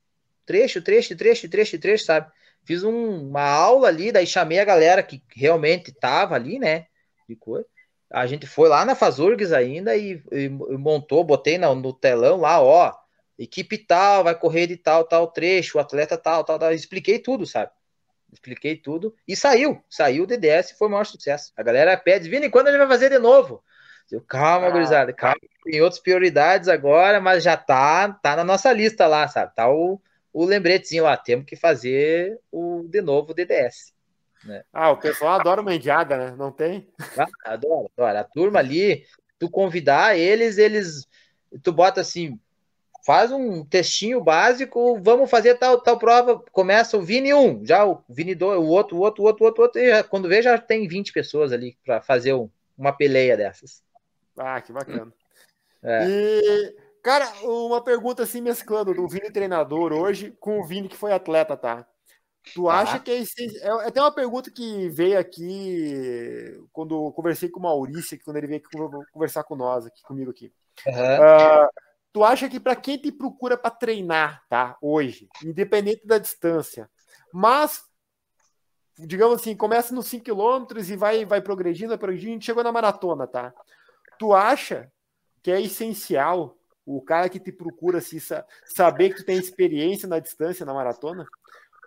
trecho, 0.44 0.82
trecho, 0.82 1.16
trecho, 1.16 1.48
trecho, 1.48 1.78
trecho, 1.78 2.04
sabe? 2.04 2.30
Fiz 2.62 2.84
um, 2.84 3.26
uma 3.26 3.48
aula 3.48 3.88
ali, 3.88 4.12
daí 4.12 4.26
chamei 4.26 4.58
a 4.58 4.66
galera 4.66 5.02
que 5.02 5.22
realmente 5.34 5.92
estava 5.92 6.34
ali, 6.34 6.58
né? 6.58 6.88
De 7.26 7.34
coisa. 7.36 7.66
A 8.10 8.26
gente 8.26 8.46
foi 8.46 8.68
lá 8.68 8.84
na 8.84 8.94
Fazurgs 8.94 9.50
ainda 9.50 9.96
e, 9.96 10.22
e 10.30 10.50
montou, 10.50 11.24
botei 11.24 11.56
no, 11.56 11.74
no 11.74 11.90
telão 11.90 12.36
lá, 12.36 12.60
ó, 12.60 12.99
equipe 13.42 13.78
tal, 13.78 14.22
vai 14.22 14.38
correr 14.38 14.66
de 14.66 14.76
tal, 14.76 15.04
tal 15.04 15.26
trecho, 15.26 15.78
o 15.78 15.80
atleta 15.80 16.18
tal, 16.18 16.44
tal, 16.44 16.58
tal. 16.58 16.72
Expliquei 16.72 17.18
tudo, 17.18 17.46
sabe? 17.46 17.70
Expliquei 18.30 18.76
tudo. 18.76 19.14
E 19.26 19.34
saiu. 19.34 19.82
Saiu 19.88 20.24
o 20.24 20.26
DDS 20.26 20.70
e 20.70 20.78
foi 20.78 20.88
o 20.88 20.90
maior 20.90 21.04
sucesso. 21.04 21.52
A 21.56 21.62
galera 21.62 21.96
pede, 21.96 22.28
Vini, 22.28 22.50
quando 22.50 22.68
ele 22.68 22.78
vai 22.78 22.86
fazer 22.86 23.08
de 23.08 23.18
novo? 23.18 23.64
Eu, 24.12 24.20
calma, 24.20 24.66
ah. 24.66 24.70
gurizada, 24.70 25.12
calma. 25.12 25.36
tem 25.64 25.80
outras 25.80 26.00
prioridades 26.00 26.68
agora, 26.68 27.20
mas 27.20 27.42
já 27.42 27.56
tá, 27.56 28.12
tá 28.12 28.36
na 28.36 28.44
nossa 28.44 28.72
lista 28.72 29.06
lá, 29.06 29.26
sabe? 29.26 29.54
Tá 29.54 29.70
o, 29.70 30.00
o 30.32 30.44
lembretezinho 30.44 31.04
lá, 31.04 31.16
temos 31.16 31.46
que 31.46 31.56
fazer 31.56 32.38
o 32.52 32.86
de 32.88 33.00
novo 33.00 33.30
o 33.30 33.34
DDS. 33.34 33.94
Né? 34.44 34.64
Ah, 34.72 34.90
o 34.90 34.96
pessoal 34.96 35.38
adora 35.38 35.60
uma 35.60 35.74
indiada, 35.74 36.16
né? 36.16 36.34
Não 36.36 36.50
tem? 36.50 36.88
Ah, 37.16 37.26
adora, 37.44 37.88
adora. 37.96 38.20
A 38.20 38.24
turma 38.24 38.58
ali, 38.58 39.04
tu 39.38 39.48
convidar 39.48 40.18
eles, 40.18 40.58
eles. 40.58 41.06
Tu 41.62 41.72
bota 41.72 42.00
assim, 42.00 42.38
faz 43.10 43.32
um 43.32 43.64
textinho 43.64 44.20
básico, 44.20 45.00
vamos 45.02 45.28
fazer 45.28 45.56
tal, 45.56 45.80
tal 45.80 45.98
prova, 45.98 46.40
começa 46.52 46.96
o 46.96 47.02
Vini 47.02 47.34
1, 47.34 47.66
já 47.66 47.84
o 47.84 48.04
Vini 48.08 48.36
2, 48.36 48.60
o 48.60 48.66
outro, 48.66 48.96
o 48.96 49.00
outro, 49.00 49.24
o 49.24 49.26
outro, 49.26 49.42
o 49.42 49.46
outro, 49.48 49.62
outro, 49.64 49.80
e 49.80 49.90
já, 49.90 50.04
quando 50.04 50.28
vê 50.28 50.40
já 50.40 50.56
tem 50.56 50.86
20 50.86 51.12
pessoas 51.12 51.50
ali 51.50 51.76
para 51.84 52.00
fazer 52.00 52.34
um, 52.34 52.48
uma 52.78 52.92
peleia 52.92 53.36
dessas. 53.36 53.82
Ah, 54.38 54.60
que 54.60 54.72
bacana. 54.72 55.12
É. 55.82 56.06
E, 56.08 56.76
cara, 57.02 57.28
uma 57.42 57.82
pergunta 57.82 58.22
assim, 58.22 58.40
mesclando 58.40 58.94
do 58.94 59.08
Vini 59.08 59.32
treinador 59.32 59.92
hoje 59.92 60.32
com 60.38 60.60
o 60.60 60.64
Vini 60.64 60.88
que 60.88 60.96
foi 60.96 61.12
atleta, 61.12 61.56
tá? 61.56 61.84
Tu 62.54 62.64
tá. 62.64 62.78
acha 62.78 63.00
que 63.00 63.10
é, 63.10 63.24
é 63.66 63.88
até 63.88 64.00
uma 64.00 64.14
pergunta 64.14 64.52
que 64.52 64.88
veio 64.88 65.18
aqui 65.18 66.64
quando 66.72 67.08
eu 67.08 67.10
conversei 67.10 67.48
com 67.48 67.58
o 67.58 67.62
Maurício, 67.64 68.16
quando 68.24 68.36
ele 68.36 68.46
veio 68.46 68.62
conversar 69.12 69.42
com 69.42 69.56
nós, 69.56 69.84
aqui 69.84 70.00
comigo 70.04 70.30
aqui. 70.30 70.52
Uhum. 70.86 70.94
Uh, 70.94 71.89
tu 72.12 72.24
acha 72.24 72.48
que 72.48 72.60
para 72.60 72.76
quem 72.76 72.98
te 72.98 73.12
procura 73.12 73.56
para 73.56 73.70
treinar, 73.70 74.44
tá? 74.48 74.76
Hoje, 74.80 75.28
independente 75.44 76.06
da 76.06 76.18
distância, 76.18 76.90
mas 77.32 77.84
digamos 78.98 79.40
assim, 79.40 79.56
começa 79.56 79.94
nos 79.94 80.06
5 80.06 80.24
km 80.24 80.78
e 80.78 80.96
vai 80.96 81.24
vai 81.24 81.40
progredindo, 81.40 81.88
vai 81.90 81.98
progredindo, 81.98 82.44
chegou 82.44 82.62
na 82.62 82.72
maratona, 82.72 83.26
tá? 83.26 83.52
Tu 84.18 84.34
acha 84.34 84.90
que 85.42 85.50
é 85.50 85.60
essencial 85.60 86.56
o 86.84 87.00
cara 87.00 87.28
que 87.28 87.38
te 87.38 87.52
procura 87.52 87.98
assim, 87.98 88.18
saber 88.64 89.10
que 89.10 89.16
tu 89.16 89.24
tem 89.24 89.38
experiência 89.38 90.08
na 90.08 90.18
distância 90.18 90.66
na 90.66 90.74
maratona? 90.74 91.24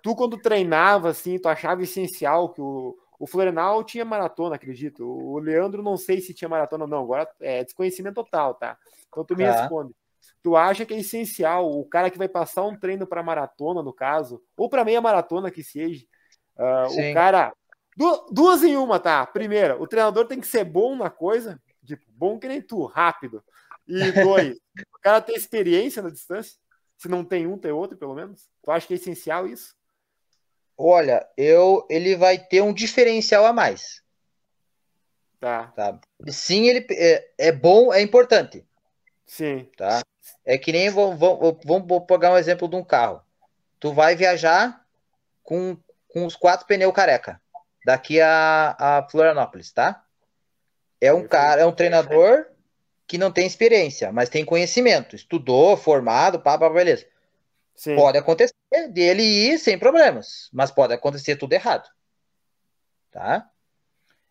Tu, 0.01 0.15
quando 0.15 0.37
treinava, 0.37 1.09
assim, 1.09 1.39
tu 1.39 1.47
achava 1.47 1.83
essencial 1.83 2.49
que 2.49 2.61
o, 2.61 2.97
o 3.19 3.27
Florenal 3.27 3.83
tinha 3.83 4.05
maratona, 4.05 4.55
acredito. 4.55 5.05
O 5.05 5.39
Leandro 5.39 5.81
não 5.81 5.97
sei 5.97 6.21
se 6.21 6.33
tinha 6.33 6.49
maratona 6.49 6.85
ou 6.85 6.89
não. 6.89 7.03
Agora 7.03 7.29
é 7.39 7.63
desconhecimento 7.63 8.15
total, 8.15 8.55
tá? 8.55 8.77
Então 9.07 9.23
tu 9.23 9.35
me 9.35 9.45
tá. 9.45 9.61
responde. 9.61 9.93
Tu 10.41 10.55
acha 10.55 10.85
que 10.85 10.93
é 10.93 10.99
essencial 10.99 11.69
o 11.69 11.85
cara 11.85 12.09
que 12.09 12.17
vai 12.17 12.27
passar 12.27 12.63
um 12.63 12.77
treino 12.77 13.07
para 13.07 13.23
maratona, 13.23 13.81
no 13.81 13.93
caso, 13.93 14.41
ou 14.57 14.69
para 14.69 14.85
meia 14.85 15.01
maratona 15.01 15.51
que 15.51 15.63
seja, 15.63 16.05
uh, 16.57 16.87
o 16.87 17.13
cara. 17.13 17.53
Du 17.95 18.25
duas 18.31 18.63
em 18.63 18.75
uma, 18.75 18.99
tá? 18.99 19.25
Primeira, 19.25 19.79
o 19.79 19.87
treinador 19.87 20.25
tem 20.25 20.39
que 20.39 20.47
ser 20.47 20.63
bom 20.63 20.95
na 20.95 21.11
coisa, 21.11 21.61
tipo, 21.85 22.03
bom 22.09 22.39
que 22.39 22.47
nem 22.47 22.61
tu, 22.61 22.85
rápido. 22.85 23.43
E 23.87 23.93
dois, 24.23 24.57
o 24.93 24.99
cara 25.01 25.21
tem 25.21 25.35
experiência 25.35 26.01
na 26.01 26.09
distância. 26.09 26.57
Se 26.97 27.07
não 27.07 27.23
tem 27.23 27.45
um, 27.45 27.57
tem 27.57 27.71
outro, 27.71 27.97
pelo 27.97 28.15
menos. 28.15 28.49
Tu 28.63 28.71
acha 28.71 28.87
que 28.87 28.93
é 28.93 28.95
essencial 28.95 29.47
isso? 29.47 29.75
Olha, 30.77 31.27
eu 31.37 31.85
ele 31.89 32.15
vai 32.15 32.37
ter 32.37 32.61
um 32.61 32.73
diferencial 32.73 33.45
a 33.45 33.53
mais. 33.53 34.01
Tá. 35.39 35.67
tá. 35.75 35.99
Sim, 36.29 36.67
ele 36.67 36.87
é, 36.91 37.31
é 37.37 37.51
bom, 37.51 37.93
é 37.93 38.01
importante. 38.01 38.65
Sim. 39.25 39.69
Tá. 39.75 40.01
É 40.45 40.57
que 40.57 40.71
nem 40.71 40.89
vamos, 40.89 41.19
vamos 41.65 42.05
pegar 42.07 42.31
um 42.31 42.37
exemplo 42.37 42.67
de 42.67 42.75
um 42.75 42.83
carro. 42.83 43.21
Tu 43.79 43.93
vai 43.93 44.15
viajar 44.15 44.85
com, 45.43 45.77
com 46.07 46.25
os 46.25 46.35
quatro 46.35 46.65
pneus 46.65 46.93
careca 46.93 47.41
daqui 47.85 48.21
a, 48.21 48.75
a 48.79 49.07
Florianópolis, 49.09 49.71
tá? 49.71 50.03
É 50.99 51.13
um 51.13 51.27
cara, 51.27 51.61
é 51.61 51.65
um 51.65 51.71
treinador 51.71 52.45
que 53.05 53.17
não 53.17 53.31
tem 53.31 53.45
experiência, 53.45 54.11
mas 54.11 54.29
tem 54.29 54.45
conhecimento, 54.45 55.15
estudou, 55.15 55.75
formado, 55.75 56.39
pá, 56.39 56.57
pá, 56.57 56.69
beleza. 56.69 57.05
Sim. 57.75 57.95
Pode 57.95 58.17
acontecer 58.17 58.53
dele 58.89 59.21
ir 59.21 59.59
sem 59.59 59.77
problemas, 59.77 60.49
mas 60.53 60.71
pode 60.71 60.93
acontecer 60.93 61.35
tudo 61.35 61.53
errado. 61.53 61.89
Tá? 63.11 63.49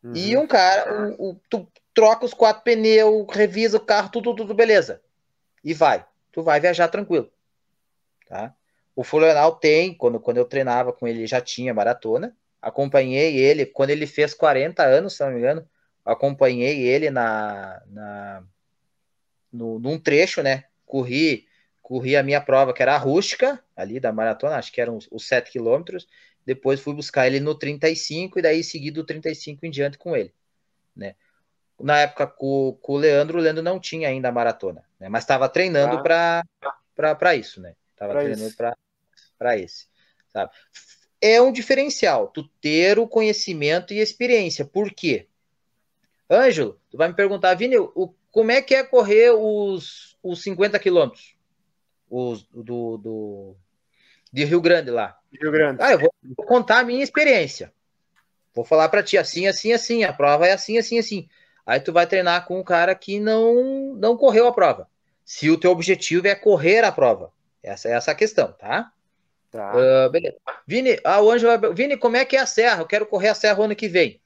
Uhum. 0.03 0.13
E 0.17 0.37
um 0.37 0.47
cara, 0.47 1.15
o, 1.19 1.31
o, 1.31 1.41
tu 1.49 1.69
troca 1.93 2.25
os 2.25 2.33
quatro 2.33 2.63
pneus, 2.63 3.27
revisa 3.31 3.77
o 3.77 3.85
carro, 3.85 4.09
tudo, 4.11 4.35
tudo 4.35 4.55
beleza. 4.55 5.03
E 5.65 5.75
vai. 5.75 6.05
Tu 6.31 6.43
vai 6.43 6.61
viajar 6.61 6.89
tranquilo. 6.89 7.31
Tá? 8.29 8.55
O 8.95 9.05
Fulanal 9.05 9.57
tem, 9.57 9.95
quando, 9.95 10.21
quando 10.21 10.39
eu 10.39 10.45
treinava 10.45 10.93
com 10.93 11.07
ele, 11.07 11.27
já 11.27 11.41
tinha 11.41 11.75
maratona. 11.75 12.37
Acompanhei 12.61 13.37
ele, 13.37 13.67
quando 13.67 13.91
ele 13.91 14.07
fez 14.07 14.35
40 14.35 14.83
anos, 14.85 15.15
se 15.15 15.25
não 15.25 15.33
me 15.33 15.39
engano, 15.39 15.69
acompanhei 16.05 16.81
ele 16.81 17.11
na, 17.11 17.83
na 17.87 18.45
no, 19.53 19.79
num 19.79 19.99
trecho, 19.99 20.43
né? 20.43 20.65
Corri 20.87 21.47
corri 21.93 22.17
a 22.17 22.23
minha 22.23 22.41
prova, 22.41 22.73
que 22.73 22.81
era 22.81 22.95
a 22.95 22.99
rústica, 22.99 23.63
ali 23.77 24.01
da 24.01 24.11
maratona, 24.13 24.57
acho 24.57 24.73
que 24.73 24.81
eram 24.81 24.97
os, 24.97 25.07
os 25.11 25.27
7 25.27 25.51
quilômetros. 25.51 26.07
Depois 26.47 26.81
fui 26.81 26.95
buscar 26.95 27.27
ele 27.27 27.39
no 27.39 27.55
35 27.55 28.39
e 28.39 28.43
daí 28.43 28.65
seguido 28.65 29.03
do 29.03 29.07
35 29.07 29.67
em 29.67 29.71
diante 29.71 29.99
com 29.99 30.17
ele, 30.17 30.33
né? 30.97 31.15
Na 31.79 31.99
época 31.99 32.27
com, 32.27 32.79
com 32.81 32.95
o 32.95 32.97
Leandro, 32.97 33.39
o 33.39 33.43
Leandro 33.43 33.63
não 33.63 33.79
tinha 33.79 34.09
ainda 34.09 34.29
a 34.29 34.33
maratona, 34.33 34.83
né? 35.03 35.09
Mas 35.09 35.25
estava 35.25 35.49
treinando 35.49 35.99
ah. 35.99 37.15
para 37.15 37.37
isso, 37.37 37.61
né? 37.61 37.75
Tava 37.97 38.13
pra 38.13 38.23
treinando 38.23 38.55
para 39.37 39.59
esse, 39.59 39.87
sabe? 40.33 40.53
É 41.21 41.41
um 41.41 41.53
diferencial, 41.53 42.29
tu 42.29 42.49
ter 42.61 42.99
o 42.99 43.07
conhecimento 43.07 43.93
e 43.93 43.99
experiência. 43.99 44.65
Por 44.65 44.91
quê? 44.93 45.29
Ângelo, 46.31 46.81
tu 46.91 46.97
vai 46.97 47.09
me 47.09 47.15
perguntar, 47.15 47.55
Vini, 47.55 47.77
o, 47.77 48.15
como 48.31 48.51
é 48.51 48.63
que 48.63 48.75
é 48.75 48.83
correr 48.83 49.31
os, 49.31 50.17
os 50.23 50.43
50 50.43 50.79
quilômetros? 50.79 51.37
os 52.13 52.45
do, 52.45 52.99
do 52.99 53.57
de 54.31 54.45
Rio 54.45 54.61
Grande 54.61 54.91
lá. 54.91 55.19
Rio 55.33 55.51
Grande. 55.51 55.83
Ah, 55.83 55.93
eu 55.93 55.99
vou, 55.99 56.13
vou 56.37 56.47
contar 56.47 56.81
a 56.81 56.85
minha 56.85 57.03
experiência. 57.03 57.73
Vou 58.55 58.65
falar 58.65 58.91
para 58.91 59.03
ti 59.03 59.17
assim, 59.17 59.47
assim, 59.47 59.73
assim. 59.73 60.05
A 60.05 60.13
prova 60.13 60.47
é 60.47 60.53
assim, 60.53 60.77
assim, 60.77 60.99
assim. 60.99 61.29
Aí 61.65 61.81
tu 61.81 61.93
vai 61.93 62.07
treinar 62.07 62.45
com 62.45 62.61
um 62.61 62.65
cara 62.65 62.95
que 62.95 63.19
não 63.19 63.95
não 63.95 64.17
correu 64.17 64.47
a 64.47 64.53
prova. 64.53 64.92
Se 65.25 65.51
o 65.51 65.59
teu 65.59 65.71
objetivo 65.71 66.27
é 66.27 66.35
correr 66.35 66.85
a 66.85 66.93
prova, 66.93 67.33
essa 67.63 67.89
é 67.89 67.93
essa 67.93 68.11
a 68.11 68.15
questão, 68.15 68.53
tá? 68.53 68.93
Tá. 69.51 69.73
Uh, 69.77 70.11
beleza. 70.11 70.37
Vini, 70.67 70.99
ah, 71.05 71.21
o 71.21 71.31
Anjo 71.31 71.47
vai... 71.47 71.75
Vini, 71.75 71.97
como 71.97 72.17
é 72.17 72.25
que 72.25 72.37
é 72.37 72.41
a 72.41 72.47
serra? 72.47 72.81
Eu 72.83 72.87
quero 72.87 73.07
correr 73.07 73.29
a 73.29 73.35
serra 73.35 73.63
ano 73.63 73.77
que 73.77 73.89
vem. 73.89 74.21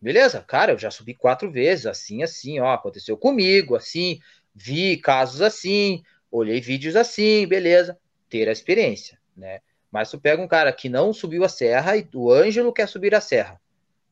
Beleza? 0.00 0.42
Cara, 0.46 0.72
eu 0.72 0.78
já 0.78 0.90
subi 0.90 1.14
quatro 1.14 1.50
vezes, 1.50 1.86
assim, 1.86 2.22
assim, 2.22 2.58
ó, 2.60 2.72
aconteceu 2.72 3.16
comigo, 3.16 3.74
assim, 3.74 4.20
vi 4.54 4.96
casos 4.96 5.42
assim, 5.42 6.02
olhei 6.30 6.60
vídeos 6.60 6.96
assim, 6.96 7.46
beleza, 7.46 7.98
ter 8.28 8.48
a 8.48 8.52
experiência, 8.52 9.18
né? 9.36 9.60
Mas 9.90 10.10
tu 10.10 10.18
pega 10.18 10.42
um 10.42 10.48
cara 10.48 10.72
que 10.72 10.88
não 10.88 11.12
subiu 11.12 11.44
a 11.44 11.48
serra 11.48 11.96
e 11.96 12.06
o 12.14 12.30
Ângelo 12.30 12.72
quer 12.72 12.88
subir 12.88 13.14
a 13.14 13.20
serra, 13.20 13.60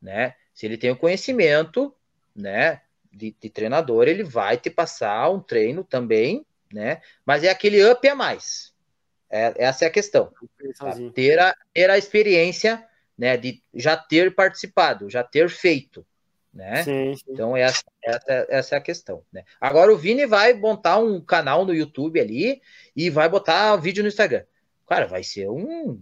né? 0.00 0.34
Se 0.52 0.66
ele 0.66 0.78
tem 0.78 0.90
o 0.90 0.96
conhecimento, 0.96 1.94
né, 2.34 2.80
de, 3.14 3.36
de 3.40 3.50
treinador, 3.50 4.08
ele 4.08 4.22
vai 4.22 4.56
te 4.56 4.70
passar 4.70 5.30
um 5.30 5.40
treino 5.40 5.84
também, 5.84 6.44
né? 6.72 7.00
Mas 7.24 7.44
é 7.44 7.50
aquele 7.50 7.84
up 7.90 8.06
a 8.08 8.14
mais. 8.14 8.72
É, 9.30 9.52
essa 9.56 9.84
é 9.84 9.88
a 9.88 9.90
questão. 9.90 10.32
Tá? 10.78 10.94
Ter, 11.14 11.38
a, 11.38 11.56
ter 11.72 11.90
a 11.90 11.98
experiência, 11.98 12.86
né, 13.16 13.36
de 13.36 13.62
já 13.72 13.96
ter 13.96 14.34
participado, 14.34 15.10
já 15.10 15.22
ter 15.22 15.48
feito, 15.48 16.06
né? 16.52 16.82
Sim, 16.84 17.16
sim. 17.16 17.24
Então 17.28 17.56
essa, 17.56 17.82
essa, 18.02 18.46
essa, 18.48 18.74
é 18.74 18.78
a 18.78 18.82
questão, 18.82 19.22
né? 19.32 19.44
Agora 19.60 19.92
o 19.92 19.96
Vini 19.96 20.26
vai 20.26 20.52
montar 20.54 20.98
um 20.98 21.20
canal 21.20 21.64
no 21.64 21.74
YouTube 21.74 22.20
ali 22.20 22.60
e 22.94 23.10
vai 23.10 23.28
botar 23.28 23.76
vídeo 23.76 24.02
no 24.02 24.08
Instagram. 24.08 24.44
Cara, 24.86 25.06
vai 25.06 25.22
ser 25.22 25.48
um 25.48 26.00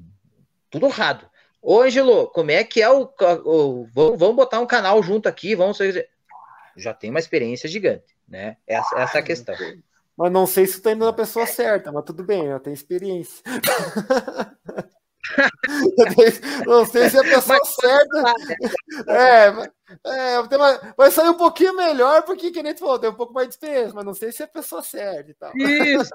tudo 0.69 0.87
errado. 0.87 1.31
Ô, 1.61 1.81
Angelo, 1.81 2.27
como 2.29 2.51
é 2.51 2.65
que 2.65 2.83
é 2.83 2.91
o, 2.91 3.03
o 3.45 3.87
vamos, 3.95 4.19
vamos 4.19 4.37
botar 4.37 4.59
um 4.59 4.67
canal 4.67 5.03
junto 5.03 5.29
aqui, 5.29 5.55
vamos 5.55 5.79
já 6.77 6.94
tem 6.94 7.11
uma 7.11 7.19
experiência 7.19 7.69
gigante, 7.69 8.16
né? 8.28 8.57
Essa, 8.66 8.99
essa 8.99 9.19
é 9.19 9.20
a 9.20 9.24
questão. 9.24 9.57
Mas 10.16 10.31
não 10.31 10.47
sei 10.47 10.66
se 10.66 10.74
está 10.74 10.93
indo 10.93 11.05
na 11.05 11.12
pessoa 11.12 11.47
certa, 11.47 11.90
mas 11.90 12.05
tudo 12.05 12.23
bem, 12.23 12.47
eu 12.47 12.61
tenho 12.61 12.74
experiência. 12.74 13.43
não 16.66 16.85
sei 16.85 17.09
se 17.09 17.16
é 17.16 17.20
a 17.20 17.24
pessoa 17.24 17.59
mas, 17.59 17.74
certa. 17.74 18.35
É, 19.09 19.47
é, 20.35 20.40
uma, 20.40 20.94
vai 20.97 21.11
sair 21.11 21.28
um 21.28 21.36
pouquinho 21.36 21.77
melhor, 21.77 22.23
porque, 22.23 22.51
que 22.51 22.62
nem 22.62 22.74
tu 22.74 22.81
falou, 22.81 22.99
tem 22.99 23.11
um 23.11 23.15
pouco 23.15 23.32
mais 23.32 23.49
de 23.49 23.55
experiência, 23.55 23.93
mas 23.94 24.05
não 24.05 24.15
sei 24.15 24.32
se 24.32 24.43
é 24.43 24.44
a 24.44 24.49
pessoa 24.49 24.82
certa 24.82 25.31
e 25.31 25.35
tal. 25.35 25.53
Isso, 25.57 26.11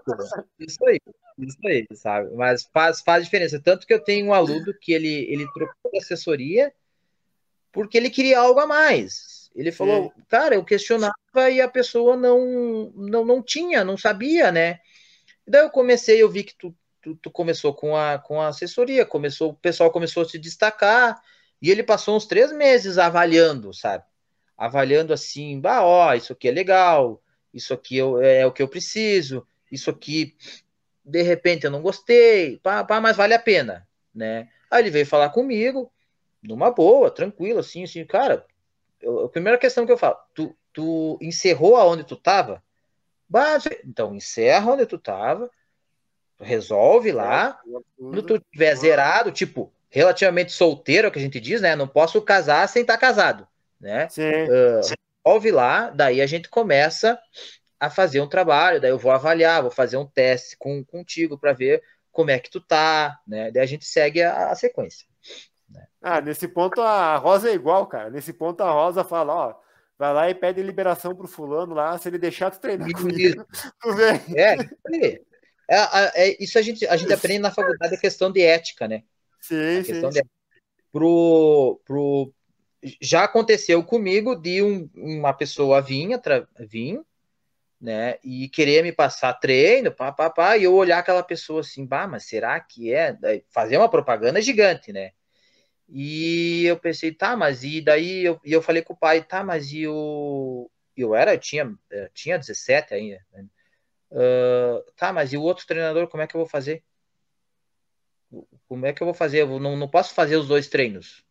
isso 0.59 0.85
aí, 0.85 0.99
isso 1.37 1.57
aí, 1.65 1.87
sabe? 1.93 2.33
Mas 2.35 2.67
faz, 2.73 3.01
faz 3.01 3.23
diferença. 3.23 3.61
Tanto 3.61 3.85
que 3.85 3.93
eu 3.93 4.03
tenho 4.03 4.27
um 4.27 4.33
aluno 4.33 4.73
que 4.79 4.93
ele, 4.93 5.31
ele 5.31 5.47
trocou 5.53 5.91
de 5.91 5.97
assessoria 5.97 6.73
porque 7.71 7.97
ele 7.97 8.09
queria 8.09 8.39
algo 8.39 8.59
a 8.59 8.67
mais. 8.67 9.36
Ele 9.57 9.71
falou, 9.71 10.13
Sim. 10.15 10.23
cara, 10.29 10.55
eu 10.55 10.63
questionava 10.63 11.13
e 11.51 11.59
a 11.59 11.67
pessoa 11.67 12.15
não, 12.15 12.91
não, 12.95 13.25
não 13.25 13.41
tinha, 13.41 13.83
não 13.83 13.97
sabia, 13.97 14.51
né? 14.51 14.79
E 15.45 15.51
daí 15.51 15.63
eu 15.63 15.69
comecei, 15.69 16.21
eu 16.21 16.29
vi 16.29 16.43
que 16.43 16.55
tu 16.55 16.73
tu, 17.07 17.15
tu, 17.15 17.31
começou 17.31 17.73
com 17.73 17.95
a, 17.95 18.17
com 18.17 18.41
a 18.41 18.47
assessoria, 18.47 19.05
começou, 19.05 19.51
o 19.51 19.55
pessoal 19.55 19.91
começou 19.91 20.23
a 20.23 20.25
se 20.27 20.37
destacar, 20.37 21.21
e 21.61 21.71
ele 21.71 21.83
passou 21.83 22.15
uns 22.15 22.25
três 22.25 22.51
meses 22.51 22.97
avaliando, 22.97 23.73
sabe? 23.73 24.03
Avaliando 24.57 25.13
assim, 25.13 25.59
bah, 25.59 25.83
ó, 25.83 26.13
isso 26.13 26.33
aqui 26.33 26.47
é 26.47 26.51
legal, 26.51 27.21
isso 27.53 27.73
aqui 27.73 27.97
eu, 27.97 28.21
é 28.21 28.45
o 28.45 28.51
que 28.51 28.61
eu 28.61 28.67
preciso, 28.67 29.47
isso 29.71 29.89
aqui, 29.89 30.35
de 31.03 31.21
repente 31.21 31.65
eu 31.65 31.71
não 31.71 31.81
gostei, 31.81 32.57
pá, 32.57 32.83
pá, 32.83 32.99
mas 32.99 33.15
vale 33.15 33.33
a 33.33 33.39
pena, 33.39 33.87
né? 34.13 34.49
Aí 34.69 34.83
ele 34.83 34.91
veio 34.91 35.05
falar 35.05 35.29
comigo, 35.29 35.91
numa 36.43 36.71
boa, 36.71 37.09
tranquilo, 37.09 37.59
assim, 37.59 37.83
assim, 37.83 38.05
cara, 38.05 38.45
eu, 39.01 39.25
a 39.25 39.29
primeira 39.29 39.57
questão 39.57 39.85
que 39.85 39.91
eu 39.91 39.97
falo, 39.97 40.17
tu, 40.33 40.55
tu 40.73 41.17
encerrou 41.21 41.75
aonde 41.75 42.03
tu 42.03 42.15
tava? 42.15 42.63
Então, 43.85 44.15
encerra 44.15 44.71
onde 44.71 44.85
tu 44.85 44.97
tava, 44.97 45.49
resolve 46.39 47.11
lá, 47.11 47.59
quando 47.97 48.23
tu 48.23 48.39
tiver 48.51 48.75
zerado, 48.75 49.31
tipo, 49.31 49.71
relativamente 49.89 50.51
solteiro, 50.51 51.07
é 51.07 51.09
o 51.09 51.11
que 51.11 51.19
a 51.19 51.21
gente 51.21 51.39
diz, 51.39 51.61
né? 51.61 51.75
Não 51.75 51.87
posso 51.87 52.21
casar 52.21 52.67
sem 52.67 52.81
estar 52.81 52.93
tá 52.93 52.99
casado, 52.99 53.47
né? 53.79 54.07
Sim. 54.09 54.23
Uh, 54.23 54.81
resolve 55.25 55.51
lá, 55.51 55.89
daí 55.89 56.21
a 56.21 56.27
gente 56.27 56.49
começa 56.49 57.19
a 57.79 57.89
fazer 57.89 58.21
um 58.21 58.29
trabalho, 58.29 58.81
daí 58.81 58.91
eu 58.91 58.97
vou 58.97 59.11
avaliar, 59.11 59.61
vou 59.61 59.71
fazer 59.71 59.97
um 59.97 60.05
teste 60.05 60.57
com, 60.57 60.83
contigo 60.83 61.37
para 61.37 61.53
ver 61.53 61.83
como 62.11 62.31
é 62.31 62.39
que 62.39 62.49
tu 62.49 62.59
tá, 62.59 63.19
né? 63.27 63.51
Daí 63.51 63.61
a 63.61 63.67
gente 63.67 63.85
segue 63.85 64.21
a, 64.21 64.49
a 64.49 64.55
sequência. 64.55 65.06
Ah, 66.01 66.21
nesse 66.21 66.47
ponto 66.47 66.81
a 66.81 67.15
Rosa 67.17 67.49
é 67.49 67.53
igual, 67.53 67.87
cara. 67.87 68.09
Nesse 68.09 68.33
ponto 68.33 68.61
a 68.61 68.71
Rosa 68.71 69.03
fala, 69.03 69.33
ó, 69.33 69.55
vai 69.97 70.13
lá 70.13 70.29
e 70.29 70.35
pede 70.35 70.61
liberação 70.61 71.15
pro 71.15 71.27
fulano 71.27 71.73
lá, 71.73 71.97
se 71.97 72.07
ele 72.07 72.17
deixar 72.17 72.51
tu 72.51 72.59
treinar 72.59 72.91
comigo. 72.93 73.45
tu 73.81 73.93
vê? 73.93 74.21
É, 74.35 75.19
é, 75.69 76.29
é, 76.29 76.43
isso 76.43 76.57
a 76.57 76.61
gente, 76.61 76.85
a 76.87 76.95
gente 76.95 77.11
aprende 77.11 77.39
na 77.39 77.51
faculdade 77.51 77.95
a 77.95 77.99
questão 77.99 78.31
de 78.31 78.41
ética, 78.41 78.87
né? 78.87 79.03
Sim, 79.41 79.83
sim. 79.83 80.09
De... 80.09 80.23
Pro, 80.91 81.81
pro... 81.83 82.33
Já 83.01 83.23
aconteceu 83.23 83.83
comigo 83.83 84.35
de 84.35 84.61
um, 84.61 84.89
uma 84.95 85.33
pessoa 85.33 85.81
vir, 85.81 86.17
tra... 86.19 86.47
né, 87.81 88.17
e 88.23 88.47
querer 88.49 88.83
me 88.83 88.91
passar 88.91 89.33
treino, 89.33 89.91
pá, 89.91 90.11
pá, 90.11 90.29
pá, 90.29 90.57
e 90.57 90.63
eu 90.63 90.75
olhar 90.75 90.99
aquela 90.99 91.23
pessoa 91.23 91.61
assim, 91.61 91.85
bah, 91.85 92.07
mas 92.07 92.23
será 92.23 92.59
que 92.59 92.93
é? 92.93 93.17
Fazer 93.49 93.77
uma 93.77 93.89
propaganda 93.89 94.41
gigante, 94.41 94.93
né? 94.93 95.11
E 95.89 96.65
eu 96.65 96.77
pensei, 96.77 97.13
tá, 97.13 97.35
mas 97.35 97.63
e 97.63 97.81
daí 97.81 98.25
eu, 98.25 98.39
e 98.43 98.51
eu 98.51 98.61
falei 98.61 98.81
com 98.81 98.93
o 98.93 98.97
pai, 98.97 99.23
tá, 99.23 99.43
mas 99.43 99.71
e 99.71 99.87
o. 99.87 100.69
Eu 100.95 101.15
era, 101.15 101.33
eu 101.33 101.39
tinha, 101.39 101.73
eu 101.89 102.09
tinha 102.09 102.37
17 102.37 102.93
ainda. 102.93 103.25
Né? 103.31 103.45
Uh, 104.11 104.91
tá, 104.95 105.13
mas 105.13 105.31
e 105.31 105.37
o 105.37 105.41
outro 105.41 105.65
treinador, 105.65 106.07
como 106.07 106.23
é 106.23 106.27
que 106.27 106.35
eu 106.35 106.39
vou 106.39 106.49
fazer? 106.49 106.83
Como 108.67 108.85
é 108.85 108.91
que 108.91 109.01
eu 109.01 109.05
vou 109.05 109.13
fazer? 109.13 109.41
Eu 109.41 109.59
não, 109.59 109.77
não 109.77 109.87
posso 109.87 110.13
fazer 110.13 110.35
os 110.35 110.47
dois 110.47 110.67
treinos, 110.67 111.23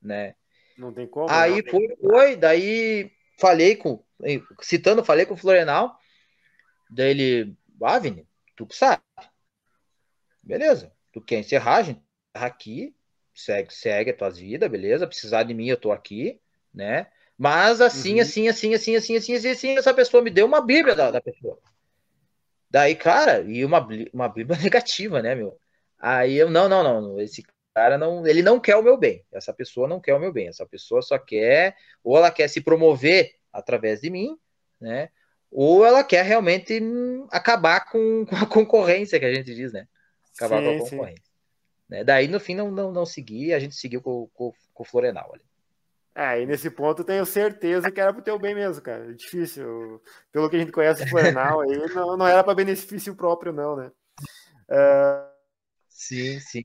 né? 0.00 0.34
Não 0.76 0.92
tem 0.92 1.06
como. 1.06 1.28
Aí 1.30 1.62
não. 1.62 1.70
foi, 1.70 1.96
foi, 2.00 2.36
daí 2.36 3.12
falei 3.38 3.76
com, 3.76 4.02
citando, 4.62 5.04
falei 5.04 5.26
com 5.26 5.34
o 5.34 5.36
Florenal, 5.36 5.98
daí 6.90 7.10
ele, 7.10 7.56
ah, 7.82 7.98
Vini, 7.98 8.26
tu 8.56 8.66
que 8.66 8.74
sabe. 8.74 9.02
Beleza, 10.42 10.92
tu 11.12 11.20
quer 11.20 11.40
encerrar, 11.40 11.76
a 11.76 11.82
gente 11.82 12.02
aqui, 12.32 12.94
segue, 13.38 13.72
segue 13.72 14.10
a 14.10 14.16
tua 14.16 14.30
vida, 14.30 14.68
beleza? 14.68 15.06
Precisar 15.06 15.44
de 15.44 15.54
mim, 15.54 15.68
eu 15.68 15.76
tô 15.76 15.92
aqui, 15.92 16.40
né? 16.74 17.06
Mas 17.36 17.80
assim, 17.80 18.16
uhum. 18.16 18.20
assim, 18.20 18.48
assim, 18.48 18.74
assim, 18.74 18.96
assim, 18.96 19.16
assim, 19.16 19.34
assim, 19.34 19.48
assim, 19.50 19.78
essa 19.78 19.94
pessoa 19.94 20.22
me 20.22 20.30
deu 20.30 20.44
uma 20.44 20.60
bíblia 20.60 20.94
da, 20.94 21.10
da 21.10 21.20
pessoa. 21.20 21.58
Daí, 22.68 22.96
cara, 22.96 23.40
e 23.42 23.64
uma, 23.64 23.86
uma 24.12 24.28
bíblia 24.28 24.58
negativa, 24.60 25.22
né, 25.22 25.34
meu? 25.34 25.56
Aí 25.98 26.36
eu, 26.36 26.50
não, 26.50 26.68
não, 26.68 26.82
não, 26.82 27.20
esse 27.20 27.44
cara 27.74 27.96
não, 27.96 28.26
ele 28.26 28.42
não 28.42 28.58
quer 28.58 28.76
o 28.76 28.82
meu 28.82 28.96
bem. 28.96 29.24
Essa 29.32 29.52
pessoa 29.52 29.86
não 29.86 30.00
quer 30.00 30.14
o 30.14 30.20
meu 30.20 30.32
bem. 30.32 30.48
Essa 30.48 30.66
pessoa 30.66 31.00
só 31.00 31.16
quer, 31.16 31.76
ou 32.02 32.16
ela 32.16 32.30
quer 32.30 32.48
se 32.48 32.60
promover 32.60 33.34
através 33.52 34.00
de 34.00 34.10
mim, 34.10 34.36
né? 34.80 35.10
Ou 35.50 35.86
ela 35.86 36.04
quer 36.04 36.24
realmente 36.24 36.80
acabar 37.30 37.88
com, 37.90 38.26
com 38.26 38.36
a 38.36 38.46
concorrência 38.46 39.18
que 39.18 39.24
a 39.24 39.32
gente 39.32 39.54
diz, 39.54 39.72
né? 39.72 39.86
Acabar 40.36 40.58
sim, 40.58 40.64
com 40.64 40.70
a 40.70 40.90
concorrência. 40.90 41.27
Né? 41.88 42.04
Daí, 42.04 42.28
no 42.28 42.38
fim, 42.38 42.54
não, 42.54 42.70
não, 42.70 42.92
não 42.92 43.06
segui, 43.06 43.52
a 43.52 43.58
gente 43.58 43.74
seguiu 43.74 44.02
com, 44.02 44.28
com, 44.34 44.52
com 44.74 44.82
o 44.82 44.86
Florenal 44.86 45.32
ali. 45.34 45.44
É, 46.14 46.42
e 46.42 46.46
nesse 46.46 46.68
ponto 46.68 47.02
eu 47.02 47.06
tenho 47.06 47.24
certeza 47.24 47.92
que 47.92 48.00
era 48.00 48.12
pro 48.12 48.22
teu 48.22 48.38
bem 48.38 48.54
mesmo, 48.54 48.82
cara. 48.82 49.10
É 49.10 49.12
difícil. 49.12 50.02
Pelo 50.32 50.50
que 50.50 50.56
a 50.56 50.58
gente 50.58 50.72
conhece 50.72 51.04
o 51.04 51.08
Florenal 51.08 51.60
aí, 51.60 51.76
não, 51.94 52.16
não 52.16 52.26
era 52.26 52.42
para 52.42 52.54
benefício 52.54 53.14
próprio, 53.14 53.52
não, 53.52 53.76
né? 53.76 53.92
Uh, 54.68 55.38
Sim, 55.98 56.38
sim. 56.38 56.64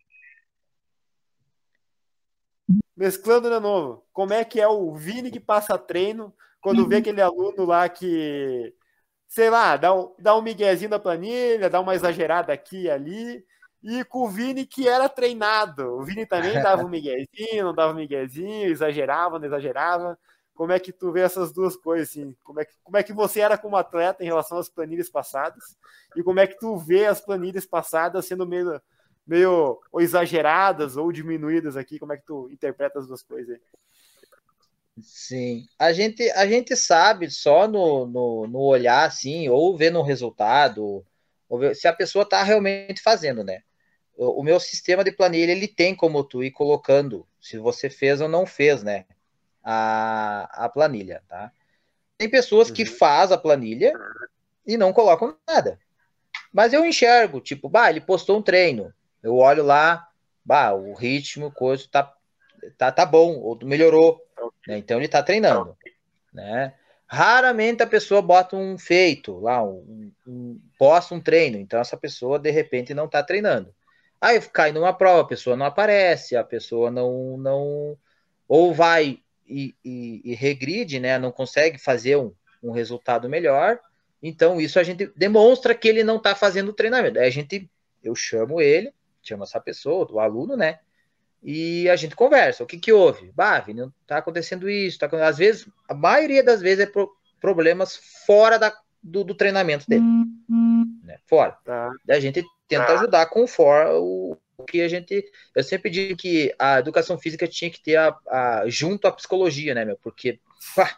Mesclando 2.96 3.50
de 3.50 3.60
novo, 3.60 4.06
como 4.14 4.32
é 4.32 4.46
que 4.46 4.62
é 4.62 4.68
o 4.68 4.94
Vini 4.94 5.32
que 5.32 5.40
passa 5.40 5.76
treino 5.76 6.32
quando 6.62 6.88
vê 6.88 6.98
aquele 6.98 7.20
aluno 7.20 7.66
lá 7.66 7.90
que, 7.90 8.74
sei 9.28 9.50
lá, 9.50 9.76
dá 9.76 9.92
um, 9.92 10.16
dá 10.20 10.38
um 10.38 10.42
miguezinho 10.44 10.92
na 10.92 11.00
planilha, 11.00 11.68
dá 11.68 11.82
uma 11.82 11.96
exagerada 11.96 12.54
aqui 12.54 12.84
e 12.84 12.90
ali, 12.92 13.44
e 13.84 14.04
com 14.06 14.20
o 14.20 14.30
Vini 14.30 14.66
que 14.66 14.88
era 14.88 15.10
treinado. 15.10 15.98
O 15.98 16.04
Vini 16.04 16.26
também 16.26 16.54
dava 16.62 16.84
um 16.84 16.88
miguezinho, 16.90 17.66
não 17.66 17.74
dava 17.74 17.92
um 17.92 17.98
miguezinho, 17.98 18.70
exagerava, 18.70 19.38
não 19.38 19.46
exagerava. 19.46 20.18
Como 20.56 20.72
é 20.72 20.80
que 20.80 20.94
tu 20.94 21.12
vê 21.12 21.22
essas 21.22 21.52
duas 21.52 21.76
coisas, 21.76 22.10
assim? 22.10 22.36
Como 22.44 22.62
é 22.62 22.66
que, 22.66 22.74
como 22.84 22.98
é 22.98 23.04
que 23.04 23.12
você 23.12 23.42
era 23.42 23.58
como 23.58 23.76
atleta 23.76 24.24
em 24.24 24.28
relação 24.28 24.58
às 24.58 24.70
planilhas 24.70 25.10
passadas? 25.10 25.76
E 26.16 26.24
como 26.24 26.40
é 26.40 26.48
que 26.48 26.58
tu 26.58 26.78
vê 26.78 27.06
as 27.06 27.20
planilhas 27.20 27.66
passadas 27.66 28.26
sendo 28.26 28.48
meio 28.48 28.80
meio 29.26 29.80
ou 29.92 30.02
exageradas 30.02 30.96
ou 30.96 31.12
diminuídas 31.12 31.76
aqui? 31.76 32.00
Como 32.00 32.14
é 32.14 32.18
que 32.18 32.26
tu 32.26 32.50
interpreta 32.52 33.00
as 33.00 33.08
duas 33.08 33.24
coisas 33.24 33.56
aí? 33.56 33.62
Sim, 35.02 35.66
a 35.80 35.92
gente, 35.92 36.30
a 36.32 36.46
gente 36.46 36.76
sabe 36.76 37.30
só 37.30 37.68
no, 37.68 38.06
no, 38.06 38.48
no 38.48 38.60
olhar, 38.60 39.08
assim, 39.08 39.50
ou 39.50 39.76
ver 39.76 39.90
no 39.92 40.04
resultado, 40.04 41.04
ou 41.50 41.60
ver, 41.60 41.76
se 41.76 41.88
a 41.88 41.94
pessoa 41.94 42.24
está 42.24 42.44
realmente 42.44 43.02
fazendo, 43.02 43.44
né? 43.44 43.64
O, 44.16 44.44
meu 44.44 44.60
sistema 44.60 45.04
de 45.04 45.12
planilha, 45.12 45.52
ele 45.52 45.68
tem 45.68 45.96
como 45.96 46.24
tu 46.24 46.44
ir 46.44 46.52
colocando 46.52 47.26
se 47.42 47.58
você 47.58 47.90
fez 47.90 48.22
ou 48.22 48.30
não 48.30 48.46
fez, 48.46 48.84
né? 48.84 49.06
A, 49.64 50.66
a 50.66 50.70
planilha, 50.70 51.24
tá? 51.28 51.52
Tem 52.18 52.30
pessoas 52.30 52.70
uhum. 52.70 52.76
que 52.76 52.86
faz 52.86 53.32
a 53.32 53.38
planilha 53.38 53.94
e 54.66 54.78
não 54.78 54.94
colocam 54.94 55.36
nada. 55.48 55.80
Mas 56.54 56.74
eu 56.74 56.86
enxergo, 56.86 57.42
tipo, 57.42 57.68
bah, 57.68 57.90
ele 57.90 58.02
postou 58.02 58.38
um 58.38 58.42
treino. 58.42 58.94
Eu 59.22 59.38
olho 59.38 59.64
lá, 59.64 60.08
bah, 60.46 60.74
o 60.74 60.94
ritmo, 60.94 61.52
coisa 61.52 61.88
tá, 61.90 62.14
tá, 62.78 62.92
tá 62.92 63.06
bom, 63.06 63.40
ou 63.40 63.58
melhorou. 63.64 64.22
Né? 64.68 64.78
Então 64.78 64.98
ele 64.98 65.08
tá 65.08 65.24
treinando. 65.24 65.76
Né? 66.32 66.74
Raramente 67.08 67.82
a 67.82 67.88
pessoa 67.88 68.22
bota 68.22 68.56
um 68.56 68.78
feito 68.78 69.40
lá, 69.40 69.64
um, 69.64 70.12
um, 70.28 70.60
posta 70.78 71.16
um 71.16 71.20
treino. 71.20 71.58
Então 71.58 71.80
essa 71.80 71.98
pessoa 71.98 72.38
de 72.38 72.52
repente 72.52 72.94
não 72.94 73.08
tá 73.08 73.24
treinando. 73.24 73.74
Aí 74.24 74.40
cai 74.40 74.72
numa 74.72 74.94
prova, 74.94 75.20
a 75.20 75.28
pessoa 75.28 75.58
não 75.58 75.66
aparece, 75.66 76.38
a 76.38 76.46
pessoa 76.46 76.90
não, 76.90 77.38
não 77.38 77.98
ou 78.48 78.74
vai 78.74 79.20
e, 79.46 79.76
e, 79.84 80.22
e 80.24 80.34
regride, 80.34 80.98
né? 80.98 81.20
Não 81.20 81.30
consegue 81.30 81.78
fazer 81.78 82.16
um, 82.16 82.34
um 82.64 82.72
resultado 82.72 83.28
melhor. 83.28 83.78
Então 84.22 84.62
isso 84.62 84.80
a 84.80 84.84
gente 84.84 85.12
demonstra 85.14 85.76
que 85.76 85.90
ele 85.90 86.06
não 86.06 86.16
está 86.16 86.34
fazendo 86.34 86.70
o 86.70 86.74
treinamento. 86.74 87.20
Aí 87.20 87.28
a 87.28 87.30
gente, 87.30 87.70
eu 88.02 88.16
chamo 88.16 88.62
ele, 88.62 88.94
chama 89.22 89.44
essa 89.44 89.60
pessoa, 89.60 90.08
o 90.10 90.22
aluno, 90.22 90.56
né? 90.56 90.80
E 91.44 91.90
a 91.90 91.98
gente 91.98 92.16
conversa. 92.16 92.64
O 92.64 92.66
que 92.66 92.80
que 92.80 92.94
houve? 92.94 93.30
Bah, 93.36 93.60
Vini, 93.60 93.92
tá 94.08 94.20
acontecendo 94.20 94.70
isso. 94.70 95.00
Tá... 95.00 95.10
Às 95.28 95.38
vezes, 95.38 95.68
a 95.90 95.94
maioria 95.94 96.42
das 96.42 96.62
vezes 96.62 96.86
é 96.86 96.86
pro... 96.86 97.12
problemas 97.42 98.00
fora 98.26 98.58
da... 98.58 98.74
do, 99.04 99.26
do, 99.26 99.36
treinamento 99.36 99.84
dele. 99.86 100.02
Uhum. 100.02 101.02
Né? 101.04 101.18
Fora. 101.26 101.58
Tá. 101.66 101.92
A 102.10 102.20
gente 102.22 102.42
tenta 102.74 102.88
tá. 102.88 102.94
ajudar 102.94 103.26
com 103.28 103.46
o... 103.46 104.38
o 104.58 104.64
que 104.64 104.82
a 104.82 104.88
gente. 104.88 105.24
Eu 105.56 105.64
sempre 105.64 105.90
digo 105.90 106.18
que 106.18 106.54
a 106.58 106.80
educação 106.80 107.18
física 107.18 107.48
tinha 107.48 107.70
que 107.70 107.82
ter 107.82 107.98
a, 107.98 108.16
a... 108.28 108.64
junto 108.68 109.08
à 109.08 109.12
psicologia, 109.12 109.74
né, 109.74 109.86
meu? 109.86 109.98
Porque 109.98 110.40
pá, 110.76 110.98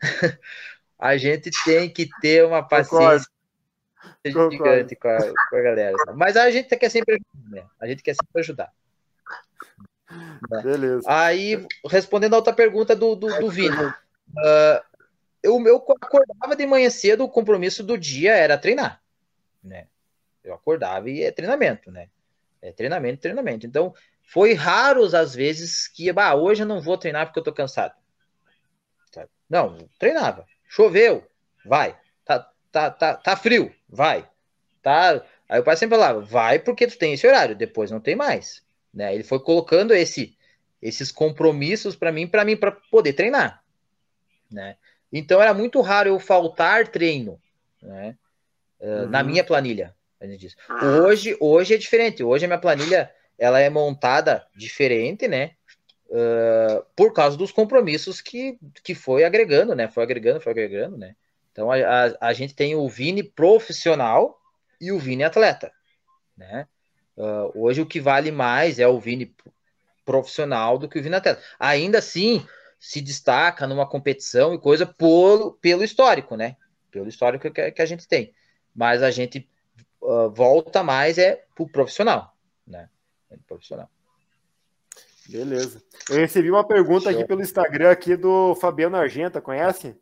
a 0.98 1.16
gente 1.16 1.50
tem 1.64 1.88
que 1.90 2.08
ter 2.20 2.44
uma 2.44 2.66
paciência 2.66 3.28
gigante 4.26 4.96
com 4.96 5.08
a, 5.08 5.18
com 5.50 5.56
a 5.56 5.60
galera. 5.60 5.96
Mas 6.14 6.36
a 6.36 6.50
gente 6.50 6.74
quer 6.76 6.90
sempre 6.90 7.14
ajudar, 7.14 7.50
né? 7.50 7.66
A 7.80 7.86
gente 7.86 8.02
quer 8.02 8.14
sempre 8.14 8.40
ajudar. 8.40 8.72
Beleza. 10.62 11.02
Aí, 11.06 11.66
respondendo 11.88 12.34
a 12.34 12.36
outra 12.36 12.52
pergunta 12.52 12.94
do, 12.94 13.14
do, 13.14 13.28
do 13.40 13.50
Vini. 13.50 13.74
Uh, 13.76 14.94
eu, 15.42 15.62
eu 15.66 15.76
acordava 15.76 16.56
de 16.56 16.66
manhã 16.66 16.88
cedo, 16.88 17.24
o 17.24 17.28
compromisso 17.28 17.82
do 17.82 17.98
dia 17.98 18.34
era 18.34 18.56
treinar. 18.56 19.02
Né? 19.62 19.86
Eu 20.44 20.54
acordava 20.54 21.08
e 21.08 21.22
é 21.22 21.32
treinamento, 21.32 21.90
né? 21.90 22.08
É 22.60 22.70
treinamento, 22.70 23.20
treinamento. 23.20 23.66
Então, 23.66 23.94
foi 24.22 24.54
raros 24.54 25.14
as 25.14 25.34
vezes 25.34 25.88
que, 25.88 26.12
bah, 26.12 26.34
hoje 26.34 26.62
eu 26.62 26.66
não 26.66 26.80
vou 26.80 26.96
treinar 26.98 27.26
porque 27.26 27.38
eu 27.38 27.44
tô 27.44 27.52
cansado. 27.52 27.94
Não, 29.48 29.76
treinava. 29.98 30.46
Choveu, 30.66 31.26
vai. 31.64 31.98
Tá, 32.24 32.50
tá, 32.72 32.90
tá, 32.90 33.14
tá 33.14 33.36
frio, 33.36 33.72
vai. 33.88 34.28
Tá. 34.82 35.24
Aí 35.48 35.60
o 35.60 35.64
pai 35.64 35.76
sempre 35.76 35.96
falava, 35.96 36.20
vai 36.20 36.58
porque 36.58 36.86
tu 36.86 36.98
tem 36.98 37.12
esse 37.12 37.26
horário, 37.26 37.54
depois 37.54 37.90
não 37.90 38.00
tem 38.00 38.16
mais. 38.16 38.64
Né? 38.92 39.14
Ele 39.14 39.22
foi 39.22 39.38
colocando 39.40 39.92
esse, 39.92 40.36
esses 40.80 41.12
compromissos 41.12 41.94
para 41.94 42.10
mim, 42.10 42.26
para 42.26 42.44
mim 42.44 42.56
para 42.56 42.72
poder 42.72 43.12
treinar, 43.12 43.62
né? 44.50 44.76
Então 45.12 45.40
era 45.40 45.54
muito 45.54 45.80
raro 45.80 46.08
eu 46.08 46.18
faltar 46.18 46.88
treino, 46.88 47.40
né? 47.80 48.16
Uhum. 48.80 49.08
Na 49.08 49.22
minha 49.22 49.44
planilha. 49.44 49.94
Hoje, 50.82 51.36
hoje 51.40 51.74
é 51.74 51.78
diferente. 51.78 52.22
Hoje 52.22 52.44
a 52.44 52.48
minha 52.48 52.58
planilha 52.58 53.10
ela 53.38 53.60
é 53.60 53.68
montada 53.68 54.46
diferente, 54.54 55.28
né? 55.28 55.52
Uh, 56.06 56.84
por 56.94 57.12
causa 57.12 57.36
dos 57.36 57.50
compromissos 57.50 58.20
que, 58.20 58.58
que 58.82 58.94
foi 58.94 59.24
agregando, 59.24 59.74
né? 59.74 59.88
Foi 59.88 60.02
agregando, 60.02 60.40
foi 60.40 60.52
agregando, 60.52 60.96
né? 60.96 61.16
Então 61.50 61.70
a, 61.70 61.76
a, 61.76 62.28
a 62.28 62.32
gente 62.32 62.54
tem 62.54 62.74
o 62.74 62.88
Vini 62.88 63.22
profissional 63.22 64.40
e 64.80 64.92
o 64.92 64.98
Vini 64.98 65.24
atleta, 65.24 65.72
né? 66.36 66.66
Uh, 67.16 67.50
hoje 67.54 67.80
o 67.80 67.86
que 67.86 68.00
vale 68.00 68.30
mais 68.30 68.78
é 68.78 68.86
o 68.86 68.98
Vini 68.98 69.34
profissional 70.04 70.78
do 70.78 70.88
que 70.88 70.98
o 70.98 71.02
Vini 71.02 71.16
atleta. 71.16 71.42
Ainda 71.58 71.98
assim, 71.98 72.46
se 72.78 73.00
destaca 73.00 73.66
numa 73.66 73.88
competição 73.88 74.52
e 74.54 74.58
coisa 74.58 74.84
por, 74.84 75.58
pelo 75.60 75.82
histórico, 75.82 76.36
né? 76.36 76.56
Pelo 76.90 77.08
histórico 77.08 77.50
que, 77.50 77.70
que 77.72 77.82
a 77.82 77.86
gente 77.86 78.06
tem. 78.06 78.34
Mas 78.74 79.02
a 79.02 79.10
gente 79.10 79.48
uh, 80.04 80.30
volta 80.30 80.82
mais 80.82 81.18
é 81.18 81.44
pro 81.54 81.66
profissional, 81.66 82.32
né? 82.66 82.88
É 83.30 83.36
profissional. 83.46 83.88
Beleza. 85.28 85.82
Eu 86.10 86.16
recebi 86.16 86.50
uma 86.50 86.66
pergunta 86.66 87.10
Show. 87.10 87.18
aqui 87.18 87.26
pelo 87.26 87.42
Instagram 87.42 87.90
aqui 87.90 88.14
do 88.14 88.54
Fabiano 88.56 88.96
Argenta, 88.96 89.40
conhece? 89.40 89.96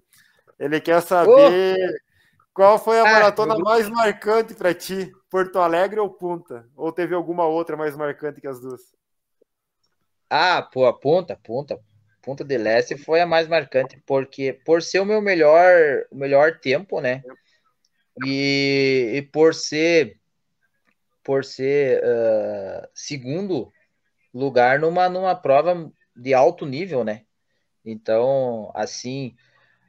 Ele 0.59 0.81
quer 0.81 1.01
saber 1.01 1.77
oh. 1.77 1.99
qual 2.53 2.79
foi 2.79 2.99
a 2.99 3.03
ah, 3.03 3.13
maratona 3.13 3.57
mais 3.57 3.89
marcante 3.89 4.55
para 4.55 4.75
ti, 4.75 5.13
Porto 5.31 5.59
Alegre 5.59 6.01
ou 6.01 6.11
Punta? 6.11 6.69
Ou 6.77 6.93
teve 6.93 7.15
alguma 7.15 7.47
outra 7.47 7.77
mais 7.77 7.97
marcante 7.97 8.41
que 8.41 8.49
as 8.49 8.61
duas? 8.61 8.81
Ah, 10.29 10.63
pô, 10.63 10.87
a 10.87 10.93
Punta, 10.93 11.39
Punta, 11.43 11.79
Punta 12.21 12.45
de 12.45 12.59
Leste 12.59 12.97
foi 12.97 13.21
a 13.21 13.27
mais 13.27 13.47
marcante 13.47 14.03
porque 14.07 14.59
por 14.65 14.83
ser 14.83 15.01
o 15.01 15.05
meu 15.05 15.21
melhor, 15.21 16.05
o 16.11 16.17
melhor 16.17 16.59
tempo, 16.59 17.01
né? 17.01 17.23
E, 18.25 19.13
e 19.15 19.23
por 19.23 19.55
ser 19.55 20.19
por 21.25 21.45
ser 21.45 22.03
uh, 22.03 22.89
segundo 22.95 23.73
lugar 24.35 24.79
numa, 24.79 25.09
numa 25.09 25.35
prova 25.35 25.91
de 26.17 26.35
alto 26.35 26.67
nível, 26.67 27.05
né? 27.05 27.23
Então, 27.85 28.71
assim, 28.75 29.35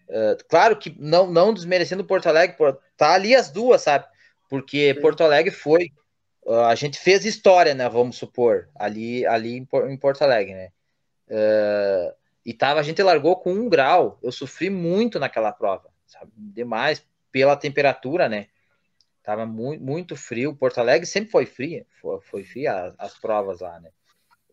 uh, 0.09 0.37
claro 0.47 0.77
que 0.77 0.95
não, 0.99 1.31
não 1.31 1.53
desmerecendo 1.53 2.05
Porto 2.05 2.27
Alegre, 2.27 2.55
tá 2.97 3.13
ali 3.13 3.35
as 3.35 3.51
duas, 3.51 3.81
sabe? 3.81 4.05
Porque 4.49 4.93
Sim. 4.93 5.01
Porto 5.01 5.23
Alegre 5.23 5.51
foi, 5.51 5.91
uh, 6.45 6.65
a 6.65 6.75
gente 6.75 6.99
fez 6.99 7.25
história, 7.25 7.73
né? 7.73 7.87
Vamos 7.89 8.17
supor, 8.17 8.69
ali, 8.75 9.25
ali 9.25 9.57
em, 9.57 9.67
em 9.89 9.97
Porto 9.97 10.21
Alegre, 10.21 10.53
né? 10.53 10.69
Uh, 11.27 12.13
e 12.45 12.53
tava, 12.53 12.79
a 12.79 12.83
gente 12.83 13.01
largou 13.01 13.37
com 13.37 13.53
um 13.53 13.69
grau. 13.69 14.19
Eu 14.21 14.31
sofri 14.31 14.69
muito 14.69 15.19
naquela 15.19 15.51
prova, 15.51 15.89
sabe? 16.05 16.31
Demais 16.35 17.03
pela 17.33 17.57
temperatura, 17.57 18.29
né? 18.29 18.47
Tava 19.23 19.45
muito, 19.45 19.83
muito 19.83 20.15
frio. 20.15 20.55
Porto 20.55 20.77
Alegre 20.77 21.07
sempre 21.07 21.31
foi 21.31 21.45
frio, 21.47 21.85
foi, 21.99 22.21
foi 22.21 22.43
fria 22.43 22.73
as, 22.73 22.95
as, 22.99 23.19
provas 23.19 23.59
lá, 23.59 23.79
né? 23.79 23.89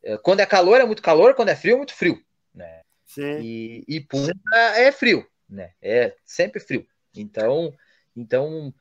É, 0.03 0.17
quando 0.17 0.41
é 0.41 0.47
calor 0.47 0.81
é 0.81 0.87
muito 0.87 1.03
calor, 1.03 1.35
quando 1.35 1.51
é 1.51 1.57
frio 1.57 1.75
é 1.75 1.77
muito 1.77 1.95
frio, 1.95 2.25
né? 2.55 2.81
Sim. 3.05 3.41
E, 3.41 3.85
e 3.87 4.01
Punta 4.01 4.57
é 4.77 4.91
frio, 4.91 5.27
né? 5.49 5.73
É 5.83 6.17
sempre 6.25 6.59
frio. 6.59 6.87
Então, 7.15 7.75
então 8.17 8.73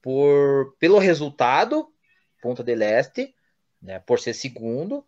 por 0.00 0.74
pelo 0.78 0.98
resultado, 0.98 1.92
Ponta 2.40 2.64
del 2.64 2.80
Este, 2.80 3.34
né? 3.82 3.98
Por 3.98 4.18
ser 4.18 4.32
segundo, 4.32 5.06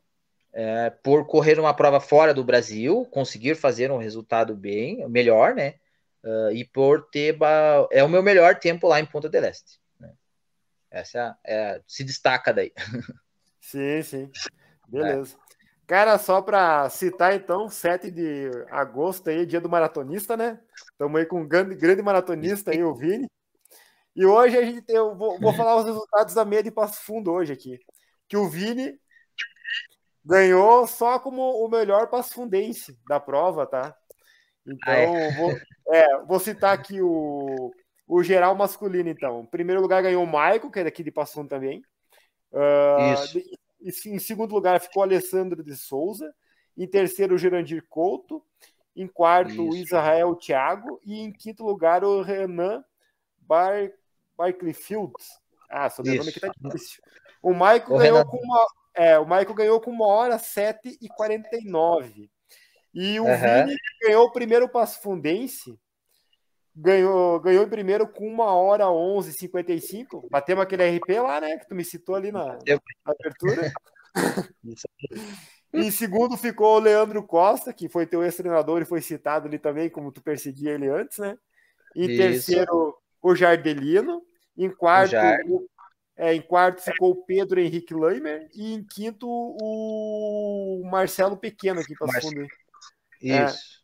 é, 0.52 0.90
por 0.90 1.26
correr 1.26 1.58
uma 1.58 1.72
prova 1.72 1.98
fora 1.98 2.34
do 2.34 2.44
Brasil, 2.44 3.06
conseguir 3.06 3.54
fazer 3.54 3.90
um 3.90 3.96
resultado 3.96 4.54
bem 4.54 5.08
melhor, 5.08 5.54
né? 5.54 5.76
Uh, 6.24 6.50
e 6.52 6.64
por 6.64 7.10
ter 7.10 7.36
é 7.90 8.02
o 8.02 8.08
meu 8.08 8.22
melhor 8.22 8.58
tempo 8.58 8.88
lá 8.88 8.98
em 8.98 9.04
Ponta 9.04 9.28
del 9.28 9.44
Este. 9.44 9.78
Né? 10.00 10.10
Essa 10.90 11.36
é, 11.44 11.54
é, 11.54 11.82
se 11.86 12.02
destaca 12.02 12.52
daí. 12.52 12.72
Sim, 13.60 14.02
sim. 14.02 14.30
Beleza. 14.86 15.34
É. 15.34 15.44
Cara, 15.86 16.18
só 16.18 16.42
para 16.42 16.88
citar 16.90 17.34
então, 17.34 17.66
7 17.66 18.10
de 18.10 18.50
agosto 18.70 19.30
aí, 19.30 19.46
dia 19.46 19.58
do 19.58 19.70
maratonista, 19.70 20.36
né? 20.36 20.60
Estamos 20.92 21.18
aí 21.18 21.24
com 21.24 21.40
um 21.40 21.48
grande, 21.48 21.74
grande 21.74 22.02
maratonista 22.02 22.70
aí, 22.70 22.84
o 22.84 22.94
Vini. 22.94 23.26
E 24.14 24.24
hoje 24.26 24.56
a 24.58 24.62
gente 24.62 24.82
tem, 24.82 24.96
eu 24.96 25.14
vou, 25.16 25.40
vou 25.40 25.54
falar 25.54 25.76
os 25.76 25.86
resultados 25.86 26.34
da 26.34 26.44
meia 26.44 26.62
de 26.62 26.70
Passo 26.70 27.02
Fundo 27.02 27.32
hoje 27.32 27.54
aqui. 27.54 27.80
Que 28.28 28.36
o 28.36 28.48
Vini 28.48 28.98
ganhou 30.24 30.86
só 30.86 31.18
como 31.18 31.42
o 31.64 31.68
melhor 31.68 32.08
passo 32.08 32.34
fundense 32.34 32.98
da 33.08 33.20
prova, 33.20 33.66
tá? 33.66 33.94
Então, 34.66 34.92
ah, 34.92 34.96
é? 34.96 35.30
Vou, 35.32 35.50
é, 35.88 36.18
vou 36.24 36.40
citar 36.40 36.72
aqui 36.72 37.00
o, 37.00 37.72
o 38.06 38.22
geral 38.22 38.54
masculino, 38.54 39.08
então. 39.08 39.42
Em 39.42 39.46
primeiro 39.46 39.80
lugar 39.80 40.02
ganhou 40.02 40.22
o 40.22 40.26
Maico, 40.26 40.70
que 40.70 40.80
é 40.80 40.84
daqui 40.84 41.02
de 41.02 41.10
Passum 41.10 41.46
também. 41.46 41.82
Uh, 42.52 43.34
Isso. 43.82 44.08
Em 44.08 44.18
segundo 44.18 44.54
lugar 44.54 44.80
ficou 44.80 45.02
o 45.02 45.04
Alessandro 45.04 45.62
de 45.62 45.76
Souza. 45.76 46.32
Em 46.76 46.86
terceiro, 46.86 47.34
o 47.34 47.38
Gerandir 47.38 47.84
Couto. 47.88 48.42
Em 48.96 49.06
quarto, 49.06 49.50
Isso. 49.50 49.62
o 49.62 49.76
Israel 49.76 50.34
Thiago. 50.36 51.00
E 51.04 51.20
em 51.20 51.32
quinto 51.32 51.64
lugar, 51.64 52.04
o 52.04 52.22
Renan 52.22 52.82
Bar, 53.38 53.90
Barclayfield. 54.36 55.12
Ah, 55.68 55.90
sobrenome 55.90 56.30
aqui 56.30 56.40
tá 56.40 56.50
difícil. 56.56 57.02
O 57.42 57.52
Maico 57.52 57.98
ganhou 57.98 58.18
Renan... 58.18 58.30
com 58.30 58.38
uma. 58.38 58.66
É, 58.96 59.18
o 59.18 59.26
Maico 59.26 59.52
ganhou 59.52 59.80
com 59.80 59.90
uma 59.90 60.06
hora 60.06 60.38
7 60.38 60.98
e 61.00 61.08
49. 61.08 62.30
E 62.94 63.18
o 63.18 63.24
uhum. 63.24 63.36
Vini 63.36 63.76
ganhou 64.02 64.26
o 64.26 64.32
primeiro 64.32 64.68
passo 64.68 65.02
fundense, 65.02 65.76
ganhou, 66.74 67.40
ganhou 67.40 67.64
em 67.64 67.68
primeiro 67.68 68.06
com 68.06 68.26
uma 68.26 68.52
hora 68.54 68.84
11:55. 68.84 70.28
Batemos 70.30 70.62
aquele 70.62 70.96
RP 70.96 71.20
lá, 71.20 71.40
né? 71.40 71.58
Que 71.58 71.68
tu 71.68 71.74
me 71.74 71.84
citou 71.84 72.14
ali 72.14 72.30
na, 72.30 72.44
na 72.46 72.80
abertura. 73.04 73.72
em 75.72 75.90
segundo 75.90 76.36
ficou 76.36 76.76
o 76.76 76.80
Leandro 76.80 77.22
Costa, 77.24 77.72
que 77.72 77.88
foi 77.88 78.06
teu 78.06 78.22
ex-treinador 78.22 78.82
e 78.82 78.86
foi 78.86 79.00
citado 79.00 79.48
ali 79.48 79.58
também, 79.58 79.90
como 79.90 80.12
tu 80.12 80.22
perseguia 80.22 80.72
ele 80.72 80.88
antes, 80.88 81.18
né? 81.18 81.36
Em 81.96 82.10
Isso. 82.10 82.16
terceiro, 82.16 82.96
o 83.20 83.34
Jardelino. 83.34 84.22
Em 84.56 84.70
quarto, 84.70 85.16
o, 85.48 85.68
é, 86.16 86.32
em 86.32 86.40
quarto 86.40 86.80
ficou 86.80 87.10
o 87.10 87.24
Pedro 87.24 87.60
Henrique 87.60 87.92
Leimer. 87.92 88.48
E 88.54 88.72
em 88.72 88.84
quinto, 88.84 89.26
o 89.28 90.82
Marcelo 90.84 91.36
Pequeno 91.36 91.80
aqui 91.80 91.94
para 91.96 92.06
Marce... 92.06 92.38
É. 92.38 92.63
Isso. 93.28 93.82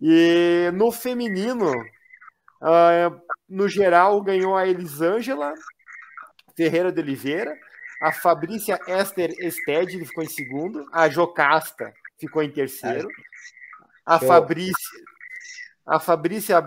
É. 0.00 0.68
E 0.68 0.70
no 0.72 0.92
feminino, 0.92 1.72
uh, 1.72 3.20
no 3.48 3.68
geral, 3.68 4.22
ganhou 4.22 4.56
a 4.56 4.66
Elisângela 4.66 5.54
Ferreira 6.56 6.92
de 6.92 7.00
Oliveira, 7.00 7.56
a 8.00 8.12
Fabrícia 8.12 8.78
Esther 8.86 9.30
Ested 9.38 10.04
ficou 10.04 10.22
em 10.22 10.28
segundo, 10.28 10.86
a 10.92 11.08
Jocasta 11.08 11.92
ficou 12.18 12.42
em 12.42 12.50
terceiro, 12.50 13.08
a 14.04 14.18
Fabrícia, 14.18 15.00
a 15.86 15.98
Fabrícia 15.98 16.62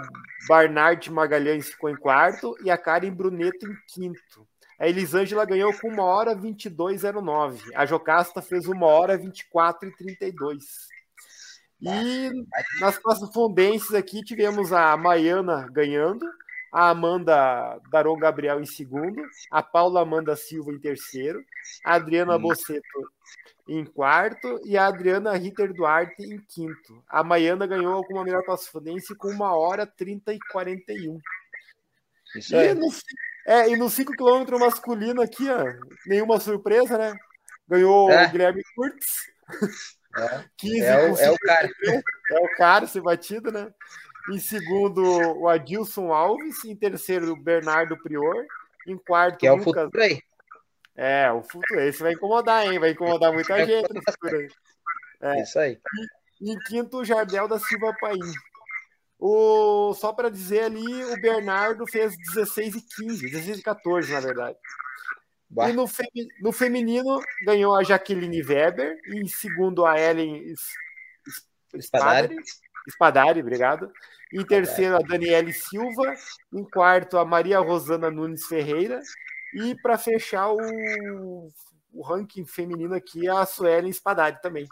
Barnard 0.47 1.11
Magalhães 1.11 1.69
ficou 1.69 1.89
em 1.89 1.95
quarto 1.95 2.55
e 2.63 2.71
a 2.71 2.77
Karen 2.77 3.11
Bruneto 3.11 3.67
em 3.67 3.75
quinto. 3.87 4.47
A 4.79 4.87
Elisângela 4.87 5.45
ganhou 5.45 5.73
com 5.77 5.89
uma 5.89 6.03
hora 6.03 6.35
22,09. 6.35 7.59
A 7.75 7.85
Jocasta 7.85 8.41
fez 8.41 8.65
uma 8.65 8.87
hora 8.87 9.17
24,32. 9.17 10.63
E 10.91 10.98
nas 11.81 12.97
correspondências 12.97 13.93
aqui 13.93 14.21
tivemos 14.21 14.73
a 14.73 14.95
Maiana 14.97 15.67
ganhando, 15.71 16.25
a 16.71 16.89
Amanda 16.89 17.79
Daron 17.89 18.17
Gabriel 18.17 18.59
em 18.59 18.65
segundo, 18.65 19.21
a 19.49 19.63
Paula 19.63 20.01
Amanda 20.01 20.35
Silva 20.35 20.71
em 20.71 20.79
terceiro, 20.79 21.43
a 21.85 21.95
Adriana 21.95 22.35
hum. 22.35 22.41
Bosseto 22.41 23.09
em 23.67 23.85
quarto 23.85 24.59
e 24.65 24.77
a 24.77 24.87
Adriana 24.87 25.35
Ritter 25.37 25.73
Duarte 25.73 26.23
em 26.23 26.39
quinto. 26.39 27.03
A 27.07 27.23
Maiana 27.23 27.67
ganhou 27.67 28.03
com 28.03 28.15
uma 28.15 28.23
melhor 28.23 28.43
correspondência 28.43 29.15
com 29.15 29.29
uma 29.29 29.55
hora 29.55 29.85
30 29.85 30.33
e 30.33 30.39
41. 30.51 31.19
Isso 32.35 32.55
e, 32.55 32.73
no, 32.73 32.87
é, 33.45 33.69
e 33.69 33.75
no 33.75 33.89
5 33.89 34.13
km 34.13 34.57
masculino 34.59 35.21
aqui, 35.21 35.47
ó, 35.49 35.63
nenhuma 36.05 36.39
surpresa, 36.39 36.97
né? 36.97 37.15
Ganhou 37.67 38.09
é. 38.11 38.25
o 38.25 38.31
Guilherme 38.31 38.63
Kurtz. 38.75 39.31
É, 40.17 40.43
15 40.57 40.81
é, 40.81 41.11
o, 41.11 41.17
é 41.17 41.31
o 41.31 41.37
cara. 41.37 41.69
É 42.31 42.39
o 42.39 42.57
cara 42.57 42.87
ser 42.87 43.01
batido, 43.01 43.51
né? 43.51 43.71
Em 44.31 44.39
segundo, 44.39 45.03
o 45.39 45.47
Adilson 45.47 46.11
Alves. 46.11 46.63
Em 46.65 46.75
terceiro, 46.75 47.31
o 47.31 47.35
Bernardo 47.35 47.97
Prior. 48.01 48.45
Em 48.87 48.97
quarto, 48.97 49.37
que 49.37 49.47
é 49.47 49.51
o 49.51 49.57
Lucas... 49.57 49.85
futuro 49.85 50.03
aí. 50.03 50.21
É, 50.95 51.31
o 51.31 51.41
futuro. 51.43 51.79
Esse 51.81 52.01
vai 52.01 52.13
incomodar, 52.13 52.65
hein? 52.65 52.79
Vai 52.79 52.91
incomodar 52.91 53.31
muita 53.31 53.57
é 53.57 53.65
gente 53.65 53.93
no 53.93 54.01
futuro 54.01 54.37
aí. 54.37 54.49
É. 55.21 55.41
Isso 55.41 55.59
aí. 55.59 55.79
E, 56.41 56.51
em 56.51 56.59
quinto, 56.59 56.97
o 56.97 57.05
Jardel 57.05 57.47
da 57.47 57.59
Silva 57.59 57.95
Paim. 57.99 58.19
O, 59.17 59.93
só 59.95 60.13
para 60.13 60.29
dizer 60.29 60.63
ali, 60.63 61.03
o 61.05 61.21
Bernardo 61.21 61.85
fez 61.85 62.15
16 62.33 62.75
e 62.75 62.81
15, 62.81 63.29
16 63.29 63.59
e 63.59 63.61
14, 63.61 64.13
na 64.13 64.19
verdade. 64.21 64.57
Bah. 65.49 65.69
E 65.69 65.73
no, 65.73 65.87
femi 65.87 66.27
no, 66.39 66.51
feminino 66.51 67.19
ganhou 67.43 67.75
a 67.75 67.83
Jaqueline 67.83 68.43
Weber, 68.43 68.99
e 69.07 69.19
em 69.19 69.27
segundo 69.27 69.85
a 69.85 69.99
Ellen 69.99 70.53
Spadari. 71.75 72.35
Espadari, 72.87 73.41
obrigado. 73.41 73.91
Em 74.31 74.45
terceiro, 74.45 74.95
a 74.95 74.99
Daniele 74.99 75.53
Silva. 75.53 76.13
Em 76.53 76.63
quarto, 76.63 77.17
a 77.17 77.25
Maria 77.25 77.59
Rosana 77.59 78.11
Nunes 78.11 78.45
Ferreira. 78.45 79.01
E 79.53 79.75
para 79.81 79.97
fechar 79.97 80.51
o, 80.51 81.49
o 81.93 82.01
ranking 82.03 82.45
feminino 82.45 82.93
aqui, 82.93 83.27
a 83.27 83.45
Suelen 83.45 83.89
Espadari 83.89 84.39
também. 84.41 84.67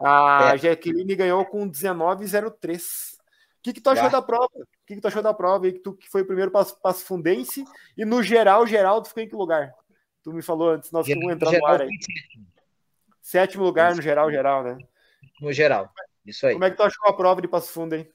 A 0.00 0.52
é. 0.54 0.58
Jaqueline 0.58 1.14
ganhou 1.14 1.44
com 1.44 1.68
19,03. 1.68 3.14
O 3.14 3.62
que, 3.62 3.72
que 3.74 3.80
tu 3.80 3.90
achou 3.90 4.08
da 4.08 4.22
prova? 4.22 4.48
O 4.54 4.86
que, 4.86 4.94
que 4.94 5.00
tu 5.00 5.08
achou 5.08 5.22
da 5.22 5.34
prova? 5.34 5.68
E 5.68 5.72
que 5.72 5.80
tu 5.80 5.92
que 5.92 6.08
foi 6.08 6.22
o 6.22 6.26
primeiro 6.26 6.50
passo, 6.50 6.80
passo 6.80 7.04
fundense 7.04 7.64
e 7.96 8.04
no 8.04 8.22
geral, 8.22 8.66
Geraldo 8.66 9.08
ficou 9.08 9.22
em 9.22 9.28
que 9.28 9.34
lugar? 9.34 9.74
Tu 10.28 10.34
me 10.34 10.42
falou 10.42 10.72
antes, 10.72 10.92
nós 10.92 11.08
vamos 11.08 11.32
entrar 11.32 11.50
no 11.50 11.66
ar 11.66 11.80
aí. 11.80 11.88
Sétimo 13.22 13.64
lugar 13.64 13.94
no 13.94 14.02
geral, 14.02 14.30
geral, 14.30 14.62
né? 14.62 14.76
No 15.40 15.50
geral, 15.50 15.90
isso 16.26 16.46
aí. 16.46 16.52
Como 16.52 16.66
é 16.66 16.70
que 16.70 16.76
tu 16.76 16.82
achou 16.82 17.08
a 17.08 17.16
prova 17.16 17.40
de 17.40 17.48
Passo 17.48 17.72
Fundo, 17.72 17.94
hein? 17.94 18.06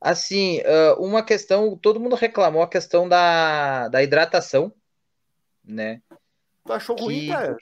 Assim, 0.00 0.62
uma 0.96 1.22
questão, 1.22 1.76
todo 1.76 2.00
mundo 2.00 2.16
reclamou 2.16 2.62
a 2.62 2.68
questão 2.68 3.06
da, 3.06 3.88
da 3.88 4.02
hidratação, 4.02 4.72
né? 5.62 6.00
Tu 6.64 6.72
achou 6.72 6.96
que 6.96 7.02
ruim, 7.02 7.28
cara? 7.28 7.58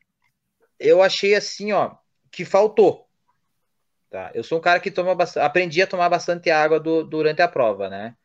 Eu 0.79 1.03
achei 1.03 1.35
assim, 1.35 1.73
ó, 1.73 1.97
que 2.31 2.45
faltou. 2.45 3.09
Tá? 4.09 4.31
Eu 4.33 4.45
sou 4.45 4.59
um 4.59 4.61
cara 4.61 4.79
que 4.79 4.93
toma 4.93 5.13
bastante, 5.13 5.45
aprendi 5.45 5.83
a 5.83 5.89
tomar 5.89 6.09
bastante 6.09 6.51
água 6.51 6.79
do, 6.79 7.03
durante 7.03 7.43
a 7.43 7.49
prova, 7.49 7.89
né? 7.89 8.17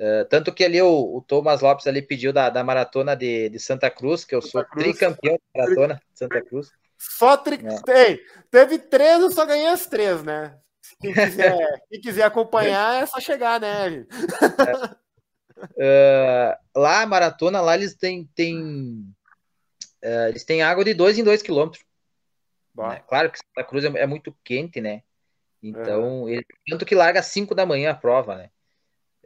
Uh, 0.00 0.24
tanto 0.30 0.50
que 0.54 0.64
ali 0.64 0.80
o, 0.80 1.16
o, 1.16 1.20
Thomas 1.20 1.60
Lopes 1.60 1.86
ali 1.86 2.00
pediu 2.00 2.32
da, 2.32 2.48
da 2.48 2.64
maratona 2.64 3.14
de, 3.14 3.50
de 3.50 3.58
Santa 3.58 3.90
Cruz, 3.90 4.24
que 4.24 4.34
eu 4.34 4.40
Santa 4.40 4.50
sou 4.50 4.64
Cruz. 4.64 4.84
tricampeão 4.84 5.38
da 5.54 5.62
maratona 5.62 5.94
de 6.10 6.18
Santa 6.18 6.40
Cruz. 6.40 6.72
Só 6.96 7.36
tri... 7.36 7.60
É. 7.86 8.18
teve 8.50 8.78
três, 8.78 9.20
eu 9.20 9.30
só 9.30 9.44
ganhei 9.44 9.66
as 9.66 9.86
três, 9.86 10.22
né? 10.22 10.56
Quem 10.98 11.12
quiser, 11.12 11.82
quem 11.90 12.00
quiser 12.00 12.22
acompanhar, 12.22 13.02
é 13.02 13.04
só 13.04 13.20
chegar, 13.20 13.60
né? 13.60 14.06
É. 14.78 15.00
Uh, 15.60 16.80
lá, 16.80 17.02
a 17.02 17.06
maratona, 17.06 17.60
lá 17.60 17.74
eles 17.74 17.94
têm, 17.94 18.24
têm, 18.34 19.04
uh, 20.02 20.28
eles 20.28 20.44
têm 20.44 20.62
água 20.62 20.82
de 20.82 20.94
dois 20.94 21.18
em 21.18 21.24
dois 21.24 21.42
quilômetros. 21.42 21.84
Né? 22.74 23.02
Claro 23.06 23.30
que 23.30 23.38
Santa 23.38 23.68
Cruz 23.68 23.84
é, 23.84 23.88
é 23.88 24.06
muito 24.06 24.34
quente, 24.42 24.80
né? 24.80 25.02
Então, 25.62 26.26
ele, 26.26 26.46
tanto 26.70 26.86
que 26.86 26.94
larga 26.94 27.20
às 27.20 27.26
5 27.26 27.54
da 27.54 27.66
manhã 27.66 27.90
a 27.90 27.94
prova, 27.94 28.34
né? 28.34 28.50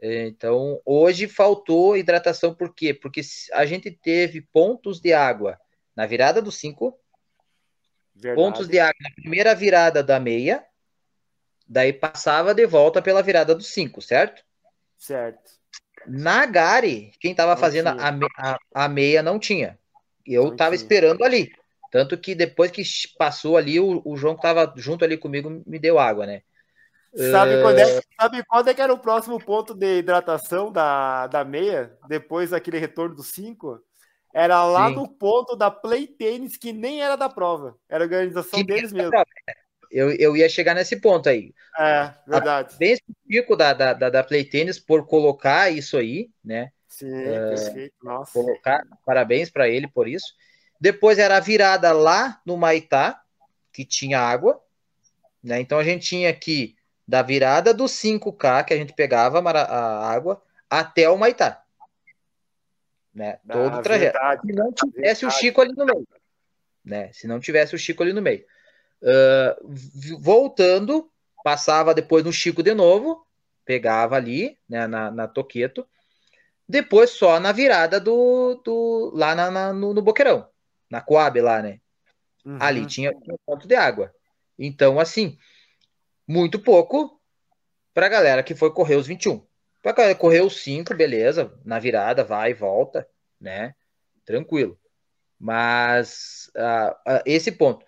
Então, 0.07 0.79
hoje 0.85 1.27
faltou 1.27 1.97
hidratação, 1.97 2.53
por 2.53 2.75
quê? 2.75 2.93
Porque 2.93 3.21
a 3.53 3.65
gente 3.65 3.89
teve 3.89 4.41
pontos 4.41 4.99
de 4.99 5.13
água 5.13 5.59
na 5.95 6.05
virada 6.05 6.43
do 6.43 6.51
5, 6.51 6.95
pontos 8.35 8.67
de 8.67 8.79
água 8.79 8.95
na 9.01 9.09
primeira 9.15 9.55
virada 9.55 10.03
da 10.03 10.19
meia, 10.19 10.63
daí 11.67 11.91
passava 11.91 12.53
de 12.53 12.67
volta 12.67 13.01
pela 13.01 13.23
virada 13.23 13.55
do 13.55 13.63
5, 13.63 13.99
certo? 13.99 14.43
Certo. 14.95 15.51
Na 16.05 16.45
Gari, 16.45 17.11
quem 17.19 17.31
estava 17.31 17.57
fazendo 17.57 17.87
a, 17.87 18.09
a, 18.37 18.59
a, 18.75 18.87
meia 18.87 19.23
não 19.23 19.39
tinha. 19.39 19.79
Eu 20.23 20.49
estava 20.49 20.75
esperando 20.75 21.23
ali. 21.23 21.51
Tanto 21.91 22.15
que 22.15 22.35
depois 22.35 22.69
que 22.69 22.83
passou 23.17 23.57
ali, 23.57 23.79
o, 23.79 24.03
o 24.05 24.15
João 24.15 24.35
que 24.35 24.45
estava 24.45 24.71
junto 24.77 25.03
ali 25.03 25.17
comigo 25.17 25.63
me 25.65 25.79
deu 25.79 25.97
água, 25.97 26.27
né? 26.27 26.43
Sabe, 27.31 27.61
quando 27.61 27.79
é, 27.79 28.01
sabe 28.19 28.43
quando 28.45 28.69
é 28.69 28.73
que 28.73 28.81
era 28.81 28.93
o 28.93 28.99
próximo 28.99 29.39
ponto 29.39 29.73
de 29.73 29.99
hidratação 29.99 30.71
da, 30.71 31.27
da 31.27 31.45
meia? 31.45 31.97
Depois 32.09 32.49
daquele 32.49 32.77
retorno 32.77 33.15
do 33.15 33.23
5? 33.23 33.81
Era 34.33 34.65
lá 34.65 34.89
Sim. 34.89 34.95
no 34.95 35.07
ponto 35.07 35.55
da 35.55 35.71
Play 35.71 36.07
Tênis, 36.07 36.57
que 36.57 36.73
nem 36.73 37.01
era 37.01 37.15
da 37.15 37.29
prova. 37.29 37.77
Era 37.87 38.03
a 38.03 38.07
organização 38.07 38.59
que 38.59 38.65
deles 38.65 38.91
mesmo. 38.91 39.11
Eu, 39.89 40.11
eu 40.11 40.35
ia 40.35 40.49
chegar 40.49 40.75
nesse 40.75 40.99
ponto 40.99 41.29
aí. 41.29 41.53
É, 41.79 42.13
verdade. 42.27 42.75
Bem 42.77 42.93
específico 42.93 43.55
da, 43.55 43.71
da, 43.71 43.93
da, 43.93 44.09
da 44.09 44.23
Play 44.23 44.43
Tênis 44.43 44.77
por 44.77 45.07
colocar 45.07 45.71
isso 45.71 45.97
aí, 45.97 46.29
né? 46.43 46.69
Sim, 46.89 47.07
uh, 47.07 47.49
perfeito. 47.49 47.95
Nossa. 48.03 48.33
Colocar, 48.33 48.83
parabéns 49.05 49.49
para 49.49 49.69
ele 49.69 49.87
por 49.87 50.05
isso. 50.05 50.33
Depois 50.81 51.17
era 51.17 51.37
a 51.37 51.39
virada 51.39 51.93
lá 51.93 52.41
no 52.45 52.57
Maitá, 52.57 53.21
que 53.71 53.85
tinha 53.85 54.19
água. 54.19 54.59
Né? 55.41 55.61
Então 55.61 55.79
a 55.79 55.83
gente 55.83 56.05
tinha 56.05 56.29
aqui 56.29 56.74
da 57.07 57.21
virada 57.21 57.73
do 57.73 57.85
5K, 57.85 58.65
que 58.65 58.73
a 58.73 58.77
gente 58.77 58.93
pegava 58.93 59.39
a 59.39 60.09
água, 60.09 60.41
até 60.69 61.09
o 61.09 61.17
Maitá. 61.17 61.63
Né? 63.13 63.39
Todo 63.47 63.77
o 63.77 63.81
trajeto. 63.81 64.13
Verdade, 64.13 64.41
Se 64.45 64.53
não 64.53 64.71
tivesse 64.71 65.21
verdade. 65.21 65.25
o 65.25 65.31
Chico 65.31 65.61
ali 65.61 65.73
no 65.73 65.85
meio. 65.85 66.07
Né? 66.83 67.13
Se 67.13 67.27
não 67.27 67.39
tivesse 67.39 67.75
o 67.75 67.79
Chico 67.79 68.03
ali 68.03 68.13
no 68.13 68.21
meio. 68.21 68.45
Uh, 69.01 70.19
voltando, 70.19 71.09
passava 71.43 71.93
depois 71.93 72.23
no 72.23 72.33
Chico 72.33 72.63
de 72.63 72.73
novo, 72.73 73.25
pegava 73.63 74.15
ali, 74.15 74.57
né, 74.67 74.87
na, 74.87 75.11
na 75.11 75.27
Toqueto. 75.27 75.87
Depois 76.67 77.11
só 77.11 77.39
na 77.39 77.51
virada 77.51 77.99
do, 77.99 78.55
do 78.65 79.11
lá 79.13 79.35
na, 79.35 79.51
na 79.51 79.71
no, 79.71 79.93
no 79.93 80.01
Boqueirão 80.01 80.47
na 80.89 81.01
Coab 81.01 81.39
lá, 81.41 81.61
né? 81.61 81.79
Uhum. 82.45 82.57
Ali 82.59 82.85
tinha 82.85 83.11
um 83.11 83.37
ponto 83.45 83.67
de 83.67 83.75
água. 83.75 84.13
Então, 84.57 84.99
assim, 84.99 85.37
muito 86.27 86.59
pouco 86.59 87.19
para 87.93 88.07
a 88.07 88.09
galera 88.09 88.43
que 88.43 88.55
foi 88.55 88.71
correr 88.71 88.95
os 88.95 89.07
21. 89.07 89.45
Para 89.81 89.93
galera 89.93 90.15
correr 90.15 90.41
os 90.41 90.63
5, 90.63 90.95
beleza, 90.95 91.53
na 91.63 91.77
virada, 91.77 92.23
vai 92.23 92.51
e 92.51 92.53
volta, 92.55 93.07
né? 93.39 93.75
Tranquilo. 94.25 94.79
Mas 95.39 96.49
uh, 96.55 96.91
uh, 96.91 97.21
esse 97.25 97.51
ponto. 97.51 97.85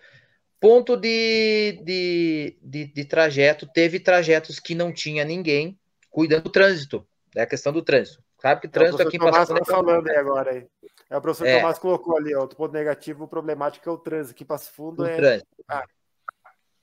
Ponto 0.60 0.96
de, 0.96 1.82
de, 1.84 2.58
de, 2.62 2.86
de, 2.86 3.06
trajeto, 3.06 3.68
teve 3.68 4.00
trajetos 4.00 4.60
que 4.60 4.76
não 4.76 4.92
tinha 4.92 5.24
ninguém 5.24 5.80
cuidando 6.10 6.46
do 6.46 6.50
trânsito, 6.52 7.08
é 7.36 7.42
a 7.42 7.48
questão 7.48 7.72
do 7.72 7.84
trânsito. 7.84 8.24
Sabe 8.40 8.62
que 8.62 8.68
é, 8.68 8.70
trânsito 8.70 9.02
é, 9.02 9.06
aqui 9.06 9.18
passa. 9.20 9.56
Tá 9.56 9.66
falando 9.66 10.08
aí 10.08 10.16
agora 10.16 10.52
aí. 10.52 10.68
É, 11.10 11.18
o 11.18 11.22
professor 11.22 11.48
é. 11.48 11.58
Tomás 11.58 11.80
colocou 11.80 12.18
ali, 12.18 12.36
outro 12.36 12.58
ponto 12.58 12.74
negativo, 12.74 13.24
o 13.24 13.28
problemático 13.28 13.90
é 13.90 13.92
o 13.92 13.98
trânsito. 13.98 14.36
Aqui 14.36 14.46
Passo 14.46 14.72
Fundo 14.72 15.04
o 15.04 15.06
é. 15.06 15.16
Trânsito. 15.16 15.48
Ah. 15.68 15.84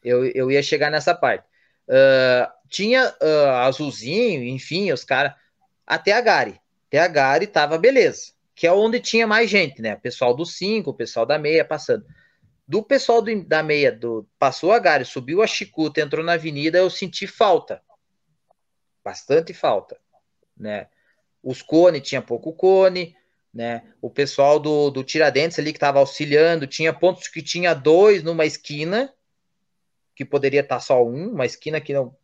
Eu, 0.05 0.27
eu 0.27 0.51
ia 0.51 0.63
chegar 0.63 0.91
nessa 0.91 1.15
parte. 1.15 1.47
Uh, 1.89 2.51
tinha 2.69 3.15
uh, 3.21 3.49
azulzinho, 3.63 4.45
enfim, 4.45 4.93
os 4.93 5.05
caras. 5.05 5.33
Até 5.87 6.13
a 6.13 6.21
Gari. 6.21 6.61
Até 6.89 6.99
a 6.99 7.09
Gari 7.09 7.47
tava 7.47 7.79
beleza. 7.79 8.33
Que 8.55 8.67
é 8.67 8.73
onde 8.73 9.01
tinha 9.01 9.27
mais 9.27 9.51
gente, 9.51 9.83
né? 9.83 9.97
Pessoal 9.97 10.35
do 10.35 10.47
5, 10.47 10.91
o 10.91 10.95
pessoal 10.95 11.27
da 11.27 11.39
meia 11.39 11.65
passando. 11.65 12.05
Do 12.67 12.83
pessoal 12.83 13.21
do, 13.21 13.45
da 13.45 13.63
meia, 13.63 13.93
do, 13.93 14.27
passou 14.39 14.73
a 14.73 14.79
Gari, 14.79 15.05
subiu 15.05 15.43
a 15.43 15.47
Chicuta, 15.47 16.01
entrou 16.01 16.25
na 16.25 16.35
avenida, 16.35 16.79
eu 16.79 16.89
senti 16.89 17.27
falta. 17.27 17.83
Bastante 19.05 19.53
falta. 19.53 19.99
Né? 20.57 20.87
Os 21.43 21.61
cone, 21.61 22.01
tinha 22.01 22.23
pouco 22.23 22.53
cone 22.53 23.15
né? 23.55 23.85
O 24.03 24.11
pessoal 24.11 24.59
do, 24.59 24.91
do 24.91 25.05
Tiradentes 25.05 25.59
ali 25.59 25.73
que 25.73 25.77
estava 25.77 26.01
auxiliando, 26.01 26.67
tinha 26.67 26.93
pontos 26.93 27.29
que 27.29 27.41
tinha 27.41 27.73
dois 27.73 28.23
numa 28.23 28.45
esquina, 28.45 29.15
que 30.15 30.25
poderia 30.25 30.61
estar 30.61 30.77
tá 30.77 30.81
só 30.81 31.05
um, 31.05 31.33
uma 31.33 31.47
esquina 31.47 31.81
que 31.81 31.93
não, 31.93 32.15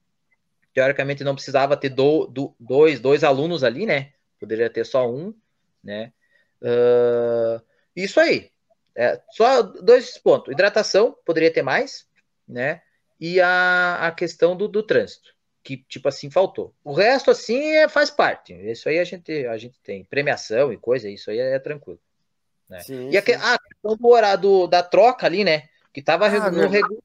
teoricamente 0.73 1.25
não 1.25 1.35
precisava 1.35 1.77
ter 1.77 1.89
do, 1.89 2.27
do, 2.27 2.55
dois, 2.59 3.01
dois 3.01 3.25
alunos 3.25 3.65
ali, 3.65 3.87
né? 3.87 4.13
Poderia 4.39 4.71
ter 4.71 4.85
só 4.85 5.11
um, 5.11 5.35
né? 5.83 6.13
Uh, 6.63 7.63
isso 7.95 8.21
aí. 8.21 8.51
É, 8.95 9.21
só 9.31 9.63
dois 9.63 10.19
pontos. 10.19 10.53
Hidratação, 10.53 11.17
poderia 11.25 11.53
ter 11.53 11.63
mais, 11.63 12.07
né? 12.47 12.83
E 13.19 13.41
a, 13.41 14.07
a 14.07 14.13
questão 14.13 14.57
do, 14.57 14.67
do 14.67 14.83
trânsito 14.83 15.35
que, 15.63 15.77
tipo 15.77 16.09
assim, 16.09 16.31
faltou. 16.31 16.75
O 16.83 16.93
resto, 16.93 17.31
assim, 17.31 17.73
é, 17.77 17.89
faz 17.89 18.11
parte. 18.11 18.55
Isso 18.55 18.89
aí 18.89 18.99
a 18.99 19.05
gente, 19.05 19.47
a 19.47 19.57
gente 19.57 19.79
tem 19.81 20.05
premiação 20.05 20.73
e 20.73 20.77
coisa, 20.77 21.09
isso 21.09 21.31
aí 21.31 21.39
é, 21.39 21.55
é 21.55 21.59
tranquilo. 21.59 22.01
Né? 22.69 22.81
Sim, 22.81 23.11
e 23.11 23.17
a, 23.17 23.21
a 23.21 23.59
questão 23.59 23.97
do 23.97 24.09
horário 24.09 24.67
da 24.67 24.83
troca 24.83 25.27
ali, 25.27 25.45
né? 25.45 25.69
Que 25.93 26.01
tava 26.01 26.27
ah, 26.27 26.51
no, 26.51 26.69
regu, 26.69 27.03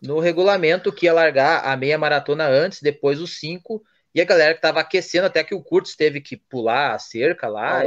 no 0.00 0.18
regulamento 0.18 0.92
que 0.92 1.06
ia 1.06 1.12
largar 1.12 1.64
a 1.64 1.76
meia 1.76 1.98
maratona 1.98 2.46
antes, 2.46 2.82
depois 2.82 3.20
os 3.20 3.38
cinco, 3.38 3.82
e 4.14 4.20
a 4.20 4.24
galera 4.24 4.54
que 4.54 4.60
tava 4.60 4.80
aquecendo, 4.80 5.26
até 5.26 5.44
que 5.44 5.54
o 5.54 5.62
Curtis 5.62 5.94
teve 5.94 6.20
que 6.20 6.36
pular 6.36 6.94
a 6.94 6.98
cerca 6.98 7.48
lá. 7.48 7.82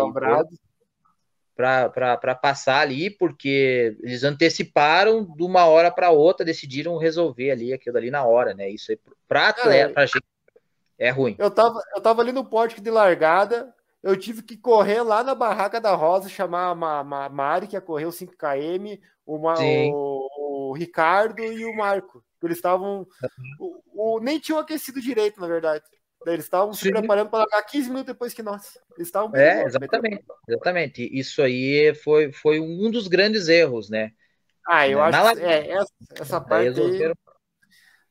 Para 1.56 2.36
passar 2.36 2.80
ali, 2.80 3.10
porque 3.10 3.98
eles 4.02 4.23
anteciparam 4.23 5.26
de 5.26 5.44
uma 5.44 5.65
hora 5.65 5.91
para 5.91 6.10
outra, 6.10 6.45
decidiram 6.45 6.98
resolver 6.98 7.52
ali 7.52 7.73
aquilo 7.73 7.98
ali 7.98 8.10
na 8.10 8.23
hora, 8.23 8.53
né? 8.53 8.69
Isso 8.69 8.91
aí 8.91 8.99
para 9.27 9.49
atleta, 9.49 9.94
pra 9.94 10.06
gente 10.06 10.23
é 10.98 11.10
ruim. 11.10 11.36
Eu 11.38 11.49
tava, 11.49 11.81
eu 11.95 12.02
tava 12.02 12.22
ali 12.22 12.31
no 12.31 12.45
pórtico 12.45 12.80
de 12.80 12.90
largada, 12.90 13.73
eu 14.02 14.15
tive 14.15 14.41
que 14.41 14.56
correr 14.56 15.02
lá 15.02 15.23
na 15.23 15.36
barraca 15.36 15.81
da 15.81 15.95
Rosa, 15.95 16.30
chamar 16.30 16.72
a, 16.72 17.30
Mari, 17.30 17.68
que 17.68 17.76
ia 17.76 17.81
correr 17.81 18.06
o 18.06 18.11
5km, 18.11 18.99
o, 19.26 19.36
o, 19.36 20.18
o, 20.69 20.73
Ricardo 20.73 21.39
e 21.39 21.65
o 21.65 21.75
Marco. 21.75 22.23
Eles 22.41 22.57
estavam. 22.57 22.99
Uhum. 23.59 23.81
O, 23.93 24.15
o, 24.15 24.19
nem 24.19 24.39
tinham 24.39 24.59
aquecido 24.59 25.01
direito, 25.01 25.39
na 25.41 25.47
verdade. 25.47 25.83
Eles 26.25 26.45
estavam 26.45 26.73
se 26.73 26.91
preparando 26.91 27.29
para 27.29 27.39
largar 27.39 27.63
15 27.63 27.87
minutos 27.87 28.07
depois 28.07 28.33
que 28.33 28.43
nós. 28.43 28.77
Eles 28.97 29.07
estavam 29.07 29.33
é, 29.35 29.63
exatamente, 29.63 30.23
exatamente. 30.47 31.09
Isso 31.17 31.41
aí 31.41 31.93
foi, 32.03 32.31
foi 32.31 32.59
um 32.59 32.91
dos 32.91 33.07
grandes 33.07 33.47
erros, 33.47 33.89
né? 33.89 34.11
Ah, 34.67 34.87
eu 34.87 34.99
Na 34.99 35.21
acho 35.21 35.35
que 35.37 35.45
é, 35.45 35.71
essa, 35.71 35.93
essa 36.19 36.41
parte 36.41 36.79
aí, 36.79 37.13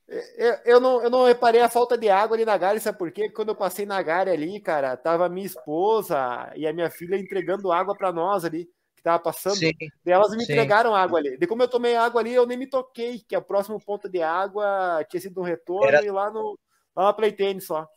Eu, 0.08 0.54
eu, 0.64 0.80
não, 0.80 1.02
eu 1.02 1.10
não 1.10 1.26
reparei 1.26 1.60
a 1.60 1.68
falta 1.68 1.98
de 1.98 2.08
água 2.08 2.34
ali 2.34 2.46
na 2.46 2.56
Gare, 2.56 2.80
sabe 2.80 2.98
por 2.98 3.12
quê? 3.12 3.28
Quando 3.28 3.50
eu 3.50 3.54
passei 3.54 3.84
na 3.84 4.02
Gare 4.02 4.30
ali, 4.30 4.58
cara, 4.58 4.96
tava 4.96 5.28
minha 5.28 5.46
esposa 5.46 6.50
e 6.56 6.66
a 6.66 6.72
minha 6.72 6.90
filha 6.90 7.16
entregando 7.16 7.70
água 7.70 7.94
para 7.94 8.10
nós 8.10 8.44
ali, 8.44 8.68
que 8.98 9.02
tava 9.04 9.18
passando. 9.22 9.56
Sim, 9.56 9.72
e 10.04 10.10
elas 10.10 10.30
me 10.32 10.44
sim. 10.44 10.52
entregaram 10.52 10.94
água 10.94 11.18
ali. 11.18 11.36
De 11.38 11.46
como 11.46 11.62
eu 11.62 11.68
tomei 11.68 11.96
água 11.96 12.20
ali, 12.20 12.34
eu 12.34 12.46
nem 12.46 12.58
me 12.58 12.66
toquei, 12.66 13.20
que 13.20 13.36
o 13.36 13.42
próximo 13.42 13.80
ponto 13.80 14.08
de 14.08 14.20
água 14.22 15.04
tinha 15.08 15.20
sido 15.20 15.40
um 15.40 15.44
retorno 15.44 15.88
Era... 15.88 16.04
e 16.04 16.10
lá 16.10 16.30
no 16.30 16.58
lá 16.94 17.04
na 17.04 17.12
Play 17.12 17.32
Tennis 17.32 17.66
só. 17.66 17.88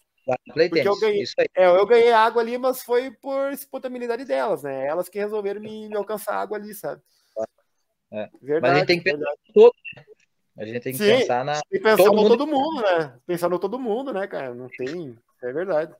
Play 0.53 0.69
Porque 0.69 0.87
eu 0.87 0.99
ganhei, 0.99 1.23
é, 1.55 1.65
eu 1.65 1.85
ganhei 1.85 2.11
água 2.13 2.41
ali, 2.41 2.57
mas 2.57 2.83
foi 2.83 3.09
por 3.09 3.51
espontaneidade 3.51 4.23
delas, 4.23 4.63
né? 4.63 4.85
Elas 4.85 5.09
que 5.09 5.17
resolveram 5.17 5.59
me, 5.59 5.89
me 5.89 5.97
alcançar 5.97 6.35
água 6.35 6.57
ali, 6.57 6.73
sabe? 6.75 7.01
É. 8.11 8.29
Verdade, 8.41 8.61
mas 8.61 8.71
a 8.71 8.75
gente 8.75 8.87
tem 8.87 8.97
que 8.99 9.11
pensar 9.11 9.33
todo, 9.53 9.73
a 10.57 10.65
gente 10.65 10.79
tem 10.81 10.91
que 10.91 10.97
Sim, 10.99 11.17
pensar 11.17 11.45
na. 11.45 11.53
Tem 11.53 11.79
que 11.79 11.79
pensar 11.79 11.97
todo 11.97 12.15
no 12.15 12.21
mundo... 12.21 12.29
todo 12.29 12.47
mundo, 12.47 12.81
né? 12.81 13.19
Pensar 13.25 13.49
no 13.49 13.59
todo 13.59 13.79
mundo, 13.79 14.13
né, 14.13 14.27
cara? 14.27 14.53
Não 14.53 14.67
tem. 14.69 15.17
É 15.41 15.51
verdade. 15.51 15.95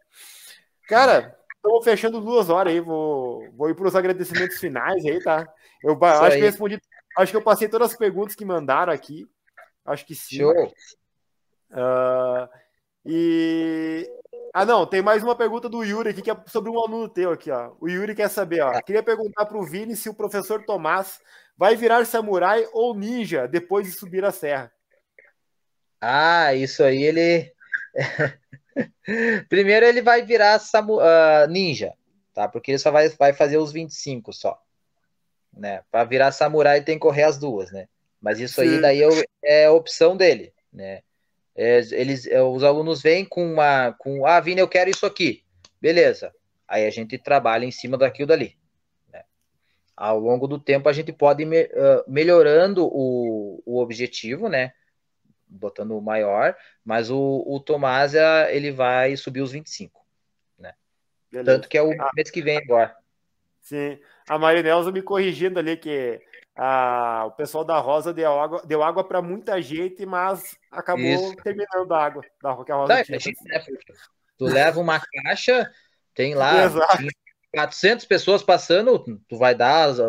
Cara, 0.88 1.40
estamos 1.61 1.83
fechando 1.83 2.19
duas 2.19 2.49
horas 2.49 2.73
aí. 2.73 2.79
Vou, 2.79 3.47
vou 3.53 3.69
ir 3.69 3.75
para 3.75 3.88
os 3.88 3.95
agradecimentos 3.95 4.57
finais 4.57 5.05
aí, 5.05 5.23
tá? 5.23 5.47
Eu 5.83 5.93
Isso 5.93 6.05
acho 6.05 6.23
aí. 6.23 6.31
que 6.31 6.38
eu 6.39 6.45
respondi. 6.45 6.81
Acho 7.17 7.31
que 7.31 7.38
eu 7.38 7.43
passei 7.43 7.69
todas 7.69 7.91
as 7.91 7.97
perguntas 7.97 8.35
que 8.35 8.43
mandaram 8.43 8.91
aqui. 8.91 9.29
Acho 9.85 10.05
que 10.05 10.15
sim. 10.15 10.38
Show. 10.38 10.73
Uh, 11.71 12.49
e. 13.05 14.09
Ah, 14.53 14.65
não, 14.65 14.85
tem 14.85 15.01
mais 15.01 15.23
uma 15.23 15.35
pergunta 15.35 15.69
do 15.69 15.83
Yuri 15.83 16.09
aqui, 16.09 16.21
que 16.21 16.29
é 16.29 16.38
sobre 16.47 16.69
um 16.69 16.77
aluno 16.77 17.07
teu 17.07 17.31
aqui, 17.31 17.49
ó. 17.49 17.73
O 17.79 17.88
Yuri 17.88 18.13
quer 18.13 18.29
saber, 18.29 18.61
ó. 18.61 18.81
Queria 18.81 19.01
perguntar 19.01 19.45
para 19.45 19.57
o 19.57 19.63
Vini 19.63 19.95
se 19.95 20.09
o 20.09 20.13
professor 20.13 20.65
Tomás 20.65 21.21
vai 21.57 21.75
virar 21.75 22.05
samurai 22.05 22.67
ou 22.73 22.93
ninja 22.93 23.47
depois 23.47 23.85
de 23.85 23.93
subir 23.93 24.25
a 24.25 24.31
serra? 24.31 24.71
Ah, 26.01 26.53
isso 26.53 26.83
aí 26.83 27.01
ele. 27.03 27.53
Primeiro 29.49 29.85
ele 29.85 30.02
vai 30.02 30.23
virar 30.23 30.60
samu... 30.60 30.98
Uh, 30.98 31.48
ninja, 31.49 31.93
tá? 32.34 32.48
Porque 32.48 32.72
ele 32.72 32.80
só 32.80 32.91
vai, 32.91 33.10
vai 33.10 33.34
fazer 33.34 33.57
os 33.57 33.72
25 33.72 34.34
só. 34.34 34.60
Né? 35.53 35.81
Para 35.91 36.06
virar 36.06 36.31
samurai 36.31 36.84
tem 36.84 36.95
que 36.95 37.02
correr 37.02 37.23
as 37.23 37.38
duas, 37.38 37.72
né? 37.72 37.88
Mas 38.22 38.39
isso 38.39 38.61
Sim. 38.61 38.76
aí 38.76 38.81
daí 38.81 39.03
é, 39.03 39.64
é 39.64 39.69
opção 39.69 40.15
dele, 40.15 40.53
né? 40.72 41.02
É, 41.53 41.80
eles, 41.91 42.26
é, 42.27 42.41
os 42.41 42.64
alunos 42.64 43.02
vêm 43.02 43.26
com 43.26 43.43
uma, 43.43 43.91
com, 43.93 44.26
ah, 44.26 44.39
Vini, 44.39 44.61
eu 44.61 44.68
quero 44.68 44.89
isso 44.89 45.06
aqui, 45.06 45.43
beleza? 45.81 46.34
Aí 46.65 46.85
a 46.85 46.89
gente 46.89 47.18
trabalha 47.18 47.65
em 47.65 47.72
cima 47.72 47.98
daquilo 47.98 48.27
dali 48.27 48.57
ao 50.02 50.19
longo 50.19 50.48
do 50.48 50.57
tempo 50.57 50.89
a 50.89 50.93
gente 50.93 51.14
pode 51.14 51.43
ir 51.43 51.45
me, 51.45 51.61
uh, 51.61 52.03
melhorando 52.07 52.88
o, 52.88 53.61
o 53.64 53.80
objetivo, 53.80 54.49
né? 54.49 54.73
Botando 55.53 55.99
maior, 56.02 56.56
mas 56.84 57.11
o, 57.11 57.44
o 57.45 57.60
Tomás 57.60 58.14
ele 58.49 58.72
vai 58.72 59.18
subir 59.18 59.41
os 59.41 59.52
25, 59.52 60.02
né? 60.57 60.73
Beleza. 61.30 61.52
Tanto 61.52 61.68
que 61.68 61.78
é 61.78 61.84
o 61.84 61.91
ah. 62.02 62.10
mês 62.15 62.32
que 62.32 62.41
vem 62.41 62.57
agora. 62.57 62.95
Sim, 63.60 63.99
a 64.28 64.40
Marinelza 64.40 64.91
me 64.91 65.02
corrigindo 65.02 65.60
ali 65.60 65.76
que 65.76 66.22
a, 66.56 67.26
o 67.28 67.32
pessoal 67.32 67.64
da 67.64 67.78
Rosa 67.80 68.14
deu 68.14 68.40
água, 68.40 68.61
deu 68.65 68.82
água 68.82 69.03
para 69.03 69.22
muita 69.22 69.61
gente, 69.61 70.06
mas 70.06 70.57
acabou 70.72 71.06
Isso. 71.06 71.36
terminando 71.38 71.91
a 71.91 72.03
água 72.03 72.23
da 72.41 72.64
que 72.64 72.72
a 72.72 72.76
Rosa 72.76 72.95
tá, 72.95 73.03
tinha. 73.03 73.18
Né, 73.18 73.64
tu 74.38 74.45
leva 74.45 74.80
uma 74.80 74.99
caixa, 74.99 75.69
tem 76.14 76.34
lá 76.34 76.64
Exato. 76.64 77.03
400 77.53 78.06
pessoas 78.06 78.41
passando, 78.41 79.03
tu 79.28 79.38
vai 79.38 79.53
dar, 79.53 79.90
a, 79.90 80.06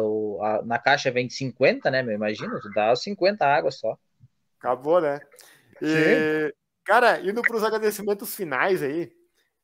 a, 0.47 0.63
na 0.65 0.79
caixa 0.79 1.11
vem 1.11 1.29
50, 1.29 1.91
né, 1.91 2.03
meu, 2.03 2.15
imagina, 2.15 2.59
tu 2.61 2.71
dá 2.71 2.95
50 2.95 3.45
águas 3.45 3.79
só. 3.79 3.99
Acabou, 4.63 5.01
né? 5.01 5.21
E, 5.83 6.55
cara, 6.85 7.21
indo 7.21 7.43
para 7.43 7.57
os 7.57 7.65
agradecimentos 7.65 8.33
finais 8.33 8.81
aí, 8.81 9.13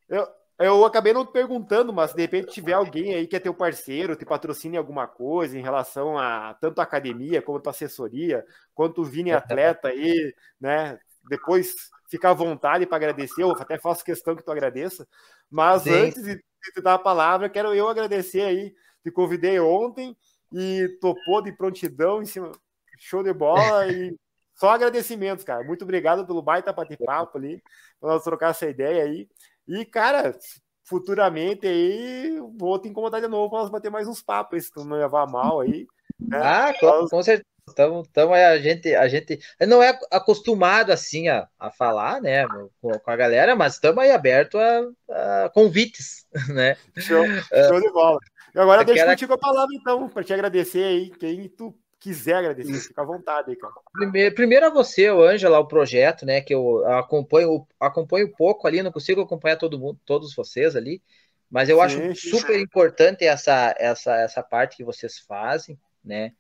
eu, 0.09 0.27
eu 0.59 0.85
acabei 0.85 1.13
não 1.13 1.25
perguntando, 1.25 1.93
mas 1.93 2.13
de 2.13 2.21
repente 2.21 2.53
tiver 2.53 2.73
alguém 2.73 3.15
aí 3.15 3.29
que 3.29 3.37
é 3.37 3.39
teu 3.39 3.55
parceiro, 3.55 4.17
te 4.17 4.25
patrocine 4.25 4.77
alguma 4.77 5.07
coisa 5.07 5.57
em 5.57 5.63
relação 5.63 6.19
a 6.19 6.55
tanto 6.61 6.81
a 6.81 6.83
academia 6.83 7.41
como 7.41 7.63
a 7.65 7.71
assessoria, 7.71 8.45
quanto 8.75 9.03
o 9.03 9.05
Vini 9.05 9.31
atleta 9.33 9.87
aí, 9.87 10.35
né? 10.61 10.99
Depois 11.31 11.77
fica 12.11 12.31
à 12.31 12.35
vontade 12.35 12.85
para 12.85 12.97
agradecer, 12.97 13.45
eu 13.45 13.53
até 13.53 13.79
faço 13.79 14.05
questão 14.05 14.35
que 14.35 14.43
tu 14.43 14.51
agradeça. 14.51 15.07
Mas 15.49 15.85
Sim. 15.85 15.93
antes 15.93 16.25
de 16.25 16.43
te 16.75 16.83
dar 16.83 16.95
a 16.95 16.99
palavra, 16.99 17.49
quero 17.49 17.73
eu 17.73 17.89
agradecer 17.89 18.41
aí. 18.41 18.75
Te 19.05 19.13
convidei 19.13 19.61
ontem 19.61 20.17
e 20.53 20.89
topou 21.01 21.41
de 21.41 21.53
prontidão 21.53 22.21
em 22.21 22.27
cima. 22.27 22.51
Show 22.99 23.23
de 23.23 23.33
bola 23.33 23.87
e 23.87 24.19
só 24.59 24.71
agradecimentos, 24.71 25.45
cara. 25.45 25.63
Muito 25.63 25.83
obrigado 25.83 26.27
pelo 26.27 26.43
baita 26.43 26.73
bate-papo 26.73 27.39
ali, 27.39 27.63
para 28.01 28.11
nós 28.11 28.25
trocar 28.25 28.51
essa 28.51 28.67
ideia 28.67 29.05
aí. 29.05 29.29
E, 29.67 29.85
cara, 29.85 30.37
futuramente 30.85 31.67
aí 31.67 32.41
vou 32.59 32.79
te 32.79 32.89
incomodar 32.89 33.21
de 33.21 33.29
novo 33.29 33.51
para 33.51 33.61
nós 33.61 33.71
bater 33.71 33.91
mais 33.91 34.09
uns 34.09 34.23
papos, 34.23 34.65
se 34.65 34.73
tu 34.73 34.85
não 34.85 34.97
levar 34.97 35.27
mal 35.29 35.61
aí. 35.61 35.87
Né? 36.19 36.41
Ah, 36.43 36.75
com, 36.79 37.07
com 37.07 37.23
certeza. 37.23 37.47
Então, 37.71 38.03
então 38.09 38.33
a 38.33 38.59
gente 38.59 38.95
a 38.95 39.07
gente 39.09 39.39
não 39.67 39.83
é 39.83 39.97
acostumado 40.11 40.91
assim 40.91 41.29
a, 41.29 41.47
a 41.59 41.71
falar, 41.71 42.19
né, 42.21 42.47
com, 42.81 42.99
com 42.99 43.11
a 43.11 43.17
galera, 43.17 43.55
mas 43.55 43.75
estamos 43.75 44.03
aí 44.03 44.11
aberto 44.11 44.59
a, 44.59 45.45
a, 45.45 45.51
convites, 45.51 46.27
né? 46.49 46.77
Show, 46.97 47.23
show 47.69 47.81
de 47.81 47.93
bola. 47.93 48.19
E 48.55 48.59
agora 48.59 48.81
Aquela... 48.81 48.95
deixa 48.95 49.11
contigo 49.11 49.35
a 49.35 49.39
palavra 49.39 49.75
então, 49.75 50.09
para 50.09 50.25
te 50.25 50.33
agradecer 50.33 50.83
aí, 50.83 51.11
quem 51.11 51.47
tu 51.47 51.79
quiser 52.01 52.35
agradecer, 52.35 52.81
fica 52.81 53.03
à 53.03 53.05
vontade 53.05 53.51
aí, 53.51 53.57
cara. 53.57 53.75
Primeiro, 53.93 54.35
primeiro 54.35 54.67
a 54.67 54.71
você, 54.71 55.11
o 55.11 55.23
Ângela, 55.23 55.59
o 55.59 55.67
projeto, 55.67 56.25
né, 56.25 56.41
que 56.41 56.55
eu 56.55 56.87
acompanho, 56.87 57.67
acompanho 57.79 58.33
pouco 58.37 58.67
ali, 58.67 58.83
não 58.83 58.93
consigo 58.93 59.21
acompanhar 59.21 59.57
todo 59.57 59.79
mundo, 59.79 59.99
todos 60.05 60.35
vocês 60.35 60.77
ali, 60.77 61.03
mas 61.51 61.69
eu 61.69 61.77
sim, 61.77 61.83
acho 61.83 62.15
sim. 62.15 62.31
super 62.31 62.59
importante 62.59 63.25
essa, 63.25 63.75
essa, 63.79 64.17
essa 64.17 64.43
parte 64.43 64.77
que 64.77 64.85
vocês 64.85 65.19
fazem, 65.19 65.79
né? 66.05 66.33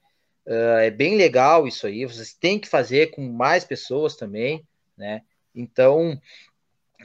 Uh, 0.46 0.78
é 0.78 0.90
bem 0.90 1.16
legal 1.16 1.66
isso 1.66 1.86
aí, 1.86 2.06
vocês 2.06 2.32
têm 2.32 2.58
que 2.58 2.68
fazer 2.68 3.10
com 3.10 3.22
mais 3.22 3.64
pessoas 3.64 4.16
também, 4.16 4.66
né? 4.96 5.22
Então, 5.54 6.18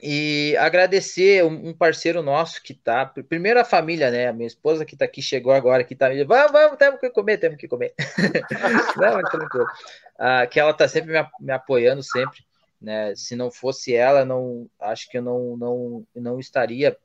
e 0.01 0.55
agradecer 0.57 1.45
um 1.45 1.73
parceiro 1.73 2.23
nosso 2.23 2.61
que 2.61 2.73
tá, 2.73 3.05
primeiro 3.05 3.59
a 3.59 3.65
família, 3.65 4.09
né? 4.09 4.27
A 4.27 4.33
minha 4.33 4.47
esposa 4.47 4.85
que 4.85 4.97
tá 4.97 5.05
aqui, 5.05 5.21
chegou 5.21 5.53
agora, 5.53 5.83
que 5.83 5.95
tá, 5.95 6.09
vamos, 6.25 6.51
vamos, 6.51 6.77
temos 6.77 6.99
que 6.99 7.09
comer, 7.09 7.37
temos 7.37 7.57
que 7.57 7.67
comer. 7.67 7.93
não, 8.97 9.21
tranquilo. 9.21 9.65
Uh, 10.15 10.49
que 10.49 10.59
ela 10.59 10.73
tá 10.73 10.87
sempre 10.87 11.13
me, 11.13 11.27
me, 11.39 11.51
apoiando, 11.51 12.01
sempre, 12.01 12.39
né? 12.81 13.15
Se 13.15 13.35
não 13.35 13.51
fosse 13.51 13.95
ela, 13.95 14.25
não, 14.25 14.67
acho 14.79 15.09
que 15.09 15.17
eu 15.19 15.21
não, 15.21 15.55
não, 15.55 16.07
não 16.15 16.39
estaria 16.39 16.97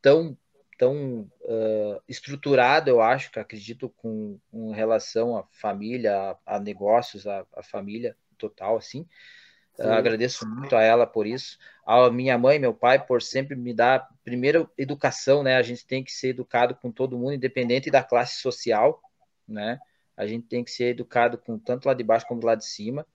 tão 0.00 0.36
tão 0.78 1.28
uh, 1.42 2.00
estruturado, 2.08 2.88
eu 2.88 3.02
acho, 3.02 3.32
que 3.32 3.40
acredito 3.40 3.88
com, 3.96 4.38
com 4.48 4.70
relação 4.70 5.36
à 5.36 5.42
família, 5.50 6.16
a, 6.46 6.54
a 6.54 6.60
negócios, 6.60 7.26
a, 7.26 7.44
a, 7.56 7.64
família 7.64 8.16
total, 8.38 8.76
assim. 8.76 9.04
Uh, 9.76 9.88
agradeço 9.88 10.48
muito 10.48 10.76
a 10.76 10.82
ela 10.82 11.04
por 11.04 11.26
isso, 11.26 11.58
a 11.88 12.10
minha 12.10 12.36
mãe 12.36 12.58
meu 12.58 12.74
pai 12.74 13.02
por 13.04 13.22
sempre 13.22 13.56
me 13.56 13.72
dar 13.72 14.06
primeiro 14.22 14.70
educação, 14.76 15.42
né? 15.42 15.56
A 15.56 15.62
gente 15.62 15.86
tem 15.86 16.04
que 16.04 16.12
ser 16.12 16.28
educado 16.28 16.74
com 16.74 16.92
todo 16.92 17.16
mundo, 17.16 17.32
independente 17.32 17.90
da 17.90 18.02
classe 18.02 18.42
social, 18.42 19.00
né? 19.48 19.80
A 20.14 20.26
gente 20.26 20.46
tem 20.46 20.62
que 20.62 20.70
ser 20.70 20.90
educado 20.90 21.38
com 21.38 21.58
tanto 21.58 21.86
lá 21.86 21.94
de 21.94 22.04
baixo 22.04 22.26
como 22.26 22.44
lá 22.44 22.54
de 22.54 22.66
cima. 22.66 23.06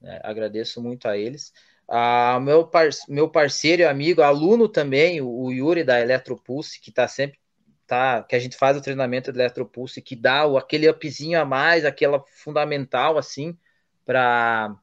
Né? 0.00 0.20
Agradeço 0.22 0.80
muito 0.80 1.08
a 1.08 1.16
eles. 1.16 1.52
Ah, 1.88 2.38
meu, 2.40 2.66
par 2.66 2.88
meu 3.08 3.28
parceiro 3.28 3.82
e 3.82 3.84
amigo, 3.84 4.22
aluno 4.22 4.68
também, 4.68 5.20
o, 5.20 5.50
Yuri 5.50 5.82
da 5.82 6.00
Eletropulse, 6.00 6.80
que 6.80 6.90
está 6.90 7.08
sempre 7.08 7.38
tá, 7.86 8.22
que 8.22 8.36
a 8.36 8.38
gente 8.38 8.56
faz 8.56 8.76
o 8.76 8.80
treinamento 8.80 9.32
de 9.32 9.40
Eletropulse, 9.40 10.00
que 10.00 10.14
dá 10.14 10.46
o, 10.46 10.56
aquele 10.56 10.88
upzinho 10.88 11.40
a 11.40 11.44
mais, 11.44 11.84
aquela 11.84 12.22
fundamental 12.28 13.18
assim 13.18 13.58
para 14.06 14.76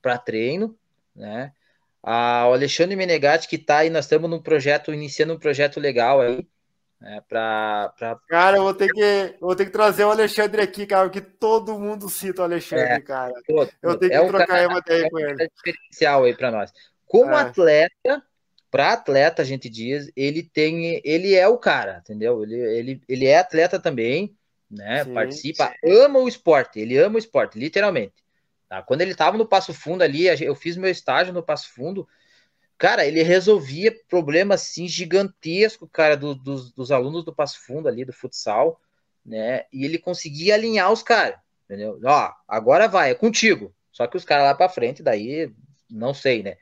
para 0.00 0.18
treino, 0.18 0.76
né? 1.14 1.52
Ah, 2.06 2.46
o 2.50 2.52
Alexandre 2.52 2.94
Menegatti 2.94 3.48
que 3.48 3.56
está 3.56 3.78
aí, 3.78 3.88
nós 3.88 4.04
estamos 4.04 4.28
num 4.28 4.40
projeto, 4.40 4.92
iniciando 4.92 5.32
um 5.32 5.38
projeto 5.38 5.80
legal 5.80 6.20
aí, 6.20 6.46
é, 7.02 7.20
pra, 7.22 7.92
pra... 7.98 8.18
Cara, 8.28 8.58
eu 8.58 8.62
vou 8.62 8.74
ter 8.74 8.88
que 8.88 9.36
vou 9.40 9.56
ter 9.56 9.64
que 9.64 9.70
trazer 9.70 10.04
o 10.04 10.10
Alexandre 10.10 10.62
aqui, 10.62 10.86
cara, 10.86 11.08
porque 11.08 11.20
todo 11.20 11.78
mundo 11.78 12.08
cita 12.08 12.42
o 12.42 12.44
Alexandre, 12.44 12.84
é, 12.84 13.00
cara. 13.00 13.32
Todo, 13.46 13.70
eu 13.82 13.98
tenho 13.98 14.12
é 14.12 14.20
que 14.20 14.28
trocar 14.28 14.46
cara, 14.46 14.68
uma 14.68 14.78
ideia 14.78 15.06
é 15.06 15.10
com 15.10 15.18
ele. 15.18 15.50
diferencial 15.56 16.24
aí 16.24 16.34
para 16.34 16.50
nós. 16.50 16.72
Como 17.06 17.32
é. 17.32 17.40
atleta, 17.40 18.22
para 18.70 18.92
atleta, 18.92 19.42
a 19.42 19.44
gente 19.44 19.68
diz, 19.68 20.10
ele 20.16 20.42
tem, 20.42 21.00
ele 21.04 21.34
é 21.34 21.46
o 21.46 21.56
cara, 21.58 21.98
entendeu? 21.98 22.42
Ele, 22.42 22.54
ele, 22.54 23.02
ele 23.08 23.26
é 23.26 23.38
atleta 23.38 23.78
também, 23.78 24.36
né? 24.70 25.04
Sim, 25.04 25.14
Participa, 25.14 25.68
sim. 25.68 25.92
ama 25.92 26.18
o 26.18 26.28
esporte, 26.28 26.80
ele 26.80 26.98
ama 26.98 27.16
o 27.16 27.18
esporte, 27.18 27.58
literalmente. 27.58 28.23
Tá? 28.68 28.82
Quando 28.82 29.02
ele 29.02 29.12
estava 29.12 29.36
no 29.36 29.46
Passo 29.46 29.72
Fundo 29.72 30.02
ali, 30.02 30.26
eu 30.26 30.54
fiz 30.54 30.76
meu 30.76 30.90
estágio 30.90 31.32
no 31.32 31.42
Passo 31.42 31.72
Fundo, 31.72 32.08
Cara, 32.76 33.06
ele 33.06 33.22
resolvia 33.22 33.96
problemas 34.08 34.62
assim 34.62 34.88
gigantescos, 34.88 35.88
cara, 35.92 36.16
do, 36.16 36.34
dos, 36.34 36.72
dos 36.72 36.90
alunos 36.90 37.24
do 37.24 37.34
Passo 37.34 37.64
Fundo 37.64 37.88
ali, 37.88 38.04
do 38.04 38.12
futsal, 38.12 38.80
né? 39.24 39.64
E 39.72 39.84
ele 39.84 39.98
conseguia 39.98 40.54
alinhar 40.54 40.92
os 40.92 41.02
caras, 41.02 41.38
entendeu? 41.64 41.98
Ó, 42.04 42.32
agora 42.48 42.88
vai, 42.88 43.10
é 43.10 43.14
contigo. 43.14 43.74
Só 43.92 44.06
que 44.06 44.16
os 44.16 44.24
caras 44.24 44.46
lá 44.46 44.54
para 44.54 44.68
frente, 44.68 45.02
daí 45.02 45.52
não 45.88 46.12
sei, 46.12 46.42
né? 46.42 46.56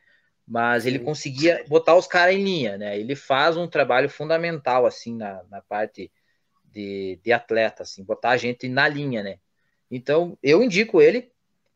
Mas 0.46 0.84
ele 0.84 0.98
conseguia 0.98 1.64
botar 1.66 1.96
os 1.96 2.06
caras 2.06 2.34
em 2.34 2.44
linha, 2.44 2.76
né? 2.76 2.98
Ele 2.98 3.16
faz 3.16 3.56
um 3.56 3.66
trabalho 3.66 4.08
fundamental, 4.10 4.84
assim, 4.84 5.16
na, 5.16 5.42
na 5.50 5.62
parte 5.62 6.12
de, 6.64 7.18
de 7.24 7.32
atleta, 7.32 7.84
assim, 7.84 8.04
botar 8.04 8.30
a 8.30 8.36
gente 8.36 8.68
na 8.68 8.86
linha, 8.86 9.22
né? 9.22 9.38
Então, 9.90 10.36
eu 10.42 10.62
indico 10.62 11.00
ele, 11.00 11.32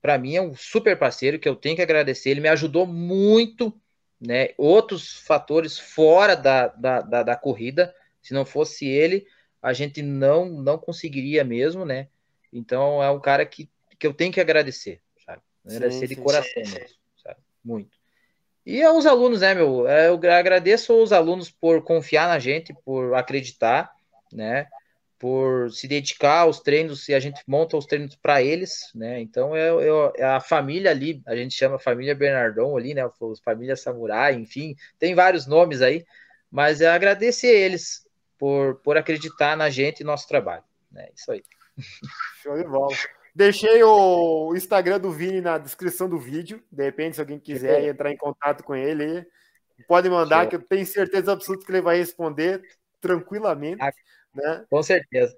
para 0.06 0.18
mim 0.18 0.36
é 0.36 0.40
um 0.40 0.54
super 0.54 0.96
parceiro 0.96 1.36
que 1.36 1.48
eu 1.48 1.56
tenho 1.56 1.74
que 1.74 1.82
agradecer, 1.82 2.30
ele 2.30 2.40
me 2.40 2.48
ajudou 2.48 2.86
muito, 2.86 3.76
né? 4.20 4.50
Outros 4.56 5.14
fatores 5.14 5.76
fora 5.76 6.36
da, 6.36 6.68
da, 6.68 7.00
da, 7.00 7.22
da 7.24 7.36
corrida, 7.36 7.92
se 8.22 8.32
não 8.32 8.44
fosse 8.44 8.86
ele, 8.86 9.26
a 9.60 9.72
gente 9.72 10.02
não 10.02 10.46
não 10.46 10.78
conseguiria 10.78 11.42
mesmo, 11.42 11.84
né? 11.84 12.06
Então, 12.52 13.02
é 13.02 13.10
um 13.10 13.18
cara 13.18 13.44
que, 13.44 13.68
que 13.98 14.06
eu 14.06 14.14
tenho 14.14 14.32
que 14.32 14.40
agradecer, 14.40 15.00
sabe? 15.26 15.42
Agradecer 15.68 16.06
sim, 16.06 16.06
de 16.06 16.14
sim, 16.14 16.22
coração 16.22 16.64
sim. 16.64 16.74
mesmo, 16.78 16.96
sabe? 17.20 17.40
Muito. 17.64 17.98
E 18.64 18.84
aos 18.84 19.06
alunos, 19.06 19.40
né, 19.40 19.56
meu? 19.56 19.88
Eu 19.88 20.20
agradeço 20.32 20.92
aos 20.92 21.10
alunos 21.10 21.50
por 21.50 21.82
confiar 21.82 22.28
na 22.28 22.38
gente, 22.38 22.72
por 22.84 23.12
acreditar, 23.16 23.92
né? 24.32 24.68
Por 25.18 25.70
se 25.70 25.88
dedicar 25.88 26.40
aos 26.40 26.60
treinos 26.60 27.08
e 27.08 27.14
a 27.14 27.20
gente 27.20 27.42
monta 27.46 27.76
os 27.76 27.86
treinos 27.86 28.14
para 28.16 28.42
eles, 28.42 28.90
né? 28.94 29.20
Então 29.20 29.56
é, 29.56 29.68
é, 29.68 30.12
é, 30.16 30.24
a 30.24 30.40
família 30.40 30.90
ali, 30.90 31.22
a 31.26 31.34
gente 31.34 31.54
chama 31.54 31.78
família 31.78 32.14
Bernardão 32.14 32.76
ali, 32.76 32.94
né? 32.94 33.02
Família 33.42 33.76
Samurai, 33.76 34.34
enfim, 34.34 34.76
tem 34.98 35.14
vários 35.14 35.46
nomes 35.46 35.80
aí, 35.80 36.04
mas 36.50 36.80
é 36.80 36.88
agradecer 36.88 37.48
eles 37.48 38.06
por, 38.38 38.76
por 38.76 38.96
acreditar 38.96 39.56
na 39.56 39.70
gente 39.70 40.00
e 40.00 40.04
nosso 40.04 40.28
trabalho, 40.28 40.64
né? 40.90 41.08
Isso 41.14 41.32
aí. 41.32 41.42
Show 42.42 42.56
de 42.56 42.64
bola. 42.64 42.94
Deixei 43.34 43.82
o 43.82 44.54
Instagram 44.54 44.98
do 44.98 45.10
Vini 45.10 45.42
na 45.42 45.58
descrição 45.58 46.08
do 46.08 46.18
vídeo. 46.18 46.62
De 46.72 46.82
repente, 46.82 47.16
se 47.16 47.20
alguém 47.20 47.38
quiser 47.38 47.84
entrar 47.84 48.10
em 48.10 48.16
contato 48.16 48.64
com 48.64 48.74
ele, 48.74 49.26
pode 49.86 50.08
mandar, 50.08 50.42
Show. 50.42 50.50
que 50.50 50.56
eu 50.56 50.62
tenho 50.62 50.86
certeza 50.86 51.32
absoluta 51.32 51.66
que 51.66 51.72
ele 51.72 51.82
vai 51.82 51.98
responder 51.98 52.62
tranquilamente. 52.98 53.84
Né? 54.36 54.66
Com 54.68 54.82
certeza. 54.82 55.34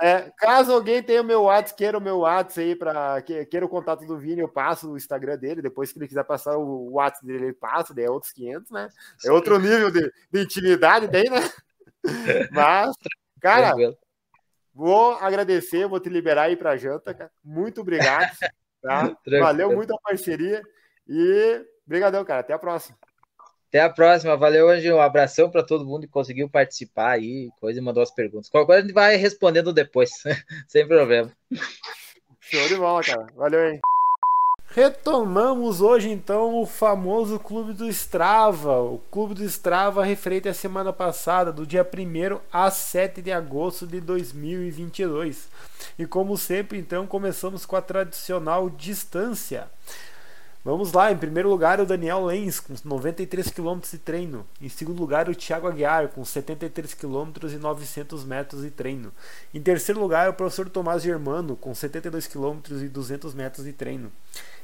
É, 0.00 0.30
caso 0.36 0.72
alguém 0.72 1.02
tenha 1.02 1.22
o 1.22 1.24
meu 1.24 1.44
WhatsApp, 1.44 1.78
queira 1.78 1.96
o 1.96 2.00
meu 2.00 2.18
WhatsApp 2.18 2.60
aí 2.60 2.76
para 2.76 3.22
que, 3.22 3.46
queira 3.46 3.64
o 3.64 3.68
contato 3.68 4.04
do 4.04 4.18
Vini, 4.18 4.42
eu 4.42 4.48
passo 4.48 4.92
o 4.92 4.96
Instagram 4.96 5.38
dele. 5.38 5.62
Depois, 5.62 5.88
se 5.88 5.98
ele 5.98 6.06
quiser 6.06 6.24
passar 6.24 6.58
o 6.58 6.92
WhatsApp 6.92 7.26
dele, 7.26 7.44
ele 7.46 7.52
passa, 7.54 7.94
daí 7.94 8.04
é 8.04 8.10
outros 8.10 8.32
500, 8.32 8.70
né? 8.70 8.88
É 9.24 9.32
outro 9.32 9.58
nível 9.58 9.90
de, 9.90 10.12
de 10.30 10.42
intimidade 10.42 11.08
daí, 11.08 11.30
né? 11.30 11.40
Mas, 12.52 12.94
cara, 13.40 13.74
vou 14.74 15.14
agradecer, 15.14 15.88
vou 15.88 15.98
te 15.98 16.10
liberar 16.10 16.42
aí 16.42 16.56
para 16.56 16.76
janta, 16.76 17.14
cara. 17.14 17.30
Muito 17.42 17.80
obrigado. 17.80 18.30
Tá? 18.82 19.16
Valeu 19.40 19.72
muito 19.72 19.94
a 19.94 19.98
parceria 19.98 20.62
e 21.08 21.64
obrigadão, 21.86 22.22
cara. 22.22 22.40
Até 22.40 22.52
a 22.52 22.58
próxima. 22.58 22.98
Até 23.72 23.80
a 23.80 23.88
próxima. 23.88 24.36
Valeu, 24.36 24.68
Anjo. 24.68 24.94
Um 24.94 25.00
abração 25.00 25.48
para 25.48 25.62
todo 25.62 25.86
mundo 25.86 26.02
que 26.02 26.12
conseguiu 26.12 26.46
participar 26.46 27.12
aí, 27.12 27.50
coisa 27.58 27.80
e 27.80 27.82
mandou 27.82 28.02
as 28.02 28.10
perguntas. 28.10 28.50
Qualquer 28.50 28.66
coisa 28.66 28.80
a 28.80 28.82
gente 28.82 28.92
vai 28.92 29.16
respondendo 29.16 29.72
depois, 29.72 30.10
sem 30.68 30.86
problema. 30.86 31.32
Show 32.38 32.68
de 32.68 32.76
bola, 32.76 33.02
cara. 33.02 33.26
Valeu, 33.34 33.70
hein? 33.70 33.80
Retomamos 34.74 35.80
hoje 35.80 36.10
então 36.10 36.60
o 36.60 36.66
famoso 36.66 37.38
Clube 37.38 37.72
do 37.72 37.88
Strava. 37.88 38.78
O 38.78 38.98
Clube 39.10 39.32
do 39.32 39.44
Strava 39.44 40.04
referente 40.04 40.50
à 40.50 40.54
semana 40.54 40.92
passada, 40.92 41.50
do 41.50 41.66
dia 41.66 41.82
1 41.82 42.40
a 42.52 42.70
7 42.70 43.22
de 43.22 43.32
agosto 43.32 43.86
de 43.86 44.02
2022. 44.02 45.48
E 45.98 46.04
como 46.04 46.36
sempre, 46.36 46.78
então, 46.78 47.06
começamos 47.06 47.64
com 47.64 47.74
a 47.76 47.80
tradicional 47.80 48.68
distância. 48.68 49.70
Vamos 50.64 50.92
lá, 50.92 51.10
em 51.10 51.16
primeiro 51.16 51.48
lugar 51.48 51.80
o 51.80 51.84
Daniel 51.84 52.24
Lenz 52.26 52.60
com 52.60 52.72
93 52.84 53.50
km 53.50 53.80
de 53.80 53.98
treino. 53.98 54.46
Em 54.60 54.68
segundo 54.68 55.00
lugar 55.00 55.28
o 55.28 55.34
Thiago 55.34 55.66
Aguiar 55.66 56.06
com 56.06 56.24
73 56.24 56.94
km 56.94 57.32
e 57.52 57.56
900 57.56 58.24
metros 58.24 58.62
de 58.62 58.70
treino. 58.70 59.12
Em 59.52 59.60
terceiro 59.60 60.00
lugar 60.00 60.30
o 60.30 60.34
professor 60.34 60.70
Tomás 60.70 61.02
Germano 61.02 61.56
com 61.56 61.74
72 61.74 62.28
km 62.28 62.60
e 62.80 62.88
200 62.88 63.34
metros 63.34 63.66
de 63.66 63.72
treino. 63.72 64.12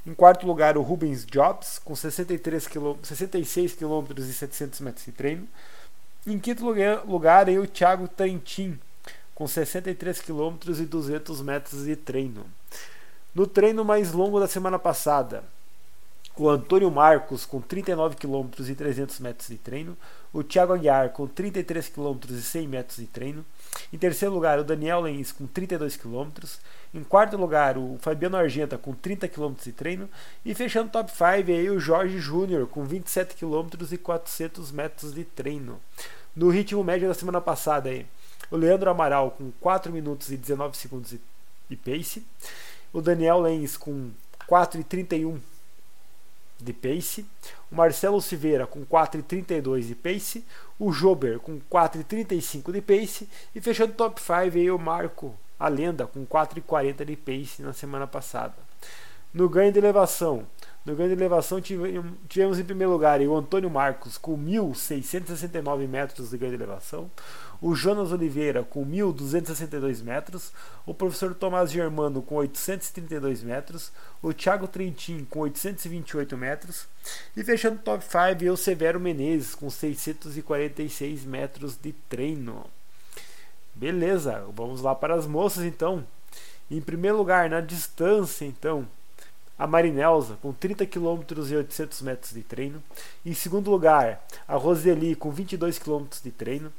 Em 0.07 0.15
quarto 0.15 0.47
lugar 0.47 0.79
o 0.79 0.83
Rubens 0.83 1.27
Jobs 1.27 1.81
com 1.85 1.97
63 1.97 2.69
km, 2.69 2.95
66 3.03 3.73
km 3.73 4.05
e 4.19 4.33
700 4.33 4.81
metros 4.81 5.05
de 5.05 5.11
treino. 5.11 5.49
Em 6.25 6.39
quinto 6.39 6.65
lugar, 6.65 7.05
lugar 7.07 7.49
o 7.49 7.67
Thiago 7.67 8.07
Trentin 8.07 8.79
com 9.35 9.49
63 9.49 10.21
km 10.21 10.59
e 10.81 10.87
200 10.87 11.43
metros 11.43 11.87
de 11.87 11.97
treino. 11.97 12.47
No 13.35 13.49
treino 13.49 13.85
mais 13.85 14.13
longo 14.13 14.39
da 14.39 14.47
semana 14.47 14.79
passada, 14.79 15.43
o 16.39 16.49
Antônio 16.49 16.91
Marcos 16.91 17.45
com 17.45 17.61
39 17.61 18.17
km 18.17 18.49
e 18.61 18.75
300 18.75 19.19
metros 19.19 19.49
de 19.49 19.57
treino, 19.57 19.97
o 20.33 20.45
Thiago 20.45 20.73
Aguiar 20.73 21.11
com 21.11 21.27
33 21.27 21.89
km 21.89 22.17
e 22.31 22.41
100 22.41 22.69
metros 22.69 22.99
de 22.99 23.07
treino, 23.07 23.45
em 23.93 23.99
terceiro 23.99 24.33
lugar 24.33 24.59
o 24.59 24.65
Daniel 24.65 25.01
Lenz 25.01 25.33
com 25.33 25.47
32 25.47 25.97
km, 25.97 26.29
em 26.95 27.03
quarto 27.03 27.37
lugar 27.37 27.77
o 27.77 27.99
Fabiano 28.01 28.37
Argenta 28.37 28.79
com 28.79 28.95
30 28.95 29.27
km 29.29 29.53
de 29.63 29.73
treino. 29.73 30.09
E 30.45 30.55
fechando 30.55 30.89
o 30.89 30.93
top 30.93 31.11
5 31.11 31.25
aí 31.51 31.69
o 31.71 31.81
Jorge 31.81 32.19
Júnior 32.19 32.67
com 32.69 32.85
27 32.85 33.35
km 33.35 33.69
e 33.91 33.99
400 33.99 34.71
metros 34.71 35.13
de 35.13 35.25
treino. 35.25 35.81
No 36.37 36.51
ritmo 36.51 36.85
médio 36.85 37.09
da 37.09 37.15
semana 37.15 37.41
passada 37.41 37.89
aí, 37.89 38.07
o 38.51 38.57
Leandro 38.57 38.91
Amaral 38.91 39.33
com 39.33 39.51
4 39.61 39.93
minutos 39.93 40.31
e 40.31 40.37
19 40.37 40.77
segundos 40.77 41.15
de 41.69 41.77
pace, 41.77 42.25
o 42.93 43.01
Daniel 43.01 43.41
Lenz 43.41 43.77
com 43.77 44.11
4 44.47 44.81
e 44.81 44.85
31 44.85 45.41
de 46.63 46.73
pace, 46.73 47.25
o 47.71 47.77
Marcelo 47.77 48.21
Silveira 48.21 48.67
com 48.67 48.85
4,32 48.85 49.83
de 49.83 49.95
pace, 49.95 50.45
o 50.79 50.93
Jober 50.93 51.39
com 51.39 51.61
4,35 51.61 52.73
de 52.73 52.81
pace. 52.81 53.29
E 53.55 53.61
fechando 53.61 53.93
o 53.93 53.97
top 53.97 54.21
5 54.21 54.33
aí 54.33 54.71
o 54.71 54.79
Marco, 54.79 55.35
a 55.59 55.69
lenda, 55.69 56.07
com 56.07 56.27
4,40 56.27 57.05
de 57.05 57.17
pace 57.17 57.63
na 57.63 57.73
semana 57.73 58.07
passada. 58.07 58.55
No 59.33 59.49
ganho 59.49 59.71
de 59.71 59.79
elevação, 59.79 60.47
no 60.87 60.97
ganho 60.97 61.11
de 61.11 61.15
elevação 61.15 61.61
tivemos 61.61 62.59
em 62.59 62.65
primeiro 62.65 62.93
lugar 62.93 63.21
o 63.21 63.37
Antônio 63.37 63.69
Marcos 63.69 64.17
com 64.17 64.39
1.669 64.39 65.87
metros 65.87 66.31
de 66.31 66.39
ganho 66.39 66.53
de 66.53 66.57
elevação, 66.57 67.11
o 67.61 67.75
Jonas 67.75 68.13
Oliveira 68.13 68.63
com 68.63 68.85
1.262 68.85 70.03
metros, 70.03 70.53
o 70.87 70.95
professor 70.95 71.35
Tomás 71.35 71.71
Germano 71.71 72.23
com 72.23 72.37
832 72.37 73.43
metros, 73.43 73.93
o 74.23 74.33
Thiago 74.33 74.69
Trentin 74.69 75.27
com 75.29 75.41
828 75.41 76.37
metros 76.37 76.87
e 77.37 77.43
fechando 77.43 77.77
o 77.77 77.83
top 77.83 78.05
5 78.05 78.53
o 78.53 78.57
Severo 78.57 79.01
Menezes 79.01 79.55
com 79.55 79.69
646 79.69 81.25
metros 81.25 81.77
de 81.77 81.93
treino. 82.09 82.65
Beleza, 83.75 84.45
vamos 84.55 84.81
lá 84.81 84.95
para 84.95 85.15
as 85.15 85.27
moças 85.27 85.65
então. 85.65 86.05
Em 86.71 86.81
primeiro 86.81 87.17
lugar, 87.17 87.49
na 87.49 87.61
distância 87.61 88.45
então, 88.45 88.87
a 89.59 89.67
Marinelza, 89.67 90.37
com 90.41 90.53
30 90.53 90.87
km 90.87 91.23
e 91.51 91.57
800 91.57 92.03
metros 92.03 92.33
de 92.33 92.43
treino. 92.43 92.83
Em 93.25 93.35
segundo 93.35 93.71
lugar, 93.71 94.25
a 94.47 94.57
Roseli, 94.57 95.17
com 95.17 95.31
22 95.31 95.79
km 95.79 96.05
de 96.23 96.31
treino. 96.31 96.73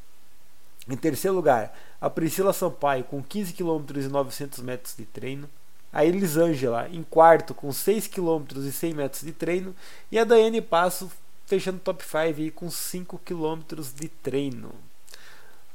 Em 0.90 0.98
terceiro 0.98 1.36
lugar, 1.36 1.78
a 2.02 2.10
Priscila 2.10 2.52
Sampaio, 2.52 3.04
com 3.04 3.22
15 3.22 3.54
km 3.54 3.84
e 3.96 4.08
900 4.08 4.60
metros 4.60 4.96
de 4.98 5.06
treino. 5.06 5.48
A 5.94 6.04
Elisângela, 6.04 6.90
em 6.90 7.04
quarto, 7.04 7.54
com 7.54 7.72
6 7.72 8.08
km 8.08 8.44
e 8.58 8.72
100 8.72 8.94
metros 8.96 9.22
de 9.22 9.32
treino. 9.32 9.76
E 10.12 10.18
a 10.18 10.24
Daiane 10.24 10.62
Passo, 10.62 11.12
fechando 11.46 11.80
top 11.80 12.04
5 12.04 12.52
com 12.56 12.72
5 12.72 13.20
km 13.20 13.82
de 13.96 14.08
treino. 14.08 14.72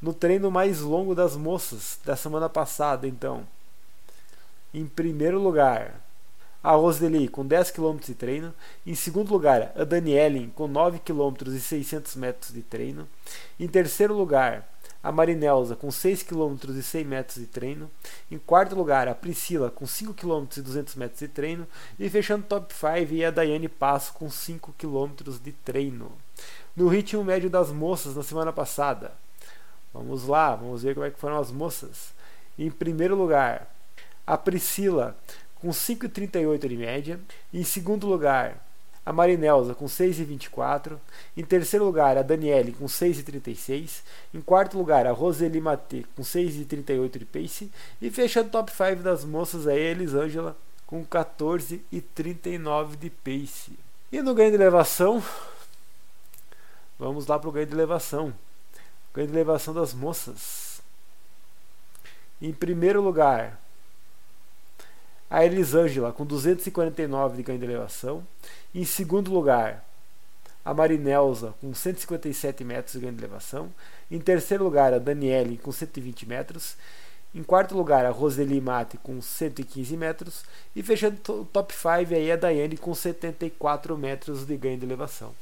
No 0.02 0.12
treino 0.12 0.50
mais 0.50 0.80
longo 0.80 1.14
das 1.14 1.36
moças 1.36 1.98
da 2.04 2.16
semana 2.16 2.48
passada, 2.48 3.06
então. 3.06 3.46
Em 4.72 4.84
primeiro 4.84 5.40
lugar, 5.40 6.00
a 6.62 6.72
Roseli 6.72 7.28
com 7.28 7.46
10 7.46 7.70
km 7.70 7.98
de 7.98 8.14
treino. 8.14 8.52
Em 8.84 8.96
segundo 8.96 9.30
lugar, 9.30 9.72
a 9.76 9.84
Danielen 9.84 10.50
com 10.56 10.66
9 10.66 10.98
km 10.98 11.34
e 11.46 11.60
600 11.60 12.16
metros 12.16 12.52
de 12.52 12.62
treino. 12.62 13.08
Em 13.60 13.68
terceiro 13.68 14.14
lugar, 14.14 14.73
a 15.04 15.12
Marinelza 15.12 15.76
com 15.76 15.90
6 15.90 16.22
km 16.22 16.56
e 16.70 16.82
100 16.82 17.04
metros 17.04 17.36
de 17.36 17.46
treino. 17.46 17.90
Em 18.30 18.38
quarto 18.38 18.74
lugar, 18.74 19.06
a 19.06 19.14
Priscila 19.14 19.70
com 19.70 19.86
5 19.86 20.14
km 20.14 20.46
e 20.56 20.62
200 20.62 20.94
metros 20.94 21.20
de 21.20 21.28
treino. 21.28 21.68
E 21.98 22.08
fechando 22.08 22.46
top 22.46 22.72
5, 22.72 23.26
a 23.28 23.30
Daiane 23.30 23.68
Passo 23.68 24.14
com 24.14 24.30
5 24.30 24.74
km 24.78 25.30
de 25.42 25.52
treino. 25.52 26.10
No 26.74 26.88
ritmo 26.88 27.22
médio 27.22 27.50
das 27.50 27.70
moças 27.70 28.16
na 28.16 28.22
semana 28.22 28.50
passada. 28.50 29.12
Vamos 29.92 30.26
lá, 30.26 30.56
vamos 30.56 30.82
ver 30.82 30.94
como 30.94 31.04
é 31.04 31.10
que 31.10 31.20
foram 31.20 31.38
as 31.38 31.52
moças. 31.52 32.14
Em 32.58 32.70
primeiro 32.70 33.14
lugar, 33.14 33.70
a 34.26 34.38
Priscila 34.38 35.14
com 35.56 35.68
5,38 35.68 36.66
de 36.66 36.76
média. 36.78 37.20
Em 37.52 37.62
segundo 37.62 38.06
lugar, 38.06 38.56
a 39.04 39.12
Marinelza 39.12 39.74
com 39.74 39.84
6,24. 39.86 40.98
Em 41.36 41.44
terceiro 41.44 41.84
lugar, 41.84 42.16
a 42.16 42.22
Daniele 42.22 42.72
com 42.72 42.86
6,36. 42.86 44.02
Em 44.32 44.40
quarto 44.40 44.78
lugar, 44.78 45.06
a 45.06 45.12
Roseli 45.12 45.60
Matê 45.60 46.04
com 46.16 46.22
6,38 46.22 47.18
de 47.18 47.24
pace. 47.24 47.70
E 48.00 48.10
fechando 48.10 48.48
o 48.48 48.52
top 48.52 48.72
5 48.72 49.02
das 49.02 49.24
moças, 49.24 49.66
a 49.66 49.74
Elisângela 49.74 50.56
com 50.86 51.04
14,39 51.04 52.96
de 52.96 53.10
pace. 53.10 53.72
E 54.10 54.22
no 54.22 54.34
ganho 54.34 54.50
de 54.50 54.56
elevação, 54.56 55.22
vamos 56.98 57.26
lá 57.26 57.38
para 57.38 57.48
o 57.48 57.52
ganho 57.52 57.66
de 57.66 57.74
elevação. 57.74 58.32
Ganho 59.12 59.28
de 59.28 59.34
elevação 59.34 59.74
das 59.74 59.92
moças. 59.92 60.80
Em 62.40 62.52
primeiro 62.52 63.00
lugar, 63.02 63.58
a 65.28 65.44
Elisângela 65.44 66.12
com 66.12 66.24
249 66.24 67.36
de 67.36 67.42
ganho 67.42 67.58
de 67.58 67.64
elevação. 67.64 68.26
Em 68.74 68.84
segundo 68.84 69.32
lugar, 69.32 69.84
a 70.64 70.72
Marinelza 70.72 71.54
com 71.60 71.74
157 71.74 72.64
metros 72.64 72.94
de 72.94 73.00
ganho 73.00 73.12
de 73.12 73.20
elevação. 73.20 73.70
Em 74.10 74.18
terceiro 74.18 74.64
lugar, 74.64 74.94
a 74.94 74.98
Daniele 74.98 75.58
com 75.58 75.70
120 75.70 76.26
metros. 76.26 76.76
Em 77.34 77.42
quarto 77.42 77.76
lugar, 77.76 78.06
a 78.06 78.10
Roseli 78.10 78.60
Mate 78.60 78.96
com 78.98 79.20
115 79.20 79.96
metros. 79.96 80.44
E 80.74 80.82
fechando 80.82 81.18
o 81.28 81.44
top 81.44 81.74
5 81.74 82.14
aí 82.14 82.30
a 82.30 82.36
Daiane 82.36 82.76
com 82.76 82.94
74 82.94 83.98
metros 83.98 84.46
de 84.46 84.56
ganho 84.56 84.78
de 84.78 84.86
elevação. 84.86 85.34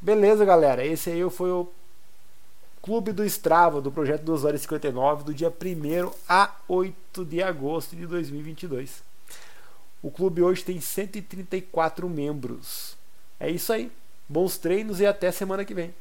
Beleza, 0.00 0.44
galera? 0.44 0.84
Esse 0.84 1.10
aí 1.10 1.30
foi 1.30 1.50
o 1.50 1.68
Clube 2.82 3.12
do 3.12 3.24
Strava 3.24 3.80
do 3.80 3.90
projeto 3.90 4.22
2 4.22 4.44
horas 4.44 4.60
59 4.60 5.24
do 5.24 5.34
dia 5.34 5.48
1 5.48 6.10
a 6.28 6.52
8 6.68 7.24
de 7.24 7.42
agosto 7.42 7.96
de 7.96 8.06
2022. 8.06 9.05
O 10.02 10.10
clube 10.10 10.42
hoje 10.42 10.64
tem 10.64 10.80
134 10.80 12.08
membros. 12.08 12.96
É 13.40 13.50
isso 13.50 13.72
aí. 13.72 13.90
Bons 14.28 14.58
treinos 14.58 15.00
e 15.00 15.06
até 15.06 15.30
semana 15.30 15.64
que 15.64 15.74
vem. 15.74 15.94